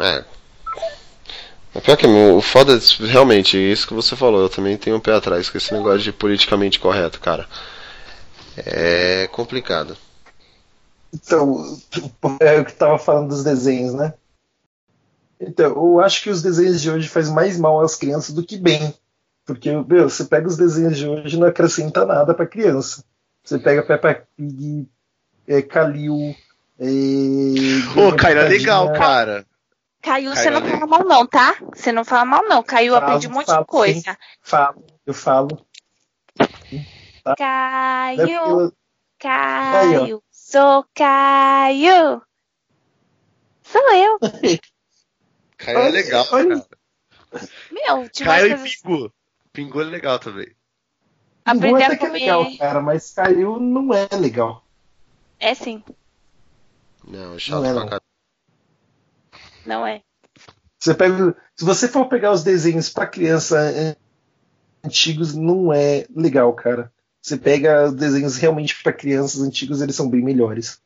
É. 0.00 0.24
É 1.74 1.80
pior 1.80 1.96
que 1.96 2.06
o 2.06 2.40
foda 2.40 2.72
é 2.76 3.06
realmente 3.06 3.56
isso 3.58 3.86
que 3.86 3.94
você 3.94 4.16
falou, 4.16 4.40
eu 4.40 4.48
também 4.48 4.76
tenho 4.76 4.96
um 4.96 5.00
pé 5.00 5.12
atrás 5.12 5.50
com 5.50 5.58
esse 5.58 5.72
negócio 5.74 6.00
de 6.00 6.12
politicamente 6.12 6.78
correto, 6.78 7.20
cara. 7.20 7.48
É 8.56 9.28
complicado. 9.32 9.96
Então, 11.14 11.78
é 12.40 12.60
o 12.60 12.64
que 12.64 12.72
tava 12.72 12.98
falando 12.98 13.28
dos 13.28 13.44
desenhos, 13.44 13.94
né? 13.94 14.14
Então, 15.40 15.68
eu 15.68 16.00
acho 16.00 16.22
que 16.22 16.30
os 16.30 16.42
desenhos 16.42 16.80
de 16.80 16.90
hoje 16.90 17.08
faz 17.08 17.30
mais 17.30 17.56
mal 17.58 17.80
às 17.80 17.94
crianças 17.94 18.34
do 18.34 18.44
que 18.44 18.56
bem. 18.56 18.92
Porque, 19.44 19.70
meu, 19.70 20.08
você 20.08 20.24
pega 20.24 20.48
os 20.48 20.56
desenhos 20.56 20.96
de 20.96 21.06
hoje 21.06 21.36
e 21.36 21.38
não 21.38 21.46
acrescenta 21.46 22.04
nada 22.04 22.34
pra 22.34 22.46
criança. 22.46 23.04
Você 23.44 23.58
pega 23.58 23.86
Peppa 23.86 24.26
Pig, 24.36 24.88
é, 25.46 25.62
Calil. 25.62 26.34
É, 26.78 26.86
Caio 28.18 28.38
é 28.38 28.48
legal, 28.48 28.92
cara. 28.94 29.46
Caiu, 30.02 30.34
você 30.34 30.50
não 30.50 30.62
fala 30.62 30.86
mal 30.86 31.04
não, 31.04 31.26
tá? 31.26 31.54
Você 31.74 31.92
não 31.92 32.04
fala 32.04 32.24
mal 32.24 32.42
não. 32.48 32.62
Caiu, 32.62 32.94
falo, 32.94 33.04
aprendi 33.04 33.28
um 33.28 33.32
monte 33.32 33.46
falo, 33.46 33.60
de 33.60 33.66
coisa. 33.66 34.12
Sim, 34.12 34.16
falo, 34.42 34.84
eu 35.06 35.14
falo. 35.14 35.66
Tá? 37.22 37.36
Caio, 37.36 38.72
Caio, 39.18 40.22
sou 40.54 40.86
Caio. 40.94 42.22
Sou 43.64 43.92
eu. 43.92 44.18
Caio 45.58 45.78
é 45.78 45.88
legal, 45.88 46.24
cara. 46.28 46.66
Meu, 47.72 48.08
tinha 48.08 48.28
Caio 48.28 48.56
umas 48.56 48.72
e 48.72 48.82
Pingu. 48.82 49.12
Pingu 49.52 49.80
é 49.80 49.84
legal 49.84 50.18
também. 50.20 50.54
Aprender 51.44 51.82
até 51.82 51.94
a 51.94 51.98
que 51.98 52.04
é 52.04 52.08
comer. 52.08 52.20
legal, 52.20 52.56
cara, 52.56 52.80
mas 52.80 53.10
Caiu 53.12 53.58
não 53.58 53.92
é 53.92 54.08
legal. 54.16 54.64
É 55.40 55.54
sim, 55.54 55.82
Não, 57.04 57.34
é 57.34 57.38
chato 57.38 57.62
Não 57.62 57.64
é, 57.66 57.72
pra 57.72 57.84
caralho. 57.84 58.02
não 59.66 59.86
é. 59.86 60.02
Você 60.78 60.94
pega, 60.94 61.36
se 61.56 61.64
você 61.64 61.88
for 61.88 62.06
pegar 62.08 62.30
os 62.30 62.44
desenhos 62.44 62.88
para 62.88 63.08
criança 63.08 63.58
eh, 63.72 63.96
antigos, 64.84 65.34
não 65.34 65.72
é 65.72 66.06
legal, 66.14 66.52
cara. 66.54 66.93
Você 67.24 67.38
pega 67.38 67.86
os 67.86 67.94
desenhos 67.94 68.36
realmente 68.36 68.82
para 68.82 68.92
crianças 68.92 69.40
antigos, 69.40 69.80
eles 69.80 69.96
são 69.96 70.10
bem 70.10 70.22
melhores. 70.22 70.78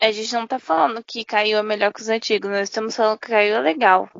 A 0.00 0.10
gente 0.10 0.32
não 0.32 0.48
tá 0.48 0.58
falando 0.58 1.00
que 1.06 1.24
Caiu 1.24 1.58
é 1.58 1.62
melhor 1.62 1.92
que 1.92 2.02
os 2.02 2.08
antigos, 2.08 2.50
nós 2.50 2.62
estamos 2.68 2.96
falando 2.96 3.20
que 3.20 3.28
Caiu 3.28 3.54
é 3.54 3.60
legal. 3.60 4.10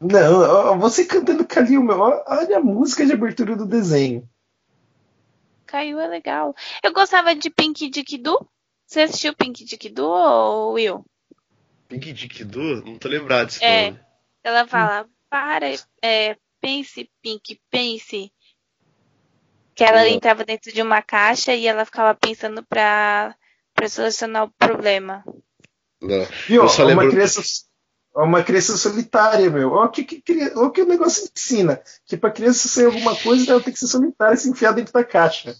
Não, 0.00 0.78
você 0.80 1.04
cantando 1.04 1.46
Calil, 1.46 1.82
meu, 1.82 1.98
olha 2.00 2.56
a 2.56 2.60
música 2.60 3.04
de 3.04 3.12
abertura 3.12 3.54
do 3.54 3.66
desenho. 3.66 4.26
Caiu 5.66 6.00
é 6.00 6.08
legal. 6.08 6.54
Eu 6.82 6.94
gostava 6.94 7.34
de 7.34 7.50
Pink 7.50 7.90
Dick 7.90 8.16
Doo. 8.16 8.48
Você 8.86 9.02
assistiu 9.02 9.36
Pink 9.36 9.66
Dick 9.66 9.90
Doo, 9.90 10.08
ou 10.08 10.72
Will? 10.72 11.04
Pink 11.88 12.14
Dick 12.14 12.42
Doo? 12.42 12.82
Não 12.86 12.98
tô 12.98 13.08
lembrado 13.08 13.48
desse 13.48 13.62
É. 13.62 13.90
nome. 13.90 14.00
Ela 14.42 14.66
fala, 14.66 15.06
para, 15.28 15.66
é, 16.02 16.38
pense, 16.58 17.10
Pink, 17.20 17.60
pense. 17.70 18.32
Que 19.76 19.84
ela 19.84 20.08
entrava 20.08 20.42
dentro 20.44 20.72
de 20.72 20.80
uma 20.82 21.02
caixa 21.02 21.54
e 21.54 21.66
ela 21.66 21.84
ficava 21.84 22.14
pensando 22.14 22.64
pra, 22.64 23.36
pra 23.74 23.88
solucionar 23.88 24.44
o 24.44 24.50
problema. 24.58 25.22
Não. 26.00 26.26
E 26.48 26.58
ó, 26.58 26.64
Eu 26.64 26.68
só 26.68 26.82
uma 26.82 26.88
lembro- 26.88 27.10
criança, 27.10 27.42
uma 28.14 28.42
criança 28.42 28.76
solitária, 28.78 29.50
meu. 29.50 29.72
Ó, 29.72 29.84
o 29.84 29.88
que, 29.90 30.02
que, 30.02 30.52
ó, 30.56 30.70
que 30.70 30.80
o 30.82 30.86
negócio 30.86 31.28
ensina. 31.36 31.80
Que 32.06 32.16
pra 32.16 32.30
criança 32.30 32.68
ser 32.68 32.86
alguma 32.86 33.14
coisa, 33.14 33.52
ela 33.52 33.60
tem 33.62 33.72
que 33.72 33.78
ser 33.78 33.86
solitária 33.86 34.34
e 34.34 34.38
se 34.38 34.48
enfiar 34.48 34.72
dentro 34.72 34.92
da 34.94 35.04
caixa. 35.04 35.54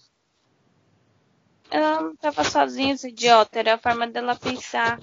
Ela 1.69 2.01
não 2.01 2.15
tava 2.15 2.43
sozinha, 2.43 2.95
esse 2.95 3.09
idiota. 3.09 3.59
Era 3.59 3.75
a 3.75 3.77
forma 3.77 4.07
dela 4.07 4.35
pensar. 4.35 4.99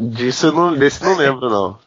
Disso 0.00 0.46
eu 0.46 0.52
não, 0.52 0.76
desse 0.76 1.00
eu 1.02 1.10
não 1.10 1.16
lembro, 1.16 1.48
não. 1.48 1.78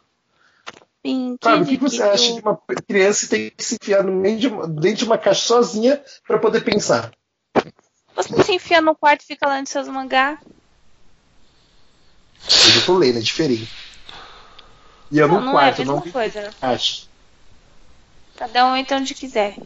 Pink 1.06 1.38
Sabe, 1.40 1.62
o 1.62 1.66
que, 1.66 1.76
que 1.76 1.82
você 1.84 2.02
acha 2.02 2.34
de 2.34 2.40
uma 2.40 2.58
criança 2.88 3.28
ter 3.28 3.52
que 3.52 3.62
se 3.62 3.76
enfiar 3.80 4.02
no 4.02 4.10
meio 4.10 4.38
de 4.40 4.48
uma, 4.48 4.66
dentro 4.66 4.98
de 4.98 5.04
uma 5.04 5.16
caixa 5.16 5.46
sozinha 5.46 6.02
pra 6.26 6.36
poder 6.36 6.62
pensar? 6.64 7.12
Você 8.16 8.42
se 8.42 8.52
enfia 8.54 8.80
no 8.80 8.92
quarto 8.96 9.22
e 9.22 9.26
fica 9.26 9.48
lendo 9.48 9.68
seus 9.68 9.86
mangá? 9.86 10.36
Eu 12.74 12.84
tô 12.84 12.98
lendo, 12.98 13.18
é 13.18 13.22
diferente. 13.22 13.70
E 15.12 15.18
eu 15.18 15.28
Não, 15.28 15.36
no 15.36 15.40
não 15.46 15.52
é 15.60 15.68
a 15.68 15.72
quarto, 15.72 15.84
não 15.84 15.94
mesma 15.96 16.12
coisa. 16.12 16.50
acho. 16.60 17.08
Cada 18.36 18.66
um 18.66 18.74
entra 18.74 18.96
onde 18.96 19.14
quiser. 19.14 19.56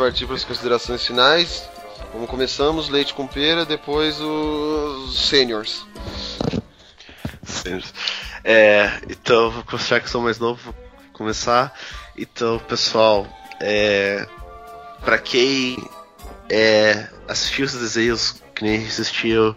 Partir 0.00 0.24
para 0.24 0.34
as 0.34 0.44
considerações 0.44 1.06
finais. 1.06 1.68
Como 2.10 2.26
começamos, 2.26 2.88
leite 2.88 3.12
com 3.12 3.26
pera, 3.26 3.66
depois 3.66 4.18
os 4.18 5.28
seniors. 5.28 5.84
É, 8.42 8.98
então, 9.10 9.50
vou 9.50 9.62
considerar 9.64 10.00
que 10.00 10.08
sou 10.08 10.22
mais 10.22 10.38
novo, 10.38 10.58
vou 10.64 10.74
começar. 11.12 11.78
Então, 12.16 12.58
pessoal, 12.60 13.26
é, 13.60 14.26
para 15.04 15.18
quem 15.18 15.76
é, 16.48 17.06
assistiu 17.28 17.66
os 17.66 17.74
desenhos 17.74 18.42
que 18.54 18.64
nem 18.64 18.86
assistiu, 18.86 19.54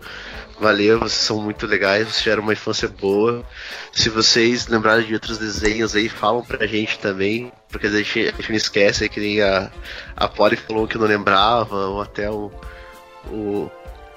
valeu, 0.59 0.99
vocês 0.99 1.21
são 1.21 1.41
muito 1.41 1.65
legais, 1.65 2.05
vocês 2.05 2.21
tiveram 2.21 2.43
uma 2.43 2.51
infância 2.51 2.89
boa. 2.89 3.45
Se 3.93 4.09
vocês 4.09 4.67
lembrarem 4.67 5.07
de 5.07 5.13
outros 5.13 5.37
desenhos 5.37 5.95
aí, 5.95 6.09
falam 6.09 6.43
pra 6.43 6.67
gente 6.67 6.99
também. 6.99 7.49
Porque 7.73 7.87
a 7.87 7.89
gente, 7.89 8.19
a 8.19 8.31
gente 8.31 8.49
não 8.49 8.55
esquece 8.55 9.09
que 9.09 9.19
nem 9.19 9.41
a, 9.41 9.69
a 10.15 10.27
Polly 10.27 10.55
falou 10.55 10.87
que 10.87 10.97
não 10.97 11.07
lembrava, 11.07 11.75
ou 11.87 12.01
até 12.01 12.29
o, 12.29 12.51
o 13.25 13.69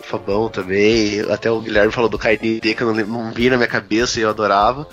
Fabão 0.03 0.51
também, 0.51 1.21
até 1.33 1.51
o 1.51 1.61
Guilherme 1.61 1.91
falou 1.91 2.11
do 2.11 2.19
KND 2.19 2.75
que 2.75 2.83
eu 2.83 2.95
não, 2.95 3.07
não 3.07 3.33
vi 3.33 3.49
na 3.49 3.57
minha 3.57 3.67
cabeça 3.67 4.21
e 4.21 4.23
eu 4.23 4.29
adorava. 4.29 4.87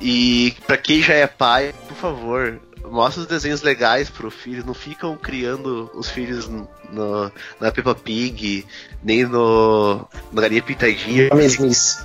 E 0.00 0.54
para 0.66 0.76
quem 0.76 1.02
já 1.02 1.14
é 1.14 1.26
pai, 1.26 1.74
por 1.88 1.96
favor, 1.96 2.60
mostra 2.84 3.22
os 3.22 3.26
desenhos 3.26 3.62
legais 3.62 4.10
pro 4.10 4.30
filho, 4.30 4.66
não 4.66 4.74
ficam 4.74 5.16
criando 5.16 5.90
os 5.94 6.10
filhos 6.10 6.46
no, 6.46 7.32
na 7.58 7.72
Peppa 7.72 7.94
Pig, 7.94 8.66
nem 9.02 9.24
no 9.24 10.06
na 10.30 10.42
Galinha 10.42 10.62
Pintadinha. 10.62 11.30
A 11.32 11.34
mesmice. 11.34 12.04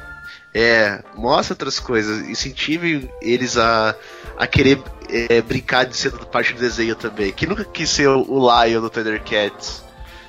É, 0.54 1.04
mostra 1.14 1.54
outras 1.54 1.80
coisas, 1.80 2.28
incentive 2.28 3.08
eles 3.22 3.56
a, 3.58 3.96
a 4.36 4.48
querer 4.48 4.82
é, 5.10 5.42
brincar 5.42 5.86
de 5.86 5.96
ser 5.96 6.12
parte 6.12 6.54
do 6.54 6.60
desenho 6.60 6.96
também. 6.96 7.32
Quem 7.32 7.48
nunca 7.48 7.66
quis 7.66 7.90
ser 7.90 8.08
o, 8.08 8.66
Lion 8.66 8.82
do 8.82 8.90
Thundercats? 8.90 9.84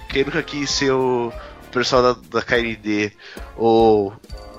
Quem 0.08 0.24
nunca 0.24 0.42
quis 0.42 0.70
ser 0.70 0.92
o 0.92 1.32
pessoal 1.70 2.02
da, 2.02 2.20
da 2.30 2.42
KND? 2.42 3.12
Ou 3.56 4.12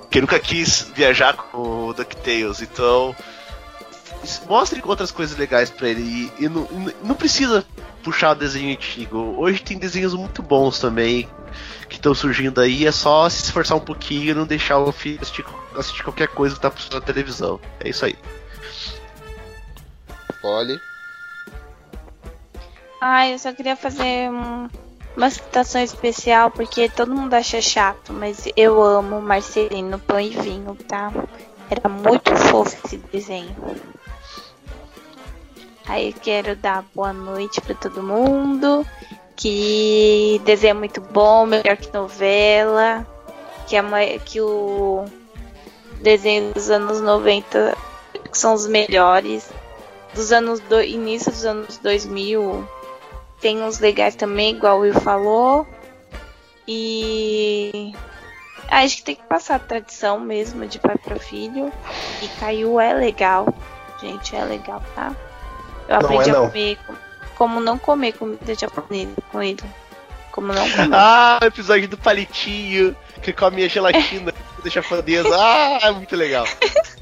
quem 0.10 0.22
nunca 0.22 0.40
quis 0.40 0.92
viajar 0.96 1.34
com 1.34 1.88
o 1.88 1.94
DuckTales? 1.94 2.62
Então, 2.62 3.16
mostre 4.48 4.82
outras 4.86 5.12
coisas 5.12 5.38
legais 5.38 5.70
para 5.70 5.90
ele. 5.90 6.02
E, 6.02 6.46
e 6.46 6.50
não, 6.50 6.68
não 7.04 7.16
precisa 7.16 7.66
puxar 8.04 8.32
o 8.32 8.36
desenho 8.36 8.72
antigo. 8.74 9.36
Hoje 9.38 9.62
tem 9.62 9.78
desenhos 9.78 10.14
muito 10.14 10.42
bons 10.42 10.80
também 10.80 11.28
que 11.90 11.96
estão 11.96 12.14
surgindo 12.14 12.62
aí. 12.62 12.86
É 12.86 12.92
só 12.92 13.30
se 13.30 13.44
esforçar 13.44 13.78
um 13.78 13.82
pouquinho 13.82 14.32
e 14.32 14.34
não 14.34 14.46
deixar 14.46 14.78
o 14.80 14.92
filho 14.92 15.20
assistir, 15.22 15.46
assistir 15.76 16.04
qualquer 16.04 16.28
coisa 16.28 16.56
que 16.56 16.62
tá 16.62 16.72
na 16.94 17.02
televisão. 17.02 17.60
É 17.80 17.90
isso 17.90 18.06
aí. 18.06 18.16
Polly. 20.42 20.82
Ah, 23.00 23.28
eu 23.28 23.40
só 23.40 23.52
queria 23.52 23.76
fazer 23.76 24.30
um, 24.30 24.70
uma 25.16 25.30
citação 25.30 25.82
especial, 25.82 26.52
porque 26.52 26.88
todo 26.90 27.16
mundo 27.16 27.34
acha 27.34 27.62
chato, 27.62 28.14
mas 28.14 28.48
eu 28.56 28.82
amo 28.82 29.22
Marcelino 29.22 29.98
Pão 30.00 30.20
e 30.20 30.30
Vinho, 30.30 30.76
tá? 30.88 31.12
Era 31.70 31.90
muito 31.90 32.36
fofo 32.36 32.78
esse 32.86 32.98
desenho. 32.98 33.56
Aí 35.88 36.14
quero 36.14 36.56
dar 36.56 36.86
boa 36.94 37.12
noite 37.12 37.60
para 37.60 37.76
todo 37.76 38.04
mundo. 38.04 38.86
Que 39.36 40.40
desenho 40.46 40.72
é 40.72 40.74
muito 40.76 41.02
bom, 41.02 41.46
melhor 41.46 41.76
que 41.78 41.92
novela. 41.94 43.06
Que, 43.68 43.76
a, 43.76 43.84
que 44.24 44.40
o 44.40 45.06
desenho 46.02 46.54
dos 46.54 46.70
anos 46.70 47.02
90 47.02 47.76
são 48.32 48.54
os 48.54 48.68
melhores 48.68 49.50
dos 50.14 50.32
anos 50.32 50.60
do 50.62 50.82
início 50.82 51.32
dos 51.32 51.46
anos 51.46 51.78
2000 51.78 52.68
tem 53.42 53.62
uns 53.62 53.80
legais 53.80 54.16
também, 54.16 54.56
igual 54.56 54.78
o 54.78 54.82
Will 54.82 54.94
falou. 54.94 55.68
E 56.68 57.92
acho 58.70 58.98
que 58.98 59.04
tem 59.04 59.16
que 59.16 59.24
passar 59.24 59.56
a 59.56 59.60
tradição 59.60 60.20
mesmo 60.20 60.66
de 60.68 60.80
pai 60.80 60.96
para 60.98 61.18
filho. 61.18 61.74
E 62.22 62.28
Caiu 62.40 62.80
é 62.80 62.94
legal, 62.94 63.48
gente, 64.00 64.36
é 64.36 64.44
legal, 64.44 64.82
tá? 64.96 65.16
Eu 65.88 66.00
Não 66.00 66.06
aprendi 66.06 66.30
é 66.30 66.34
a 66.34 66.36
comer 66.36 66.78
como 67.36 67.60
não 67.60 67.78
comer 67.78 68.14
comida 68.14 68.54
japonesa 68.54 69.16
com 69.32 69.42
ele. 69.42 69.64
Como 70.32 70.54
não 70.54 70.70
comer. 70.70 70.90
Ah, 70.94 71.40
o 71.42 71.46
episódio 71.46 71.90
do 71.90 71.98
palitinho, 71.98 72.96
que 73.24 73.34
come 73.34 73.64
a 73.64 73.68
gelatina 73.68 74.32
da 74.64 74.70
japonesa. 74.70 75.36
Ah, 75.36 75.80
é 75.82 75.92
muito 75.92 76.16
legal. 76.16 76.46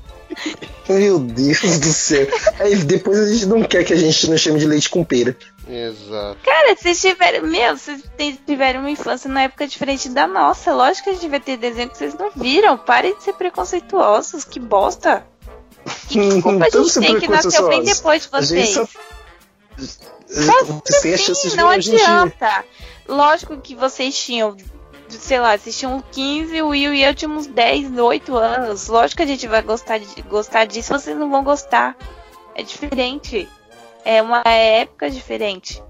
Meu 0.88 1.19
Deus 1.19 1.80
do 1.80 1.88
céu. 1.93 2.27
Aí 2.60 2.76
depois 2.77 3.19
a 3.19 3.31
gente 3.31 3.45
não 3.45 3.64
quer 3.64 3.84
que 3.84 3.93
a 3.93 3.97
gente 3.97 4.30
não 4.30 4.38
chame 4.38 4.60
de 4.60 4.65
leite 4.65 4.89
com 4.89 5.03
pera. 5.03 5.35
Exato. 5.68 6.38
Cara, 6.43 6.76
vocês 6.76 6.99
tiveram. 6.99 7.47
Meu, 7.47 7.77
vocês 7.77 8.01
tiveram 8.45 8.80
uma 8.80 8.89
infância 8.89 9.30
na 9.30 9.43
época 9.43 9.68
diferente 9.68 10.10
da 10.10 10.26
nossa. 10.27 10.73
Lógico 10.73 11.06
que 11.06 11.10
a 11.11 11.14
gente 11.14 11.27
vai 11.30 11.39
ter 11.39 11.57
desenho 11.57 11.89
que 11.89 11.97
vocês 11.97 12.15
não 12.15 12.31
viram. 12.35 12.77
Parem 12.77 13.15
de 13.15 13.23
ser 13.23 13.34
preconceituosos, 13.34 14.43
que 14.43 14.60
bosta. 14.60 15.26
Que 16.07 16.41
culpa 16.41 16.65
a 16.65 16.69
Todos 16.69 16.93
gente 16.93 17.06
tem 17.06 17.19
que 17.19 17.27
nasceu 17.27 17.68
bem 17.69 17.84
depois 17.84 18.23
de 18.23 18.30
vocês. 18.30 18.69
só. 18.69 18.88
Vocês 19.77 21.01
têm 21.01 21.14
a 21.14 21.18
chance 21.18 21.43
de 21.43 21.49
Sim, 21.51 21.57
não 21.57 21.77
dia. 21.77 21.93
adianta. 21.95 22.65
Lógico 23.07 23.57
que 23.57 23.76
vocês 23.76 24.15
tinham, 24.18 24.56
sei 25.18 25.40
lá, 25.40 25.57
tinham 25.57 26.03
15, 26.11 26.61
o 26.61 26.69
Will 26.69 26.94
e 26.94 27.03
eu 27.03 27.15
tínhamos 27.15 27.48
10, 27.48 27.98
8 27.98 28.36
anos. 28.36 28.88
Lógico 28.88 29.18
que 29.18 29.23
a 29.23 29.27
gente 29.27 29.48
vai 29.48 29.61
gostar, 29.61 29.98
de, 29.98 30.22
gostar 30.23 30.65
disso, 30.65 30.94
vocês 30.94 31.18
não 31.18 31.30
vão 31.30 31.44
gostar. 31.44 31.95
É 32.56 32.64
diferente. 32.64 33.48
É 34.03 34.22
uma 34.22 34.41
época 34.45 35.10
diferente. 35.10 35.84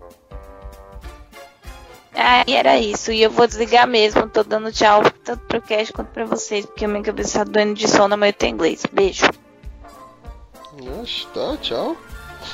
Aí 2.14 2.54
era 2.54 2.78
isso. 2.78 3.12
E 3.12 3.22
eu 3.22 3.32
vou 3.32 3.48
desligar 3.48 3.88
mesmo. 3.88 4.30
Tô 4.30 4.44
dando 4.44 4.72
tchau 4.72 5.02
tanto 5.24 5.46
pro 5.46 5.62
Cash 5.62 5.92
quanto 5.92 6.10
pra 6.10 6.26
vocês, 6.26 6.66
porque 6.66 6.86
a 6.86 6.88
minha 6.88 7.04
cabeça 7.04 7.40
tá 7.40 7.44
doendo 7.46 7.76
de 7.76 7.88
sono, 7.88 8.18
mas 8.18 8.30
eu 8.30 8.34
tenho 8.34 8.54
inglês. 8.56 8.84
Beijo. 8.92 9.26
Oxe, 11.02 11.28
tá, 11.34 11.58
tchau. 11.62 11.96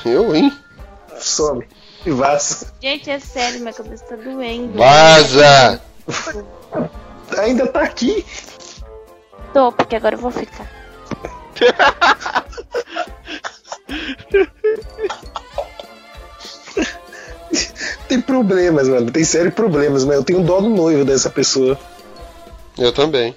Eu, 0.06 0.36
hein? 0.36 0.52
Some. 1.20 1.68
E 2.06 2.12
vaza. 2.12 2.74
Gente, 2.82 3.10
é 3.10 3.20
sério, 3.20 3.60
minha 3.62 3.74
cabeça 3.74 4.06
tá 4.06 4.16
doendo. 4.16 4.78
Vaza! 4.78 5.82
Ainda 7.38 7.68
tá 7.68 7.82
aqui. 7.82 8.26
Tô, 9.54 9.72
porque 9.72 9.96
agora 9.96 10.16
eu 10.16 10.20
vou 10.20 10.32
ficar. 10.32 10.70
Tem 18.08 18.22
problemas, 18.22 18.88
mano. 18.88 19.12
Tem 19.12 19.24
sérios 19.24 19.54
problemas, 19.54 20.06
mas 20.06 20.16
eu 20.18 20.24
tenho 20.24 20.44
dó 20.44 20.60
do 20.62 20.70
noivo 20.70 21.04
dessa 21.06 21.30
pessoa. 21.30 21.78
Eu 22.78 22.92
também. 22.92 23.36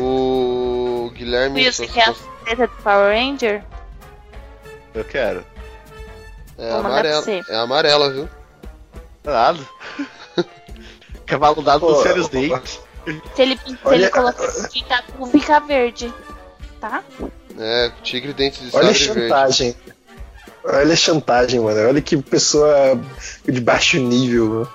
o 0.00 1.10
Guilherme. 1.14 1.62
Will, 1.62 1.72
você 1.72 1.86
quer 1.86 2.08
a 2.08 2.54
do 2.54 2.68
Power 2.82 3.16
Ranger? 3.16 3.64
Eu 4.94 5.04
quero. 5.04 5.44
É 6.58 6.70
Vou 6.70 6.82
mandar 6.82 6.88
amarela. 6.88 7.24
É 7.48 7.56
amarela, 7.56 8.10
viu? 8.12 8.28
Nada. 9.24 9.60
Cavalo 11.26 11.62
dado 11.62 11.80
Pô, 11.80 11.92
ó, 12.00 12.02
dentes. 12.28 12.80
Se 13.34 13.42
ele, 13.42 13.58
se 13.58 13.78
Olha- 13.84 13.96
ele 13.96 14.10
colocar 14.10 14.46
tatu, 14.88 15.26
fica 15.26 15.60
verde. 15.60 16.12
Tá? 16.80 17.02
É, 17.58 17.90
tigre 18.02 18.32
dente 18.32 18.62
de 18.64 18.76
Olha 18.76 18.90
a 18.90 18.94
sabre 18.94 19.06
verde. 19.14 19.20
chantagem. 19.28 19.76
Olha 20.64 20.92
a 20.92 20.96
chantagem, 20.96 21.60
mano. 21.60 21.88
Olha 21.88 22.00
que 22.00 22.16
pessoa 22.16 22.98
de 23.44 23.60
baixo 23.60 23.98
nível. 23.98 24.66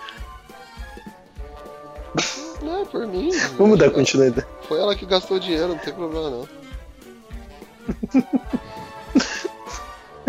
Não, 2.61 2.81
é 2.81 2.85
por 2.85 3.07
mim. 3.07 3.31
Vamos 3.57 3.77
dar 3.79 3.89
continuidade. 3.91 4.45
Foi 4.67 4.79
ela 4.79 4.95
que 4.95 5.05
gastou 5.05 5.39
dinheiro, 5.39 5.69
não 5.69 5.77
tem 5.77 5.93
problema 5.93 6.29
não. 6.29 6.49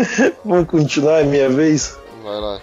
Vamos 0.45 0.67
continuar, 0.67 1.21
é 1.21 1.23
minha 1.23 1.49
vez? 1.49 1.97
Vai 2.23 2.39
lá. 2.39 2.61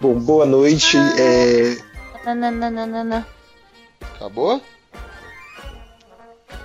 Bom, 0.00 0.14
boa 0.14 0.46
noite. 0.46 0.96
É... 1.18 1.76
Nananana. 2.24 3.26
Acabou? 4.00 4.60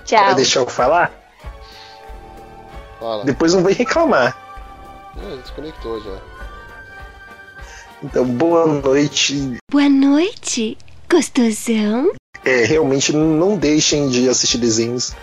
Tchau. 0.04 0.24
Vai 0.24 0.34
deixar 0.34 0.60
eu 0.60 0.66
falar? 0.66 1.12
Fala. 2.98 3.24
Depois 3.24 3.54
não 3.54 3.62
vai 3.62 3.72
reclamar. 3.72 4.36
É, 5.16 5.36
desconectou 5.36 6.00
já. 6.02 6.18
Então, 8.02 8.24
boa 8.24 8.66
noite. 8.66 9.58
Boa 9.70 9.88
noite, 9.88 10.76
gostosão. 11.10 12.12
É, 12.44 12.64
realmente 12.64 13.12
não 13.12 13.56
deixem 13.56 14.08
de 14.08 14.28
assistir 14.28 14.58
desenhos. 14.58 15.14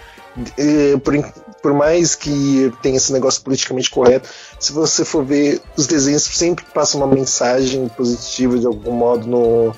É, 0.58 0.98
por, 0.98 1.14
por 1.62 1.74
mais 1.74 2.16
que 2.16 2.72
tenha 2.82 2.98
esse 2.98 3.12
negócio 3.12 3.42
politicamente 3.42 3.90
correto, 3.90 4.30
se 4.60 4.72
você 4.72 5.04
for 5.04 5.24
ver, 5.24 5.62
os 5.76 5.88
desenhos 5.88 6.24
sempre 6.24 6.66
passam 6.74 7.02
uma 7.02 7.14
mensagem 7.14 7.88
positiva 7.90 8.58
de 8.58 8.66
algum 8.66 8.92
modo 8.92 9.28
no, 9.28 9.76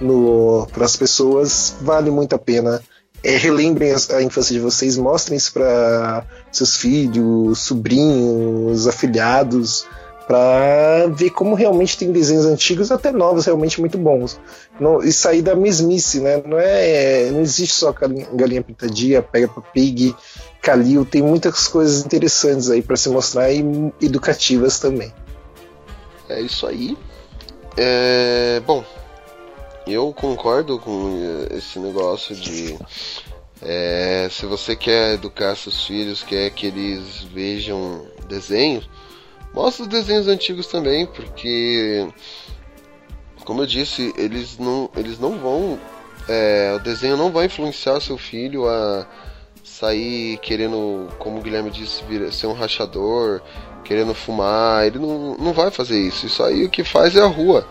no, 0.00 0.66
para 0.72 0.84
as 0.84 0.96
pessoas. 0.96 1.76
Vale 1.80 2.10
muito 2.10 2.34
a 2.34 2.38
pena. 2.38 2.82
É, 3.22 3.36
relembrem 3.36 3.92
a, 3.92 4.16
a 4.16 4.22
infância 4.22 4.54
de 4.54 4.60
vocês, 4.60 4.96
mostrem 4.96 5.36
isso 5.36 5.52
para 5.52 6.24
seus 6.52 6.76
filhos, 6.76 7.58
sobrinhos, 7.60 8.86
afilhados, 8.86 9.86
para 10.28 11.06
ver 11.06 11.30
como 11.30 11.54
realmente 11.54 11.96
tem 11.96 12.12
desenhos 12.12 12.44
antigos, 12.44 12.92
até 12.92 13.10
novos, 13.10 13.46
realmente 13.46 13.80
muito 13.80 13.96
bons. 13.96 14.38
E 15.02 15.10
sair 15.10 15.40
da 15.40 15.56
mesmice, 15.56 16.20
né? 16.20 16.42
Não 16.44 16.58
é, 16.58 17.30
não 17.30 17.40
existe 17.40 17.74
só 17.74 17.94
galinha, 18.34 18.62
pintadinha, 18.62 19.22
Peppa 19.22 19.62
Pig, 19.72 20.14
Kalil, 20.60 21.06
tem 21.06 21.22
muitas 21.22 21.66
coisas 21.66 22.04
interessantes 22.04 22.68
aí 22.68 22.82
para 22.82 22.96
se 22.96 23.08
mostrar 23.08 23.50
e 23.50 23.64
educativas 24.02 24.78
também. 24.78 25.12
É 26.28 26.42
isso 26.42 26.66
aí. 26.66 26.94
É, 27.74 28.60
bom, 28.66 28.84
eu 29.86 30.12
concordo 30.12 30.78
com 30.78 31.46
eh, 31.50 31.56
esse 31.56 31.78
negócio 31.78 32.36
de 32.36 32.76
É, 33.60 34.28
se 34.30 34.46
você 34.46 34.76
quer 34.76 35.14
educar 35.14 35.56
seus 35.56 35.84
filhos, 35.84 36.22
quer 36.22 36.50
que 36.50 36.66
eles 36.66 37.24
vejam 37.24 38.06
desenhos, 38.28 38.88
mostra 39.58 39.82
os 39.82 39.88
desenhos 39.88 40.28
antigos 40.28 40.68
também, 40.68 41.04
porque, 41.04 42.06
como 43.44 43.62
eu 43.62 43.66
disse, 43.66 44.14
eles 44.16 44.56
não, 44.56 44.88
eles 44.96 45.18
não 45.18 45.36
vão. 45.36 45.80
É, 46.28 46.74
o 46.76 46.78
desenho 46.78 47.16
não 47.16 47.32
vai 47.32 47.46
influenciar 47.46 48.00
seu 48.00 48.16
filho 48.16 48.68
a 48.68 49.04
sair 49.64 50.38
querendo, 50.38 51.08
como 51.18 51.38
o 51.38 51.42
Guilherme 51.42 51.70
disse, 51.70 52.04
vir, 52.04 52.32
ser 52.32 52.46
um 52.46 52.52
rachador, 52.52 53.40
querendo 53.82 54.14
fumar. 54.14 54.86
Ele 54.86 55.00
não, 55.00 55.36
não 55.36 55.52
vai 55.52 55.72
fazer 55.72 55.98
isso. 55.98 56.26
Isso 56.26 56.40
aí 56.44 56.64
o 56.64 56.70
que 56.70 56.84
faz 56.84 57.16
é 57.16 57.20
a 57.20 57.26
rua. 57.26 57.66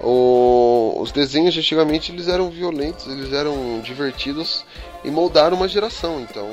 O, 0.00 0.96
os 0.98 1.12
desenhos 1.12 1.56
antigamente 1.58 2.10
eles 2.10 2.26
eram 2.26 2.48
violentos, 2.48 3.06
eles 3.06 3.34
eram 3.34 3.80
divertidos 3.82 4.64
e 5.04 5.10
moldaram 5.10 5.58
uma 5.58 5.68
geração. 5.68 6.20
Então 6.20 6.46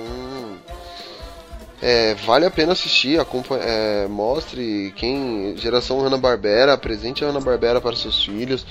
é, 1.85 2.13
vale 2.13 2.45
a 2.45 2.49
pena 2.49 2.71
assistir, 2.71 3.19
é, 3.19 4.07
mostre 4.07 4.93
quem. 4.95 5.53
Geração 5.57 5.99
Hanna 5.99 6.17
Barbera, 6.17 6.71
apresente 6.71 7.25
a 7.25 7.27
Hanna 7.27 7.41
Barbera 7.41 7.81
para 7.81 7.93
seus 7.93 8.23
filhos. 8.23 8.65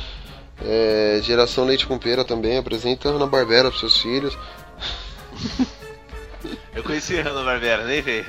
É, 0.64 1.20
geração 1.22 1.66
Leite 1.66 1.86
com 1.86 1.98
Pera 1.98 2.24
também, 2.24 2.56
apresenta 2.56 3.10
a 3.10 3.12
Hanna 3.12 3.26
Barbera 3.26 3.70
para 3.70 3.78
seus 3.78 4.00
filhos. 4.00 4.34
Eu 6.74 6.82
conheci 6.82 7.18
a 7.18 7.22
Hanna 7.22 7.44
Barbera, 7.44 7.84
nem 7.84 8.00
veio. 8.00 8.24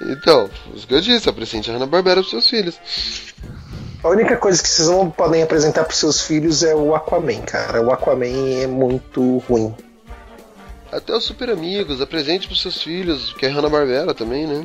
Então, 0.00 0.48
isso 0.74 0.86
que 0.86 0.94
eu 0.94 1.00
disse, 1.02 1.28
apresente 1.28 1.70
a 1.70 1.74
Hanna 1.74 1.86
Barbera 1.86 2.22
para 2.22 2.30
seus 2.30 2.48
filhos. 2.48 2.80
A 4.02 4.08
única 4.08 4.38
coisa 4.38 4.62
que 4.62 4.68
vocês 4.68 4.88
não 4.88 5.10
podem 5.10 5.42
apresentar 5.42 5.84
para 5.84 5.94
seus 5.94 6.22
filhos 6.22 6.62
é 6.62 6.74
o 6.74 6.94
Aquaman, 6.94 7.42
cara. 7.42 7.82
O 7.82 7.92
Aquaman 7.92 8.62
é 8.62 8.66
muito 8.66 9.38
ruim. 9.38 9.74
Até 10.94 11.12
os 11.16 11.24
Super 11.24 11.50
Amigos, 11.50 12.00
apresente 12.00 12.46
para 12.46 12.56
seus 12.56 12.80
filhos, 12.80 13.32
que 13.32 13.44
é 13.44 13.48
Hanna 13.48 13.68
Barbera 13.68 14.14
também, 14.14 14.46
né? 14.46 14.64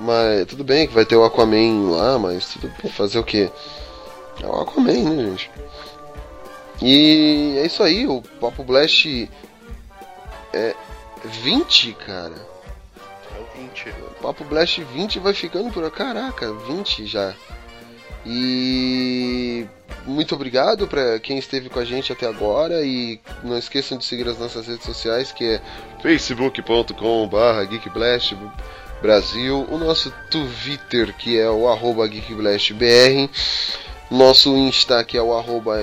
Mas 0.00 0.46
tudo 0.46 0.62
bem 0.62 0.86
que 0.86 0.92
vai 0.92 1.06
ter 1.06 1.16
o 1.16 1.24
Aquaman 1.24 1.90
lá, 1.90 2.18
mas 2.18 2.52
tudo 2.52 2.70
bem, 2.82 2.92
fazer 2.92 3.18
o 3.18 3.24
que? 3.24 3.50
É 4.42 4.46
o 4.46 4.60
Aquaman, 4.60 5.02
né, 5.02 5.30
gente? 5.30 5.50
E 6.82 7.56
é 7.58 7.64
isso 7.64 7.82
aí, 7.82 8.06
o 8.06 8.20
Papo 8.38 8.62
Blast 8.62 9.30
é 10.52 10.74
20, 11.24 11.92
cara. 11.94 12.34
É 13.34 13.40
o 13.40 13.62
20. 13.62 13.88
O 13.88 14.22
Papo 14.22 14.44
Blast 14.44 14.78
20 14.82 15.20
vai 15.20 15.32
ficando 15.32 15.72
por. 15.72 15.90
Caraca, 15.90 16.52
20 16.52 17.06
já. 17.06 17.34
E 18.24 19.66
muito 20.06 20.34
obrigado 20.34 20.86
para 20.86 21.18
quem 21.18 21.36
esteve 21.38 21.68
com 21.68 21.78
a 21.78 21.84
gente 21.84 22.10
até 22.12 22.26
agora. 22.26 22.82
E 22.84 23.20
não 23.42 23.58
esqueçam 23.58 23.98
de 23.98 24.04
seguir 24.04 24.28
as 24.28 24.38
nossas 24.38 24.66
redes 24.66 24.84
sociais 24.84 25.32
que 25.32 25.44
é 25.44 25.60
facebook.com/geekblast 26.00 28.36
Brasil, 29.00 29.66
o 29.68 29.78
nosso 29.78 30.12
Twitter 30.30 31.12
que 31.16 31.36
é 31.36 31.50
o 31.50 31.68
arroba 31.68 32.06
geekblastbr, 32.06 33.28
nosso 34.08 34.56
Insta 34.56 35.02
que 35.02 35.18
é 35.18 35.22
o 35.22 35.36
arroba 35.36 35.80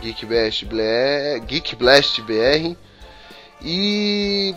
geekblastbr, 0.00 1.44
geekblastbr. 1.46 2.74
E 3.60 4.54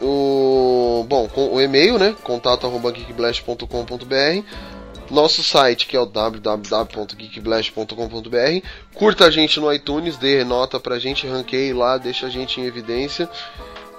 o 0.00 1.04
bom, 1.06 1.28
o 1.36 1.60
e-mail, 1.60 1.98
né? 1.98 2.16
contato@geekblast.com.br 2.22 4.77
nosso 5.10 5.42
site 5.42 5.86
que 5.86 5.96
é 5.96 6.00
o 6.00 6.06
www.geekblast.com.br. 6.06 8.66
Curta 8.94 9.26
a 9.26 9.30
gente 9.30 9.60
no 9.60 9.72
iTunes, 9.72 10.16
dê 10.16 10.42
nota 10.44 10.80
pra 10.80 10.98
gente, 10.98 11.26
ranqueie 11.26 11.72
lá, 11.72 11.98
deixa 11.98 12.26
a 12.26 12.30
gente 12.30 12.60
em 12.60 12.64
evidência. 12.64 13.28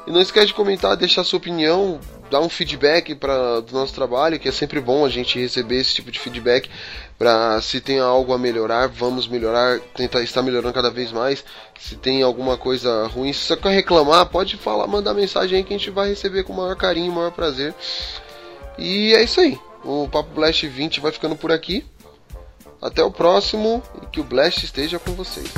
E 0.07 0.11
não 0.11 0.22
esquece 0.22 0.48
de 0.48 0.53
comentar, 0.53 0.98
deixar 0.98 1.23
sua 1.23 1.38
opinião, 1.38 1.99
dar 2.31 2.40
um 2.40 2.49
feedback 2.49 3.14
para 3.14 3.60
do 3.60 3.73
nosso 3.73 3.94
trabalho, 3.94 4.40
que 4.40 4.49
é 4.49 4.52
sempre 4.52 4.80
bom 4.80 5.06
a 5.06 5.10
gente 5.10 5.40
receber 5.40 5.77
esse 5.77 5.94
tipo 5.94 6.11
de 6.11 6.19
feedback 6.19 6.69
para 7.18 7.61
se 7.61 7.81
tem 7.81 7.99
algo 7.99 8.34
a 8.34 8.38
melhorar, 8.38 8.88
vamos 8.88 9.27
melhorar, 9.27 9.80
tentar 9.95 10.22
estar 10.22 10.41
melhorando 10.41 10.73
cada 10.73 10.90
vez 10.90 11.11
mais. 11.11 11.44
Se 11.77 11.95
tem 11.95 12.23
alguma 12.23 12.57
coisa 12.57 13.07
ruim, 13.07 13.34
se 13.34 13.41
você 13.41 13.57
quer 13.57 13.69
reclamar, 13.69 14.26
pode 14.27 14.57
falar, 14.57 14.88
mandar 14.88 15.14
mensagem 15.14 15.57
aí 15.57 15.64
que 15.64 15.73
a 15.73 15.77
gente 15.77 15.91
vai 15.91 16.10
receber 16.10 16.44
com 16.44 16.53
o 16.53 16.57
maior 16.57 16.76
carinho, 16.76 17.11
maior 17.11 17.31
prazer. 17.31 17.73
E 18.77 19.14
é 19.14 19.23
isso 19.23 19.41
aí. 19.41 19.60
O 19.84 20.07
Papo 20.07 20.34
Blast 20.34 20.68
20 20.68 20.99
vai 20.99 21.11
ficando 21.11 21.35
por 21.35 21.51
aqui. 21.51 21.85
Até 22.81 23.03
o 23.03 23.11
próximo 23.11 23.84
e 24.01 24.06
que 24.06 24.22
o 24.22 24.23
Blast 24.23 24.64
esteja 24.64 24.99
com 24.99 25.11
vocês. 25.11 25.51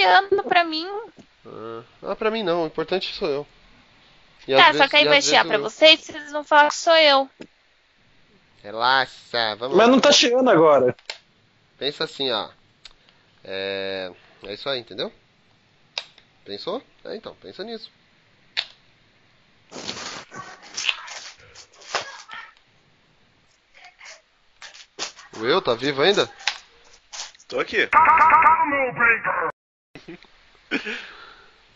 Chiando 0.00 0.42
pra 0.44 0.64
mim. 0.64 0.86
Ah, 1.46 1.82
ah, 2.02 2.16
pra 2.16 2.30
mim 2.30 2.42
não, 2.42 2.64
o 2.64 2.66
importante 2.66 3.14
sou 3.14 3.28
eu. 3.28 3.46
E 4.46 4.54
tá, 4.54 4.72
só 4.74 4.86
que 4.88 4.96
aí 4.96 5.04
vezes- 5.04 5.08
vai 5.08 5.22
chiar 5.22 5.42
vezes 5.42 5.48
pra 5.48 5.56
eu- 5.56 5.62
vocês, 5.62 6.00
vocês 6.00 6.32
vão 6.32 6.44
falar 6.44 6.68
que 6.68 6.76
sou 6.76 6.94
eu. 6.96 7.28
Relaxa, 8.62 9.56
vamos 9.56 9.76
Mas 9.76 9.86
lá. 9.86 9.92
não 9.92 10.00
tá 10.00 10.12
chegando 10.12 10.50
agora. 10.50 10.94
Pensa 11.78 12.04
assim, 12.04 12.30
ó. 12.30 12.48
É... 13.44 14.10
é 14.44 14.54
isso 14.54 14.68
aí, 14.68 14.80
entendeu? 14.80 15.12
Pensou? 16.44 16.82
É, 17.04 17.16
então, 17.16 17.34
pensa 17.36 17.62
nisso. 17.64 17.90
O 25.38 25.44
eu 25.46 25.60
tá 25.60 25.74
vivo 25.74 26.02
ainda? 26.02 26.28
Tô 27.48 27.60
aqui. 27.60 27.88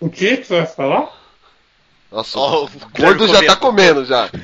O 0.01 0.09
que 0.09 0.39
que 0.39 0.45
você 0.45 0.59
vai 0.59 0.67
falar? 0.67 1.21
Nossa, 2.11 2.39
Ó, 2.39 2.65
o 2.65 2.71
gordo 2.99 3.29
já 3.29 3.45
tá 3.45 3.57
comendo 3.57 4.05
já. 4.05 4.31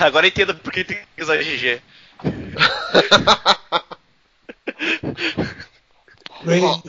Agora 0.00 0.26
eu 0.26 0.30
entendo 0.30 0.54
por 0.54 0.72
que 0.72 0.84
tem 0.84 0.98
que 1.16 1.22
usar 1.22 1.36
GG. 1.36 1.82
Bem, 6.44 6.82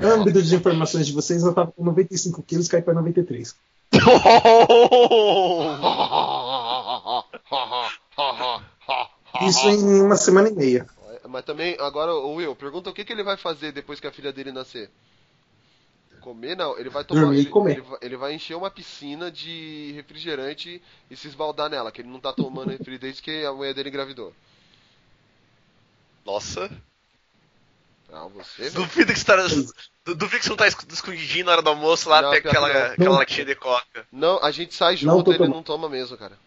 âmbito 0.00 0.42
de 0.42 0.54
informações 0.54 1.06
de 1.06 1.12
vocês, 1.12 1.42
eu 1.42 1.52
tava 1.52 1.72
com 1.72 1.84
95 1.84 2.42
quilos, 2.42 2.68
caí 2.68 2.80
pra 2.82 2.94
93. 2.94 3.54
Isso 9.42 9.68
em 9.68 10.00
uma 10.00 10.16
semana 10.16 10.48
e 10.48 10.52
meia. 10.52 10.86
Mas 11.28 11.44
também, 11.44 11.76
agora, 11.78 12.12
o 12.14 12.34
Will, 12.34 12.56
pergunta 12.56 12.90
o 12.90 12.92
que, 12.92 13.04
que 13.04 13.12
ele 13.12 13.22
vai 13.22 13.36
fazer 13.36 13.70
depois 13.72 14.00
que 14.00 14.06
a 14.06 14.12
filha 14.12 14.32
dele 14.32 14.50
nascer. 14.52 14.90
Comer 16.20 16.56
não, 16.56 16.76
ele 16.78 16.88
vai 16.88 17.04
tomar. 17.04 17.20
Dormir 17.20 17.36
e 17.36 17.40
ele, 17.42 17.50
comer. 17.50 17.72
ele 17.72 17.80
vai- 17.82 17.98
ele 18.02 18.16
vai 18.16 18.34
encher 18.34 18.54
uma 18.56 18.70
piscina 18.70 19.30
de 19.30 19.92
refrigerante 19.94 20.82
e 21.10 21.16
se 21.16 21.28
esbaldar 21.28 21.70
nela, 21.70 21.92
que 21.92 22.00
ele 22.00 22.08
não 22.08 22.18
tá 22.20 22.32
tomando 22.32 22.70
refri 22.70 22.98
desde 22.98 23.22
que 23.22 23.44
a 23.44 23.52
mulher 23.52 23.72
dele 23.74 23.88
engravidou. 23.88 24.34
Nossa. 26.24 26.70
Ah, 28.12 28.26
você. 28.26 28.70
Duvido 28.70 29.12
que 29.12 29.18
você 29.18 29.24
tá. 29.24 29.36
du- 29.36 30.14
Duvido 30.16 30.38
que 30.38 30.44
você 30.44 30.48
não 30.50 30.56
tá 30.56 30.66
esco- 30.66 30.86
escondidinho 30.90 31.44
na 31.44 31.52
hora 31.52 31.62
do 31.62 31.68
almoço 31.68 32.08
lá, 32.08 32.22
Não, 32.22 32.30
pega 32.30 32.48
aquela, 32.48 32.68
não. 32.68 32.92
aquela 32.92 33.10
Não. 33.10 33.18
latinha 33.18 33.44
de 33.44 33.54
coca. 33.54 34.06
Não, 34.10 34.42
a 34.42 34.50
gente 34.50 34.74
sai 34.74 34.92
Não 35.02 35.16
junto, 35.18 35.30
ele 35.30 35.38
tomando. 35.38 35.54
não 35.54 35.62
toma 35.62 35.88
mesmo, 35.88 36.16
cara. 36.16 36.38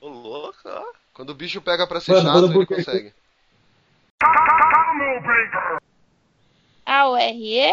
Ô, 0.00 0.08
louco, 0.08 0.58
ó. 0.64 0.84
Quando 1.12 1.30
o 1.30 1.34
bicho 1.34 1.60
pega 1.60 1.86
pra 1.86 2.00
ser 2.00 2.12
Mano, 2.12 2.28
chato, 2.48 2.52
ele 2.56 2.66
consegue. 2.66 3.12
Ah, 6.86 7.08
o 7.08 7.16
RE? 7.16 7.72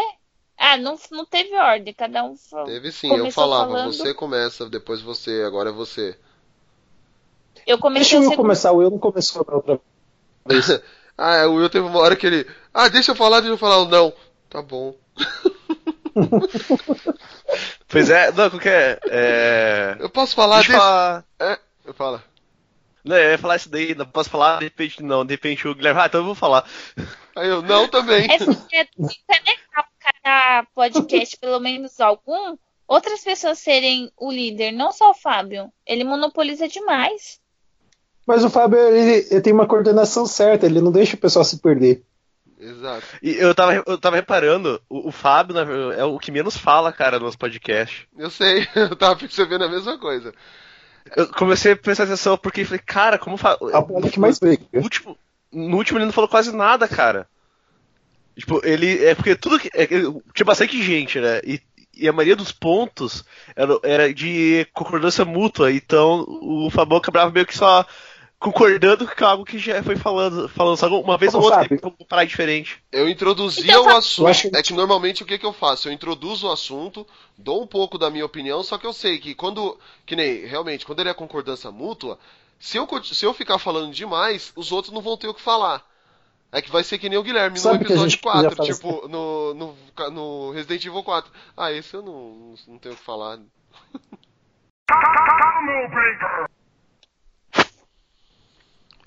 Ah, 0.56 0.76
não, 0.76 0.96
não 1.10 1.26
teve 1.26 1.54
ordem, 1.56 1.92
cada 1.92 2.24
um 2.24 2.36
falou. 2.36 2.66
Teve 2.66 2.92
sim, 2.92 3.14
eu 3.14 3.30
falava, 3.30 3.72
falando. 3.72 3.92
você 3.92 4.14
começa, 4.14 4.68
depois 4.68 5.00
você, 5.00 5.42
agora 5.46 5.70
é 5.70 5.72
você. 5.72 6.16
Eu 7.66 7.78
comecei 7.78 8.18
Deixa 8.18 8.30
a 8.30 8.32
eu 8.32 8.36
começar, 8.36 8.72
o 8.72 8.82
eu 8.82 8.90
não 8.90 8.98
começou 8.98 9.44
na 9.46 9.54
outra 9.54 9.80
vez. 10.46 10.80
ah, 11.18 11.36
é, 11.36 11.46
o 11.46 11.54
Will 11.54 11.68
teve 11.68 11.86
uma 11.86 12.00
hora 12.00 12.16
que 12.16 12.26
ele. 12.26 12.46
Ah, 12.72 12.88
deixa 12.88 13.12
eu 13.12 13.16
falar, 13.16 13.40
deixa 13.40 13.54
eu 13.54 13.58
falar. 13.58 13.84
Não, 13.86 14.12
tá 14.48 14.62
bom. 14.62 14.94
Pois 17.88 18.08
é, 18.08 18.32
não, 18.32 18.48
qualquer. 18.48 18.98
É. 19.06 19.96
Eu 20.00 20.08
posso 20.08 20.34
falar 20.34 20.56
Deixa 20.56 20.72
eu 20.72 20.78
falar. 20.78 21.24
É, 21.38 21.58
eu 21.84 21.92
falo. 21.92 22.22
Não, 23.04 23.16
eu 23.16 23.32
ia 23.32 23.38
falar 23.38 23.56
isso 23.56 23.68
daí, 23.68 23.94
não 23.94 24.06
posso 24.06 24.30
falar, 24.30 24.58
de 24.58 24.64
repente 24.64 25.02
não, 25.02 25.24
de 25.24 25.34
repente 25.34 25.66
o 25.66 25.74
Guilherme, 25.74 26.00
ah, 26.00 26.06
então 26.06 26.20
eu 26.20 26.26
vou 26.26 26.34
falar. 26.34 26.64
Aí 27.36 27.48
eu, 27.48 27.60
não 27.62 27.88
também. 27.88 28.28
É, 28.30 28.34
é, 28.34 28.80
é 28.80 29.40
legal 29.40 29.84
cada 29.98 30.66
podcast, 30.74 31.36
pelo 31.38 31.58
menos 31.58 32.00
algum, 32.00 32.56
outras 32.86 33.22
pessoas 33.24 33.58
serem 33.58 34.10
o 34.16 34.30
líder, 34.30 34.72
não 34.72 34.92
só 34.92 35.10
o 35.10 35.14
Fábio. 35.14 35.72
Ele 35.86 36.04
monopoliza 36.04 36.68
demais. 36.68 37.40
Mas 38.26 38.44
o 38.44 38.50
Fábio, 38.50 38.78
ele, 38.78 39.26
ele 39.30 39.40
tem 39.40 39.52
uma 39.52 39.66
coordenação 39.66 40.26
certa, 40.26 40.66
ele 40.66 40.80
não 40.80 40.92
deixa 40.92 41.16
o 41.16 41.20
pessoal 41.20 41.44
se 41.44 41.58
perder. 41.58 42.04
Exato. 42.58 43.04
E 43.20 43.32
eu 43.32 43.52
tava, 43.52 43.82
eu 43.84 43.98
tava 43.98 44.16
reparando, 44.16 44.80
o, 44.88 45.08
o 45.08 45.12
Fábio 45.12 45.58
é 45.58 46.04
o 46.04 46.18
que 46.18 46.30
menos 46.30 46.56
fala, 46.56 46.92
cara, 46.92 47.18
nos 47.18 47.34
podcasts. 47.34 48.06
Eu 48.16 48.30
sei, 48.30 48.68
eu 48.76 48.94
tava 48.94 49.16
percebendo 49.16 49.64
a 49.64 49.68
mesma 49.68 49.98
coisa. 49.98 50.32
Eu 51.16 51.28
comecei 51.28 51.72
a 51.72 51.76
prestar 51.76 52.04
atenção 52.04 52.38
porque 52.38 52.64
falei, 52.64 52.82
cara, 52.84 53.18
como 53.18 53.36
fala. 53.36 53.58
A 53.72 53.80
bola 53.80 54.08
que 54.10 54.20
mais 54.20 54.38
último, 54.74 55.18
no 55.52 55.76
último 55.76 55.98
ele 55.98 56.06
não 56.06 56.12
falou 56.12 56.28
quase 56.28 56.54
nada, 56.54 56.88
cara. 56.88 57.26
Tipo, 58.36 58.60
ele. 58.64 59.04
É 59.04 59.14
porque 59.14 59.34
tudo 59.34 59.58
que. 59.58 59.70
é 59.74 59.86
tinha 59.86 60.44
bastante 60.44 60.82
gente, 60.82 61.20
né? 61.20 61.40
E, 61.44 61.60
e 61.94 62.08
a 62.08 62.12
maioria 62.12 62.36
dos 62.36 62.52
pontos 62.52 63.24
era, 63.54 63.78
era 63.82 64.14
de 64.14 64.66
concordância 64.72 65.24
mútua. 65.24 65.70
Então 65.72 66.24
o 66.28 66.70
Fabão 66.70 66.98
acabava 66.98 67.30
meio 67.30 67.46
que 67.46 67.56
só 67.56 67.84
concordando 68.42 69.06
com 69.06 69.24
algo 69.24 69.44
que 69.44 69.58
já 69.58 69.82
foi 69.82 69.96
falando. 69.96 70.48
Falando 70.48 70.76
só 70.76 70.88
uma 71.00 71.16
vez 71.16 71.34
ou 71.34 71.42
outra, 71.42 71.60
Fábio. 71.62 71.80
pra 71.80 71.90
parar 72.08 72.24
diferente. 72.24 72.82
Eu 72.90 73.08
introduzia 73.08 73.64
Então, 73.64 73.86
o 73.86 73.96
assunto. 73.96 74.50
Que- 74.50 74.56
É 74.56 74.62
que 74.62 74.72
normalmente 74.72 75.22
o 75.22 75.26
que, 75.26 75.38
que 75.38 75.46
eu 75.46 75.52
faço? 75.52 75.88
Eu 75.88 75.92
introduzo 75.92 76.48
o 76.48 76.52
assunto, 76.52 77.06
dou 77.38 77.62
um 77.62 77.66
pouco 77.66 77.96
da 77.96 78.10
minha 78.10 78.26
opinião, 78.26 78.62
só 78.62 78.76
que 78.76 78.86
eu 78.86 78.92
sei 78.92 79.18
que 79.18 79.34
quando. 79.34 79.78
Que 80.04 80.16
nem, 80.16 80.44
realmente, 80.44 80.84
quando 80.84 81.00
ele 81.00 81.08
é 81.08 81.14
concordância 81.14 81.70
mútua, 81.70 82.18
se 82.58 82.76
eu, 82.76 82.86
se 83.04 83.24
eu 83.24 83.32
ficar 83.32 83.58
falando 83.58 83.92
demais, 83.92 84.52
os 84.56 84.72
outros 84.72 84.92
não 84.92 85.00
vão 85.00 85.16
ter 85.16 85.28
o 85.28 85.34
que 85.34 85.40
falar. 85.40 85.82
É 86.54 86.60
que 86.60 86.70
vai 86.70 86.84
ser 86.84 86.98
que 86.98 87.08
nem 87.08 87.18
o 87.18 87.22
Guilherme 87.22 87.58
Sabe 87.58 87.78
no 87.78 87.84
episódio 87.84 88.10
gente 88.10 88.20
podia 88.20 88.42
4, 88.50 88.56
fazer 88.56 88.74
tipo, 88.74 89.08
no, 89.08 89.54
no, 89.54 89.76
no 90.10 90.50
Resident 90.50 90.84
Evil 90.84 91.02
4. 91.02 91.32
Ah, 91.56 91.72
esse 91.72 91.94
eu 91.94 92.02
não, 92.02 92.54
não 92.68 92.78
tenho 92.78 92.94
o 92.94 92.98
que 92.98 93.02
falar. 93.02 93.38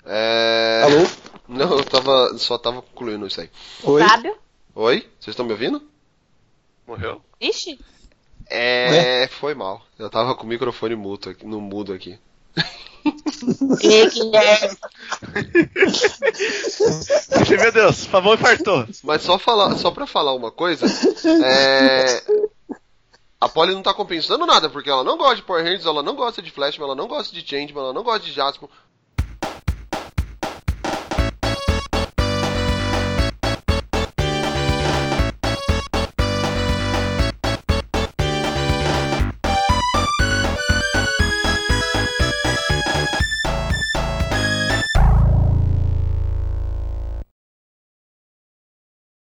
É. 0.06 0.82
Alô? 0.84 1.06
Não, 1.48 1.78
eu 1.78 1.84
tava. 1.84 2.36
Só 2.38 2.58
tava 2.58 2.82
concluindo 2.82 3.26
isso 3.26 3.40
aí. 3.40 3.50
Oi? 3.82 4.02
Fábio? 4.02 4.36
Oi? 4.74 5.00
Vocês 5.18 5.32
estão 5.32 5.46
me 5.46 5.52
ouvindo? 5.52 5.82
Morreu? 6.86 7.20
Ixi. 7.40 7.78
É, 8.48 9.26
foi 9.28 9.54
mal. 9.54 9.82
Eu 9.98 10.08
tava 10.08 10.34
com 10.34 10.44
o 10.44 10.46
microfone 10.46 10.94
mudo 10.94 11.30
aqui, 11.30 11.44
no 11.44 11.60
mudo 11.60 11.92
aqui. 11.92 12.18
E 13.82 14.10
Guilherme. 14.10 14.76
Meu 17.60 17.72
Deus, 17.72 18.04
o 18.04 18.08
Fabão 18.08 18.34
infartou. 18.34 18.86
Mas 19.02 19.22
só 19.22 19.38
falar, 19.38 19.76
só 19.76 19.90
para 19.90 20.06
falar 20.06 20.34
uma 20.34 20.50
coisa, 20.50 20.86
é, 21.44 22.22
a 23.40 23.48
Polly 23.48 23.74
não 23.74 23.82
tá 23.82 23.92
compensando 23.94 24.46
nada, 24.46 24.68
porque 24.68 24.90
ela 24.90 25.04
não 25.04 25.16
gosta 25.16 25.36
de 25.36 25.42
Power 25.42 25.62
Rangers, 25.62 25.86
ela 25.86 26.02
não 26.02 26.14
gosta 26.16 26.40
de 26.40 26.50
Flash, 26.50 26.78
ela 26.78 26.94
não 26.94 27.06
gosta 27.06 27.34
de 27.34 27.46
Changeman, 27.46 27.84
ela 27.84 27.92
não 27.92 28.02
gosta 28.02 28.20
de 28.20 28.32
Jasper. 28.32 28.68